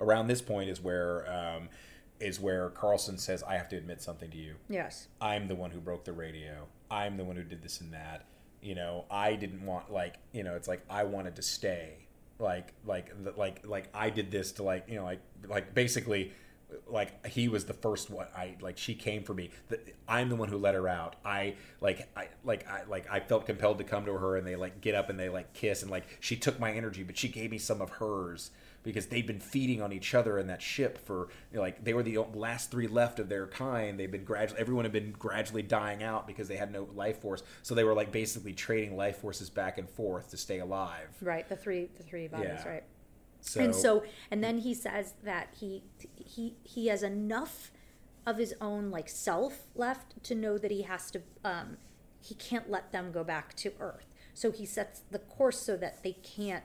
around 0.00 0.28
this 0.28 0.42
point, 0.42 0.70
is 0.70 0.80
where, 0.80 1.30
um, 1.32 1.68
is 2.20 2.40
where 2.40 2.70
Carlsen 2.70 3.18
says, 3.18 3.42
"I 3.44 3.56
have 3.56 3.68
to 3.68 3.76
admit 3.76 4.02
something 4.02 4.30
to 4.30 4.36
you. 4.36 4.56
Yes. 4.68 5.08
I'm 5.20 5.46
the 5.48 5.54
one 5.54 5.70
who 5.70 5.80
broke 5.80 6.04
the 6.04 6.12
radio. 6.12 6.66
I'm 6.90 7.16
the 7.16 7.24
one 7.24 7.36
who 7.36 7.44
did 7.44 7.62
this 7.62 7.80
and 7.80 7.92
that. 7.92 8.24
You 8.60 8.74
know, 8.74 9.04
I 9.10 9.34
didn't 9.36 9.64
want 9.64 9.92
like, 9.92 10.16
you 10.32 10.42
know, 10.42 10.56
it's 10.56 10.66
like 10.66 10.82
I 10.90 11.04
wanted 11.04 11.36
to 11.36 11.42
stay. 11.42 12.08
Like, 12.40 12.72
like, 12.84 13.12
like, 13.36 13.66
like 13.66 13.88
I 13.94 14.10
did 14.10 14.30
this 14.30 14.52
to 14.52 14.62
like, 14.62 14.88
you 14.88 14.96
know, 14.96 15.04
like, 15.04 15.20
like 15.48 15.74
basically, 15.74 16.32
like 16.86 17.26
he 17.26 17.48
was 17.48 17.64
the 17.64 17.74
first 17.74 18.10
one. 18.10 18.26
I 18.36 18.56
like 18.60 18.78
she 18.78 18.94
came 18.94 19.22
for 19.22 19.34
me. 19.34 19.50
The, 19.68 19.80
I'm 20.06 20.28
the 20.28 20.36
one 20.36 20.48
who 20.48 20.58
let 20.58 20.74
her 20.74 20.88
out. 20.88 21.16
I 21.24 21.54
like, 21.80 22.08
I 22.16 22.28
like, 22.44 22.68
I 22.68 22.84
like, 22.84 23.10
I 23.10 23.20
felt 23.20 23.46
compelled 23.46 23.78
to 23.78 23.84
come 23.84 24.04
to 24.06 24.14
her, 24.14 24.36
and 24.36 24.46
they 24.46 24.56
like 24.56 24.80
get 24.80 24.94
up 24.94 25.10
and 25.10 25.18
they 25.18 25.28
like 25.28 25.52
kiss, 25.52 25.82
and 25.82 25.90
like 25.90 26.04
she 26.20 26.36
took 26.36 26.58
my 26.58 26.72
energy, 26.72 27.02
but 27.02 27.16
she 27.16 27.28
gave 27.28 27.50
me 27.50 27.58
some 27.58 27.80
of 27.80 27.90
hers 27.90 28.50
because 28.82 29.06
they'd 29.06 29.26
been 29.26 29.40
feeding 29.40 29.82
on 29.82 29.92
each 29.92 30.14
other 30.14 30.38
in 30.38 30.46
that 30.46 30.62
ship 30.62 31.04
for 31.04 31.28
you 31.50 31.56
know, 31.56 31.60
like 31.60 31.84
they 31.84 31.92
were 31.92 32.02
the 32.02 32.18
last 32.34 32.70
three 32.70 32.86
left 32.86 33.18
of 33.18 33.28
their 33.28 33.46
kind. 33.46 33.98
They've 33.98 34.10
been 34.10 34.24
gradually 34.24 34.60
everyone 34.60 34.84
had 34.84 34.92
been 34.92 35.12
gradually 35.12 35.62
dying 35.62 36.02
out 36.02 36.26
because 36.26 36.48
they 36.48 36.56
had 36.56 36.72
no 36.72 36.88
life 36.94 37.20
force. 37.20 37.42
So 37.62 37.74
they 37.74 37.84
were 37.84 37.94
like 37.94 38.12
basically 38.12 38.54
trading 38.54 38.96
life 38.96 39.18
forces 39.18 39.50
back 39.50 39.78
and 39.78 39.88
forth 39.88 40.30
to 40.30 40.36
stay 40.36 40.60
alive. 40.60 41.08
Right. 41.20 41.48
The 41.48 41.56
three 41.56 41.88
the 41.96 42.02
three 42.02 42.28
bodies. 42.28 42.60
Yeah. 42.64 42.68
Right. 42.68 42.84
So, 43.40 43.60
and 43.60 43.74
so 43.74 44.04
and 44.30 44.42
then 44.42 44.58
he 44.58 44.74
says 44.74 45.14
that 45.24 45.54
he 45.58 45.82
he 46.16 46.56
he 46.64 46.88
has 46.88 47.02
enough 47.02 47.70
of 48.26 48.36
his 48.36 48.54
own 48.60 48.90
like 48.90 49.08
self 49.08 49.62
left 49.74 50.22
to 50.24 50.34
know 50.34 50.58
that 50.58 50.70
he 50.70 50.82
has 50.82 51.10
to 51.12 51.22
um 51.44 51.76
he 52.20 52.34
can't 52.34 52.68
let 52.68 52.92
them 52.92 53.10
go 53.12 53.24
back 53.24 53.54
to 53.54 53.72
earth 53.80 54.06
so 54.34 54.50
he 54.52 54.66
sets 54.66 55.02
the 55.10 55.18
course 55.18 55.60
so 55.60 55.76
that 55.76 56.02
they 56.02 56.12
can't 56.12 56.64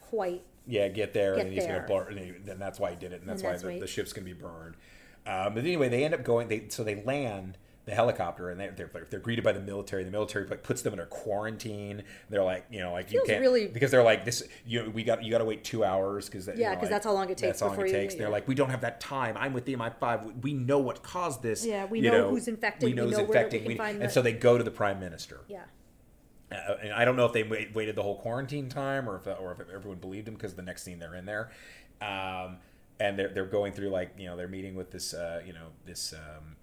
quite 0.00 0.44
yeah, 0.66 0.88
get 0.88 1.12
there, 1.12 1.36
Get 1.36 1.46
and 1.46 1.54
he's 1.54 1.66
there. 1.66 1.76
gonna 1.76 1.86
blow. 1.86 1.98
And 2.08 2.18
he, 2.18 2.30
then 2.42 2.58
that's 2.58 2.80
why 2.80 2.90
he 2.90 2.96
did 2.96 3.12
it, 3.12 3.20
and 3.20 3.28
that's 3.28 3.42
And 3.42 3.46
why 3.48 3.50
that's 3.52 3.62
the, 3.62 3.68
why- 3.68 3.78
the 3.80 3.86
ship's 3.86 4.12
gonna 4.14 4.24
be 4.24 4.32
burned. 4.32 4.76
Um, 5.26 5.54
but 5.54 5.58
anyway, 5.64 5.88
they 5.88 6.04
end 6.04 6.14
up 6.14 6.22
going. 6.24 6.48
They 6.48 6.68
so 6.68 6.82
they 6.84 7.02
land 7.02 7.58
the 7.86 7.94
helicopter, 7.94 8.48
and 8.50 8.58
they're 8.58 8.72
they're, 8.72 9.06
they're 9.10 9.20
greeted 9.20 9.44
by 9.44 9.52
the 9.52 9.60
military. 9.60 10.04
The 10.04 10.10
military 10.10 10.46
like 10.46 10.62
puts 10.62 10.80
them 10.82 10.94
in 10.94 11.00
a 11.00 11.06
quarantine. 11.06 12.02
They're 12.30 12.42
like, 12.42 12.64
you 12.70 12.80
know, 12.80 12.92
like 12.92 13.12
you 13.12 13.22
can't 13.26 13.40
really- 13.42 13.66
because 13.68 13.90
they're 13.90 14.02
like 14.02 14.24
this. 14.24 14.42
You 14.66 14.90
we 14.94 15.04
got 15.04 15.22
you 15.22 15.30
got 15.30 15.38
to 15.38 15.44
wait 15.44 15.64
two 15.64 15.84
hours 15.84 16.26
because 16.26 16.48
Yeah, 16.56 16.74
'cause 16.76 16.88
that's 16.88 17.04
how 17.04 17.12
long 17.12 17.26
it 17.30 17.36
takes 17.36 17.40
That's 17.40 17.60
how 17.60 17.68
long 17.68 17.80
it 17.80 17.86
you- 17.88 17.92
takes. 17.92 18.14
They're 18.14 18.28
yeah. 18.28 18.32
like, 18.32 18.48
we 18.48 18.54
don't 18.54 18.70
have 18.70 18.80
that 18.80 19.00
time. 19.00 19.36
I'm 19.36 19.52
with 19.52 19.66
the 19.66 19.76
MI5. 19.76 20.42
We 20.42 20.54
know 20.54 20.78
what 20.78 21.02
caused 21.02 21.42
this. 21.42 21.66
Yeah, 21.66 21.84
we 21.84 22.00
you 22.00 22.10
know 22.10 22.30
who's 22.30 22.48
infected. 22.48 22.84
We 22.86 22.92
We 22.92 22.96
know 22.96 23.04
who's 23.04 23.12
know 23.18 23.24
where 23.24 23.26
we 23.28 23.36
infecting. 23.36 23.64
We- 23.66 23.76
find 23.76 23.96
and 24.00 24.08
the- 24.08 24.12
so 24.12 24.22
they 24.22 24.32
go 24.32 24.56
to 24.56 24.64
the 24.64 24.70
prime 24.70 24.98
minister. 24.98 25.40
yeah 25.48 25.64
Uh, 26.52 26.76
and 26.82 26.92
I 26.92 27.04
don't 27.04 27.16
know 27.16 27.26
if 27.26 27.32
they 27.32 27.42
wait, 27.42 27.74
waited 27.74 27.96
the 27.96 28.02
whole 28.02 28.16
quarantine 28.18 28.68
time 28.68 29.08
or 29.08 29.16
if 29.16 29.26
or 29.26 29.52
if 29.52 29.60
everyone 29.74 29.98
believed 29.98 30.28
him 30.28 30.34
because 30.34 30.54
the 30.54 30.62
next 30.62 30.84
scene 30.84 30.98
they're 31.00 31.14
in 31.16 31.26
there, 31.26 31.50
um, 32.00 32.58
and 33.00 33.18
they're 33.18 33.28
they're 33.28 33.46
going 33.46 33.72
through 33.72 33.88
like 33.90 34.12
you 34.16 34.26
know 34.26 34.36
they're 34.36 34.48
meeting 34.48 34.74
with 34.74 34.90
this 34.90 35.12
uh, 35.14 35.42
you 35.44 35.52
know 35.52 35.68
this. 35.84 36.12
Um, 36.14 36.56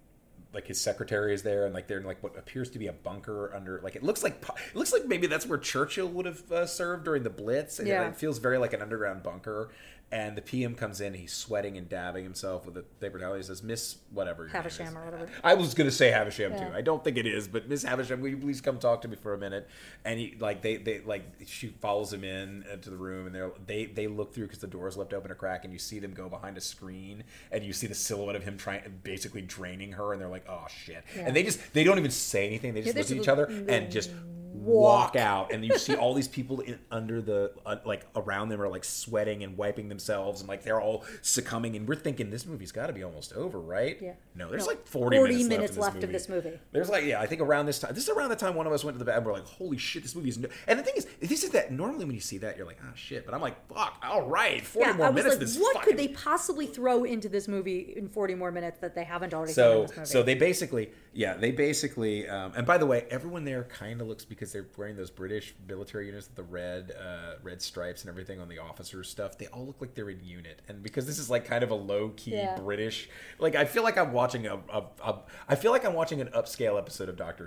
like 0.54 0.66
his 0.66 0.80
secretary 0.80 1.32
is 1.34 1.42
there, 1.42 1.64
and 1.64 1.74
like 1.74 1.86
they're 1.88 1.98
in 1.98 2.04
like 2.04 2.22
what 2.22 2.36
appears 2.38 2.68
to 2.70 2.78
be 2.78 2.86
a 2.86 2.92
bunker 2.92 3.52
under, 3.54 3.80
like 3.82 3.96
it 3.96 4.02
looks 4.02 4.22
like 4.22 4.42
it 4.68 4.76
looks 4.76 4.92
like 4.92 5.06
maybe 5.06 5.26
that's 5.26 5.46
where 5.46 5.58
Churchill 5.58 6.08
would 6.08 6.26
have 6.26 6.50
uh, 6.52 6.66
served 6.66 7.04
during 7.04 7.22
the 7.22 7.30
Blitz. 7.30 7.78
And 7.78 7.88
Yeah. 7.88 8.08
it, 8.08 8.16
feels 8.16 8.38
very 8.38 8.58
like 8.58 8.72
an 8.72 8.82
underground 8.82 9.22
bunker. 9.22 9.70
And 10.12 10.36
the 10.36 10.42
PM 10.42 10.74
comes 10.74 11.00
in, 11.00 11.14
he's 11.14 11.32
sweating 11.32 11.78
and 11.78 11.88
dabbing 11.88 12.22
himself 12.22 12.66
with 12.66 12.76
a 12.76 12.82
paper 12.82 13.18
towel. 13.18 13.34
He 13.34 13.42
says, 13.42 13.62
"Miss 13.62 13.96
whatever." 14.10 14.44
is." 14.46 14.52
Havisham 14.52 14.96
or 14.98 15.06
whatever. 15.06 15.26
I 15.42 15.54
was 15.54 15.72
gonna 15.72 15.90
say 15.90 16.10
Havisham 16.10 16.52
Yeah. 16.52 16.68
too. 16.68 16.74
I 16.74 16.82
don't 16.82 17.02
think 17.02 17.16
it 17.16 17.26
is, 17.26 17.48
but 17.48 17.66
Miss 17.66 17.82
Havisham, 17.82 18.20
will 18.20 18.28
you 18.28 18.36
please 18.36 18.60
come 18.60 18.78
talk 18.78 19.00
to 19.02 19.08
me 19.08 19.16
for 19.16 19.32
a 19.32 19.38
minute? 19.38 19.66
And 20.04 20.20
he 20.20 20.36
like 20.38 20.60
they 20.60 20.76
they 20.76 21.00
like 21.00 21.22
she 21.46 21.68
follows 21.80 22.12
him 22.12 22.24
in 22.24 22.62
uh, 22.70 22.76
to 22.76 22.90
the 22.90 22.96
room, 22.98 23.24
and 23.24 23.34
they're 23.34 23.52
they 23.66 23.86
they 23.86 24.06
look 24.06 24.34
through 24.34 24.48
because 24.48 24.58
the 24.60 24.66
door's 24.66 24.98
left 24.98 25.14
open 25.14 25.30
a 25.30 25.34
crack, 25.34 25.64
and 25.64 25.72
you 25.72 25.78
see 25.78 25.98
them 25.98 26.12
go 26.12 26.28
behind 26.28 26.58
a 26.58 26.60
screen, 26.60 27.24
and 27.50 27.64
you 27.64 27.72
see 27.72 27.86
the 27.86 27.94
silhouette 27.94 28.36
of 28.36 28.44
him 28.44 28.58
trying 28.58 28.82
basically 29.02 29.40
draining 29.40 29.92
her, 29.92 30.12
and 30.12 30.20
they're 30.20 30.28
like, 30.28 30.44
oh 30.46 30.66
shit, 30.68 31.02
Yeah. 31.16 31.22
and 31.26 31.34
they 31.34 31.42
just 31.42 31.58
they 31.72 31.84
don't 31.84 31.98
even 31.98 32.10
say 32.10 32.46
anything. 32.46 32.74
They 32.74 32.82
just 32.82 32.94
they 32.94 33.00
look 33.00 33.10
at 33.12 33.16
each 33.16 33.28
other 33.28 33.44
and 33.46 33.90
just 33.90 34.10
walk. 34.52 35.14
walk 35.14 35.16
out, 35.16 35.52
and 35.52 35.64
you 35.64 35.76
see 35.78 35.94
all 35.94 36.14
these 36.14 36.28
people 36.28 36.60
in, 36.60 36.78
under 36.90 37.20
the 37.20 37.52
uh, 37.66 37.76
like 37.84 38.06
around 38.16 38.48
them 38.48 38.60
are 38.60 38.68
like 38.68 38.84
sweating 38.84 39.42
and 39.42 39.56
wiping 39.56 39.88
themselves, 39.88 40.40
and 40.40 40.48
like 40.48 40.62
they're 40.62 40.80
all 40.80 41.04
succumbing, 41.22 41.76
and 41.76 41.88
we're 41.88 41.94
thinking 41.94 42.30
this 42.30 42.46
movie's 42.46 42.72
got 42.72 42.86
to 42.86 42.92
be 42.92 43.02
almost 43.02 43.32
over, 43.32 43.60
right? 43.60 43.98
Yeah. 44.00 44.12
No, 44.34 44.50
there's 44.50 44.62
No, 44.64 44.68
like 44.68 44.86
40, 44.86 45.16
40 45.16 45.32
minutes, 45.32 45.48
minutes 45.48 45.76
left, 45.76 45.94
left 45.94 46.04
of 46.04 46.12
this 46.12 46.28
movie. 46.28 46.58
There's 46.72 46.88
like, 46.88 47.04
yeah, 47.04 47.20
I 47.20 47.26
think 47.26 47.40
around 47.40 47.66
this 47.66 47.78
time. 47.78 47.94
This 47.94 48.04
is 48.04 48.10
around 48.10 48.30
the 48.30 48.36
time 48.36 48.54
one 48.54 48.66
of 48.66 48.72
us 48.72 48.84
went 48.84 48.94
to 48.94 48.98
the 48.98 49.04
bathroom. 49.04 49.26
We're 49.26 49.32
like, 49.34 49.46
holy 49.46 49.78
shit, 49.78 50.02
this 50.02 50.14
movie 50.14 50.28
is. 50.28 50.38
No-. 50.38 50.48
And 50.66 50.78
the 50.78 50.82
thing 50.82 50.94
is, 50.96 51.06
this 51.20 51.42
is 51.42 51.50
that 51.50 51.72
normally 51.72 52.04
when 52.04 52.14
you 52.14 52.20
see 52.20 52.38
that, 52.38 52.56
you're 52.56 52.66
like, 52.66 52.78
oh 52.82 52.92
shit. 52.94 53.24
But 53.24 53.34
I'm 53.34 53.40
like, 53.40 53.56
fuck, 53.68 54.02
all 54.02 54.22
right, 54.22 54.64
40 54.64 54.90
yeah 54.90 54.96
more 54.96 55.06
i 55.06 55.10
was 55.10 55.24
minutes. 55.24 55.34
like 55.36 55.46
this 55.46 55.58
what 55.58 55.74
fucking... 55.74 55.88
could 55.90 55.98
they 55.98 56.08
possibly 56.08 56.66
throw 56.66 57.04
into 57.04 57.28
this 57.28 57.48
movie 57.48 57.94
in 57.96 58.08
40 58.08 58.34
more 58.34 58.50
minutes 58.50 58.78
that 58.80 58.94
they 58.94 59.04
haven't 59.04 59.34
already 59.34 59.52
So, 59.52 59.82
this 59.82 59.96
movie 59.96 60.06
so 60.06 60.22
they 60.22 60.34
basically, 60.34 60.90
yeah, 61.14 61.34
they 61.34 61.50
basically, 61.50 62.28
um, 62.28 62.52
and 62.56 62.66
by 62.66 62.78
the 62.78 62.86
way, 62.86 63.06
everyone 63.10 63.44
there 63.44 63.64
kind 63.64 64.00
of 64.00 64.06
looks 64.06 64.24
because 64.24 64.52
they're 64.52 64.66
wearing 64.76 64.96
those 64.96 65.10
British 65.10 65.54
military 65.68 66.06
units 66.06 66.26
with 66.28 66.36
the 66.36 66.42
red, 66.42 66.92
uh, 66.98 67.34
red 67.42 67.60
stripes 67.60 68.02
and 68.02 68.08
everything 68.08 68.40
on 68.40 68.48
the 68.48 68.58
officers 68.58 69.08
stuff. 69.10 69.36
They 69.36 69.46
all 69.48 69.66
look 69.66 69.80
like 69.80 69.94
they're 69.94 70.08
in 70.10 70.24
unit, 70.24 70.62
and 70.68 70.82
because 70.82 71.06
this 71.06 71.18
is 71.18 71.28
like 71.28 71.44
kind 71.44 71.62
of 71.62 71.70
a 71.70 71.74
low 71.74 72.10
key 72.16 72.32
Yeah. 72.32 72.56
British, 72.56 73.08
like 73.38 73.54
I 73.54 73.64
feel 73.64 73.82
like 73.82 73.98
I'm 73.98 74.12
watching 74.12 74.46
a, 74.46 74.56
a, 74.72 74.84
a, 75.04 75.18
I 75.48 75.54
feel 75.54 75.70
like 75.72 75.84
I'm 75.84 75.94
watching 75.94 76.20
an 76.20 76.28
upscale 76.28 76.78
episode 76.78 77.08
of 77.08 77.16
Doctor 77.16 77.46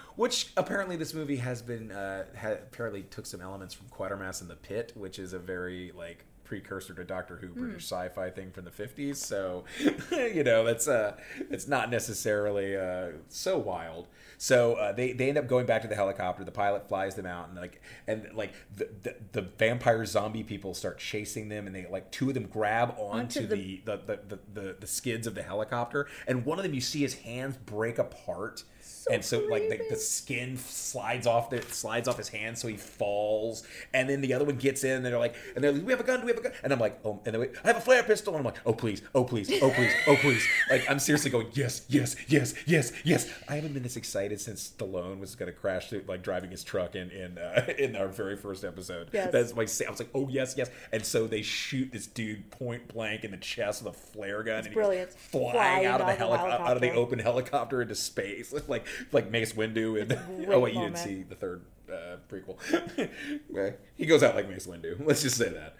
which 0.16 0.52
apparently 0.56 0.96
this 0.96 1.14
movie 1.14 1.36
has 1.36 1.62
been, 1.62 1.90
uh, 1.92 2.24
ha- 2.38 2.52
apparently 2.52 3.02
took 3.04 3.26
some 3.26 3.40
elements 3.40 3.74
from 3.74 3.86
Quatermass 3.88 4.40
and 4.40 4.50
the 4.50 4.56
Pit, 4.56 4.92
which 4.94 5.18
is 5.18 5.32
a 5.32 5.38
very 5.38 5.92
like 5.96 6.24
precursor 6.48 6.94
to 6.94 7.04
Doctor 7.04 7.36
Who 7.36 7.48
British 7.48 7.84
sci-fi 7.84 8.30
thing 8.30 8.50
from 8.50 8.64
the 8.64 8.70
50s 8.70 9.16
so 9.16 9.64
you 10.10 10.42
know 10.42 10.64
that's 10.64 10.88
uh 10.88 11.14
it's 11.50 11.68
not 11.68 11.90
necessarily 11.90 12.74
uh 12.76 13.08
so 13.28 13.58
wild. 13.58 14.08
So 14.40 14.74
uh, 14.74 14.92
they 14.92 15.12
they 15.12 15.28
end 15.28 15.36
up 15.36 15.46
going 15.48 15.66
back 15.66 15.82
to 15.82 15.88
the 15.88 15.94
helicopter 15.96 16.44
the 16.44 16.52
pilot 16.52 16.88
flies 16.88 17.16
them 17.16 17.26
out 17.26 17.48
and 17.48 17.58
like 17.58 17.82
and 18.06 18.28
like 18.34 18.54
the 18.74 18.88
the, 19.02 19.16
the 19.32 19.42
vampire 19.42 20.04
zombie 20.06 20.44
people 20.44 20.74
start 20.74 20.98
chasing 20.98 21.48
them 21.48 21.66
and 21.66 21.74
they 21.76 21.86
like 21.90 22.10
two 22.12 22.28
of 22.28 22.34
them 22.34 22.46
grab 22.46 22.94
onto, 22.98 23.40
Onto 23.40 23.46
the- 23.48 23.82
the, 23.84 23.96
the, 24.06 24.20
the, 24.28 24.38
the 24.60 24.76
the 24.80 24.86
skids 24.86 25.26
of 25.26 25.34
the 25.34 25.42
helicopter 25.42 26.06
and 26.26 26.44
one 26.46 26.58
of 26.58 26.62
them 26.64 26.72
you 26.72 26.80
see 26.80 27.00
his 27.00 27.14
hands 27.14 27.56
break 27.66 27.98
apart 27.98 28.62
and 29.10 29.24
so 29.24 29.40
like 29.50 29.68
the, 29.68 29.80
the 29.90 29.96
skin 29.96 30.56
slides 30.56 31.26
off 31.26 31.50
the 31.50 31.62
slides 31.62 32.08
off 32.08 32.16
his 32.16 32.28
hand, 32.28 32.58
so 32.58 32.68
he 32.68 32.76
falls. 32.76 33.62
And 33.94 34.08
then 34.08 34.20
the 34.20 34.34
other 34.34 34.44
one 34.44 34.56
gets 34.56 34.84
in, 34.84 34.92
and 34.96 35.04
they're 35.04 35.18
like, 35.18 35.34
and 35.54 35.62
they're 35.62 35.72
like, 35.72 35.84
"We 35.84 35.92
have 35.92 36.00
a 36.00 36.04
gun, 36.04 36.20
do 36.20 36.26
we 36.26 36.32
have 36.32 36.40
a 36.40 36.42
gun." 36.42 36.52
And 36.62 36.72
I'm 36.72 36.78
like, 36.78 36.98
"Oh," 37.04 37.20
and 37.24 37.34
then 37.34 37.40
we, 37.40 37.48
I 37.64 37.66
have 37.68 37.76
a 37.76 37.80
flare 37.80 38.02
pistol, 38.02 38.34
and 38.34 38.40
I'm 38.40 38.44
like, 38.44 38.60
"Oh 38.66 38.72
please, 38.72 39.02
oh 39.14 39.24
please, 39.24 39.50
oh 39.62 39.70
please, 39.70 39.92
oh 40.06 40.16
please!" 40.16 40.46
Like 40.70 40.88
I'm 40.90 40.98
seriously 40.98 41.30
going, 41.30 41.48
"Yes, 41.52 41.84
yes, 41.88 42.16
yes, 42.28 42.54
yes, 42.66 42.92
yes." 43.04 43.32
I 43.48 43.54
haven't 43.56 43.74
been 43.74 43.82
this 43.82 43.96
excited 43.96 44.40
since 44.40 44.72
Stallone 44.76 45.20
was 45.20 45.34
going 45.34 45.50
to 45.52 45.58
crash 45.58 45.90
through, 45.90 46.04
like 46.08 46.22
driving 46.22 46.50
his 46.50 46.64
truck 46.64 46.94
in 46.94 47.10
in 47.10 47.38
uh, 47.38 47.66
in 47.78 47.96
our 47.96 48.08
very 48.08 48.36
first 48.36 48.64
episode. 48.64 49.10
Yes. 49.12 49.32
That's 49.32 49.54
my. 49.54 49.62
I 49.86 49.90
was 49.90 50.00
like, 50.00 50.10
"Oh 50.14 50.28
yes, 50.28 50.54
yes," 50.56 50.70
and 50.92 51.04
so 51.04 51.26
they 51.26 51.42
shoot 51.42 51.92
this 51.92 52.06
dude 52.06 52.50
point 52.50 52.88
blank 52.88 53.24
in 53.24 53.30
the 53.30 53.36
chest 53.36 53.82
with 53.82 53.94
a 53.94 53.98
flare 53.98 54.42
gun, 54.42 54.58
and 54.58 54.66
he 54.66 54.74
goes 54.74 54.74
brilliant. 54.74 55.12
flying 55.12 55.52
Flying 55.52 55.86
out 55.86 56.00
of 56.00 56.06
the, 56.06 56.12
out 56.12 56.18
the 56.18 56.36
heli- 56.38 56.52
out 56.52 56.76
of 56.76 56.80
the 56.82 56.92
open 56.92 57.18
helicopter 57.18 57.82
into 57.82 57.94
space, 57.94 58.54
like 58.68 58.86
like 59.12 59.30
Mace 59.30 59.52
Windu. 59.52 60.00
And 60.00 60.12
oh 60.48 60.60
wait, 60.60 60.74
you 60.74 60.80
didn't 60.80 60.98
see 60.98 61.22
the 61.22 61.34
third 61.34 61.62
uh, 61.92 62.16
prequel. 62.30 62.56
He 63.96 64.06
goes 64.06 64.22
out 64.22 64.34
like 64.34 64.48
Mace 64.48 64.66
Windu. 64.66 65.04
Let's 65.04 65.22
just 65.22 65.36
say 65.36 65.50
that. 65.50 65.76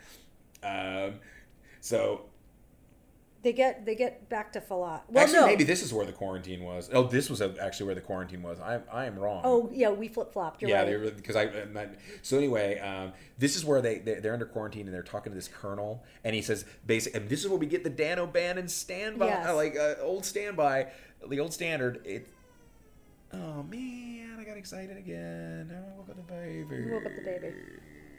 Um, 0.63 1.15
so 1.81 2.23
They 3.43 3.53
get 3.53 3.87
they 3.87 3.95
get 3.95 4.29
back 4.29 4.53
to 4.55 4.61
Falat. 4.61 5.03
Well, 5.09 5.23
actually, 5.23 5.39
no. 5.39 5.47
maybe 5.47 5.63
this 5.63 5.83
is 5.83 5.93
where 5.93 6.05
the 6.05 6.13
quarantine 6.13 6.65
was. 6.65 6.91
Oh, 6.93 7.05
this 7.05 7.31
was 7.31 7.41
actually 7.41 7.87
where 7.87 7.95
the 7.95 8.01
quarantine 8.01 8.43
was. 8.43 8.59
I 8.59 8.81
I 8.93 9.07
am 9.07 9.17
wrong. 9.17 9.43
Oh 9.45 9.71
yeah, 9.73 9.91
we 9.91 10.09
flip 10.09 10.33
flopped. 10.33 10.61
Yeah, 10.63 10.83
right. 10.83 11.17
because 11.17 11.37
I, 11.37 11.45
I. 11.45 11.89
So 12.23 12.37
anyway, 12.37 12.81
um, 12.81 13.13
this 13.39 13.55
is 13.55 13.65
where 13.65 13.81
they 13.81 13.99
they're, 13.99 14.33
under 14.33 14.47
quarantine 14.47 14.87
and 14.87 14.95
they're 14.95 15.03
talking 15.05 15.31
to 15.31 15.37
this 15.37 15.47
colonel, 15.49 16.03
and 16.25 16.35
he 16.35 16.43
says 16.43 16.65
basic. 16.85 17.15
And 17.15 17.29
this 17.29 17.41
is 17.45 17.49
where 17.49 17.59
we 17.59 17.67
get 17.67 17.85
the 17.85 17.91
Dan 17.91 18.19
O'Bannon 18.19 18.67
standby, 18.67 19.27
Yes. 19.27 19.55
like 19.55 19.77
uh, 19.77 19.95
old 20.03 20.25
standby, 20.25 20.89
the 21.29 21.39
old 21.39 21.53
standard. 21.53 22.01
It. 22.05 22.27
Oh 23.33 23.63
man, 23.65 24.37
I 24.41 24.45
got 24.45 24.57
excited 24.57 24.97
again. 24.97 25.71
I 25.75 25.97
woke 25.99 26.09
up 26.09 26.17
the 26.17 26.23
baby. 26.33 26.77
You 26.87 26.93
woke 26.93 27.07
up 27.07 27.13
the 27.15 27.23
baby. 27.23 27.55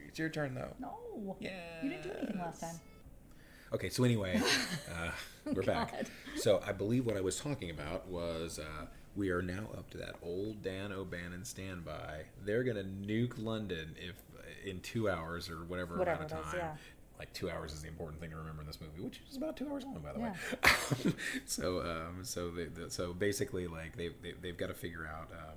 It's 0.07 0.19
your 0.19 0.29
turn 0.29 0.53
though. 0.55 0.73
no. 0.79 1.35
Yeah. 1.39 1.51
You 1.83 1.89
didn't 1.89 2.03
do 2.03 2.11
anything 2.17 2.37
last 2.39 2.61
time. 2.61 2.75
Okay, 3.71 3.89
so 3.89 4.03
anyway, 4.03 4.41
uh, 4.91 5.11
we're 5.53 5.61
back. 5.61 5.93
So 6.37 6.61
I 6.65 6.71
believe 6.71 7.05
what 7.05 7.17
I 7.17 7.21
was 7.21 7.39
talking 7.39 7.69
about 7.69 8.07
was 8.07 8.57
uh, 8.59 8.85
we 9.15 9.29
are 9.29 9.41
now 9.43 9.65
up 9.77 9.89
to 9.91 9.97
that 9.99 10.15
old 10.23 10.63
Dan 10.63 10.91
O'Bannon 10.91 11.45
standby. 11.45 12.21
They're 12.43 12.63
gonna 12.63 12.83
nuke 12.83 13.33
London 13.37 13.95
if 13.99 14.15
in 14.65 14.79
two 14.81 15.09
hours 15.09 15.49
or 15.49 15.57
whatever, 15.65 15.97
Whatever 15.97 16.23
amount 16.23 16.31
of 16.33 16.39
it 16.39 16.41
is, 16.47 16.51
time. 16.53 16.59
yeah. 16.59 16.75
Like 17.19 17.33
two 17.33 17.49
hours 17.49 17.73
is 17.73 17.81
the 17.81 17.89
important 17.89 18.21
thing 18.21 18.29
to 18.29 18.37
remember 18.37 18.61
in 18.61 18.67
this 18.67 18.79
movie, 18.79 19.01
which 19.01 19.19
is 19.29 19.35
about 19.35 19.57
two 19.57 19.69
hours 19.69 19.83
long, 19.83 19.99
by 19.99 20.13
the 20.13 20.19
way. 20.19 21.13
so, 21.45 21.81
um, 21.81 22.23
so 22.23 22.49
they, 22.49 22.63
the, 22.65 22.89
so 22.89 23.11
basically, 23.11 23.67
like 23.67 23.97
they, 23.97 24.09
they 24.23 24.33
they've 24.41 24.57
got 24.57 24.67
to 24.67 24.73
figure 24.73 25.05
out. 25.05 25.29
Um, 25.33 25.55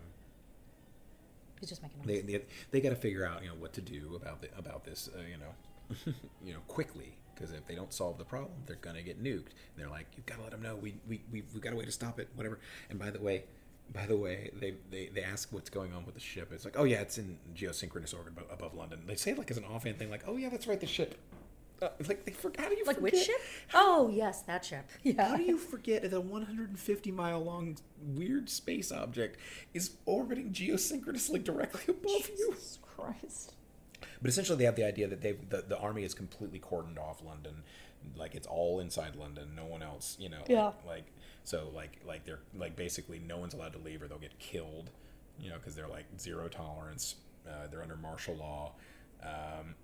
He's 1.61 1.69
just 1.69 1.81
making 1.81 1.99
noise. 1.99 2.25
they 2.27 2.33
they, 2.33 2.45
they 2.73 2.81
got 2.81 2.89
to 2.89 2.97
figure 2.97 3.25
out 3.25 3.45
you 3.45 3.49
know 3.49 3.55
what 3.55 3.73
to 3.75 3.81
do 3.81 4.19
about 4.21 4.43
the 4.43 4.49
about 4.59 4.85
this 4.85 5.09
uh, 5.17 5.21
you 5.21 5.37
know 5.39 6.13
you 6.45 6.53
know 6.53 6.59
quickly. 6.67 7.17
Because 7.35 7.53
if 7.53 7.67
they 7.67 7.75
don't 7.75 7.93
solve 7.93 8.19
the 8.19 8.25
problem 8.25 8.53
they're 8.67 8.77
gonna 8.77 9.03
get 9.03 9.23
nuked. 9.23 9.37
And 9.37 9.77
they're 9.77 9.89
like 9.89 10.07
you've 10.17 10.27
got 10.27 10.37
to 10.37 10.43
let 10.43 10.51
them 10.51 10.63
know. 10.63 10.75
We 10.75 10.97
we 11.09 11.23
we 11.33 11.45
we 11.55 11.61
got 11.61 11.73
a 11.73 11.77
way 11.77 11.85
to 11.85 11.93
stop 11.93 12.19
it 12.19 12.29
whatever. 12.35 12.59
And 12.91 12.99
by 12.99 13.11
the 13.11 13.21
way 13.21 13.45
by 13.93 14.07
the 14.07 14.17
way 14.17 14.51
they, 14.59 14.75
they 14.91 15.11
they 15.15 15.23
ask 15.23 15.53
what's 15.53 15.71
going 15.71 15.93
on 15.95 16.05
with 16.05 16.15
the 16.15 16.21
ship. 16.21 16.51
It's 16.53 16.65
like 16.65 16.75
oh 16.77 16.85
yeah 16.85 17.01
it's 17.03 17.19
in 17.19 17.39
geosynchronous 17.55 18.15
orbit 18.15 18.33
above 18.51 18.75
london. 18.75 19.03
They 19.07 19.15
say 19.15 19.31
it 19.31 19.39
like 19.39 19.51
as 19.53 19.59
an 19.59 19.65
offhand 19.65 19.99
thing 19.99 20.11
like 20.11 20.25
oh 20.27 20.37
yeah 20.37 20.49
that's 20.49 20.67
right 20.67 20.81
the 20.81 20.87
ship 20.87 21.17
uh, 21.83 21.89
like 22.09 22.25
they 22.25 22.33
forgot 22.33 22.65
how 22.65 22.69
do 22.71 22.77
you 22.77 22.85
like 22.85 23.01
which 23.01 23.13
forget- 23.13 23.27
ship? 23.27 23.41
Oh 23.75 24.09
yes, 24.13 24.43
that 24.43 24.65
ship. 24.65 24.89
Yeah. 25.03 25.29
how 25.29 25.37
do 25.37 25.43
you 25.43 25.59
forget 25.59 26.03
that 26.03 26.13
a 26.13 26.21
150 26.21 27.11
mile 27.11 27.43
long 27.45 27.77
weird 28.01 28.49
space 28.49 28.91
object 28.93 29.39
is 29.75 29.97
orbiting 30.07 30.53
geosynchronously 30.53 31.43
directly 31.45 31.83
above 31.89 32.31
you 32.37 32.53
Jesus 32.53 32.79
Christ. 32.83 33.55
but 34.21 34.29
essentially, 34.29 34.57
they 34.59 34.65
have 34.65 34.77
the 34.77 34.85
idea 34.85 35.09
that 35.09 35.21
they 35.21 35.33
the, 35.33 35.65
the 35.69 35.79
army 35.79 36.05
is 36.05 36.15
completely 36.15 36.59
cordoned 36.61 36.99
off 36.99 37.23
London, 37.25 37.63
like 38.17 38.35
it's 38.35 38.47
all 38.47 38.81
inside 38.81 39.17
London. 39.17 39.55
No 39.57 39.65
one 39.67 39.83
else, 39.83 40.17
you 40.21 40.29
know. 40.29 40.39
like- 40.41 40.49
Yeah. 40.49 40.73
Like, 40.87 41.05
so, 41.45 41.71
like 41.75 41.99
like 42.07 42.25
they're 42.25 42.39
like 42.57 42.77
basically 42.77 43.19
no 43.19 43.39
one's 43.39 43.55
allowed 43.55 43.73
to 43.73 43.79
leave 43.81 44.01
or 44.03 44.07
they'll 44.09 44.19
get 44.19 44.39
killed, 44.39 44.91
you 45.41 45.51
know, 45.51 45.57
because 45.57 45.75
they're 45.75 45.89
like 45.89 46.05
zero 46.19 46.47
tolerance. 46.49 47.17
Uh, 47.49 47.67
they're 47.69 47.83
under 47.83 47.97
martial 47.97 48.37
law. 48.37 48.73
Um, 49.25 49.75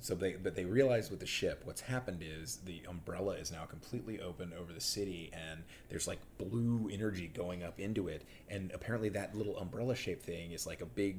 so 0.00 0.14
they 0.14 0.32
but 0.34 0.56
they 0.56 0.64
realize 0.64 1.10
with 1.10 1.20
the 1.20 1.26
ship 1.26 1.62
what's 1.64 1.80
happened 1.80 2.22
is 2.22 2.56
the 2.64 2.82
umbrella 2.88 3.34
is 3.34 3.52
now 3.52 3.64
completely 3.64 4.20
open 4.20 4.52
over 4.58 4.72
the 4.72 4.80
city 4.80 5.30
and 5.32 5.62
there's 5.88 6.08
like 6.08 6.18
blue 6.38 6.90
energy 6.92 7.28
going 7.28 7.62
up 7.62 7.78
into 7.78 8.08
it. 8.08 8.22
And 8.48 8.70
apparently 8.72 9.08
that 9.10 9.34
little 9.36 9.56
umbrella 9.58 9.94
shaped 9.94 10.24
thing 10.24 10.52
is 10.52 10.66
like 10.66 10.80
a 10.80 10.86
big 10.86 11.18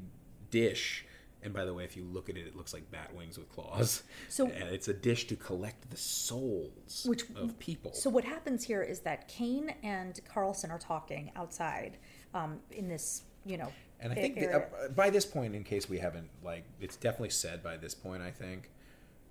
dish. 0.52 1.06
And 1.41 1.53
by 1.53 1.65
the 1.65 1.73
way 1.73 1.84
if 1.85 1.95
you 1.98 2.03
look 2.03 2.30
at 2.30 2.35
it 2.38 2.45
it 2.45 2.56
looks 2.56 2.73
like 2.73 2.90
bat 2.91 3.14
wings 3.15 3.38
with 3.38 3.49
claws. 3.49 4.03
So- 4.30 4.48
and 4.56 4.69
it's 4.69 4.88
a 4.90 4.94
dish 4.94 5.27
to 5.27 5.35
collect 5.35 5.90
the 5.90 5.98
souls 5.98 7.06
Which- 7.07 7.30
of 7.35 7.57
people. 7.60 7.94
So 7.94 8.10
what 8.10 8.26
happens 8.26 8.64
here 8.65 8.81
is 8.81 8.99
that 9.02 9.27
Caine 9.30 9.73
and 9.81 10.19
Carlsen 10.26 10.72
are 10.72 10.80
talking 10.80 11.31
outside 11.35 11.98
um, 12.34 12.60
in 12.72 12.88
this, 12.90 13.23
you 13.45 13.57
know, 13.57 13.72
And 14.04 14.12
I 14.12 14.16
think 14.16 14.36
that, 14.40 14.54
uh, 14.84 14.88
by 14.90 15.10
this 15.10 15.26
point, 15.26 15.56
in 15.56 15.64
case 15.64 15.90
we 15.90 15.98
haven't, 15.98 16.30
like, 16.44 16.66
it's 16.80 16.98
definitely 16.98 17.30
said 17.30 17.64
by 17.64 17.78
this 17.78 17.96
point. 17.96 18.22
I 18.22 18.32
think, 18.32 18.70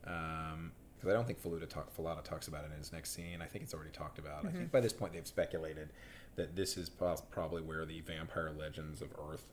because 0.03 1.09
I 1.09 1.13
don't 1.13 1.27
think 1.27 1.43
Falluta 1.43 1.69
talk, 1.69 1.95
Fallada 1.97 2.25
talks 2.25 2.49
about 2.49 2.65
it 2.65 2.71
in 2.73 2.79
his 2.79 2.93
next 2.93 3.13
scene. 3.15 3.43
I 3.43 3.47
think 3.47 3.65
it's 3.65 3.75
already 3.75 3.91
talked 3.91 4.19
about. 4.19 4.47
I 4.47 4.51
think 4.51 4.73
by 4.73 4.81
this 4.81 4.93
point 4.93 5.13
they've 5.13 5.27
speculated 5.27 5.91
that 6.37 6.57
this 6.57 6.77
is 6.77 6.89
pos- 6.89 7.21
probably 7.31 7.61
where 7.63 7.85
the 7.85 8.01
vampire 8.01 8.51
legends 8.59 9.03
of 9.03 9.09
Earth, 9.31 9.45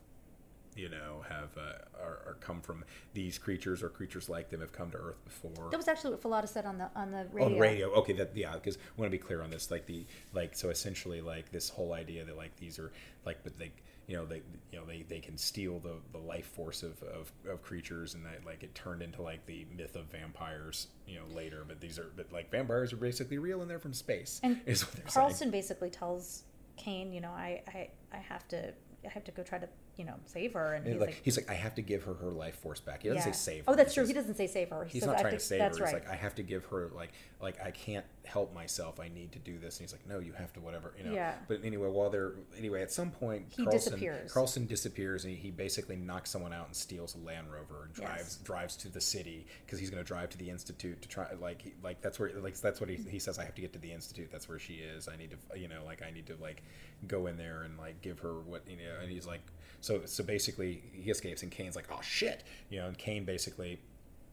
you 0.76 0.88
know, 0.88 1.26
have 1.28 1.50
uh, 1.58 2.02
are, 2.02 2.20
are 2.26 2.38
come 2.40 2.62
from. 2.62 2.86
These 3.14 3.38
creatures 3.38 3.84
or 3.84 3.90
creatures 3.90 4.30
like 4.30 4.50
them 4.50 4.62
have 4.62 4.72
come 4.72 4.90
to 4.91 4.98
Earth 4.98 5.22
before. 5.26 5.70
that 5.70 5.78
was 5.78 5.90
actually 5.90 6.12
what 6.12 6.24
Fallada 6.24 6.48
said 6.48 6.66
on 6.66 6.78
the 6.78 6.90
on 6.96 7.12
the 7.12 7.28
radio. 7.34 7.54
On 7.54 7.60
radio, 7.60 7.91
okay, 7.96 8.14
that 8.14 8.32
yeah, 8.36 8.54
because 8.54 8.78
I 8.78 8.80
want 9.02 9.12
to 9.12 9.18
be 9.18 9.22
clear 9.22 9.41
on 9.41 9.50
this. 9.50 9.70
Like 9.70 9.86
the 9.86 10.06
like, 10.34 10.56
so 10.56 10.70
essentially, 10.70 11.20
like 11.20 11.52
this 11.52 11.68
whole 11.68 11.91
idea 11.94 12.24
that 12.24 12.38
like 12.38 12.56
these 12.56 12.80
are 12.80 12.94
like, 13.26 13.44
but 13.44 13.60
they, 13.60 13.72
you 14.10 14.15
know, 14.15 14.26
they, 14.26 14.41
you 14.72 14.80
know, 14.80 14.86
they, 14.86 15.06
they 15.07 15.19
can 15.19 15.38
steal 15.38 15.77
the, 15.80 15.94
the 16.11 16.18
life 16.18 16.48
force 16.48 16.81
of, 16.81 17.02
of, 17.03 17.31
of 17.48 17.61
creatures, 17.61 18.15
and 18.15 18.26
that 18.26 18.44
like 18.44 18.64
it 18.64 18.73
turned 18.73 19.03
into 19.03 19.22
like 19.22 19.45
the 19.45 19.68
myth 19.77 19.95
of 19.95 20.06
vampires, 20.06 20.88
you 21.07 21.19
know, 21.19 21.26
later. 21.36 21.64
But 21.65 21.80
these 21.80 21.99
are, 21.99 22.11
but 22.15 22.34
like 22.34 22.49
vampires 22.49 22.91
are 22.91 22.98
basically 22.98 23.38
real, 23.38 23.61
and 23.61 23.69
they're 23.69 23.77
from 23.77 23.94
space. 23.94 24.40
And 24.41 24.61
is 24.65 24.84
what 24.84 24.95
they're 24.95 25.06
Carlsen 25.06 25.38
saying. 25.38 25.52
basically 25.52 25.91
tells 25.91 26.44
Caine, 26.76 27.14
you 27.14 27.22
know, 27.22 27.30
I, 27.30 27.61
I, 27.68 27.90
I 28.11 28.18
have 28.18 28.48
to 28.48 28.73
I 29.06 29.10
have 29.10 29.23
to 29.26 29.31
go 29.31 29.44
try 29.44 29.60
to, 29.60 29.69
you 29.99 30.05
know, 30.05 30.15
save 30.26 30.53
her 30.53 30.73
and 30.73 30.85
And, 30.85 30.93
he's 30.93 31.01
like, 31.01 31.09
like, 31.09 31.21
he's 31.23 31.38
like, 31.38 31.49
I 31.49 31.55
have 31.55 31.76
to 31.76 31.81
give 31.81 32.03
her 32.03 32.13
her 32.13 32.31
life 32.31 32.55
force 32.55 32.80
back. 32.80 33.03
He 33.03 33.09
doesn't 33.09 33.19
yeah. 33.27 33.34
say 33.34 33.51
save 33.51 33.63
oh, 33.67 33.71
her. 33.71 33.73
Oh, 33.73 33.76
that's 33.76 33.93
true. 33.93 34.07
He 34.07 34.13
doesn't 34.13 34.35
say 34.35 34.47
save 34.47 34.69
her. 34.69 34.85
He 34.85 34.93
he's 34.93 35.01
says, 35.01 35.07
not 35.07 35.19
trying 35.19 35.34
have 35.34 35.41
to 35.41 35.45
save 35.45 35.59
her. 35.59 35.67
right. 35.67 35.73
He's 35.73 35.93
like, 35.93 36.09
I 36.09 36.15
have 36.15 36.34
to 36.35 36.43
give 36.43 36.65
her 36.65 36.89
like 36.95 37.11
like 37.41 37.61
I 37.61 37.71
can't 37.71 38.05
help 38.26 38.53
myself. 38.53 38.99
I 38.99 39.09
need 39.09 39.34
to 39.34 39.39
do 39.39 39.57
this. 39.59 39.77
And 39.77 39.88
he's 39.88 39.91
like, 39.91 40.07
No, 40.07 40.19
you 40.19 40.31
have 40.34 40.53
to 40.53 40.61
whatever 40.61 40.93
you 40.97 41.03
know. 41.03 41.13
Yeah. 41.13 41.35
But 41.49 41.65
anyway, 41.65 41.89
while 41.89 42.09
they're 42.09 42.31
anyway, 42.57 42.81
at 42.81 42.91
some 42.91 43.11
point 43.11 43.47
He 43.49 43.63
Carlsen, 43.63 43.91
disappears. 43.91 44.31
Carlsen 44.31 44.65
disappears 44.67 45.26
and 45.26 45.35
he, 45.35 45.39
he 45.39 45.51
basically 45.51 45.97
knocks 45.97 46.30
someone 46.30 46.53
out 46.53 46.67
and 46.67 46.76
steals 46.76 47.15
a 47.15 47.17
Land 47.19 47.47
Rover 47.51 47.84
and 47.84 47.93
drives 47.93 48.19
Yes. 48.19 48.35
drives 48.43 48.76
to 48.77 48.89
the 48.89 49.01
city 49.01 49.45
because 49.65 49.80
he's 49.80 49.89
going 49.89 50.01
to 50.01 50.07
drive 50.07 50.30
to 50.30 50.38
the 50.38 50.49
institute 50.49 51.01
to 51.01 51.09
try 51.09 51.27
like 51.41 51.61
he, 51.61 51.73
like 51.84 52.01
that's 52.01 52.19
where 52.19 52.31
like 52.39 52.57
that's 52.59 52.80
what 52.80 52.89
he, 52.89 52.95
he 52.95 53.19
says. 53.19 53.38
I 53.38 53.43
have 53.43 53.55
to 53.55 53.61
get 53.61 53.73
to 53.73 53.80
the 53.80 53.91
institute. 53.91 54.30
That's 54.31 54.47
where 54.47 54.59
she 54.59 54.76
is. 54.76 55.09
I 55.09 55.17
need 55.17 55.31
to 55.31 55.59
you 55.59 55.67
know 55.67 55.84
like 55.85 56.01
I 56.01 56.11
need 56.11 56.27
to 56.27 56.38
like 56.41 56.63
go 57.07 57.27
in 57.27 57.38
there 57.38 57.63
and 57.63 57.77
like 57.77 58.01
give 58.01 58.19
her 58.19 58.39
what 58.39 58.63
you 58.69 58.77
know. 58.77 59.01
And 59.01 59.11
he's 59.11 59.27
like 59.27 59.41
so 59.81 60.01
so 60.06 60.23
basically 60.23 60.84
he 60.91 61.10
escapes 61.10 61.43
and 61.43 61.51
Caine's 61.51 61.76
like 61.76 61.88
oh 61.91 62.01
shit 62.01 62.43
you 62.69 62.80
know 62.80 62.88
and 62.88 62.97
Caine 62.97 63.26
basically 63.26 63.80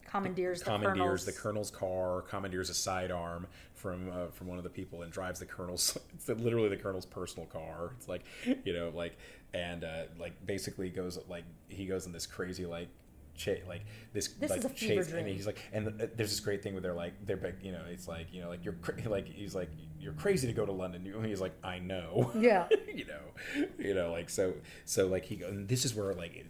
commandeers 0.07 0.59
the 0.59 0.65
commandeers 0.65 0.95
colonel's, 0.95 1.25
the 1.25 1.31
colonel's 1.31 1.71
car, 1.71 2.21
commandeers 2.23 2.69
a 2.69 2.73
sidearm 2.73 3.47
from 3.73 4.09
uh, 4.09 4.27
from 4.27 4.47
one 4.47 4.57
of 4.57 4.63
the 4.63 4.69
people, 4.69 5.03
and 5.03 5.11
drives 5.11 5.39
the 5.39 5.45
colonel's. 5.45 5.97
It's 6.13 6.27
literally 6.27 6.69
the 6.69 6.77
colonel's 6.77 7.05
personal 7.05 7.47
car. 7.47 7.91
It's 7.97 8.07
like 8.07 8.23
you 8.63 8.73
know, 8.73 8.91
like 8.93 9.17
and 9.53 9.83
uh, 9.83 10.03
like 10.19 10.33
basically 10.45 10.89
goes 10.89 11.19
like 11.27 11.43
he 11.67 11.85
goes 11.85 12.05
in 12.05 12.11
this 12.11 12.25
crazy 12.25 12.65
like. 12.65 12.89
Cha- 13.37 13.65
like 13.67 13.85
this, 14.13 14.27
This 14.29 14.49
like 14.49 14.59
is 14.59 14.65
a 14.65 14.69
fever 14.69 15.03
chase, 15.03 15.13
and 15.13 15.27
he's 15.27 15.45
like, 15.45 15.59
and 15.71 15.87
uh, 15.87 16.07
there's 16.15 16.31
this 16.31 16.39
great 16.39 16.61
thing 16.63 16.73
where 16.73 16.81
they're 16.81 16.93
like, 16.93 17.13
they're 17.25 17.37
big, 17.37 17.55
you 17.61 17.71
know, 17.71 17.81
it's 17.89 18.07
like, 18.07 18.33
you 18.33 18.41
know, 18.41 18.49
like 18.49 18.65
you're 18.65 18.73
cra- 18.81 18.95
like 19.09 19.27
he's 19.27 19.55
like, 19.55 19.69
you're 19.99 20.13
crazy 20.13 20.47
to 20.47 20.53
go 20.53 20.65
to 20.65 20.71
London. 20.71 21.05
You- 21.05 21.19
He's 21.21 21.41
like, 21.41 21.53
I 21.63 21.79
know, 21.79 22.31
Yeah. 22.37 22.67
you 22.93 23.05
know, 23.05 23.65
you 23.77 23.93
know, 23.93 24.11
like 24.11 24.29
so, 24.29 24.53
so 24.85 25.07
like 25.07 25.25
he, 25.25 25.41
and 25.43 25.67
this 25.67 25.85
is 25.85 25.93
where 25.95 26.13
like 26.13 26.35
it, 26.35 26.45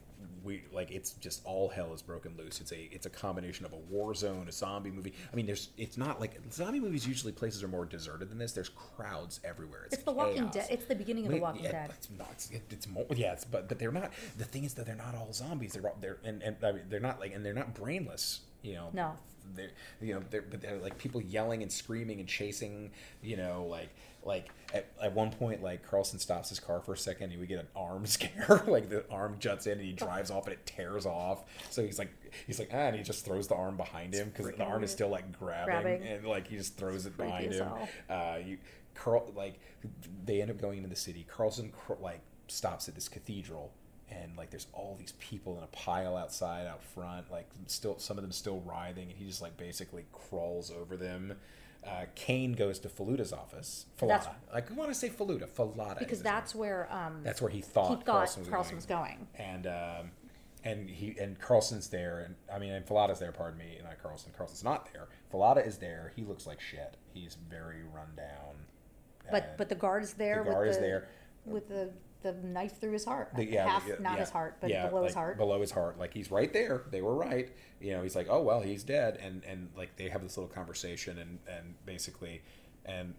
we 0.47 0.63
like 0.71 0.89
it's 0.91 1.11
just 1.11 1.45
all 1.45 1.67
hell 1.67 1.93
is 1.93 2.01
broken 2.01 2.33
loose. 2.37 2.61
It's 2.61 2.71
a 2.71 2.89
it's 2.91 3.05
a 3.05 3.09
combination 3.09 3.65
of 3.65 3.73
a 3.73 3.77
war 3.77 4.15
zone, 4.15 4.47
a 4.47 4.51
zombie 4.51 4.89
movie. 4.89 5.13
I 5.31 5.35
mean, 5.35 5.45
there's 5.45 5.69
it's 5.77 5.97
not 5.97 6.19
like 6.19 6.39
zombie 6.51 6.79
movies. 6.79 7.05
Usually 7.05 7.33
places 7.33 7.61
are 7.63 7.67
more 7.67 7.85
deserted 7.85 8.29
than 8.29 8.37
this. 8.37 8.53
There's 8.53 8.69
crowds 8.69 9.39
everywhere. 9.43 9.83
It's, 9.85 9.95
It's 9.95 10.03
the 10.03 10.11
Walking. 10.13 10.47
Dead. 10.47 10.67
It's 10.71 10.85
the 10.85 10.95
beginning 10.95 11.25
of 11.27 11.33
the 11.33 11.39
Walking 11.39 11.65
yeah, 11.65 11.71
Dead. 11.73 11.89
It's 11.95 12.09
not. 12.17 12.31
It's, 12.31 12.49
it's 12.71 12.87
more. 12.87 13.05
Yeah, 13.13 13.33
it's 13.33 13.45
but 13.45 13.67
but 13.67 13.77
they're 13.77 13.91
not. 13.91 14.11
The 14.37 14.45
thing 14.45 14.63
is 14.63 14.73
that 14.75 14.85
they're 14.85 14.95
not 14.95 15.13
all 15.13 15.33
zombies. 15.33 15.73
They're 15.73 15.85
all, 15.85 15.97
they're 15.99 16.17
and, 16.23 16.41
and 16.41 16.55
I 16.63 16.71
mean, 16.71 16.83
they're 16.89 16.99
not 17.01 17.19
like 17.19 17.33
and 17.35 17.45
they're 17.45 17.53
not 17.53 17.75
brainless. 17.75 18.39
You 18.63 18.73
know, 18.73 18.89
No. 18.93 19.13
they're 19.55 19.69
you 20.01 20.13
know 20.15 20.23
they're 20.29 20.41
but 20.41 20.61
they're 20.61 20.77
like 20.77 20.97
people 20.97 21.21
yelling 21.21 21.61
and 21.61 21.71
screaming 21.71 22.19
and 22.19 22.27
chasing. 22.27 22.91
You 23.21 23.37
know, 23.37 23.65
like 23.69 23.89
like 24.27 24.49
at, 24.73 24.85
at 25.01 25.13
one 25.13 25.31
point 25.31 25.63
like 25.63 25.81
Carlsen 25.89 26.19
stops 26.19 26.49
his 26.49 26.59
car 26.59 26.81
for 26.81 26.93
a 26.93 26.97
second 26.97 27.31
and 27.31 27.39
we 27.39 27.47
get 27.47 27.59
an 27.59 27.67
arm 27.75 28.05
scare. 28.15 28.61
like 28.67 28.89
the 28.89 29.03
arm 29.09 29.37
juts 29.39 29.65
in 29.65 29.73
and 29.79 29.81
he 29.81 29.93
drives 29.93 30.29
off 30.29 30.43
and 30.45 30.53
it 30.53 30.65
tears 30.65 31.05
off. 31.05 31.43
So 31.69 31.81
he's 31.83 31.97
like 31.97 32.11
he's 32.45 32.59
like 32.59 32.69
ah 32.73 32.87
and 32.87 32.95
he 32.97 33.03
just 33.03 33.25
throws 33.25 33.47
the 33.47 33.55
arm 33.55 33.77
behind 33.77 34.13
him 34.13 34.29
because 34.29 34.51
the 34.55 34.63
arm 34.63 34.83
is 34.83 34.91
still 34.91 35.09
like 35.09 35.37
grabbing, 35.39 35.71
Grabbing. 35.71 36.03
and 36.03 36.25
like 36.27 36.47
he 36.47 36.57
just 36.57 36.77
throws 36.77 37.05
it 37.05 37.17
behind 37.17 37.53
him. 37.53 37.67
Uh, 38.09 38.37
you 38.45 38.57
Carl 38.93 39.31
like 39.35 39.59
they 40.25 40.41
end 40.41 40.51
up 40.51 40.59
going 40.59 40.77
into 40.77 40.89
the 40.89 40.95
city. 40.95 41.25
Carlsen 41.29 41.71
cr- 41.71 41.93
like 42.01 42.19
stops 42.47 42.87
at 42.89 42.95
this 42.95 43.07
cathedral 43.07 43.71
and 44.09 44.37
like 44.37 44.49
there's 44.49 44.67
all 44.73 44.95
these 44.99 45.13
people 45.19 45.57
in 45.57 45.63
a 45.63 45.67
pile 45.67 46.15
outside 46.15 46.65
out 46.65 46.81
front 46.81 47.29
like 47.29 47.49
still 47.65 47.99
some 47.99 48.17
of 48.17 48.23
them 48.23 48.31
still 48.31 48.61
writhing 48.61 49.09
and 49.09 49.17
he 49.17 49.25
just 49.25 49.41
like 49.41 49.57
basically 49.57 50.05
crawls 50.13 50.71
over 50.71 50.95
them 50.95 51.33
uh, 51.87 52.05
Caine 52.15 52.53
goes 52.53 52.79
to 52.79 52.89
Faluta's 52.89 53.31
office. 53.31 53.85
Fallada. 53.99 54.31
Like, 54.53 54.71
I 54.71 54.73
want 54.73 54.89
to 54.91 54.95
say 54.95 55.09
Faluda. 55.09 55.47
Fallada. 55.47 55.99
because 55.99 56.21
that's 56.21 56.53
name. 56.53 56.61
where 56.61 56.87
um, 56.91 57.21
that's 57.23 57.41
where 57.41 57.49
he 57.49 57.61
thought 57.61 57.97
he 57.97 58.03
Carlsen 58.03 58.41
was 58.41 58.49
Carlsen 58.49 58.71
going. 58.71 58.75
was 58.77 58.85
going. 58.85 59.27
And 59.35 59.67
um, 59.67 60.11
and 60.63 60.89
he 60.89 61.15
and 61.19 61.39
Carlsen's 61.39 61.87
there, 61.89 62.19
and 62.19 62.35
I 62.53 62.59
mean, 62.59 62.73
and 62.73 62.85
Fallada's 62.85 63.19
there. 63.19 63.31
Pardon 63.31 63.57
me, 63.57 63.79
not 63.83 64.01
Carlsen. 64.01 64.31
Carlsen's 64.37 64.63
not 64.63 64.91
there. 64.91 65.07
Fallada 65.33 65.65
is 65.65 65.77
there. 65.77 66.11
He 66.15 66.23
looks 66.23 66.45
like 66.45 66.59
shit. 66.59 66.97
He's 67.13 67.37
very 67.49 67.83
run 67.93 68.09
down. 68.15 68.55
But 69.31 69.57
but 69.57 69.69
the 69.69 69.75
guard 69.75 70.03
is 70.03 70.13
there. 70.13 70.43
the 70.43 70.51
guard 70.51 70.67
is 70.67 70.77
the, 70.77 70.81
there. 70.81 71.07
with 71.45 71.67
the 71.69 71.89
the 72.31 72.47
knife 72.47 72.79
through 72.79 72.93
his 72.93 73.05
heart. 73.05 73.31
The- 73.35 73.45
yeah, 73.45 73.67
half 73.67 73.87
yeah, 73.87 73.95
not 73.99 74.13
yeah, 74.13 74.19
his 74.19 74.29
heart, 74.29 74.57
but 74.61 74.69
yeah, 74.69 74.87
below 74.87 75.03
his 75.03 75.13
heart. 75.13 75.37
Below 75.37 75.61
his 75.61 75.71
heart, 75.71 75.97
like 75.97 76.13
he's 76.13 76.31
right 76.31 76.51
there. 76.51 76.83
They 76.91 77.01
were 77.01 77.15
right. 77.15 77.49
You 77.79 77.93
know, 77.93 78.03
he's 78.03 78.15
like, 78.15 78.27
oh 78.29 78.41
well, 78.41 78.61
he's 78.61 78.83
dead, 78.83 79.17
and 79.21 79.43
and 79.45 79.69
like 79.75 79.95
they 79.97 80.09
have 80.09 80.21
this 80.21 80.37
little 80.37 80.53
conversation, 80.53 81.17
and 81.17 81.39
and 81.47 81.75
basically, 81.85 82.41
and 82.85 83.13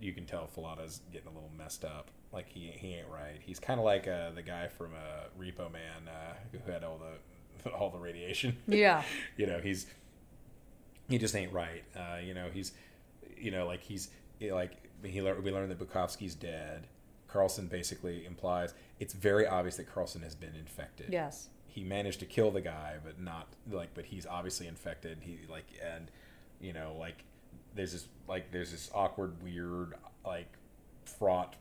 you 0.00 0.12
can 0.12 0.26
tell 0.26 0.48
Fallada's 0.54 1.00
getting 1.12 1.28
a 1.28 1.32
little 1.32 1.50
messed 1.56 1.84
up. 1.84 2.10
Like 2.32 2.48
he 2.48 2.72
he 2.74 2.94
ain't 2.94 3.08
right. 3.08 3.38
He's 3.40 3.60
kind 3.60 3.78
of 3.78 3.84
like 3.84 4.08
uh, 4.08 4.30
the 4.30 4.42
guy 4.42 4.68
from 4.68 4.92
uh, 4.94 5.28
Repo 5.40 5.70
Man 5.72 6.08
uh, 6.08 6.34
who 6.50 6.70
had 6.70 6.84
all 6.84 6.98
the 6.98 7.70
all 7.72 7.90
the 7.90 7.98
radiation. 7.98 8.56
Yeah. 8.66 9.02
you 9.36 9.46
know, 9.46 9.60
he's 9.60 9.86
he 11.08 11.18
just 11.18 11.34
ain't 11.36 11.52
right. 11.52 11.84
Uh, 11.96 12.18
you 12.24 12.34
know, 12.34 12.48
he's 12.52 12.72
you 13.36 13.50
know 13.50 13.66
like 13.66 13.82
he's 13.82 14.08
like 14.40 14.72
he 15.04 15.20
lear- 15.20 15.40
we 15.40 15.50
learned 15.50 15.70
that 15.70 15.78
Bukovsky's 15.78 16.34
dead. 16.34 16.86
Carlsen 17.32 17.66
basically 17.66 18.26
implies 18.26 18.74
it's 19.00 19.14
very 19.14 19.46
obvious 19.46 19.76
that 19.76 19.92
Carlsen 19.92 20.22
has 20.22 20.34
been 20.34 20.54
infected. 20.54 21.06
Yes. 21.10 21.48
He 21.66 21.82
managed 21.82 22.20
to 22.20 22.26
kill 22.26 22.50
the 22.50 22.60
guy, 22.60 22.96
but 23.02 23.18
not 23.18 23.46
like, 23.70 23.94
but 23.94 24.04
he's 24.04 24.26
obviously 24.26 24.66
infected. 24.66 25.18
He 25.22 25.38
like, 25.48 25.64
and 25.82 26.10
you 26.60 26.72
know, 26.74 26.94
like, 26.98 27.24
there's 27.74 27.92
this 27.92 28.06
like, 28.28 28.52
there's 28.52 28.70
this 28.70 28.90
awkward, 28.94 29.42
weird, 29.42 29.94
like, 30.26 30.52
fraught 31.06 31.56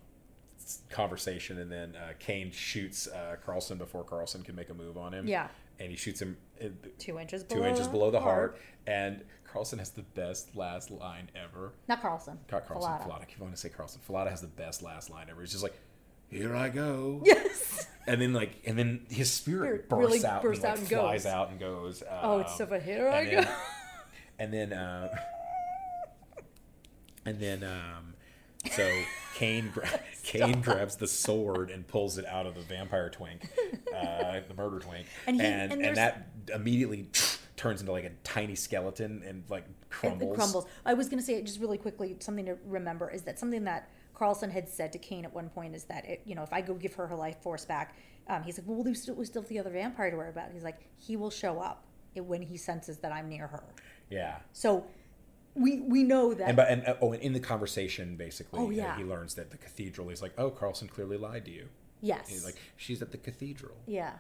conversation, 0.90 1.58
and 1.58 1.72
then 1.72 1.96
uh, 1.96 2.14
Caine 2.20 2.52
shoots 2.52 3.08
uh, 3.08 3.38
Carlsen 3.46 3.78
before 3.78 4.04
Carlsen 4.04 4.44
can 4.44 4.56
make 4.56 4.70
a 4.70 4.74
move 4.74 4.98
on 4.98 5.14
him. 5.14 5.26
Yeah. 5.26 5.48
And 5.82 5.90
he 5.90 5.98
shoots 5.98 6.22
him 6.22 6.38
uh, 6.64 6.68
Two 7.00 7.18
inches 7.20 7.44
two 7.44 7.56
below 7.56 7.68
inches 7.68 7.88
below 7.88 8.12
the 8.12 8.20
heart, 8.20 8.60
and 8.86 9.24
Carlsen 9.52 9.80
has 9.80 9.90
the 9.90 10.04
best 10.04 10.56
last 10.56 10.92
line 10.92 11.30
ever. 11.36 11.74
Not 11.88 12.02
Carlsen. 12.02 12.38
Car- 12.48 12.62
Carlsen, 12.62 12.92
Fallada. 12.92 13.08
Fallada. 13.08 13.22
I 13.22 13.26
keep 13.26 13.40
wanting 13.40 13.56
to 13.56 13.60
say 13.60 13.70
Carlsen. 13.70 14.00
Fallada 14.08 14.30
has 14.30 14.42
the 14.42 14.48
best 14.48 14.84
last 14.84 15.10
line 15.10 15.28
ever. 15.30 15.42
He's 15.42 15.52
just 15.52 15.64
like, 15.64 15.78
"Here 16.30 16.56
I 16.56 16.70
go," 16.70 17.22
Yes. 17.26 17.88
and 18.06 18.22
then 18.22 18.32
like, 18.32 18.62
and 18.66 18.78
then 18.78 19.06
his 19.10 19.32
spirit 19.32 19.88
Spirit 19.88 19.90
bursts 19.90 20.06
really 20.14 20.26
out, 20.26 20.42
bursts 20.44 20.64
and, 20.64 20.72
out 20.72 20.78
like, 20.78 20.92
and 20.92 21.00
flies 21.02 21.24
goes. 21.24 21.34
out 21.34 21.50
and 21.50 21.60
goes. 21.60 22.04
Oh, 22.22 22.40
it's 22.40 22.52
um, 22.52 22.58
so 22.58 22.66
funny. 22.68 22.84
Here 22.84 23.10
I 23.10 23.26
then, 23.26 23.44
go. 23.44 23.50
and 24.40 24.54
then, 24.54 24.74
uh, 24.74 25.08
and 27.26 27.40
then, 27.40 27.64
um, 27.64 28.11
so 28.72 28.90
Caine 29.36 29.70
gra- 29.74 30.00
Caine 30.24 30.62
grabs 30.62 30.96
the 30.98 31.08
sword 31.08 31.72
and 31.72 31.88
pulls 31.88 32.18
it 32.18 32.26
out 32.26 32.46
of 32.46 32.56
the 32.56 32.62
vampire 32.62 33.10
twink, 33.10 33.48
uh, 33.96 34.40
the 34.48 34.54
murder 34.56 34.80
twink, 34.80 35.08
And 35.28 35.42
and 35.42 35.42
he- 35.42 35.46
and, 35.48 35.72
and 35.74 35.82
there's- 35.84 35.98
that 35.98 36.28
immediately 36.54 37.10
turns 37.58 37.82
into 37.82 37.92
like 37.92 38.06
a 38.06 38.12
tiny 38.24 38.56
skeleton 38.56 39.24
and 39.26 39.44
like 39.50 39.66
crumbles. 39.90 40.34
It 40.34 40.36
crumbles. 40.38 40.66
I 40.86 40.94
was 40.94 41.10
going 41.10 41.20
to 41.20 41.26
say 41.26 41.42
just 41.42 41.60
really 41.60 41.78
quickly 41.78 42.16
something 42.20 42.46
to 42.46 42.58
remember 42.66 43.10
is 43.10 43.22
that 43.24 43.38
something 43.40 43.64
that 43.66 43.90
Carlsen 44.16 44.50
had 44.52 44.68
said 44.70 44.92
to 44.94 45.00
Caine 45.00 45.26
at 45.26 45.34
one 45.34 45.50
point 45.50 45.76
is 45.76 45.84
that 45.86 46.06
it, 46.08 46.22
you 46.26 46.36
know 46.36 46.44
if 46.44 46.54
I 46.54 46.62
go 46.62 46.74
give 46.76 46.94
her 46.96 47.08
her 47.08 47.16
life 47.16 47.38
force 47.42 47.66
back, 47.66 47.96
um, 48.28 48.44
he's 48.44 48.58
like, 48.58 48.68
well, 48.68 48.84
we 48.84 48.94
still 48.94 49.16
we 49.16 49.26
still 49.26 49.42
have 49.42 49.50
the 49.50 49.60
other 49.60 49.70
vampire 49.72 50.12
to 50.12 50.18
worry 50.18 50.30
about. 50.30 50.52
He's 50.52 50.64
like, 50.64 50.80
he 50.98 51.16
will 51.18 51.32
show 51.32 51.60
up 51.60 51.86
when 52.16 52.42
he 52.42 52.58
senses 52.58 52.98
that 53.00 53.12
I'm 53.12 53.30
near 53.30 53.48
her. 53.48 53.64
Yeah. 54.10 54.38
So 54.54 54.86
we 55.56 55.82
we 55.82 56.04
know 56.04 56.34
that. 56.34 56.48
And 56.48 56.58
but 56.58 56.70
and 56.70 56.86
uh, 56.86 56.96
oh, 57.02 57.12
and 57.14 57.22
in 57.22 57.34
the 57.34 57.40
conversation, 57.40 58.16
basically, 58.16 58.60
Oh, 58.60 58.68
uh, 58.68 58.70
yeah. 58.70 58.98
he 58.98 59.04
learns 59.04 59.36
that 59.36 59.52
the 59.52 59.58
cathedral. 59.58 60.10
He's 60.10 60.22
like, 60.22 60.34
"Oh, 60.38 60.50
Carlsen 60.50 60.88
clearly 60.88 61.18
lied 61.18 61.46
to 61.46 61.52
you." 61.52 61.68
yes. 62.02 62.30
He's 62.30 62.46
like, 62.46 62.56
"She's 62.78 63.02
at 63.02 63.12
the 63.12 63.18
cathedral." 63.18 63.76
yeah. 63.86 64.14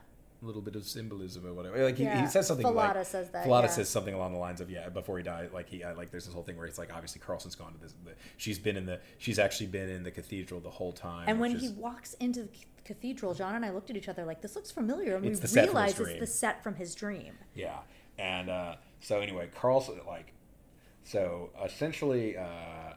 A 0.44 0.48
little 0.48 0.64
bit 0.64 0.76
of 0.76 0.84
symbolism 0.86 1.46
or 1.46 1.54
whatever. 1.54 1.84
Like 1.84 2.00
he, 2.00 2.06
he 2.08 2.26
says 2.26 2.48
something 2.48 2.66
like 2.66 2.96
Fallada 2.96 3.06
says 3.06 3.30
that, 3.30 3.46
Fallada 3.46 3.66
yeah. 3.66 3.68
says 3.68 3.90
something 3.90 4.16
along 4.16 4.34
the 4.34 4.40
lines 4.40 4.60
of 4.60 4.72
yeah. 4.72 4.90
Before 4.90 5.18
he 5.18 5.24
died, 5.24 5.52
like 5.54 5.70
he 5.70 5.86
like 5.96 6.10
there's 6.10 6.26
this 6.26 6.34
whole 6.34 6.42
thing 6.42 6.58
where 6.58 6.66
it's 6.66 6.80
like 6.80 6.92
obviously 6.92 7.22
Carlsen's 7.22 7.54
gone 7.54 7.74
to 7.74 7.78
this. 7.78 7.94
The, 8.04 8.14
she's 8.38 8.58
been 8.58 8.76
in 8.76 8.88
the. 8.88 9.00
She's 9.20 9.38
actually 9.38 9.68
been 9.68 9.88
in 9.88 10.02
the 10.02 10.10
cathedral 10.10 10.60
the 10.60 10.72
whole 10.72 10.94
time. 10.94 11.26
And 11.30 11.40
when 11.40 11.60
he 11.60 11.70
walks 11.70 12.16
into 12.16 12.42
the 12.42 12.50
cathedral, 12.86 13.36
John 13.36 13.54
and 13.54 13.64
I 13.64 13.70
looked 13.70 13.92
at 13.92 13.96
each 13.98 14.10
other 14.10 14.26
like, 14.26 14.42
this 14.42 14.56
looks 14.56 14.72
familiar. 14.72 15.16
And 15.16 15.24
we 15.24 15.30
the 15.36 15.48
set 15.48 15.70
from 15.70 15.84
his 15.84 16.00
realized 16.00 16.00
it's 16.02 16.20
the 16.20 16.26
set 16.26 16.64
from 16.64 16.74
his 16.74 16.96
dream. 16.96 17.34
Yeah, 17.54 17.78
and 18.18 18.50
uh, 18.50 18.76
so 19.00 19.20
anyway, 19.20 19.48
Carlsen 19.54 20.00
like, 20.08 20.34
so 21.04 21.50
essentially, 21.64 22.38
uh, 22.38 22.94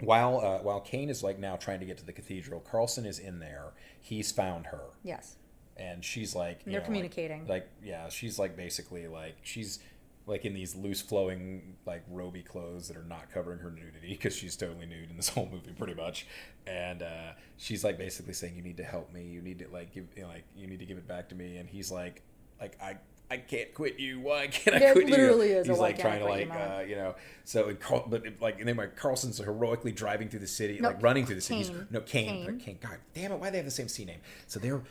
while 0.00 0.40
uh, 0.40 0.58
while 0.62 0.80
Caine 0.80 1.08
is 1.10 1.22
like 1.22 1.38
now 1.38 1.56
trying 1.56 1.80
to 1.80 1.86
get 1.86 1.98
to 1.98 2.04
the 2.06 2.12
cathedral, 2.12 2.60
Carlsen 2.60 3.06
is 3.06 3.18
in 3.18 3.38
there. 3.38 3.72
He's 4.00 4.30
found 4.30 4.66
her, 4.66 4.82
Yes. 5.02 5.36
and 5.76 6.04
she's 6.04 6.34
like, 6.34 6.60
And 6.64 6.66
they're 6.66 6.72
know, 6.72 6.78
like- 6.78 6.84
communicating. 6.84 7.46
Like, 7.46 7.68
yeah, 7.82 8.08
she's 8.08 8.38
like 8.38 8.56
basically 8.56 9.06
like 9.06 9.36
she's 9.42 9.78
like 10.26 10.44
in 10.44 10.54
these 10.54 10.74
loose 10.74 11.00
flowing 11.00 11.76
like 11.86 12.02
roby 12.10 12.42
clothes 12.42 12.88
that 12.88 12.96
are 12.96 13.04
not 13.04 13.30
covering 13.32 13.60
her 13.60 13.70
nudity 13.70 14.08
because 14.10 14.34
she's 14.34 14.56
totally 14.56 14.84
nude 14.84 15.08
in 15.08 15.16
this 15.16 15.28
whole 15.34 15.48
movie 15.52 15.70
pretty 15.78 15.94
much 15.94 16.26
and 16.66 17.00
uh, 17.00 17.30
she's 17.56 17.84
like 17.84 17.96
basically 17.96 18.32
saying 18.32 18.56
you 18.56 18.62
need 18.62 18.76
to 18.76 18.82
help 18.82 19.12
me 19.12 19.22
you 19.22 19.40
need 19.40 19.56
to 19.60 19.68
like 19.68 19.94
give 19.94 20.04
you 20.16 20.22
know, 20.22 20.28
like 20.28 20.42
you 20.56 20.66
need 20.66 20.80
to 20.80 20.84
give 20.84 20.98
it 20.98 21.06
back 21.06 21.28
to 21.28 21.36
me 21.36 21.58
and 21.58 21.68
he's 21.68 21.92
like 21.92 22.22
like 22.60 22.76
i 22.82 22.96
i 23.30 23.36
can't 23.36 23.72
quit 23.74 23.98
you 23.98 24.20
why 24.20 24.46
can't 24.46 24.76
i 24.76 24.80
It 24.86 24.92
quit 24.92 25.08
literally 25.10 25.50
you 25.50 25.56
is 25.58 25.66
he's 25.66 25.78
like 25.78 25.98
trying 25.98 26.20
to 26.20 26.24
like 26.26 26.50
uh, 26.50 26.82
you 26.86 26.94
know 26.96 27.14
so 27.44 27.68
it, 27.68 27.80
Carl- 27.80 28.06
but 28.08 28.24
it, 28.26 28.40
like 28.40 28.58
and 28.60 28.68
then 28.68 28.76
like 28.76 28.96
carlsen's 28.96 29.38
heroically 29.38 29.92
driving 29.92 30.28
through 30.28 30.40
the 30.40 30.46
city 30.46 30.78
No, 30.80 30.88
like 30.88 31.02
running 31.02 31.26
through 31.26 31.34
the 31.36 31.40
city 31.40 31.64
Caine. 31.64 31.86
no 31.90 32.00
caine, 32.00 32.46
Caine. 32.46 32.58
caine 32.60 32.78
god 32.80 32.98
damn 33.14 33.32
it 33.32 33.38
why 33.38 33.46
do 33.48 33.52
they 33.52 33.58
have 33.58 33.64
the 33.64 33.70
same 33.72 33.88
c 33.88 34.04
name 34.04 34.20
so 34.46 34.58
they're 34.60 34.82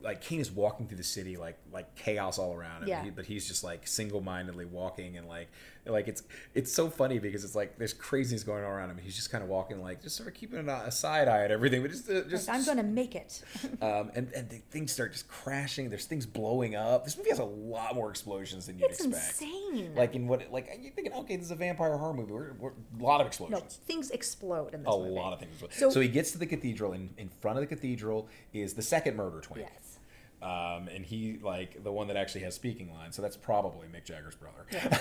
like 0.00 0.20
Caine 0.20 0.40
is 0.40 0.50
walking 0.50 0.88
through 0.88 0.96
the 0.96 1.04
city 1.04 1.36
like 1.36 1.56
like 1.72 1.94
chaos 1.94 2.36
all 2.36 2.52
around 2.52 2.82
him. 2.82 2.88
Yeah. 2.88 3.04
He- 3.04 3.10
but 3.10 3.24
he's 3.24 3.46
just 3.46 3.62
like 3.62 3.86
single 3.86 4.20
mindedly 4.20 4.64
walking 4.64 5.16
and 5.16 5.28
like 5.28 5.48
like 5.84 6.06
it's 6.06 6.22
it's 6.54 6.72
so 6.72 6.88
funny 6.88 7.18
because 7.18 7.42
it's 7.44 7.56
like 7.56 7.76
there's 7.76 7.92
craziness 7.92 8.44
going 8.44 8.62
on 8.62 8.70
around 8.70 8.90
him. 8.90 8.98
He's 9.02 9.16
just 9.16 9.30
kind 9.30 9.42
of 9.42 9.50
walking 9.50 9.80
like 9.80 10.00
just 10.00 10.16
sort 10.16 10.28
of 10.28 10.34
keeping 10.34 10.68
a, 10.68 10.72
a 10.86 10.92
side 10.92 11.26
eye 11.26 11.42
at 11.44 11.50
everything, 11.50 11.82
but 11.82 11.90
just 11.90 12.08
uh, 12.08 12.22
just 12.28 12.46
Like, 12.46 12.56
I'm 12.58 12.64
going 12.64 12.76
to 12.76 12.82
make 12.84 13.14
it. 13.16 13.42
um, 13.82 14.10
and 14.14 14.30
and 14.32 14.48
the 14.48 14.58
things 14.70 14.92
start 14.92 15.12
just 15.12 15.26
crashing. 15.26 15.90
There's 15.90 16.06
things 16.06 16.24
blowing 16.24 16.76
up. 16.76 17.04
This 17.04 17.16
movie 17.16 17.30
has 17.30 17.40
a 17.40 17.44
lot 17.44 17.96
more 17.96 18.10
explosions 18.10 18.66
than 18.66 18.78
you'd 18.78 18.90
It's 18.90 19.04
expect. 19.04 19.42
insane. 19.42 19.94
Like 19.96 20.14
in 20.14 20.28
what 20.28 20.52
like 20.52 20.68
you're 20.80 20.92
thinking, 20.92 21.12
okay, 21.14 21.34
this 21.36 21.46
is 21.46 21.50
a 21.50 21.56
vampire 21.56 21.96
horror 21.96 22.14
movie. 22.14 22.32
We're, 22.32 22.52
we're 22.60 22.70
a 22.70 23.02
lot 23.02 23.20
of 23.20 23.26
explosions. 23.26 23.60
no, 23.60 23.66
things 23.86 24.10
explode 24.10 24.74
in 24.74 24.84
this 24.84 24.94
a 24.94 24.96
movie. 24.98 25.10
lot 25.10 25.32
of 25.32 25.40
things. 25.40 25.52
So, 25.72 25.90
So- 25.90 26.00
he 26.00 26.08
gets 26.08 26.30
to 26.32 26.38
the 26.38 26.46
cathedral, 26.46 26.92
and 26.92 27.10
in 27.18 27.28
front 27.28 27.58
of 27.58 27.62
the 27.68 27.74
cathedral 27.74 28.28
is 28.52 28.74
the 28.74 28.82
second 28.82 29.16
murder 29.16 29.40
twin. 29.40 29.62
Yes. 29.62 29.98
Um, 30.42 30.88
and 30.88 31.04
he 31.06 31.38
like 31.40 31.84
the 31.84 31.92
one 31.92 32.08
that 32.08 32.16
actually 32.16 32.40
has 32.42 32.54
speaking 32.56 32.92
lines, 32.92 33.14
so 33.14 33.22
that's 33.22 33.36
probably 33.36 33.86
Mick 33.86 34.04
Jagger's 34.04 34.34
brother. 34.34 34.66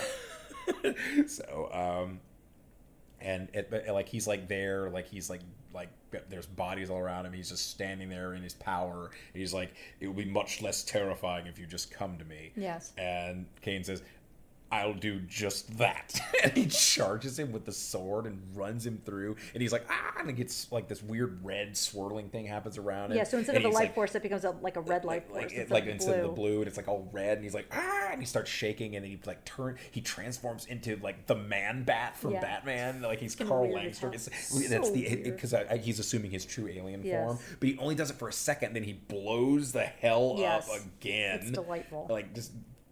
so, 1.28 1.70
um, 1.72 2.20
and 3.20 3.50
it, 3.54 3.70
but, 3.70 3.88
like 3.88 4.10
he's 4.10 4.28
like 4.28 4.48
there, 4.48 4.90
like 4.90 5.08
he's 5.08 5.30
like 5.30 5.42
like 5.74 5.90
there's 6.30 6.46
bodies 6.46 6.90
all 6.90 6.98
around 6.98 7.26
him. 7.26 7.34
He's 7.34 7.50
just 7.50 7.70
standing 7.70 8.10
there 8.10 8.34
in 8.34 8.44
his 8.44 8.54
power. 8.54 9.12
He's 9.34 9.54
like, 9.54 9.74
it 10.00 10.08
would 10.08 10.18
be 10.18 10.26
much 10.26 10.62
less 10.62 10.84
terrifying 10.84 11.48
if 11.48 11.58
you 11.58 11.66
just 11.66 11.92
come 11.92 12.18
to 12.18 12.26
me. 12.26 12.52
Yes. 12.56 12.92
And 12.98 13.46
Caine 13.62 13.84
says, 13.84 14.02
I'll 14.72 14.94
do 14.94 15.20
just 15.22 15.78
that. 15.80 16.20
and 16.44 16.54
he 16.54 16.66
charges 16.68 17.38
him 17.38 17.52
with 17.52 17.66
the 17.66 17.72
sword 17.74 18.26
and 18.26 18.42
runs 18.56 18.86
him 18.86 19.02
through. 19.06 19.36
And 19.54 19.62
he's 19.62 19.72
like, 19.74 19.86
ah, 19.90 20.14
and 20.20 20.30
it 20.30 20.34
gets 20.38 20.72
like 20.72 20.88
this 20.88 21.04
weird 21.04 21.44
red 21.44 21.76
swirling 21.76 22.30
thing 22.30 22.46
happens 22.46 22.78
around 22.78 23.12
him. 23.12 23.18
Yeah, 23.18 23.24
so 23.26 23.38
instead 23.38 23.58
And 23.58 23.66
of 23.66 23.72
a 23.72 23.74
life 23.76 23.84
like, 23.88 23.96
force, 23.96 24.16
it 24.16 24.24
becomes 24.24 24.46
a, 24.46 24.52
like 24.62 24.78
a 24.78 24.82
red 24.82 25.04
life 25.04 25.28
force. 25.28 25.52
it- 25.52 25.58
It's 25.58 25.72
like 25.72 25.84
like 25.86 25.94
instead 25.94 26.20
of 26.20 26.22
the 26.22 26.28
blue. 26.30 26.50
blue, 26.52 26.58
and 26.60 26.68
it's 26.68 26.78
like 26.78 26.88
all 26.88 27.10
red, 27.12 27.38
and 27.38 27.44
he's 27.44 27.54
like 27.54 27.68
ah, 27.74 28.10
and 28.12 28.22
he 28.22 28.26
starts 28.26 28.50
shaking, 28.50 28.96
and 28.96 29.04
then 29.04 29.12
he 29.12 29.20
like 29.26 29.44
turn, 29.46 29.78
he 29.92 30.00
transforms 30.02 30.66
into 30.68 30.96
like 31.04 31.26
the 31.28 31.36
man 31.36 31.84
bat 31.84 32.16
from 32.16 32.32
Yeah. 32.32 32.40
Batman, 32.42 33.02
like 33.02 33.20
he's 33.20 33.36
Carl. 33.36 33.68
Langstrom. 33.68 34.14
It's, 34.14 34.30
So 34.48 34.60
that's 34.70 34.92
the 34.92 35.16
because 35.24 35.54
he's 35.82 36.00
assuming 36.00 36.32
his 36.32 36.46
true 36.46 36.68
alien 36.70 37.04
Yes. 37.04 37.26
form, 37.26 37.40
but 37.60 37.68
he 37.70 37.78
only 37.78 37.96
does 37.96 38.10
it 38.10 38.16
for 38.18 38.30
a 38.30 38.34
second, 38.34 38.74
then 38.74 38.84
he 38.84 38.94
blows 38.94 39.72
the 39.74 39.84
hell 39.84 40.36
Yes. 40.38 40.70
up 40.70 40.78
again. 41.02 41.40
It's 41.42 41.52
delightful. 41.52 42.08
Like 42.10 42.34
just 42.34 42.52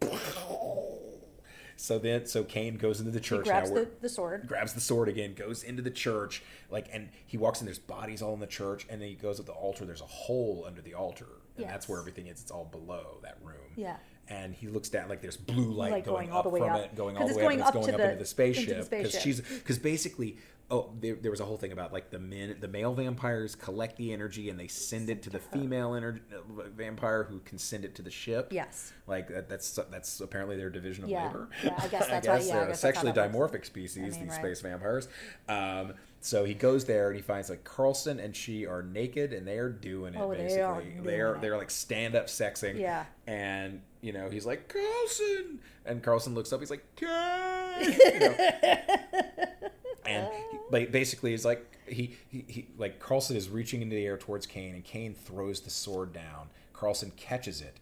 So 1.80 1.98
then, 1.98 2.26
so 2.26 2.44
Caine 2.44 2.76
goes 2.76 3.00
into 3.00 3.10
the 3.10 3.18
He 3.20 3.24
church 3.24 3.46
grabs 3.46 3.70
now. 3.70 3.76
the, 3.76 3.88
the 4.02 4.08
sword. 4.10 4.46
grabs 4.46 4.74
the 4.74 4.82
sword 4.82 5.08
again, 5.08 5.32
goes 5.32 5.62
into 5.62 5.80
the 5.80 5.90
church, 5.90 6.42
like, 6.70 6.88
and 6.92 7.08
he 7.26 7.38
walks 7.38 7.60
in. 7.60 7.64
There's 7.64 7.78
bodies 7.78 8.20
all 8.20 8.34
in 8.34 8.40
the 8.40 8.46
church, 8.46 8.86
and 8.90 9.00
then 9.00 9.08
he 9.08 9.14
goes 9.14 9.40
at 9.40 9.46
the 9.46 9.52
altar. 9.52 9.86
There's 9.86 10.02
a 10.02 10.06
hole 10.06 10.64
under 10.66 10.82
the 10.82 10.92
altar, 10.92 11.26
and 11.56 11.66
that's 11.66 11.88
where 11.88 11.98
everything 11.98 12.26
is. 12.26 12.42
It's 12.42 12.50
all 12.50 12.66
below 12.66 13.18
that 13.22 13.38
room. 13.42 13.56
Yeah. 13.76 13.96
And 14.28 14.54
he 14.54 14.68
looks 14.68 14.90
down, 14.90 15.08
like 15.08 15.22
there's 15.22 15.38
blue 15.38 15.72
light 15.72 16.04
going, 16.04 16.26
going 16.26 16.32
all 16.32 16.38
up 16.40 16.44
the 16.44 16.50
way 16.50 16.60
from 16.60 16.70
up. 16.70 16.80
it, 16.84 16.94
going 16.94 17.16
all 17.16 17.26
the 17.26 17.34
way 17.34 17.44
up, 17.46 17.50
and 17.50 17.60
it's 17.60 17.68
up 17.68 17.74
going 17.74 17.86
to 17.86 17.92
up 17.94 17.98
the- 17.98 18.04
into 18.04 18.18
the 18.18 18.26
spaceship 18.26 18.90
because 18.90 19.18
she's 19.20 19.40
because 19.40 19.78
basically. 19.78 20.36
Oh, 20.72 20.90
there, 21.00 21.16
there 21.16 21.32
was 21.32 21.40
a 21.40 21.44
whole 21.44 21.56
thing 21.56 21.72
about 21.72 21.92
like 21.92 22.10
the 22.10 22.18
men, 22.20 22.56
the 22.60 22.68
male 22.68 22.94
vampires 22.94 23.56
collect 23.56 23.96
the 23.96 24.12
energy 24.12 24.50
and 24.50 24.58
they 24.60 24.68
send 24.68 25.10
it 25.10 25.20
to 25.24 25.30
the 25.30 25.40
female 25.40 25.90
ener- 25.92 26.20
uh, 26.32 26.68
vampire 26.76 27.24
who 27.24 27.40
can 27.40 27.58
send 27.58 27.84
it 27.84 27.96
to 27.96 28.02
the 28.02 28.10
ship. 28.10 28.52
Yes. 28.52 28.92
like 29.08 29.26
that, 29.28 29.48
that's 29.48 29.72
that's 29.90 30.20
apparently 30.20 30.56
their 30.56 30.70
division 30.70 31.02
of 31.04 31.10
Yeah. 31.10 31.26
labor. 31.26 31.48
Yeah, 31.64 31.74
I 31.76 31.88
guess 31.88 32.06
that's 32.08 32.28
right. 32.28 32.44
Yeah, 32.44 32.52
I 32.52 32.54
they're 32.54 32.64
a 32.64 32.68
guess 32.68 32.80
that's 32.82 32.96
how 32.98 33.02
sexually 33.02 33.12
dimorphic 33.12 33.64
species, 33.64 34.14
I 34.14 34.18
mean, 34.20 34.28
these 34.28 34.36
right. 34.38 34.40
space 34.56 34.60
vampires. 34.60 35.08
Um, 35.48 35.94
so 36.20 36.44
he 36.44 36.54
goes 36.54 36.84
there 36.84 37.08
and 37.08 37.16
he 37.16 37.22
finds 37.22 37.50
like 37.50 37.64
Carlsen 37.64 38.20
and 38.20 38.36
she 38.36 38.64
are 38.66 38.82
naked 38.82 39.32
and 39.32 39.46
they 39.48 39.58
are 39.58 39.70
doing 39.70 40.14
it. 40.14 40.20
Oh, 40.20 40.30
they 40.30 40.36
basically, 40.42 40.62
are 40.62 40.82
they're 41.02 41.38
they're 41.40 41.56
like 41.56 41.70
stand 41.70 42.14
up 42.14 42.26
sexing. 42.28 42.78
Yeah. 42.78 43.06
and 43.26 43.80
you 44.02 44.12
know 44.12 44.30
he's 44.30 44.46
like 44.46 44.68
Carlsen, 44.68 45.58
and 45.84 46.00
Carlsen 46.02 46.34
looks 46.34 46.52
up. 46.52 46.60
He's 46.60 46.70
like, 46.70 46.84
"Kay," 46.96 47.80
you 48.14 48.20
know. 48.20 49.68
And 50.06 50.28
he, 50.72 50.86
basically 50.86 51.32
he's 51.32 51.44
like 51.44 51.66
he, 51.86 52.16
he 52.28 52.44
he 52.48 52.68
like 52.78 52.98
Carlsen 53.00 53.36
is 53.36 53.48
reaching 53.48 53.82
into 53.82 53.96
the 53.96 54.04
air 54.04 54.16
towards 54.16 54.46
Caine, 54.46 54.74
and 54.74 54.84
Caine 54.84 55.14
throws 55.14 55.60
the 55.60 55.70
sword 55.70 56.12
down. 56.12 56.48
Carlsen 56.72 57.12
catches 57.16 57.60
it, 57.60 57.76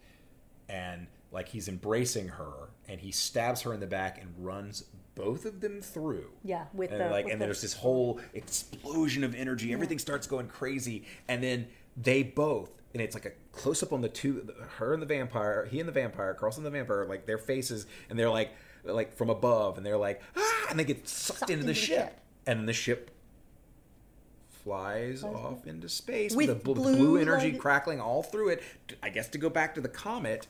and 0.67 1.07
like 1.31 1.49
he's 1.49 1.67
embracing 1.67 2.27
her, 2.29 2.69
and 2.87 2.99
he 2.99 3.11
stabs 3.11 3.61
her 3.61 3.73
in 3.73 3.79
the 3.79 3.87
back 3.87 4.19
and 4.19 4.33
runs 4.37 4.83
both 5.15 5.45
of 5.45 5.61
them 5.61 5.81
through. 5.81 6.29
Yeah, 6.43 6.65
with 6.73 6.91
and 6.91 7.01
the- 7.01 7.09
like 7.09 7.25
with 7.25 7.33
and 7.33 7.41
the- 7.41 7.45
there's 7.45 7.61
this 7.61 7.73
whole 7.73 8.19
explosion 8.33 9.23
of 9.23 9.35
energy. 9.35 9.71
Everything 9.73 9.99
starts 9.99 10.27
going 10.27 10.47
crazy, 10.47 11.05
and 11.27 11.43
then 11.43 11.67
they 11.95 12.23
both. 12.23 12.71
And 12.93 13.03
it's 13.03 13.13
like 13.13 13.25
a 13.25 13.31
close 13.51 13.83
up 13.83 13.93
on 13.93 14.01
the 14.01 14.09
two, 14.09 14.51
her 14.77 14.93
and 14.93 15.01
the 15.01 15.05
vampire, 15.05 15.67
he 15.69 15.79
and 15.79 15.87
the 15.87 15.93
vampire, 15.93 16.33
Carlsen 16.33 16.65
and 16.65 16.73
the 16.73 16.77
vampire, 16.79 17.05
like 17.05 17.27
their 17.27 17.37
faces, 17.37 17.85
and 18.09 18.17
they're 18.17 18.31
like, 18.31 18.49
like 18.83 19.13
from 19.13 19.29
above, 19.29 19.77
and 19.77 19.85
they're 19.85 19.97
like, 19.97 20.21
ah, 20.37 20.67
and 20.69 20.79
they 20.79 20.83
get 20.83 21.07
sucked, 21.07 21.39
Sucked 21.39 21.51
into 21.51 21.63
the 21.65 21.69
into 21.71 21.79
the 21.81 21.85
ship, 21.87 21.97
ship. 22.09 22.19
and 22.47 22.67
the 22.67 22.73
ship 22.73 23.11
flies 24.63 25.23
off 25.23 25.65
into 25.65 25.87
space 25.89 26.35
With 26.35 26.49
with, 26.49 26.57
the 26.57 26.63
bl- 26.63 26.73
blue 26.73 26.95
blue, 26.95 27.17
energy 27.17 27.51
light- 27.51 27.59
crackling 27.61 28.01
all 28.01 28.23
through 28.23 28.49
it. 28.49 28.63
I 29.01 29.09
guess 29.09 29.27
to 29.29 29.37
go 29.37 29.49
back 29.49 29.75
to 29.75 29.81
the 29.81 29.87
comet, 29.89 30.47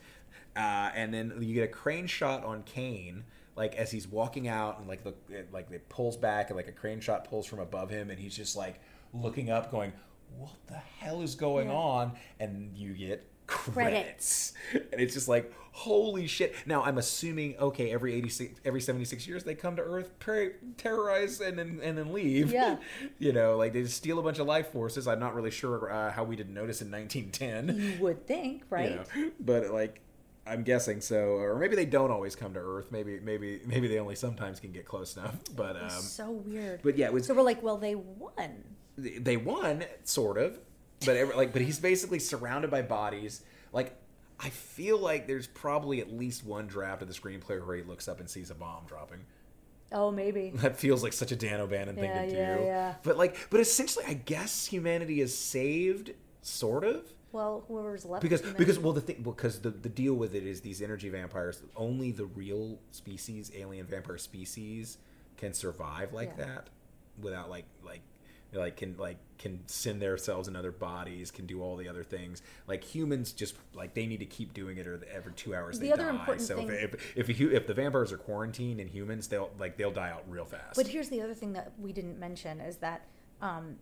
uh, 0.56 0.90
and 0.94 1.14
then 1.14 1.32
you 1.40 1.54
get 1.54 1.64
a 1.64 1.68
crane 1.68 2.06
shot 2.06 2.44
on 2.44 2.62
Caine, 2.64 3.24
like 3.56 3.74
as 3.76 3.90
he's 3.90 4.08
walking 4.08 4.48
out, 4.48 4.78
and 4.78 4.88
like 4.88 5.04
the 5.04 5.14
it, 5.28 5.52
like 5.52 5.70
it 5.70 5.88
pulls 5.88 6.16
back, 6.16 6.50
and 6.50 6.56
like 6.56 6.68
a 6.68 6.72
crane 6.72 7.00
shot 7.00 7.24
pulls 7.28 7.46
from 7.46 7.60
above 7.60 7.90
him, 7.90 8.10
and 8.10 8.18
he's 8.18 8.36
just 8.36 8.56
like 8.56 8.80
looking 9.12 9.50
up, 9.50 9.70
going, 9.70 9.92
"What 10.38 10.52
the 10.66 10.74
hell 10.76 11.22
is 11.22 11.34
going 11.34 11.68
Yeah. 11.68 11.74
on?" 11.74 12.12
And 12.40 12.76
you 12.76 12.92
get 12.94 13.24
Credits. 13.50 14.52
credits, 14.70 14.92
and 14.92 15.00
it's 15.00 15.14
just 15.14 15.28
like 15.28 15.52
holy 15.72 16.26
shit. 16.26 16.54
Now 16.66 16.82
I'm 16.82 16.98
assuming 16.98 17.56
okay, 17.58 17.90
every 17.90 18.14
eighty 18.14 18.28
six, 18.28 18.60
every 18.64 18.80
seventy 18.80 19.04
six 19.04 19.26
years 19.26 19.44
they 19.44 19.54
come 19.54 19.76
to 19.76 19.82
Earth, 19.82 20.18
per- 20.18 20.54
terrorize, 20.76 21.40
and 21.40 21.58
then 21.58 21.80
and 21.82 21.98
then 21.98 22.12
leave. 22.12 22.52
Yeah. 22.52 22.76
you 23.18 23.32
know, 23.32 23.56
like 23.56 23.72
they 23.72 23.82
just 23.82 23.96
steal 23.96 24.18
a 24.18 24.22
bunch 24.22 24.38
of 24.38 24.46
life 24.46 24.72
forces. 24.72 25.08
I'm 25.08 25.20
not 25.20 25.34
really 25.34 25.50
sure 25.50 25.92
uh, 25.92 26.12
how 26.12 26.24
we 26.24 26.36
didn't 26.36 26.54
notice 26.54 26.80
in 26.80 26.90
1910. 26.90 27.76
You 27.76 28.02
would 28.02 28.26
think, 28.26 28.64
right? 28.70 28.90
You 28.90 28.96
know, 28.96 29.30
but 29.40 29.70
like 29.70 30.00
I'm 30.46 30.62
guessing 30.62 31.00
so, 31.00 31.16
or 31.16 31.58
maybe 31.58 31.76
they 31.76 31.86
don't 31.86 32.10
always 32.10 32.34
come 32.36 32.54
to 32.54 32.60
Earth. 32.60 32.90
Maybe 32.90 33.20
maybe 33.20 33.60
maybe 33.66 33.88
they 33.88 33.98
only 33.98 34.14
sometimes 34.16 34.60
can 34.60 34.72
get 34.72 34.84
close 34.84 35.16
enough. 35.16 35.36
But 35.56 35.76
um, 35.76 35.90
so 35.90 36.30
weird. 36.30 36.82
but 36.82 36.96
yeah, 36.96 37.06
it 37.06 37.12
was 37.12 37.26
so 37.26 37.34
we're 37.34 37.42
like, 37.42 37.62
well, 37.62 37.76
they 37.76 37.94
won. 37.94 38.64
they 38.96 39.36
won 39.36 39.84
sort 40.04 40.38
of 40.38 40.58
but 41.06 41.16
every, 41.16 41.34
like 41.34 41.52
but 41.52 41.62
he's 41.62 41.78
basically 41.78 42.18
surrounded 42.18 42.70
by 42.70 42.82
bodies 42.82 43.42
like 43.72 43.94
i 44.38 44.48
feel 44.50 44.98
like 44.98 45.26
there's 45.26 45.46
probably 45.46 46.00
at 46.00 46.12
least 46.12 46.44
one 46.44 46.66
draft 46.66 47.02
of 47.02 47.08
the 47.08 47.14
screenplay 47.14 47.64
where 47.64 47.76
he 47.76 47.82
looks 47.82 48.06
up 48.08 48.20
and 48.20 48.28
sees 48.28 48.50
a 48.50 48.54
bomb 48.54 48.84
dropping 48.86 49.20
Oh, 49.92 50.12
maybe. 50.12 50.50
that 50.54 50.76
feels 50.76 51.02
like 51.02 51.12
such 51.12 51.32
a 51.32 51.36
dan 51.36 51.60
o'bannon 51.60 51.96
thing 51.96 52.04
Yeah, 52.04 52.22
to 52.22 52.30
do 52.30 52.36
yeah, 52.36 52.58
yeah. 52.60 52.94
but 53.02 53.16
like 53.18 53.36
but 53.50 53.58
essentially 53.60 54.04
i 54.06 54.14
guess 54.14 54.66
humanity 54.66 55.20
is 55.20 55.36
saved 55.36 56.12
sort 56.42 56.84
of 56.84 57.12
Well, 57.32 57.64
whoever's 57.66 58.04
left. 58.04 58.22
because 58.22 58.40
because 58.42 58.78
well 58.78 58.92
the 58.92 59.00
thing 59.00 59.22
because 59.22 59.60
the, 59.60 59.70
the 59.70 59.88
deal 59.88 60.14
with 60.14 60.34
it 60.36 60.44
is 60.46 60.60
these 60.60 60.80
energy 60.80 61.08
vampires 61.08 61.60
only 61.76 62.12
the 62.12 62.24
real 62.26 62.78
species 62.92 63.50
alien 63.56 63.86
vampire 63.86 64.16
species 64.18 64.98
can 65.36 65.52
survive 65.54 66.12
like 66.12 66.34
Yeah. 66.38 66.44
that 66.46 66.68
without 67.20 67.50
like 67.50 67.64
like 67.84 68.02
like 68.52 68.76
can 68.76 68.96
like 68.96 69.16
can 69.40 69.58
send 69.66 70.02
themselves 70.02 70.48
in 70.48 70.54
other 70.54 70.70
bodies 70.70 71.30
can 71.30 71.46
do 71.46 71.62
all 71.62 71.74
the 71.74 71.88
other 71.88 72.04
things. 72.04 72.42
Like 72.68 72.84
humans 72.84 73.32
just 73.32 73.54
like 73.72 73.94
they 73.94 74.04
need 74.04 74.18
to 74.18 74.26
keep 74.26 74.52
doing 74.52 74.76
it 74.76 74.86
or 74.86 75.00
every 75.10 75.32
two 75.32 75.54
hours 75.54 75.78
The 75.78 75.86
they 75.86 75.92
other 75.92 76.04
die. 76.04 76.10
important 76.10 76.46
so 76.46 76.56
thing- 76.56 76.68
if, 76.68 77.16
if 77.16 77.30
if, 77.30 77.40
if 77.40 77.66
the 77.66 77.72
vampires 77.72 78.12
are 78.12 78.18
quarantined 78.18 78.80
and 78.80 78.90
humans 78.90 79.28
they'll 79.28 79.50
like 79.58 79.78
they'll 79.78 79.90
die 79.90 80.10
out 80.10 80.24
real 80.28 80.44
fast. 80.44 80.76
But 80.76 80.86
here's 80.86 81.08
the 81.08 81.22
other 81.22 81.32
thing 81.32 81.54
that 81.54 81.72
we 81.78 81.90
didn't 81.94 82.18
mention 82.20 82.60
is 82.60 82.76
that 82.76 83.06
um, 83.40 83.76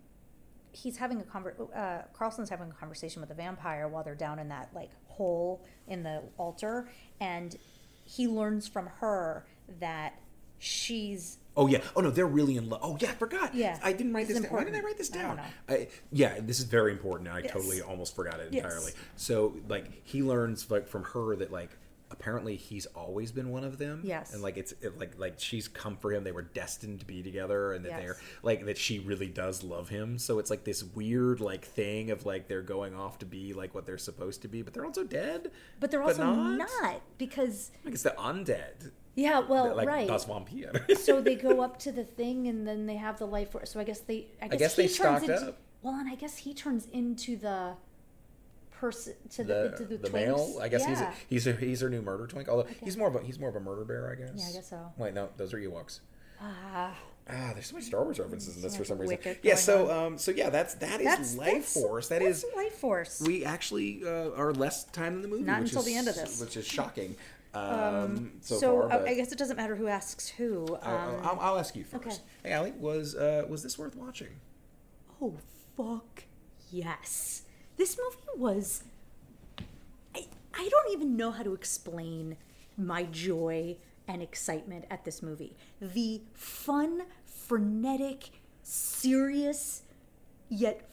he's 0.70 0.96
having 0.96 1.20
a 1.20 1.24
conver- 1.24 1.76
uh, 1.76 2.02
Carlsen's 2.16 2.50
having 2.50 2.70
a 2.70 2.74
conversation 2.74 3.20
with 3.20 3.28
the 3.28 3.34
vampire 3.34 3.88
while 3.88 4.04
they're 4.04 4.14
down 4.14 4.38
in 4.38 4.48
that 4.50 4.70
like 4.72 4.90
hole 5.08 5.64
in 5.88 6.04
the 6.04 6.22
altar, 6.36 6.88
and 7.20 7.56
he 8.04 8.28
learns 8.28 8.68
from 8.68 8.86
her 9.00 9.44
that 9.80 10.20
she's 10.58 11.38
Oh 11.56 11.66
yeah. 11.66 11.80
Oh 11.96 12.00
no, 12.00 12.10
they're 12.10 12.24
really 12.26 12.56
in 12.56 12.68
love. 12.68 12.80
Oh 12.84 12.96
yeah, 13.00 13.10
I 13.10 13.14
forgot. 13.14 13.52
Yeah. 13.52 13.78
I 13.82 13.92
didn't 13.92 14.12
write 14.12 14.28
This 14.28 14.38
down. 14.40 14.52
Why 14.52 14.62
didn't 14.62 14.76
I 14.76 14.84
write 14.84 14.96
this 14.96 15.12
I 15.12 15.16
down? 15.16 15.36
know. 15.38 15.42
I, 15.68 15.88
yeah, 16.12 16.38
this 16.40 16.60
is 16.60 16.66
very 16.66 16.92
important. 16.92 17.28
I 17.28 17.40
Yes. 17.40 17.50
totally 17.52 17.82
almost 17.82 18.14
forgot 18.14 18.38
it 18.38 18.52
Yes. 18.52 18.62
entirely. 18.64 18.92
So 19.16 19.56
like 19.68 19.86
he 20.04 20.22
learns 20.22 20.70
like 20.70 20.86
from 20.86 21.02
her 21.02 21.34
that 21.34 21.50
like 21.50 21.70
apparently 22.12 22.54
he's 22.56 22.86
always 22.86 23.32
been 23.32 23.50
one 23.50 23.64
of 23.64 23.76
them. 23.78 24.02
Yes. 24.04 24.32
And 24.32 24.40
like 24.40 24.56
it's 24.56 24.70
it, 24.82 25.00
like 25.00 25.18
like 25.18 25.34
she's 25.38 25.66
come 25.66 25.96
for 25.96 26.12
him. 26.12 26.22
They 26.22 26.30
were 26.30 26.42
destined 26.42 27.00
to 27.00 27.06
be 27.06 27.24
together, 27.24 27.72
and 27.72 27.84
that 27.84 27.88
Yes. 27.90 28.00
they're 28.02 28.16
like 28.44 28.64
that 28.66 28.78
she 28.78 29.00
really 29.00 29.26
does 29.28 29.64
love 29.64 29.88
him. 29.88 30.16
So 30.18 30.38
it's 30.38 30.50
like 30.50 30.62
this 30.62 30.84
weird 30.84 31.40
like 31.40 31.64
thing 31.64 32.12
of 32.12 32.24
like 32.24 32.46
they're 32.46 32.62
going 32.62 32.94
off 32.94 33.18
to 33.18 33.26
be 33.26 33.52
like 33.52 33.74
what 33.74 33.84
they're 33.84 33.98
supposed 33.98 34.42
to 34.42 34.48
be, 34.48 34.62
but 34.62 34.74
they're 34.74 34.86
also 34.86 35.02
dead. 35.02 35.50
but 35.80 35.90
they're 35.90 36.04
also 36.04 36.32
not. 36.32 37.02
because 37.18 37.72
Like 37.84 37.94
it's 37.94 38.04
the 38.04 38.14
undead. 38.16 38.92
Yeah 39.18 39.40
well 39.40 39.74
like 39.74 39.88
right 39.88 40.08
Das 40.08 40.24
Vampir. 40.26 40.96
so 40.96 41.20
they 41.20 41.34
go 41.34 41.60
up 41.60 41.78
to 41.80 41.92
the 41.92 42.04
thing 42.18 42.46
and 42.48 42.66
then 42.66 42.86
they 42.86 42.96
have 42.96 43.18
the 43.18 43.26
life 43.26 43.50
force 43.52 43.70
so 43.72 43.80
i 43.80 43.84
guess 43.84 44.00
they 44.00 44.26
i 44.40 44.48
guess, 44.48 44.58
guess 44.58 44.76
they 44.76 44.86
stocked 44.86 45.22
into 45.24 45.48
up. 45.48 45.58
well 45.82 45.94
and 45.94 46.08
i 46.08 46.14
guess 46.14 46.38
he 46.38 46.54
turns 46.54 46.86
into 46.92 47.36
the 47.36 47.74
person 48.70 49.14
to 49.30 49.42
the, 49.42 49.70
the, 49.72 49.76
to 49.76 49.84
the, 49.84 49.96
the 49.96 50.10
male. 50.10 50.58
I 50.62 50.68
guess 50.68 50.82
yeah. 50.82 50.88
he's 50.88 51.00
a, 51.00 51.12
he's 51.28 51.46
a, 51.48 51.52
he's 51.52 51.80
her 51.80 51.90
new 51.90 52.00
murder 52.00 52.28
twink. 52.28 52.48
Although 52.48 52.68
he's 52.84 52.96
more 52.96 53.08
of 53.08 53.16
a 53.16 53.22
he's 53.24 53.36
more 53.38 53.48
of 53.48 53.56
a 53.56 53.60
murder 53.60 53.84
bear, 53.84 54.08
I 54.08 54.14
guess. 54.14 54.30
Yeah, 54.36 54.48
I 54.48 54.52
guess 54.52 54.70
so. 54.70 54.92
Wait, 54.96 55.14
no, 55.14 55.30
those 55.36 55.52
are 55.52 55.58
Ewoks. 55.58 55.98
Ah, 56.40 56.94
Ah, 57.30 57.50
there's 57.52 57.66
so 57.66 57.74
many 57.74 57.84
Star 57.84 58.02
Wars 58.04 58.18
references 58.18 58.56
in 58.56 58.62
this 58.62 58.74
for 58.74 58.84
some 58.86 58.98
reason. 58.98 59.18
Yeah, 59.42 59.56
so 59.56 59.90
um, 59.90 60.16
so 60.16 60.30
yeah, 60.30 60.48
that's 60.48 60.74
that 60.76 61.00
is 61.00 61.06
that's 61.06 61.36
Life 61.36 61.46
that's- 61.46 61.74
Force. 61.74 62.08
That 62.08 62.22
that's 62.22 62.38
is 62.38 62.44
life 62.56 62.72
force 62.72 63.20
we 63.20 63.44
actually 63.44 64.00
uh, 64.02 64.30
are 64.34 64.52
less 64.54 64.84
time 64.84 65.16
in 65.16 65.22
the 65.22 65.28
movie. 65.28 65.42
Not 65.42 65.60
until 65.60 65.80
is, 65.80 65.84
the 65.84 65.94
end 65.94 66.08
of 66.08 66.14
this. 66.14 66.40
which 66.40 66.56
is 66.56 66.66
shocking. 66.66 67.16
Um, 67.54 68.32
so, 68.40 68.58
so 68.58 68.72
far, 68.82 68.92
I- 68.92 68.98
but, 68.98 69.08
I 69.08 69.14
guess 69.14 69.32
it 69.32 69.38
doesn't 69.38 69.56
matter 69.56 69.74
who 69.76 69.88
asks 69.88 70.28
who. 70.28 70.66
uh, 70.82 70.86
Um, 70.88 71.20
I'll, 71.26 71.38
I'll 71.40 71.58
ask 71.58 71.74
you 71.74 71.84
first. 71.84 72.04
okay. 72.06 72.16
Hey, 72.44 72.52
Ali, 72.54 72.72
was 72.72 73.14
uh, 73.14 73.44
was 73.48 73.62
this 73.62 73.78
worth 73.78 73.96
watching? 73.96 74.28
oh 75.20 75.34
fuck 75.76 76.24
yes, 76.70 77.42
this 77.76 77.96
movie 77.98 78.16
was. 78.40 78.84
I 80.14 80.26
I 80.54 80.68
don't 80.68 80.92
even 80.92 81.16
know 81.16 81.30
how 81.30 81.42
to 81.42 81.54
explain 81.54 82.36
my 82.76 83.04
joy 83.04 83.76
and 84.06 84.22
excitement 84.22 84.84
at 84.90 85.04
this 85.04 85.22
movie. 85.22 85.56
The 85.80 86.22
fun, 86.34 87.02
frenetic, 87.24 88.30
serious, 88.62 89.82
yet 90.48 90.88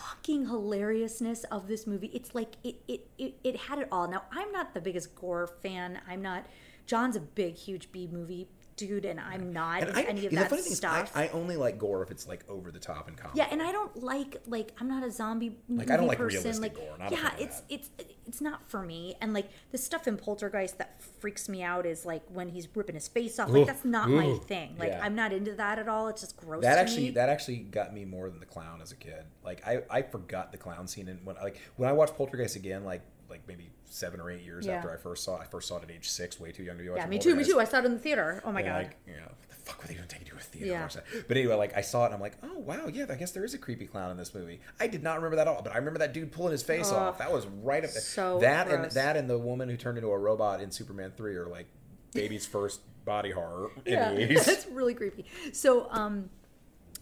fucking 0.00 0.46
hilariousness 0.46 1.44
of 1.44 1.68
this 1.68 1.86
movie. 1.86 2.10
It's 2.12 2.34
like 2.34 2.56
it 2.64 2.76
it, 2.88 3.08
it, 3.18 3.34
it 3.44 3.56
had 3.56 3.78
it 3.78 3.88
all. 3.92 4.08
Now 4.08 4.24
I'm 4.32 4.50
not 4.52 4.74
the 4.74 4.80
biggest 4.80 5.14
gore 5.14 5.46
fan. 5.46 6.00
I'm 6.08 6.22
not 6.22 6.46
John's 6.86 7.16
a 7.16 7.20
big, 7.20 7.54
huge 7.54 7.92
B 7.92 8.08
movie 8.10 8.48
dude, 8.80 9.04
and 9.04 9.20
I'm 9.20 9.52
not 9.52 9.82
And 9.82 9.90
in 9.90 9.96
I, 9.96 10.02
any 10.02 10.24
of 10.24 10.30
the 10.30 10.36
that 10.36 10.50
funny 10.50 10.62
thing 10.62 10.74
stuff. 10.74 11.10
is, 11.10 11.16
I, 11.16 11.24
I 11.24 11.28
only 11.28 11.56
like 11.56 11.78
gore 11.78 12.02
if 12.02 12.10
it's 12.10 12.26
like 12.26 12.44
over 12.48 12.70
the 12.72 12.78
top 12.78 13.08
and 13.08 13.16
comical. 13.16 13.38
Yeah, 13.38 13.48
and 13.50 13.62
I 13.62 13.72
don't 13.72 14.02
like 14.02 14.40
like 14.46 14.72
I'm 14.80 14.88
not 14.88 15.04
a 15.04 15.10
zombie 15.10 15.56
movie 15.68 15.90
I 15.90 15.96
don't 15.96 16.06
like 16.06 16.18
person. 16.18 16.40
realistic 16.40 16.62
like 16.62 16.76
gore, 16.76 16.98
not 16.98 17.12
yeah, 17.12 17.28
fan 17.28 17.32
it's 17.38 17.62
it's 17.68 17.90
it's 18.26 18.40
not 18.40 18.68
for 18.70 18.82
me. 18.82 19.16
And 19.20 19.34
like 19.34 19.50
the 19.70 19.78
stuff 19.78 20.08
in 20.08 20.16
Poltergeist 20.16 20.78
that 20.78 21.02
freaks 21.20 21.48
me 21.48 21.62
out 21.62 21.84
is 21.84 22.06
like 22.06 22.22
when 22.32 22.48
he's 22.48 22.68
ripping 22.74 22.94
his 22.94 23.08
face 23.08 23.38
off. 23.38 23.50
Like 23.50 23.62
Ooh, 23.62 23.66
that's 23.66 23.84
not 23.84 24.08
my 24.08 24.34
thing. 24.46 24.76
Like 24.78 24.90
yeah. 24.90 25.00
I'm 25.02 25.14
not 25.14 25.32
into 25.32 25.52
that 25.52 25.78
at 25.78 25.88
all. 25.88 26.08
It's 26.08 26.22
just 26.22 26.36
gross. 26.38 26.62
that 26.62 26.76
to 26.76 26.80
actually 26.80 27.02
me. 27.02 27.10
that 27.10 27.28
actually 27.28 27.58
got 27.58 27.92
me 27.92 28.04
more 28.04 28.30
than 28.30 28.40
the 28.40 28.46
clown 28.46 28.80
as 28.80 28.92
a 28.92 28.96
kid. 28.96 29.24
Like 29.44 29.66
I, 29.66 29.82
I 29.90 30.02
forgot 30.02 30.52
the 30.52 30.58
clown 30.58 30.88
scene 30.88 31.08
and 31.08 31.24
when 31.26 31.36
like 31.36 31.60
when 31.76 31.88
I 31.88 31.92
watched 31.92 32.16
Poltergeist 32.16 32.56
again, 32.56 32.84
like 32.84 33.02
like 33.30 33.46
maybe 33.48 33.70
seven 33.84 34.20
or 34.20 34.30
eight 34.30 34.42
years 34.42 34.66
Yeah. 34.66 34.74
after 34.76 34.92
I 34.92 34.96
first 34.96 35.24
saw. 35.24 35.36
it. 35.36 35.42
I 35.42 35.44
first 35.46 35.68
saw 35.68 35.76
it 35.78 35.84
at 35.84 35.90
age 35.90 36.08
six, 36.08 36.38
way 36.40 36.52
too 36.52 36.62
young 36.62 36.76
to 36.76 36.82
be 36.82 36.88
watching. 36.88 37.02
Yeah, 37.04 37.08
me 37.08 37.18
too, 37.18 37.34
me 37.34 37.44
too. 37.44 37.58
I 37.60 37.64
saw 37.64 37.78
it 37.78 37.84
in 37.84 37.92
the 37.94 37.98
theater. 37.98 38.42
Oh 38.44 38.52
my 38.52 38.60
And, 38.60 38.68
god. 38.68 38.76
Like, 38.84 38.96
you 39.06 39.14
know, 39.14 39.22
what 39.22 39.48
the 39.48 39.54
fuck 39.56 39.80
were 39.82 39.88
they 39.88 39.94
going 39.94 40.06
to 40.06 40.14
take 40.14 40.26
you 40.26 40.32
to 40.32 40.36
a 40.36 40.40
theater? 40.40 40.66
Yeah. 40.66 40.76
to 40.78 40.82
watch 40.82 40.94
that? 40.94 41.04
But 41.28 41.36
anyway, 41.36 41.54
like 41.54 41.76
I 41.76 41.80
saw 41.80 42.02
it 42.02 42.06
and 42.06 42.14
I'm 42.14 42.20
like, 42.20 42.36
oh 42.42 42.58
wow, 42.58 42.86
yeah, 42.92 43.06
I 43.08 43.14
guess 43.14 43.32
there 43.32 43.44
is 43.44 43.54
a 43.54 43.58
creepy 43.58 43.86
clown 43.86 44.10
in 44.10 44.16
this 44.16 44.34
movie. 44.34 44.60
I 44.78 44.86
did 44.86 45.02
not 45.02 45.16
remember 45.16 45.36
that 45.36 45.48
at 45.48 45.54
all, 45.54 45.62
but 45.62 45.72
I 45.72 45.78
remember 45.78 45.98
that 46.00 46.12
dude 46.12 46.32
pulling 46.32 46.52
his 46.52 46.62
face 46.62 46.90
Ugh. 46.90 46.96
off. 46.98 47.18
That 47.18 47.32
was 47.32 47.46
right 47.46 47.84
up 47.84 47.90
there. 47.90 48.00
So 48.02 48.38
that 48.40 48.68
and 48.68 48.90
that 48.92 49.16
and 49.16 49.28
the 49.30 49.38
woman 49.38 49.68
who 49.68 49.76
turned 49.76 49.98
into 49.98 50.10
a 50.10 50.18
robot 50.18 50.60
in 50.60 50.70
Superman 50.70 51.12
three 51.16 51.34
are 51.36 51.46
like 51.46 51.66
baby's 52.14 52.46
first 52.56 52.80
body 53.04 53.30
horror 53.30 53.70
in 53.86 53.92
yeah, 53.94 54.12
movies. 54.12 54.44
that's 54.46 54.66
really 54.66 54.94
creepy. 54.94 55.24
So, 55.52 55.88
um, 55.90 56.30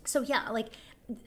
so 0.05 0.23
yeah, 0.23 0.49
like, 0.51 0.69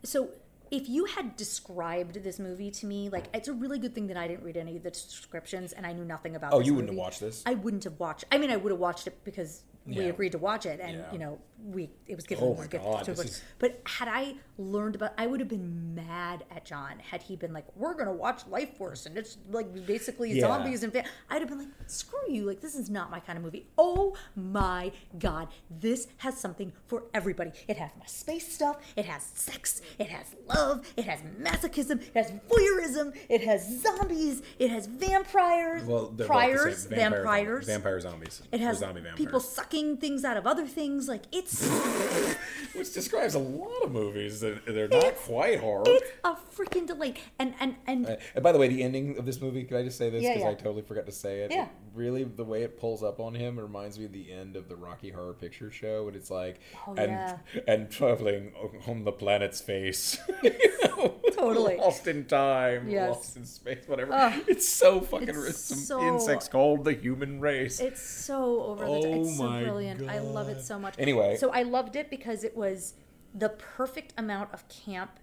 so 0.04 0.30
if 0.72 0.88
you 0.88 1.06
had 1.06 1.36
described 1.36 2.24
this 2.24 2.40
movie 2.40 2.72
to 2.72 2.86
me, 2.86 3.10
like, 3.10 3.26
it's 3.34 3.50
a 3.50 3.54
really 3.54 3.78
good 3.78 3.94
thing 3.94 4.08
that 4.08 4.16
I 4.16 4.28
didn't 4.28 4.44
read 4.44 4.56
any 4.56 4.78
of 4.78 4.84
the 4.84 4.90
descriptions 4.90 5.74
and 5.74 5.86
I 5.86 5.92
knew 5.92 6.06
nothing 6.06 6.38
about. 6.38 6.54
Oh, 6.54 6.60
this. 6.60 6.66
Oh, 6.66 6.68
you 6.68 6.74
wouldn't 6.76 6.92
have 6.92 6.98
watched 6.98 7.20
this? 7.20 7.44
I 7.46 7.56
wouldn't 7.56 7.84
have 7.84 8.00
watched. 8.00 8.24
I 8.32 8.38
mean, 8.38 8.50
I 8.50 8.56
would 8.56 8.72
have 8.72 8.80
watched 8.80 9.06
it 9.06 9.22
because 9.26 9.64
we 9.86 9.96
Yeah. 9.96 10.04
agreed 10.04 10.32
to 10.34 10.38
watch 10.38 10.66
it, 10.66 10.80
and 10.80 10.98
Yeah. 11.00 11.12
you 11.12 11.18
know, 11.20 11.40
we 11.64 11.92
it 12.08 12.16
was 12.16 12.26
given 12.26 12.44
Oh 12.44 12.56
my 12.56 12.66
a 12.66 12.68
gift. 12.68 12.84
God, 12.84 13.08
is- 13.08 13.42
But 13.60 13.82
had 13.86 14.08
I 14.08 14.34
learned 14.58 14.96
about, 14.96 15.14
I 15.18 15.28
would 15.28 15.40
have 15.40 15.50
been 15.50 15.94
mad 15.94 16.44
at 16.50 16.66
John 16.66 16.98
had 17.00 17.22
he 17.22 17.36
been 17.36 17.54
like, 17.54 17.66
"We're 17.76 17.94
gonna 17.94 18.12
watch 18.14 18.46
Lifeforce," 18.50 19.06
and 19.06 19.16
it's 19.18 19.38
like 19.50 19.86
basically 19.86 20.32
Yeah. 20.34 20.42
zombies 20.48 20.82
and. 20.84 20.92
Fa-. 20.92 21.04
I'd 21.30 21.42
have 21.42 21.50
been 21.50 21.60
like, 21.60 21.68
"Screw 21.88 22.20
you! 22.32 22.46
Like 22.46 22.62
this 22.62 22.74
is 22.76 22.90
not 22.90 23.12
my 23.12 23.20
kind 23.20 23.38
of 23.38 23.44
movie." 23.44 23.68
Oh 23.78 24.16
my 24.36 24.92
god, 25.20 25.50
this 25.70 26.08
has 26.18 26.38
something 26.40 26.74
for 26.88 27.04
everybody. 27.14 27.52
It 27.68 27.78
has 27.78 27.92
my 28.00 28.06
space 28.08 28.52
stuff. 28.52 28.78
It 28.96 29.06
has 29.06 29.24
sex. 29.24 29.82
It 30.00 30.08
has 30.10 30.36
love. 30.48 30.92
It 30.98 31.06
has 31.06 31.20
masochism. 31.40 32.02
It 32.02 32.16
has 32.16 32.32
voyeurism. 32.50 33.16
It 33.30 33.42
has 33.42 33.82
zombies. 33.82 34.42
It 34.58 34.72
has 34.72 34.88
vampires. 34.88 35.84
Well, 35.84 36.08
they're 36.08 36.08
both 36.08 36.18
the 36.18 36.26
priors. 36.26 36.86
Vampire- 36.86 37.10
vampires. 37.24 37.66
vampire 37.68 38.00
zombies. 38.00 38.42
It 38.52 38.60
has 38.62 38.80
zombie 38.80 39.02
vampires. 39.02 39.18
people 39.18 39.40
sucking 39.72 39.98
things 39.98 40.24
out 40.26 40.38
of 40.38 40.46
other 40.46 40.68
things. 40.68 41.08
Like 41.08 41.24
it's 41.32 41.68
which 42.74 42.94
describes 42.94 43.36
a 43.36 43.40
lot 43.40 43.84
of 43.84 43.92
movies 43.92 44.40
that 44.42 44.66
they're 44.66 44.88
not 44.88 45.04
It's- 45.04 45.26
quite 45.26 45.60
horror. 45.60 45.84
it's 45.88 46.10
a 46.24 46.36
freaking 46.56 46.86
delight. 46.88 47.18
And 47.40 47.54
and 47.60 47.76
and 47.88 48.06
Uh, 48.08 48.16
and 48.36 48.44
by 48.44 48.52
the 48.52 48.60
way, 48.60 48.68
the 48.68 48.84
ending 48.84 49.18
of 49.18 49.26
this 49.26 49.42
movie, 49.42 49.64
can 49.64 49.78
I 49.78 49.84
just 49.84 49.98
say 49.98 50.10
this? 50.10 50.22
Because 50.24 50.42
yeah. 50.42 50.50
I 50.50 50.54
totally 50.54 50.82
forgot 50.82 51.06
to 51.06 51.12
say 51.12 51.42
it. 51.42 51.52
Yeah. 51.52 51.64
It 51.66 51.70
really, 51.94 52.24
the 52.24 52.44
way 52.44 52.64
it 52.64 52.80
pulls 52.80 53.04
up 53.04 53.20
on 53.20 53.34
him 53.36 53.60
reminds 53.60 53.98
me 54.00 54.06
of 54.06 54.12
the 54.14 54.32
end 54.32 54.56
of 54.56 54.68
the 54.70 54.76
Rocky 54.76 55.10
Horror 55.12 55.34
Picture 55.34 55.72
Show. 55.72 56.08
And 56.08 56.16
it's 56.16 56.32
like, 56.32 56.60
Oh, 56.88 56.94
and, 56.96 57.12
yeah. 57.12 57.38
and 57.68 57.90
traveling 57.90 58.54
on 58.88 59.04
the 59.04 59.12
planet's 59.12 59.62
face. 59.62 60.18
You 60.44 60.52
know? 60.86 61.16
Totally. 61.34 61.78
Lost 61.78 62.08
in 62.08 62.26
time, 62.26 62.90
Yes. 62.90 63.10
lost 63.10 63.38
in 63.38 63.46
space, 63.46 63.84
whatever. 63.88 64.14
Ugh. 64.14 64.44
it's 64.48 64.68
so 64.68 65.02
fucking 65.02 65.30
It's. 65.30 65.60
Some 65.60 65.78
so- 65.78 66.02
insects 66.08 66.48
called 66.48 66.84
the 66.86 66.94
human 66.94 67.40
race. 67.42 67.80
It's 67.80 68.02
so 68.02 68.64
over 68.64 68.86
the 68.86 69.02
top. 69.02 69.06
Oh 69.06 69.32
my 69.44 69.61
brilliant. 69.64 70.10
I 70.10 70.20
love 70.20 70.50
it 70.50 70.62
so 70.62 70.80
much. 70.80 70.96
Anyway. 70.98 71.38
so 71.38 71.52
I 71.52 71.64
loved 71.64 71.96
it 71.96 72.10
because 72.10 72.44
it 72.44 72.56
was 72.56 72.94
the 73.34 73.50
perfect 73.50 74.14
amount 74.18 74.54
of 74.54 74.68
camp 74.68 75.20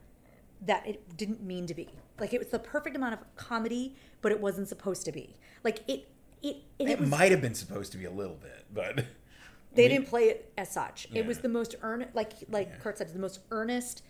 that 0.61 0.87
it 0.87 1.17
didn't 1.17 1.43
mean 1.43 1.67
to 1.67 1.75
be. 1.75 1.89
Like 2.19 2.33
it 2.33 2.39
was 2.39 2.49
the 2.49 2.59
perfect 2.59 2.97
amount 2.97 3.15
of 3.15 3.21
comedy, 3.37 3.97
but 4.23 4.33
it 4.33 4.41
wasn't 4.41 4.69
supposed 4.69 5.05
to 5.05 5.13
be. 5.13 5.37
Like 5.63 5.81
it, 5.89 6.09
it, 6.43 6.57
it, 6.79 6.91
it 6.91 7.01
was. 7.01 7.09
might 7.09 7.31
have 7.31 7.41
been 7.41 7.55
supposed 7.55 7.93
to 7.93 7.99
be 7.99 8.05
a 8.05 8.11
little 8.11 8.37
bit, 8.37 8.67
but. 8.73 9.05
they 9.75 9.89
didn't 9.89 10.09
play 10.09 10.25
it 10.25 10.53
as 10.59 10.71
such. 10.71 11.07
It 11.15 11.27
was 11.27 11.39
the 11.39 11.49
most 11.49 11.77
earnest, 11.83 12.15
like 12.15 12.33
like 12.51 12.69
Yeah. 12.71 12.79
Kurt 12.79 12.99
said, 12.99 13.13
the 13.13 13.19
most 13.19 13.41
earnest, 13.51 14.03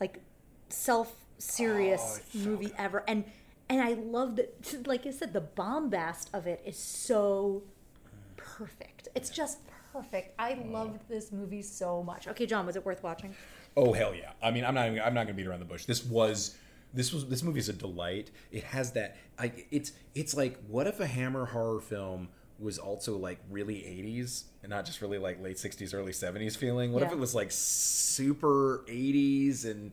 like 0.00 0.20
self-serious 0.68 2.00
Oh, 2.02 2.16
it's 2.18 2.42
so 2.42 2.48
movie 2.48 2.72
ever. 2.78 3.02
And 3.08 3.24
and 3.68 3.80
I 3.80 3.94
love 3.94 4.38
it. 4.38 4.86
Like 4.86 5.06
I 5.06 5.10
said, 5.10 5.32
the 5.32 5.40
bombast 5.40 6.30
of 6.32 6.46
it 6.46 6.62
is 6.64 6.78
so 6.78 7.64
perfect. 8.36 9.08
It's 9.14 9.30
just 9.30 9.58
perfect. 9.96 10.34
I 10.38 10.58
oh. 10.62 10.70
loved 10.70 11.08
this 11.08 11.32
movie 11.32 11.62
so 11.62 12.02
much. 12.02 12.28
Okay, 12.28 12.46
John, 12.46 12.66
was 12.66 12.76
it 12.76 12.84
worth 12.84 13.02
watching? 13.02 13.34
Oh 13.76 13.92
hell 13.92 14.14
yeah! 14.14 14.32
I 14.42 14.50
mean, 14.50 14.64
I'm 14.64 14.74
not. 14.74 14.86
Even, 14.86 15.00
I'm 15.00 15.14
not 15.14 15.24
going 15.24 15.36
to 15.36 15.42
beat 15.42 15.46
around 15.46 15.60
the 15.60 15.66
bush. 15.66 15.84
This 15.84 16.04
was. 16.04 16.56
This 16.94 17.12
was. 17.12 17.26
This 17.26 17.42
movie 17.42 17.58
is 17.58 17.68
a 17.68 17.72
delight. 17.72 18.30
It 18.50 18.64
has 18.64 18.92
that. 18.92 19.16
I. 19.38 19.52
It's. 19.70 19.92
It's 20.14 20.36
like. 20.36 20.58
What 20.68 20.86
if 20.86 21.00
a 21.00 21.06
Hammer 21.06 21.46
horror 21.46 21.80
film 21.80 22.28
was 22.58 22.78
also 22.78 23.18
like 23.18 23.38
really 23.50 23.74
80s 23.74 24.44
and 24.62 24.70
not 24.70 24.86
just 24.86 25.02
really 25.02 25.18
like 25.18 25.42
late 25.42 25.56
60s, 25.56 25.92
early 25.92 26.12
70s 26.12 26.56
feeling? 26.56 26.92
What 26.92 27.02
if 27.02 27.12
it 27.12 27.18
was 27.18 27.34
like 27.34 27.48
super 27.50 28.82
80s 28.88 29.66
and 29.66 29.92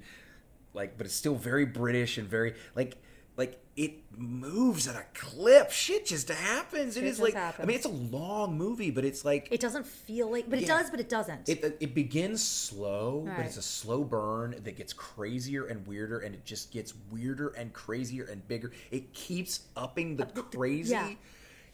like, 0.74 0.98
but 0.98 1.06
it's 1.06 1.16
still 1.16 1.36
very 1.36 1.66
British 1.66 2.18
and 2.18 2.28
very 2.28 2.56
like. 2.76 2.98
Like 3.36 3.60
it 3.76 3.94
moves 4.16 4.88
at 4.88 4.96
a 4.96 5.06
clip. 5.16 5.72
Shit 5.72 6.06
just 6.06 6.30
happens. 6.30 6.96
it 6.96 7.00
Shit 7.00 7.10
is 7.10 7.18
just 7.18 7.34
like 7.36 7.60
I 7.60 7.66
mean, 7.66 7.76
it's 7.76 7.86
a 7.86 7.90
long 7.90 8.56
movie, 8.56 8.92
but 8.92 9.04
it's 9.06 9.26
like 9.26 9.48
It 9.50 9.60
doesn't 9.60 9.88
feel 9.88 10.32
like, 10.32 10.48
but 10.50 10.60
it 10.60 10.64
Yeah. 10.68 10.78
does, 10.78 10.92
but 10.92 11.00
it 11.00 11.10
doesn't. 11.10 11.50
it, 11.50 11.78
it 11.80 11.96
begins 11.96 12.44
slow, 12.44 13.24
but 13.36 13.44
it's 13.46 13.58
a 13.58 13.62
slow 13.64 14.04
burn 14.04 14.56
that 14.64 14.76
gets 14.76 14.94
crazier 14.94 15.66
and 15.66 15.88
weirder, 15.88 16.20
and 16.20 16.36
it 16.36 16.46
just 16.46 16.72
gets 16.72 16.94
weirder 17.12 17.48
and 17.50 17.74
crazier 17.74 18.26
and 18.26 18.48
bigger. 18.48 18.72
It 18.92 19.14
keeps 19.14 19.62
upping 19.76 20.18
the 20.18 20.26
crazy. 20.28 20.92
yeah. 20.92 21.10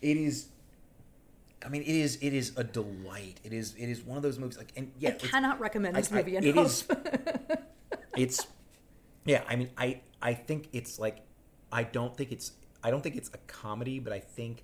It 0.01 0.15
is. 0.15 0.47
I 1.65 1.67
mean, 1.67 1.81
it 1.81 1.89
is. 1.89 2.17
It 2.21 2.33
is 2.33 2.53
a 2.55 2.63
delight. 2.63 3.41
It 3.43 3.51
is. 3.51 3.75
It 3.75 3.89
is 3.89 4.01
one 4.01 4.15
of 4.15 4.23
those 4.23 4.39
movies. 4.39 4.57
Like, 4.57 4.71
and 4.77 4.93
yeah, 4.97 5.09
I 5.09 5.11
cannot 5.13 5.59
recommend 5.59 5.97
this 5.97 6.09
I- 6.09 6.15
I- 6.15 6.19
movie 6.19 6.37
it 6.37 6.45
enough. 6.45 6.65
is- 6.67 6.87
it's 8.15 8.47
yeah 9.25 9.43
i 9.47 9.55
mean 9.55 9.69
i 9.77 9.99
i 10.21 10.33
think 10.33 10.67
it's 10.73 10.97
like 10.97 11.17
i 11.71 11.83
don't 11.83 12.15
think 12.15 12.31
it's 12.31 12.53
i 12.83 12.91
don't 12.91 13.01
think 13.01 13.15
it's 13.15 13.29
a 13.33 13.37
comedy 13.47 13.99
but 13.99 14.13
i 14.13 14.19
think 14.19 14.63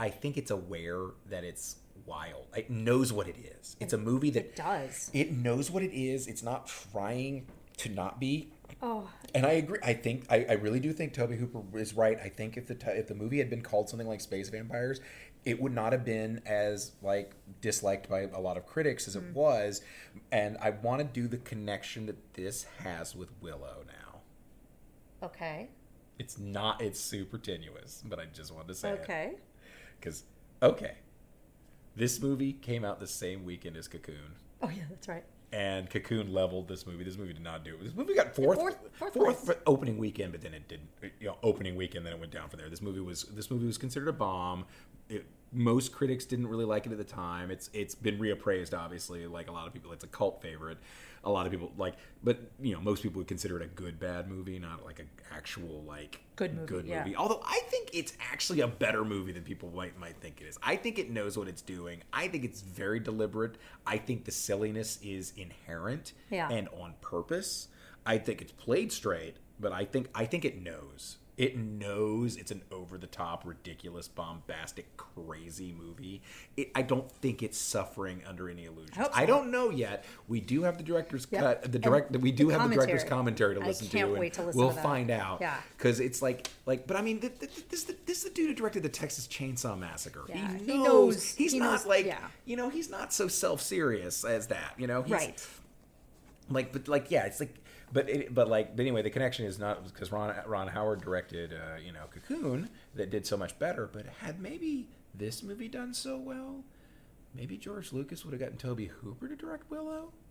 i 0.00 0.08
think 0.08 0.36
it's 0.36 0.50
aware 0.50 1.06
that 1.28 1.44
it's 1.44 1.76
wild 2.06 2.46
it 2.56 2.70
knows 2.70 3.12
what 3.12 3.28
it 3.28 3.36
is 3.38 3.76
it's 3.80 3.92
a 3.92 3.98
movie 3.98 4.30
that 4.30 4.44
it 4.46 4.56
does. 4.56 5.10
it 5.12 5.32
knows 5.32 5.70
what 5.70 5.82
it 5.82 5.92
is 5.92 6.26
it's 6.26 6.42
not 6.42 6.66
trying 6.66 7.46
to 7.76 7.88
not 7.88 8.18
be 8.18 8.50
Oh, 8.80 9.08
and 9.34 9.46
I 9.46 9.52
agree. 9.52 9.78
I 9.82 9.92
think 9.92 10.24
I, 10.28 10.44
I 10.48 10.52
really 10.54 10.80
do 10.80 10.92
think 10.92 11.12
Tobe 11.12 11.32
Hooper 11.32 11.78
is 11.78 11.94
right. 11.94 12.18
I 12.22 12.28
think 12.28 12.56
if 12.56 12.66
the 12.66 12.74
ti- 12.74 12.90
if 12.90 13.06
the 13.06 13.14
movie 13.14 13.38
had 13.38 13.48
been 13.48 13.62
called 13.62 13.88
something 13.88 14.08
like 14.08 14.20
Space 14.20 14.48
Vampires, 14.48 15.00
it 15.44 15.60
would 15.60 15.72
not 15.72 15.92
have 15.92 16.04
been 16.04 16.42
as 16.46 16.92
like 17.00 17.34
disliked 17.60 18.08
by 18.08 18.22
a 18.22 18.40
lot 18.40 18.56
of 18.56 18.66
critics 18.66 19.06
as 19.06 19.14
it 19.14 19.22
mm. 19.22 19.34
was. 19.34 19.82
And 20.30 20.56
I 20.60 20.70
want 20.70 21.00
to 21.00 21.04
do 21.04 21.28
the 21.28 21.38
connection 21.38 22.06
that 22.06 22.34
this 22.34 22.64
has 22.78 23.14
with 23.14 23.28
Willow 23.40 23.84
now. 23.86 25.26
okay. 25.26 25.68
It's 26.22 26.38
not. 26.38 26.80
It's 26.80 27.00
super 27.00 27.36
tenuous, 27.38 28.02
but 28.06 28.18
I 28.20 28.26
just 28.32 28.52
wanted 28.54 28.68
to 28.68 28.74
say 28.74 28.90
it 28.90 29.00
Okay. 29.02 29.32
because 29.98 30.22
okay, 30.62 30.94
this 31.96 32.20
movie 32.22 32.52
came 32.52 32.84
out 32.84 33.00
the 33.00 33.06
same 33.08 33.44
weekend 33.44 33.76
as 33.76 33.88
Cocoon. 33.88 34.36
Oh, 34.62 34.68
yeah, 34.68 34.84
that's 34.88 35.08
right. 35.08 35.24
and 35.52 35.90
Cocoon 35.90 36.32
leveled 36.32 36.68
this 36.68 36.86
movie. 36.86 37.02
This 37.04 37.18
movie 37.18 37.32
did 37.32 37.42
not 37.42 37.64
do 37.64 37.74
it. 37.74 37.82
This 37.82 37.94
movie 37.94 38.14
got 38.14 38.34
fourth, 38.36 38.58
Fourth- 38.58 38.78
fourth 38.92 39.14
fourth, 39.14 39.44
for 39.44 39.56
opening 39.66 39.98
weekend, 39.98 40.30
but 40.32 40.40
then 40.40 40.54
it 40.54 40.68
didn't. 40.68 40.88
You 41.20 41.26
know, 41.28 41.36
opening 41.42 41.74
weekend, 41.76 42.06
then 42.06 42.12
it 42.12 42.20
went 42.20 42.30
down 42.32 42.48
from 42.48 42.60
there. 42.60 42.70
This 42.70 42.80
movie 42.82 43.00
was 43.00 43.24
this 43.24 43.50
movie 43.50 43.66
was 43.66 43.78
considered 43.78 44.08
a 44.08 44.12
bomb. 44.12 44.64
It, 45.08 45.26
most 45.54 45.92
critics 45.92 46.24
didn't 46.24 46.46
really 46.46 46.64
like 46.64 46.86
it 46.86 46.92
at 46.92 46.98
the 46.98 47.04
time. 47.04 47.50
It's 47.50 47.68
it's 47.74 47.94
been 47.96 48.18
reappraised, 48.18 48.72
obviously. 48.78 49.26
Like 49.26 49.48
a 49.48 49.52
lot 49.52 49.66
of 49.66 49.72
people, 49.74 49.92
it's 49.92 50.04
a 50.04 50.08
cult 50.08 50.40
favorite. 50.40 50.78
A 51.24 51.30
lot 51.30 51.46
of 51.46 51.52
people 51.52 51.70
like, 51.78 51.94
but 52.24 52.40
you 52.60 52.74
know, 52.74 52.80
most 52.80 53.02
people 53.02 53.18
would 53.18 53.28
consider 53.28 53.56
it 53.60 53.62
a 53.64 53.68
good 53.68 54.00
bad 54.00 54.28
movie, 54.28 54.58
not 54.58 54.84
like 54.84 54.98
an 54.98 55.08
actual 55.32 55.82
like 55.86 56.20
Good 56.34 56.54
movie, 56.54 56.66
Good 56.66 56.86
yeah. 56.86 57.04
movie. 57.04 57.14
Although 57.16 57.40
I 57.44 57.60
think 57.68 57.90
it's 57.92 58.14
actually 58.32 58.60
a 58.60 58.66
better 58.66 59.04
movie 59.04 59.30
than 59.32 59.42
people 59.44 59.70
might 59.74 59.98
might 60.00 60.16
think 60.16 60.40
it 60.40 60.46
is. 60.46 60.58
I 60.62 60.74
think 60.76 60.98
it 60.98 61.10
knows 61.10 61.38
what 61.38 61.46
it's 61.46 61.62
doing. 61.62 62.02
I 62.12 62.26
think 62.28 62.44
it's 62.44 62.60
very 62.62 62.98
deliberate. 62.98 63.56
I 63.86 63.98
think 63.98 64.24
the 64.24 64.32
silliness 64.32 64.98
is 65.02 65.32
inherent 65.36 66.12
Yeah. 66.30 66.48
and 66.50 66.68
on 66.80 66.94
purpose. 67.00 67.68
I 68.04 68.18
think 68.18 68.42
it's 68.42 68.52
played 68.52 68.90
straight, 68.90 69.36
but 69.60 69.70
I 69.72 69.84
think 69.84 70.08
I 70.14 70.24
think 70.24 70.44
it 70.44 70.60
knows. 70.60 71.18
It 71.38 71.56
knows 71.56 72.36
it's 72.36 72.50
an 72.50 72.60
over 72.70 72.98
the 72.98 73.06
top, 73.06 73.46
ridiculous, 73.46 74.06
bombastic, 74.06 74.94
crazy 74.98 75.72
movie. 75.72 76.20
It, 76.58 76.70
I 76.74 76.82
don't 76.82 77.10
think 77.10 77.42
it's 77.42 77.56
suffering 77.56 78.22
under 78.28 78.50
any 78.50 78.66
illusions. 78.66 79.08
I 79.14 79.22
so. 79.22 79.26
don't 79.26 79.50
know 79.50 79.70
yet. 79.70 80.04
We 80.28 80.40
do 80.40 80.64
have 80.64 80.76
the 80.76 80.84
director's 80.84 81.26
Yep. 81.30 81.40
cut. 81.42 81.62
The 81.62 81.76
And 81.78 81.82
direct. 81.82 82.16
We 82.18 82.32
do 82.32 82.48
the 82.48 82.58
have 82.58 82.68
the 82.68 82.74
director's 82.76 83.02
commentary. 83.04 83.54
to 83.54 83.62
I 83.62 83.66
listen 83.66 83.88
can't 83.88 84.12
to. 84.14 84.20
wait 84.20 84.34
to 84.34 84.42
listen 84.42 84.60
We'll 84.60 84.74
to 84.74 84.82
find 84.82 85.10
out. 85.10 85.38
Yeah. 85.40 85.56
Because 85.78 86.00
it's 86.00 86.20
like, 86.20 86.48
like, 86.66 86.86
but 86.86 86.98
I 86.98 87.02
mean, 87.02 87.18
th- 87.18 87.38
th- 87.38 87.54
th- 87.54 87.68
this, 87.70 87.84
the, 87.84 87.96
this 88.04 88.18
is 88.18 88.24
the 88.24 88.30
dude 88.30 88.50
who 88.50 88.54
directed 88.54 88.82
the 88.82 88.90
Texas 88.90 89.26
Chainsaw 89.26 89.76
Massacre. 89.78 90.24
Yeah, 90.28 90.58
he, 90.58 90.64
he 90.72 90.78
knows, 90.78 90.84
knows- 90.84 91.34
He's 91.34 91.52
he 91.52 91.58
not 91.60 91.70
knows- 91.78 91.86
like, 91.86 92.04
yeah. 92.04 92.28
you 92.44 92.56
know, 92.56 92.68
he's 92.68 92.90
not 92.90 93.10
so 93.10 93.26
self 93.26 93.62
serious 93.62 94.22
as 94.22 94.48
that. 94.48 94.74
You 94.76 94.86
know, 94.86 95.02
he's, 95.02 95.12
Right. 95.12 95.46
Like, 96.50 96.72
but 96.74 96.88
like, 96.88 97.10
yeah, 97.10 97.24
it's 97.24 97.40
like, 97.40 97.54
but 97.92 98.08
it, 98.08 98.34
but 98.34 98.48
like, 98.48 98.74
but 98.76 98.82
anyway, 98.82 99.02
the 99.02 99.10
connection 99.10 99.44
is 99.46 99.58
not 99.58 99.84
because 99.84 100.10
Ron 100.12 100.34
Ron 100.46 100.68
Howard 100.68 101.02
directed, 101.02 101.52
uh, 101.52 101.76
you 101.84 101.92
know, 101.92 102.04
Cocoon 102.10 102.68
that 102.94 103.10
did 103.10 103.26
so 103.26 103.36
much 103.36 103.58
better. 103.58 103.88
But 103.92 104.06
had 104.20 104.40
maybe 104.40 104.88
this 105.14 105.42
movie 105.42 105.68
done 105.68 105.92
so 105.94 106.16
well, 106.16 106.64
maybe 107.34 107.56
George 107.56 107.92
Lucas 107.92 108.24
would 108.24 108.32
have 108.32 108.40
gotten 108.40 108.56
Tobe 108.56 108.88
Hooper 109.02 109.28
to 109.28 109.36
direct 109.36 109.70
Willow. 109.70 110.12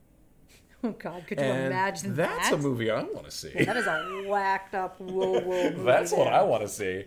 Oh 0.83 0.95
God, 0.97 1.27
could 1.27 1.37
you 1.37 1.43
And 1.45 1.67
imagine 1.67 2.15
that's 2.15 2.49
that? 2.49 2.55
a 2.55 2.57
movie 2.57 2.89
I 2.89 3.03
want 3.03 3.25
to 3.25 3.29
see. 3.31 3.51
That 3.65 3.77
is 3.77 3.85
a 3.85 4.25
whacked 4.27 4.73
up 4.73 4.95
whoa 4.99 5.39
whoa 5.39 5.69
movie. 5.69 5.83
That's 5.83 6.11
what. 6.11 6.33
I 6.33 6.41
want 6.41 6.63
to 6.63 6.67
see. 6.67 7.03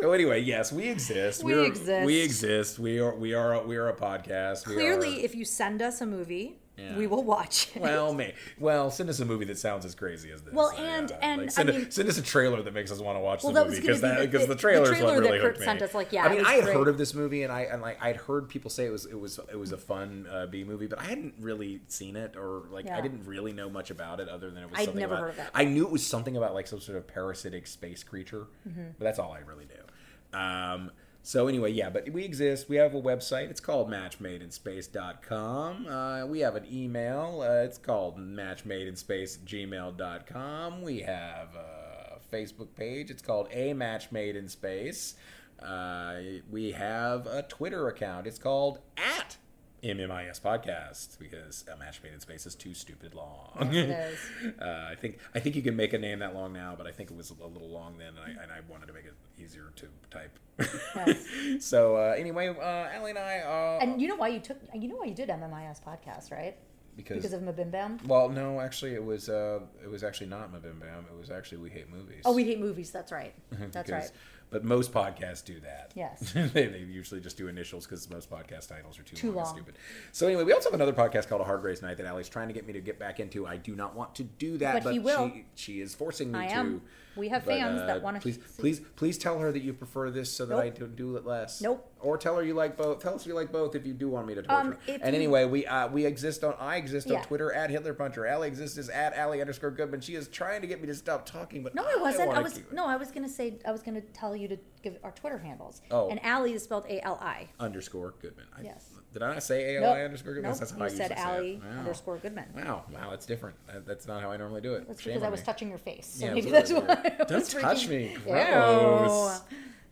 So 0.00 0.12
anyway, 0.12 0.42
yes, 0.42 0.70
we 0.72 0.88
exist. 0.88 1.42
We 1.42 1.54
We're- 1.54 1.66
exist. 1.66 2.06
We 2.06 2.20
exist. 2.20 2.78
We 2.78 3.00
are. 3.00 3.16
We 3.16 3.34
are. 3.34 3.66
We 3.66 3.76
are 3.78 3.88
a 3.88 3.96
podcast. 3.96 4.64
We 4.68 4.74
Clearly, 4.74 5.16
are- 5.20 5.24
if 5.24 5.34
you 5.34 5.44
send 5.44 5.82
us 5.82 6.00
a 6.00 6.06
movie, 6.06 6.57
Yeah. 6.78 6.96
we 6.96 7.08
will 7.08 7.24
watch 7.24 7.70
it. 7.74 7.82
well, 7.82 8.14
may 8.14 8.34
well 8.58 8.90
send 8.90 9.10
us 9.10 9.18
a 9.18 9.24
movie 9.24 9.44
that 9.46 9.58
sounds 9.58 9.84
as 9.84 9.94
crazy 9.96 10.30
as 10.30 10.42
this. 10.42 10.54
Well, 10.54 10.70
and- 10.78 11.10
yeah. 11.10 11.16
and, 11.22 11.42
Like, 11.42 11.50
send, 11.50 11.70
I 11.70 11.72
a- 11.74 11.78
mean- 11.80 11.90
send 11.90 12.08
us 12.08 12.18
a 12.18 12.22
trailer 12.22 12.62
that 12.62 12.72
makes 12.72 12.92
us 12.92 13.00
want 13.00 13.16
to 13.16 13.20
watch 13.20 13.42
Well, 13.42 13.52
the 13.52 13.64
movie 13.64 13.80
because 13.80 13.98
be 13.98 14.02
that 14.08 14.20
the- 14.20 14.26
because 14.28 14.46
the, 14.46 14.54
trailer 14.54 14.82
what 14.90 15.22
that 15.22 15.30
Kurt 15.30 15.40
hooked 15.42 15.58
me. 15.58 15.64
sent 15.64 15.82
us, 15.82 15.92
like, 15.92 16.12
yeah, 16.12 16.24
I 16.24 16.28
mean, 16.28 16.44
I 16.44 16.52
had 16.54 16.64
great. 16.64 16.76
heard 16.76 16.86
of 16.88 16.96
this 16.98 17.14
movie 17.14 17.42
and 17.42 17.52
I 17.52 17.62
and 17.62 17.82
like 17.82 18.00
I'd 18.00 18.16
heard 18.16 18.48
people 18.48 18.70
say 18.70 18.86
it 18.86 18.90
was 18.92 19.06
it 19.06 19.18
was 19.18 19.40
it 19.50 19.56
was 19.56 19.72
a 19.72 19.76
fun 19.76 20.26
uh, 20.30 20.46
B 20.46 20.62
movie, 20.62 20.86
but 20.86 21.00
I 21.00 21.04
hadn't 21.04 21.34
really 21.40 21.80
seen 21.88 22.14
it 22.14 22.36
or 22.36 22.62
like 22.70 22.88
I 22.88 23.00
didn't 23.00 23.24
really 23.26 23.52
know 23.52 23.68
much 23.68 23.90
about 23.90 24.20
it 24.20 24.28
other 24.28 24.50
than 24.50 24.62
it 24.62 24.70
was 24.70 24.78
I'd 24.78 24.84
something 24.84 25.00
never 25.00 25.14
about, 25.14 25.22
heard 25.24 25.30
of 25.32 25.38
it. 25.40 25.46
I 25.54 25.64
knew 25.64 25.84
it 25.84 25.90
was 25.90 26.06
something 26.06 26.36
about 26.36 26.54
like 26.54 26.68
some 26.68 26.80
sort 26.80 26.96
of 26.96 27.08
parasitic 27.08 27.66
space 27.66 28.04
creature, 28.04 28.46
Mm-hmm. 28.68 28.82
but 28.98 29.04
that's 29.04 29.18
all 29.18 29.32
I 29.32 29.40
really 29.40 29.64
knew. 29.66 30.38
Um, 30.38 30.90
so 31.28 31.46
anyway, 31.46 31.70
yeah, 31.72 31.90
but 31.90 32.08
we 32.08 32.24
exist. 32.24 32.70
We 32.70 32.76
have 32.76 32.94
a 32.94 33.02
website. 33.02 33.50
It's 33.50 33.60
called 33.60 33.90
matchmadeinspace.com. 33.90 35.86
Uh, 35.86 36.24
we 36.24 36.40
have 36.40 36.56
an 36.56 36.64
email. 36.72 37.42
Uh, 37.42 37.64
it's 37.64 37.76
called 37.76 38.16
matchmadeinspace@gmail.com. 38.16 40.80
We 40.80 41.00
have 41.00 41.48
a 41.54 42.16
Facebook 42.32 42.74
page. 42.74 43.10
It's 43.10 43.20
called 43.20 43.48
A 43.52 43.74
Match 43.74 44.10
Made 44.10 44.36
in 44.36 44.48
Space. 44.48 45.16
Uh, 45.62 46.14
we 46.50 46.72
have 46.72 47.26
a 47.26 47.42
Twitter 47.42 47.88
account. 47.88 48.26
It's 48.26 48.38
called 48.38 48.78
at 48.96 49.36
MMIS 49.82 50.40
Podcast 50.40 51.18
because 51.18 51.64
a 51.72 51.76
match 51.76 52.02
made 52.02 52.12
in 52.12 52.20
space 52.20 52.46
is 52.46 52.54
too 52.54 52.74
stupid 52.74 53.14
long. 53.14 53.70
Yes, 53.72 54.14
uh, 54.60 54.86
I 54.90 54.94
think 54.94 55.18
I 55.34 55.40
think 55.40 55.56
you 55.56 55.62
can 55.62 55.76
make 55.76 55.92
a 55.92 55.98
name 55.98 56.18
that 56.20 56.34
long 56.34 56.52
now, 56.52 56.74
but 56.76 56.86
I 56.86 56.92
think 56.92 57.10
it 57.10 57.16
was 57.16 57.30
a 57.30 57.46
little 57.46 57.68
long 57.68 57.98
then, 57.98 58.08
and 58.08 58.18
I, 58.38 58.42
and 58.42 58.52
I 58.52 58.60
wanted 58.68 58.86
to 58.86 58.92
make 58.92 59.04
it 59.04 59.14
easier 59.38 59.72
to 59.76 59.86
type. 60.10 60.38
Yes. 60.58 61.24
so 61.64 61.96
uh, 61.96 62.14
anyway, 62.18 62.48
uh, 62.48 62.98
Ali 62.98 63.10
and 63.10 63.18
I, 63.18 63.38
uh, 63.38 63.78
And 63.80 64.00
you 64.00 64.08
know 64.08 64.16
why 64.16 64.28
you 64.28 64.40
took? 64.40 64.58
You 64.74 64.88
know 64.88 64.96
why 64.96 65.06
you 65.06 65.14
did 65.14 65.28
MMIS 65.28 65.82
podcast, 65.82 66.32
right? 66.32 66.56
because, 66.98 67.16
Because 67.18 67.32
of 67.32 67.42
Mabim 67.42 67.70
Bam. 67.70 67.98
well, 68.06 68.28
no, 68.28 68.60
actually, 68.60 68.94
it 68.94 69.04
was 69.04 69.28
uh, 69.28 69.60
it 69.82 69.88
was 69.88 70.02
actually 70.02 70.26
not 70.26 70.52
Mabim 70.52 70.80
Bam. 70.80 71.06
It 71.10 71.18
was 71.18 71.30
actually 71.30 71.58
We 71.58 71.70
Hate 71.70 71.88
Movies. 71.90 72.22
Oh, 72.24 72.34
we 72.34 72.44
hate 72.44 72.60
movies. 72.60 72.90
That's 72.90 73.12
right. 73.12 73.34
That's 73.72 73.88
right. 73.88 74.10
But 74.50 74.64
most 74.64 74.92
podcasts 74.92 75.44
do 75.44 75.60
that. 75.60 75.92
Yes. 75.94 76.32
they, 76.34 76.66
they 76.66 76.78
usually 76.78 77.20
just 77.20 77.36
do 77.36 77.48
initials 77.48 77.84
because 77.86 78.08
most 78.08 78.30
podcast 78.30 78.68
titles 78.68 78.98
are 78.98 79.02
too, 79.02 79.14
Too 79.16 79.26
long, 79.28 79.36
and 79.36 79.44
long. 79.44 79.54
stupid. 79.54 79.74
So 80.12 80.26
anyway, 80.26 80.44
we 80.44 80.52
also 80.54 80.70
have 80.70 80.74
another 80.80 80.92
podcast 80.94 81.28
called 81.28 81.42
A 81.42 81.44
Hard 81.44 81.62
Race 81.62 81.82
Night 81.82 81.98
that 81.98 82.06
Ali's 82.06 82.28
trying 82.30 82.48
to 82.48 82.54
get 82.54 82.66
me 82.66 82.72
to 82.72 82.80
get 82.80 82.98
back 82.98 83.20
into. 83.20 83.46
I 83.46 83.56
do 83.58 83.76
not 83.76 83.94
want 83.94 84.14
to 84.16 84.24
do 84.24 84.56
that, 84.58 84.72
But 84.74 84.84
but, 84.84 84.92
he 84.94 84.98
will. 84.98 85.28
She, 85.34 85.44
she 85.54 85.80
is 85.80 85.94
forcing 85.94 86.32
me 86.32 86.38
I 86.38 86.46
to. 86.46 86.54
am. 86.54 86.82
We 87.18 87.28
have 87.28 87.44
But, 87.44 87.58
fans 87.58 87.80
uh, 87.82 87.86
that 87.86 88.02
want 88.02 88.16
to. 88.16 88.22
Please, 88.22 88.38
please, 88.58 88.80
please 88.96 89.18
tell 89.18 89.38
her 89.40 89.52
that 89.52 89.60
you 89.62 89.72
prefer 89.74 90.10
this 90.10 90.32
so 90.32 90.46
that 90.46 90.54
Nope. 90.54 90.64
I 90.64 90.68
do, 90.70 90.86
do 90.86 91.16
it 91.16 91.26
less. 91.26 91.60
Nope. 91.60 91.84
Or 92.00 92.16
tell 92.16 92.36
her 92.36 92.44
you 92.44 92.54
like 92.54 92.76
both. 92.76 93.00
Tell 93.02 93.14
us 93.16 93.22
if 93.22 93.26
you 93.26 93.34
like 93.34 93.50
both 93.52 93.74
if 93.74 93.84
you 93.84 93.92
do 93.92 94.08
want 94.08 94.26
me 94.28 94.34
to 94.36 94.42
torture. 94.42 94.60
Um, 94.70 94.76
and 94.86 94.98
you- 95.00 95.18
anyway, 95.18 95.44
we 95.44 95.66
uh, 95.66 95.88
we 95.88 96.06
exist 96.06 96.44
on. 96.44 96.54
I 96.60 96.76
exist 96.76 97.08
Yeah. 97.08 97.18
on 97.18 97.24
Twitter 97.24 97.52
at 97.52 97.70
Hitler 97.70 97.92
Puncher. 97.92 98.26
Ali 98.28 98.46
exists 98.48 98.78
as 98.78 98.88
at 98.88 99.18
Ali 99.18 99.40
underscore 99.40 99.72
Goodman. 99.72 100.00
She 100.00 100.14
is 100.14 100.28
trying 100.28 100.60
to 100.60 100.66
get 100.68 100.80
me 100.80 100.86
to 100.86 100.94
stop 100.94 101.26
talking, 101.26 101.62
but 101.62 101.74
No, 101.74 101.82
I 101.84 101.96
wasn't. 101.96 102.22
I 102.24 102.26
wanna 102.28 102.42
was 102.42 102.60
no, 102.72 102.86
I 102.86 102.96
was 102.96 103.10
gonna 103.10 103.28
say 103.28 103.58
I 103.66 103.72
was 103.72 103.82
gonna 103.82 104.00
tell 104.00 104.36
you 104.36 104.46
to 104.48 104.56
give 104.82 104.96
our 105.02 105.10
Twitter 105.10 105.38
handles. 105.38 105.82
Oh. 105.90 106.08
And 106.08 106.20
Ali 106.24 106.52
is 106.54 106.62
spelled 106.62 106.86
A 106.88 107.04
L 107.04 107.18
I. 107.20 107.48
underscore 107.58 108.14
Goodman. 108.22 108.46
I, 108.56 108.62
Yes. 108.62 108.86
Did 109.12 109.22
I 109.22 109.32
not 109.34 109.42
say 109.42 109.74
A 109.76 109.82
L 109.82 109.94
Nope. 109.94 110.04
Underscore 110.04 110.34
Goodman? 110.34 110.50
Nope. 110.50 110.58
That's 110.60 110.70
how 110.70 110.78
you 110.78 110.84
I 110.84 110.88
said 110.88 111.12
Allie. 111.12 111.60
Wow. 111.64 111.78
underscore 111.78 112.16
Goodman. 112.18 112.44
Wow, 112.54 112.84
wow, 112.92 113.10
that's 113.10 113.24
different. 113.26 113.56
That- 113.66 113.86
That's 113.86 114.06
not 114.06 114.22
how 114.22 114.30
I 114.30 114.36
normally 114.36 114.60
do 114.60 114.74
it. 114.74 114.86
That's 114.86 115.00
Shame 115.00 115.14
because 115.14 115.26
I 115.26 115.30
was 115.30 115.40
me. 115.40 115.46
touching 115.46 115.68
your 115.70 115.78
face. 115.78 116.06
So 116.18 116.26
Yeah, 116.26 116.34
maybe 116.34 116.50
that's 116.50 116.72
why. 116.72 116.80
I. 116.88 117.24
Don't 117.24 117.48
touch 117.50 117.86
freaking- 117.86 117.88
me. 117.88 118.12
Ew. 118.26 118.32
Gross. 118.32 119.40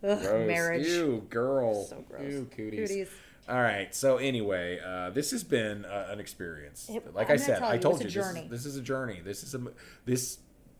Ugh, 0.05 0.21
Gross. 0.23 0.47
marriage. 0.47 0.87
Ew, 0.87 1.27
girl. 1.31 1.85
So 1.87 2.05
gross. 2.09 2.31
Ew, 2.33 2.49
cooties. 2.55 2.89
Cooties. 2.91 3.09
All 3.49 3.61
right. 3.63 3.95
So 3.95 4.19
anyway, 4.19 4.81
uh, 4.85 5.11
this 5.11 5.31
has 5.31 5.43
been 5.45 5.85
uh, 5.87 6.09
an 6.11 6.21
experience. 6.21 6.89
It- 6.93 7.15
like 7.15 7.29
I'm 7.31 7.35
I 7.35 7.37
said, 7.37 7.63
I 7.63 7.79
told 7.79 8.03
it's 8.03 8.15
you, 8.15 8.21
this 8.21 8.27
is, 8.29 8.35
journey. 8.35 8.49
this 8.51 8.67
is 8.67 8.77
a 8.77 8.83
journey. 8.83 9.21
This 9.25 9.43
is 9.43 9.55
a 9.55 9.61
this. 10.05 10.39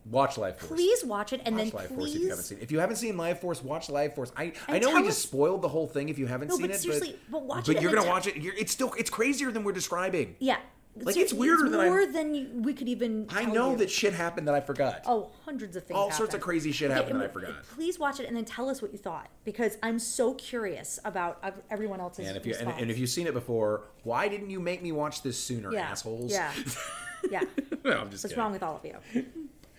Watch 0.09 0.35
Lifeforce. 0.35 0.67
Please 0.67 1.03
watch 1.03 1.33
it 1.33 1.41
and 1.45 1.55
Watch 1.55 1.65
then 1.71 1.73
Life 1.73 1.87
please. 1.89 1.95
Force 1.97 2.15
if 2.15 2.21
you 2.21 2.29
haven't 2.29 2.43
seen. 2.45 2.57
it. 2.59 2.63
If 2.63 2.71
you 2.71 2.79
haven't 2.79 2.95
seen 2.95 3.15
Lifeforce, 3.15 3.63
watch 3.63 3.87
Lifeforce. 3.87 4.31
I 4.37 4.53
I 4.67 4.79
know 4.79 4.87
we 4.89 4.93
tell 4.93 5.03
just 5.03 5.09
us- 5.09 5.29
spoiled 5.29 5.61
the 5.61 5.67
whole 5.69 5.87
thing 5.87 6.09
if 6.09 6.17
you 6.17 6.27
haven't 6.27 6.47
No, 6.49 6.55
seen 6.55 6.67
but 6.67 6.75
it. 6.75 6.79
seriously, 6.79 7.15
but 7.29 7.43
watch 7.43 7.65
but 7.67 7.75
it 7.75 7.81
you're 7.81 7.93
gonna 7.93 8.07
watch 8.07 8.27
it. 8.27 8.37
You're, 8.37 8.53
it's 8.55 8.71
still 8.71 8.93
it's 8.97 9.09
crazier 9.09 9.51
than 9.51 9.63
we're 9.63 9.71
describing. 9.73 10.35
Yeah. 10.39 10.57
Like, 10.99 11.13
So 11.13 11.21
it's 11.21 11.33
weirder 11.33 11.69
than 11.69 11.79
I'm- 11.79 11.91
more 11.91 12.05
than 12.07 12.63
we 12.63 12.73
could 12.73 12.89
even. 12.89 13.27
I 13.29 13.45
know 13.45 13.71
you. 13.71 13.77
that 13.77 13.91
shit 13.91 14.13
happened 14.13 14.47
that 14.47 14.55
I 14.55 14.61
forgot. 14.61 15.01
Oh, 15.05 15.29
hundreds 15.45 15.75
of 15.75 15.83
things. 15.83 15.95
All 15.95 16.09
sorts 16.09 16.33
of 16.33 16.41
crazy 16.41 16.71
shit 16.71 16.89
Okay, 16.89 16.99
happened 16.99 17.21
that 17.21 17.25
I 17.29 17.33
forgot. 17.33 17.51
Please 17.75 17.99
watch 17.99 18.19
it 18.19 18.25
and 18.27 18.35
then 18.35 18.45
tell 18.45 18.67
us 18.67 18.81
what 18.81 18.91
you 18.93 18.97
thought 18.97 19.29
because 19.43 19.77
I'm 19.83 19.99
so 19.99 20.33
curious 20.33 20.99
about 21.05 21.43
everyone 21.69 21.99
else's. 21.99 22.27
And 22.27 22.35
if 22.37 22.47
you 22.47 22.55
and, 22.59 22.69
and, 22.69 22.89
if 22.89 22.97
you've 22.97 23.09
seen 23.11 23.27
it 23.27 23.33
before, 23.35 23.83
why 24.03 24.27
didn't 24.27 24.49
you 24.49 24.59
make 24.59 24.81
me 24.81 24.91
watch 24.91 25.21
this 25.21 25.37
sooner, 25.37 25.71
yeah, 25.71 25.81
assholes? 25.89 26.31
Yeah. 26.31 26.51
Yeah. 27.31 27.41
no, 27.83 27.91
I'm 27.97 28.11
just 28.11 28.23
What's 28.23 28.33
kidding. 28.33 28.37
wrong 28.37 28.51
with 28.53 28.61
all 28.63 28.75
of 28.77 28.85
you? 28.85 29.25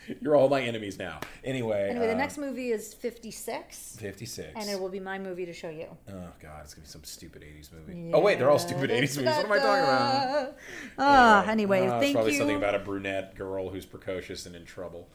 You're 0.20 0.36
all 0.36 0.48
my 0.48 0.60
enemies 0.62 0.98
now. 0.98 1.20
Anyway, 1.44 1.88
Anyway, 1.90 2.06
the 2.06 2.12
uh, 2.14 2.16
next 2.16 2.38
movie 2.38 2.70
is 2.70 2.94
56, 2.94 3.96
56. 4.00 4.48
and 4.56 4.68
it 4.68 4.78
will 4.80 4.88
be 4.88 5.00
my 5.00 5.18
movie 5.18 5.46
to 5.46 5.52
show 5.52 5.68
you. 5.70 5.86
Oh 6.08 6.12
god, 6.42 6.60
it's 6.64 6.74
gonna 6.74 6.84
be 6.84 6.88
some 6.90 7.04
stupid 7.04 7.42
'80s 7.42 7.70
movie. 7.72 8.10
Oh 8.14 8.20
wait, 8.20 8.38
they're 8.38 8.50
all 8.50 8.58
stupid 8.58 8.90
'80s 8.90 9.16
movies. 9.16 9.24
What 9.36 9.44
am 9.46 9.52
I 9.52 9.58
talking 9.58 9.84
about? 9.84 10.56
Ah, 10.98 11.46
anyway, 11.48 11.86
Uh, 11.86 11.94
it's 11.96 12.02
thank 12.04 12.14
probably 12.14 12.32
you. 12.32 12.38
something 12.38 12.56
about 12.56 12.74
a 12.74 12.78
brunette 12.80 13.34
girl 13.34 13.70
who's 13.70 13.86
precocious 13.86 14.46
and 14.46 14.54
in 14.56 14.64
trouble. 14.64 15.08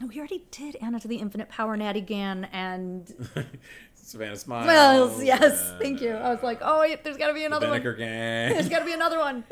no, 0.00 0.06
we 0.06 0.18
already 0.18 0.44
did 0.50 0.76
Anna 0.80 1.00
to 1.00 1.08
the 1.08 1.16
Infinite 1.16 1.48
Power, 1.48 1.76
Natty 1.76 2.00
Gann, 2.00 2.44
and 2.52 3.12
Savannah 3.94 4.36
Smiles. 4.36 4.66
well, 4.66 5.22
yes, 5.22 5.70
and, 5.70 5.80
thank 5.80 6.00
you. 6.00 6.12
uh, 6.12 6.18
I 6.20 6.30
was 6.32 6.42
like, 6.42 6.60
oh, 6.62 6.80
wait, 6.80 7.02
there's 7.04 7.16
got 7.16 7.26
to 7.28 7.34
be 7.34 7.40
the 7.40 7.46
another 7.46 7.66
one. 7.68 7.80
Vinegar 7.82 7.94
Gang. 7.94 8.50
There's 8.54 8.68
got 8.68 8.78
to 8.80 8.84
be 8.84 8.92
another 9.00 9.18
one. 9.18 9.44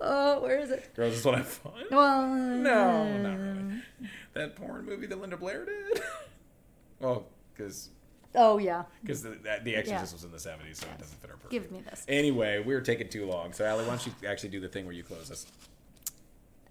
Oh, 0.00 0.40
where 0.40 0.58
is 0.60 0.70
it? 0.70 0.94
Girls 0.94 1.12
just 1.14 1.24
want 1.26 1.36
to 1.38 1.42
have 1.42 1.52
fun. 1.52 1.72
Well, 1.90 2.26
No, 2.34 3.18
not 3.18 3.38
really. 3.38 3.82
That 4.34 4.56
porn 4.56 4.86
movie 4.86 5.06
that 5.06 5.20
Linda 5.20 5.36
Blair 5.36 5.64
did. 5.66 6.02
well, 7.00 7.26
because 7.54 7.90
Oh 8.34 8.56
yeah. 8.58 8.84
because 9.02 9.22
the, 9.22 9.30
the 9.62 9.76
Exorcist 9.76 9.88
Yeah. 9.88 10.00
was 10.00 10.24
in 10.24 10.30
the 10.30 10.38
'70s, 10.38 10.76
so 10.76 10.86
it 10.86 10.98
doesn't 10.98 11.20
fit 11.20 11.30
our 11.30 11.36
purpose. 11.36 11.50
Give 11.50 11.70
me 11.70 11.80
this. 11.82 12.04
Anyway, 12.08 12.62
we 12.64 12.72
were 12.74 12.80
taking 12.80 13.08
too 13.08 13.26
long. 13.26 13.52
So, 13.52 13.68
Ali, 13.70 13.84
why 13.84 13.90
don't 13.90 14.06
you 14.06 14.12
actually 14.26 14.48
do 14.48 14.60
the 14.60 14.68
thing 14.68 14.86
where 14.86 14.94
you 14.94 15.02
close 15.02 15.30
us? 15.30 15.46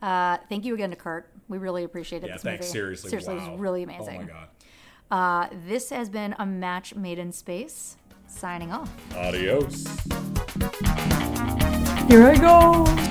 Uh, 0.01 0.37
thank 0.49 0.65
you 0.65 0.73
again 0.73 0.89
to 0.89 0.95
Kurt. 0.95 1.29
We 1.47 1.59
really 1.59 1.83
appreciated 1.83 2.25
Yeah, 2.27 2.33
this 2.33 2.41
thanks. 2.41 2.61
movie. 2.65 2.71
Seriously, 2.71 3.09
seriously, 3.11 3.35
wow. 3.35 3.45
it 3.47 3.51
was 3.51 3.59
really 3.59 3.83
amazing. 3.83 4.17
Oh 4.17 4.21
my 4.21 4.27
god. 4.27 5.51
uh, 5.51 5.55
this 5.67 5.91
has 5.91 6.09
been 6.09 6.33
a 6.39 6.45
match 6.47 6.95
made 6.95 7.19
in 7.19 7.31
space. 7.31 7.97
Signing 8.25 8.71
off. 8.71 8.89
Adios. 9.15 9.85
Here 12.09 12.23
I 12.27 12.35
go. 12.39 13.07